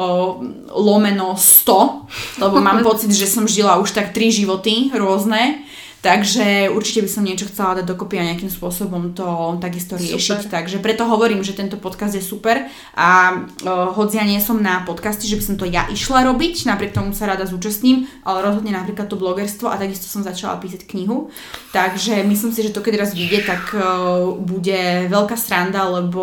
lomeno 0.72 1.34
100, 1.34 2.40
lebo 2.40 2.58
mám 2.62 2.80
pocit, 2.88 3.10
že 3.10 3.26
som 3.26 3.50
žila 3.50 3.82
už 3.82 3.92
tak 3.92 4.14
tri 4.14 4.30
životy 4.30 4.94
rôzne 4.94 5.65
Takže 6.06 6.70
určite 6.70 7.02
by 7.02 7.10
som 7.10 7.26
niečo 7.26 7.50
chcela 7.50 7.82
dať 7.82 7.90
dokopy 7.90 8.22
a 8.22 8.30
nejakým 8.30 8.54
spôsobom 8.54 9.18
to 9.18 9.26
takisto 9.58 9.98
riešiť. 9.98 10.46
Super. 10.46 10.54
Takže 10.54 10.78
preto 10.78 11.10
hovorím, 11.10 11.42
že 11.42 11.58
tento 11.58 11.82
podcast 11.82 12.14
je 12.14 12.22
super 12.22 12.70
a 12.94 13.34
uh, 13.34 13.90
hoď 13.90 14.22
ja 14.22 14.26
nie 14.30 14.38
som 14.38 14.62
na 14.62 14.86
podcasty, 14.86 15.26
že 15.26 15.42
by 15.42 15.44
som 15.50 15.56
to 15.58 15.66
ja 15.66 15.90
išla 15.90 16.30
robiť, 16.30 16.70
napriek 16.70 16.94
tomu 16.94 17.10
sa 17.18 17.26
rada 17.26 17.50
zúčastním, 17.50 18.06
ale 18.22 18.46
rozhodne 18.46 18.70
napríklad 18.70 19.10
to 19.10 19.18
blogerstvo 19.18 19.66
a 19.66 19.82
takisto 19.82 20.06
som 20.06 20.22
začala 20.22 20.62
písať 20.62 20.86
knihu. 20.86 21.34
Takže 21.74 22.22
myslím 22.22 22.54
si, 22.54 22.62
že 22.62 22.70
to 22.70 22.86
keď 22.86 23.02
raz 23.02 23.18
vyjde, 23.18 23.42
tak 23.50 23.74
uh, 23.74 24.30
bude 24.38 25.10
veľká 25.10 25.34
sranda, 25.34 25.90
lebo 25.90 26.22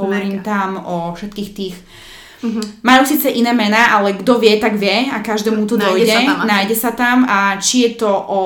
hovorím 0.00 0.40
Mega. 0.40 0.48
tam 0.48 0.80
o 0.80 1.12
všetkých 1.12 1.50
tých 1.52 1.76
Mm-hmm. 2.40 2.80
Majú 2.80 3.02
síce 3.04 3.28
iné 3.28 3.52
mená, 3.52 4.00
ale 4.00 4.16
kto 4.16 4.40
vie, 4.40 4.56
tak 4.56 4.80
vie 4.80 5.12
a 5.12 5.20
každému 5.20 5.68
to 5.68 5.76
nájde 5.76 6.08
dojde. 6.08 6.14
Sa 6.16 6.20
tam, 6.24 6.38
nájde 6.48 6.76
sa 6.76 6.90
tam 6.96 7.18
a 7.28 7.38
či 7.60 7.76
je 7.84 7.90
to 8.00 8.10
o 8.10 8.40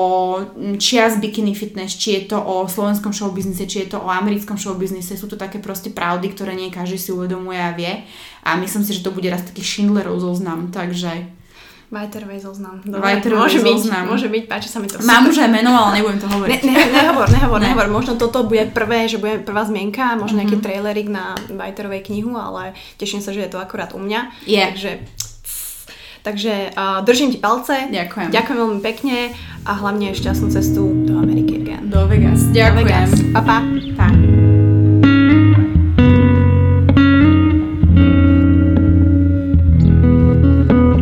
čias 0.75 1.15
bikini 1.15 1.55
fitness, 1.55 1.95
či 1.95 2.19
je 2.19 2.21
to 2.35 2.37
o 2.39 2.67
slovenskom 2.67 3.15
showbiznise, 3.15 3.63
či 3.63 3.87
je 3.87 3.95
to 3.95 4.03
o 4.03 4.11
americkom 4.11 4.59
showbiznise, 4.59 5.15
sú 5.15 5.31
to 5.31 5.39
také 5.39 5.63
proste 5.63 5.95
pravdy, 5.95 6.27
ktoré 6.35 6.59
nie 6.59 6.67
každý 6.67 6.99
si 6.99 7.09
uvedomuje 7.15 7.59
a 7.59 7.71
vie. 7.71 8.03
A 8.43 8.59
myslím 8.59 8.83
si, 8.83 8.93
že 8.93 9.01
to 9.01 9.15
bude 9.15 9.31
raz 9.31 9.41
taký 9.47 9.63
Schindlerov 9.63 10.21
zoznam, 10.21 10.69
takže 10.69 11.34
Vajterovej 11.95 12.39
zoznam. 12.43 12.83
Vajterovej 12.83 13.39
môže 13.39 13.59
zoznam. 13.63 14.03
Byť, 14.03 14.11
môže 14.11 14.27
byť, 14.27 14.43
páči 14.51 14.67
sa 14.67 14.83
mi 14.83 14.91
to. 14.91 14.99
Mám 14.99 15.31
už 15.31 15.39
aj 15.39 15.51
meno, 15.55 15.71
ale 15.71 16.03
nebudem 16.03 16.19
to 16.19 16.27
hovoriť. 16.27 16.59
Ne, 16.67 16.75
ne, 16.75 16.83
nehovor, 16.91 17.27
nehovor, 17.31 17.59
ne. 17.63 17.71
nehovor. 17.71 17.87
Možno 17.87 18.19
toto 18.19 18.43
bude 18.43 18.67
prvé, 18.75 19.07
že 19.07 19.15
bude 19.15 19.39
prvá 19.39 19.63
zmienka, 19.63 20.19
možno 20.19 20.35
mm-hmm. 20.35 20.39
nejaký 20.43 20.57
mhm. 20.59 20.63
trailerik 20.63 21.07
na 21.07 21.39
Vajterovej 21.47 22.11
knihu, 22.11 22.35
ale 22.35 22.75
teším 22.99 23.23
sa, 23.23 23.31
že 23.31 23.47
je 23.47 23.51
to 23.55 23.63
akurát 23.63 23.95
u 23.95 23.99
mňa. 24.03 24.43
Je. 24.43 24.59
Yeah. 24.59 24.75
Takže 24.75 24.91
Takže 26.25 26.73
uh, 26.73 27.05
držím 27.05 27.31
ti 27.31 27.37
palce. 27.37 27.85
Ďakujem. 27.93 28.33
Ďakujem 28.33 28.57
veľmi 28.57 28.81
pekne 28.81 29.29
a 29.61 29.77
hlavne 29.77 30.09
šťastnú 30.17 30.49
cestu 30.49 31.05
do 31.05 31.21
Ameriky 31.21 31.61
again. 31.61 31.85
Do 31.85 32.09
Vegas. 32.09 32.49
Ďakujem. 32.49 32.73
Do 32.73 32.77
Vegas. 32.81 33.11
Pa, 33.29 33.41
pa. 33.45 33.57
pa. 33.93 34.44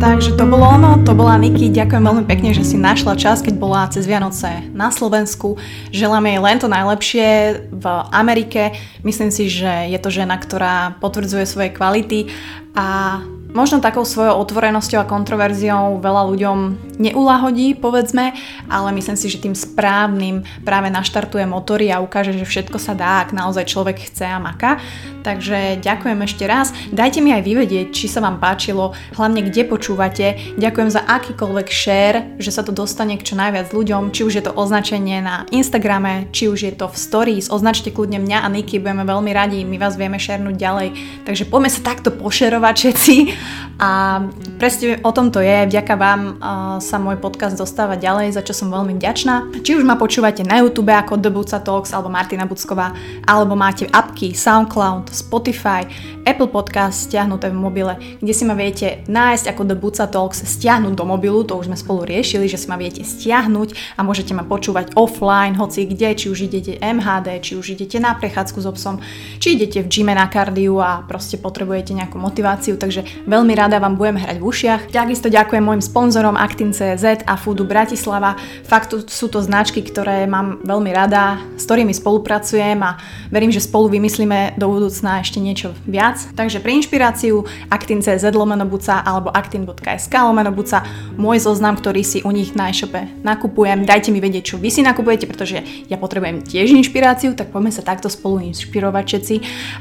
Takže 0.04 0.36
to 0.36 0.44
bolo 0.44 0.68
ono, 0.68 1.00
to 1.00 1.16
bola 1.16 1.40
Niky. 1.40 1.72
Ďakujem 1.72 2.04
veľmi 2.04 2.24
pekne, 2.28 2.52
že 2.52 2.60
si 2.60 2.76
našla 2.76 3.16
čas, 3.16 3.40
keď 3.40 3.56
bola 3.56 3.88
cez 3.88 4.04
Vianoce 4.04 4.60
na 4.76 4.92
Slovensku. 4.92 5.56
Želám 5.96 6.28
jej 6.28 6.38
len 6.44 6.56
to 6.60 6.68
najlepšie 6.68 7.26
v 7.72 7.86
Amerike. 8.12 8.76
Myslím 9.00 9.32
si, 9.32 9.48
že 9.48 9.88
je 9.88 9.96
to 9.96 10.12
žena, 10.12 10.36
ktorá 10.36 11.00
potvrdzuje 11.00 11.48
svoje 11.48 11.72
kvality 11.72 12.28
a 12.76 13.16
možno 13.54 13.78
takou 13.78 14.02
svojou 14.02 14.34
otvorenosťou 14.42 15.00
a 15.00 15.08
kontroverziou 15.08 16.02
veľa 16.02 16.22
ľuďom 16.34 16.58
neulahodí, 16.98 17.78
povedzme, 17.78 18.34
ale 18.66 18.88
myslím 18.98 19.14
si, 19.14 19.30
že 19.30 19.42
tým 19.42 19.54
správnym 19.54 20.42
práve 20.66 20.90
naštartuje 20.90 21.46
motory 21.46 21.94
a 21.94 22.02
ukáže, 22.02 22.34
že 22.34 22.44
všetko 22.44 22.82
sa 22.82 22.98
dá, 22.98 23.22
ak 23.22 23.30
naozaj 23.30 23.70
človek 23.70 24.10
chce 24.10 24.26
a 24.26 24.42
maká. 24.42 24.82
Takže 25.24 25.80
ďakujem 25.80 26.20
ešte 26.20 26.44
raz. 26.44 26.76
Dajte 26.92 27.24
mi 27.24 27.32
aj 27.32 27.46
vyvedieť, 27.48 27.86
či 27.96 28.12
sa 28.12 28.20
vám 28.20 28.42
páčilo, 28.42 28.92
hlavne 29.16 29.40
kde 29.46 29.64
počúvate. 29.64 30.58
Ďakujem 30.60 30.90
za 30.92 31.00
akýkoľvek 31.00 31.68
share, 31.72 32.36
že 32.36 32.52
sa 32.52 32.60
to 32.60 32.76
dostane 32.76 33.16
k 33.16 33.24
čo 33.24 33.38
najviac 33.38 33.72
ľuďom, 33.72 34.12
či 34.12 34.26
už 34.26 34.36
je 34.36 34.44
to 34.44 34.52
označenie 34.52 35.24
na 35.24 35.48
Instagrame, 35.48 36.28
či 36.34 36.52
už 36.52 36.68
je 36.68 36.74
to 36.76 36.92
v 36.92 36.96
stories. 37.00 37.48
Označte 37.48 37.88
kľudne 37.88 38.20
mňa 38.20 38.44
a 38.44 38.48
Niky, 38.52 38.82
budeme 38.82 39.08
veľmi 39.08 39.32
radi, 39.32 39.64
my 39.64 39.80
vás 39.80 39.96
vieme 39.96 40.20
šernúť 40.20 40.56
ďalej. 40.60 40.88
Takže 41.24 41.48
poďme 41.48 41.70
sa 41.72 41.80
takto 41.80 42.12
pošerovať 42.12 42.74
všetci. 42.76 43.43
A 43.78 44.22
presne 44.56 45.02
o 45.02 45.10
tom 45.10 45.34
to 45.34 45.42
je. 45.42 45.66
Vďaka 45.66 45.94
vám 45.98 46.20
uh, 46.20 46.34
sa 46.78 46.96
môj 47.02 47.18
podcast 47.18 47.58
dostáva 47.58 47.98
ďalej, 47.98 48.38
za 48.38 48.42
čo 48.46 48.54
som 48.54 48.70
veľmi 48.70 48.96
vďačná. 48.96 49.60
Či 49.66 49.78
už 49.78 49.84
ma 49.84 49.98
počúvate 49.98 50.46
na 50.46 50.62
YouTube 50.62 50.94
ako 50.94 51.18
The 51.18 51.30
Buca 51.30 51.58
Talks 51.58 51.90
alebo 51.90 52.12
Martina 52.12 52.46
Bucková, 52.46 52.94
alebo 53.26 53.58
máte 53.58 53.90
apky 53.90 54.32
SoundCloud, 54.36 55.10
Spotify, 55.10 55.84
Apple 56.24 56.48
Podcast 56.48 57.10
stiahnuté 57.10 57.52
v 57.52 57.58
mobile, 57.60 57.94
kde 58.22 58.32
si 58.32 58.48
ma 58.48 58.56
viete 58.56 59.04
nájsť 59.04 59.52
ako 59.52 59.62
The 59.68 59.76
Buca 59.76 60.06
Talks, 60.08 60.40
stiahnuť 60.40 60.96
do 60.96 61.04
mobilu, 61.04 61.44
to 61.44 61.60
už 61.60 61.68
sme 61.68 61.76
spolu 61.76 62.08
riešili, 62.08 62.48
že 62.48 62.56
si 62.56 62.66
ma 62.70 62.80
viete 62.80 63.04
stiahnuť 63.04 63.98
a 63.98 64.00
môžete 64.00 64.32
ma 64.32 64.46
počúvať 64.46 64.96
offline, 64.96 65.58
hoci 65.60 65.84
kde, 65.84 66.16
či 66.16 66.26
už 66.32 66.48
idete 66.48 66.80
MHD, 66.80 67.44
či 67.44 67.52
už 67.60 67.76
idete 67.76 68.00
na 68.00 68.16
prechádzku 68.16 68.58
s 68.62 68.66
obsom, 68.66 69.04
či 69.36 69.60
idete 69.60 69.84
v 69.84 69.90
gyme 69.92 70.16
na 70.16 70.24
kardiu 70.32 70.80
a 70.80 71.04
proste 71.04 71.36
potrebujete 71.36 71.92
nejakú 71.92 72.16
motiváciu, 72.16 72.80
takže 72.80 73.04
veľmi 73.34 73.54
rada 73.58 73.82
vám 73.82 73.98
budem 73.98 74.14
hrať 74.22 74.38
v 74.38 74.46
ušiach. 74.46 74.80
Takisto 74.94 75.26
ďakujem 75.26 75.66
môjim 75.66 75.82
sponzorom 75.82 76.38
Actin.cz 76.38 77.26
a 77.26 77.34
Foodu 77.34 77.66
Bratislava. 77.66 78.38
Fakt 78.62 78.94
sú 78.94 79.26
to 79.26 79.42
značky, 79.42 79.82
ktoré 79.82 80.30
mám 80.30 80.62
veľmi 80.62 80.94
rada, 80.94 81.42
s 81.58 81.66
ktorými 81.66 81.90
spolupracujem 81.90 82.78
a 82.86 83.02
verím, 83.34 83.50
že 83.50 83.58
spolu 83.58 83.90
vymyslíme 83.90 84.54
do 84.54 84.70
budúcna 84.70 85.18
ešte 85.18 85.42
niečo 85.42 85.74
viac. 85.82 86.22
Takže 86.38 86.62
pre 86.62 86.78
inšpiráciu 86.78 87.42
Actin.cz 87.74 88.22
lomenobuca 88.30 89.02
alebo 89.02 89.34
actin.sk 89.34 90.14
lomenobuca 90.14 90.86
môj 91.18 91.42
zoznam, 91.42 91.74
ktorý 91.74 92.06
si 92.06 92.22
u 92.22 92.30
nich 92.30 92.54
na 92.54 92.70
e-shope 92.70 93.02
nakupujem. 93.26 93.82
Dajte 93.82 94.14
mi 94.14 94.22
vedieť, 94.22 94.54
čo 94.54 94.56
vy 94.62 94.70
si 94.70 94.86
nakupujete, 94.86 95.26
pretože 95.26 95.58
ja 95.90 95.98
potrebujem 95.98 96.46
tiež 96.46 96.70
inšpiráciu, 96.70 97.34
tak 97.34 97.50
poďme 97.50 97.74
sa 97.74 97.82
takto 97.82 98.06
spolu 98.06 98.46
inšpirovať 98.54 99.04
všetci. 99.10 99.34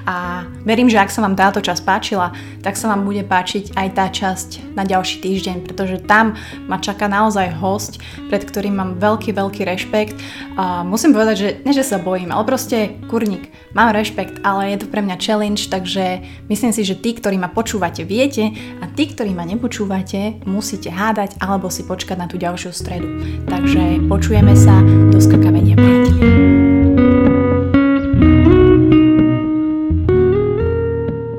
A 0.10 0.48
verím, 0.66 0.90
že 0.90 0.98
ak 0.98 1.14
sa 1.14 1.22
vám 1.22 1.38
táto 1.38 1.62
časť 1.62 1.82
páčila, 1.86 2.34
tak 2.66 2.80
sa 2.80 2.90
vám 2.90 3.06
bude 3.06 3.22
páčiť 3.44 3.76
aj 3.76 3.88
tá 3.91 4.07
časť 4.07 4.72
na 4.72 4.88
ďalší 4.88 5.20
týždeň, 5.20 5.68
pretože 5.68 5.99
tam 6.07 6.40
ma 6.72 6.80
čaká 6.80 7.11
naozaj 7.11 7.52
host, 7.60 7.99
pred 8.32 8.40
ktorým 8.40 8.80
mám 8.80 9.03
veľký, 9.03 9.36
veľký 9.36 9.68
rešpekt. 9.68 10.15
A 10.56 10.88
musím 10.88 11.11
povedať, 11.11 11.36
že 11.36 11.49
ne, 11.68 11.76
že 11.76 11.84
sa 11.84 11.99
bojím, 11.99 12.32
ale 12.32 12.48
proste 12.48 12.95
kurník, 13.11 13.52
mám 13.76 13.91
rešpekt, 13.91 14.40
ale 14.48 14.72
je 14.72 14.80
to 14.80 14.88
pre 14.88 15.03
mňa 15.03 15.20
challenge, 15.20 15.68
takže 15.68 16.24
myslím 16.48 16.72
si, 16.72 16.88
že 16.88 16.95
tí, 16.95 17.11
ktorí 17.20 17.36
ma 17.36 17.52
počúvate, 17.52 18.07
viete 18.07 18.56
a 18.80 18.88
tí, 18.88 19.11
ktorí 19.11 19.36
ma 19.36 19.44
nepočúvate, 19.44 20.40
musíte 20.48 20.88
hádať 20.88 21.36
alebo 21.44 21.68
si 21.68 21.84
počkať 21.84 22.15
na 22.15 22.32
tú 22.32 22.40
ďalšiu 22.40 22.72
stredu. 22.72 23.44
Takže 23.52 24.07
počujeme 24.07 24.56
sa 24.56 24.80
do 25.11 25.20
skakavenia 25.20 25.76
priatelia. 25.76 26.33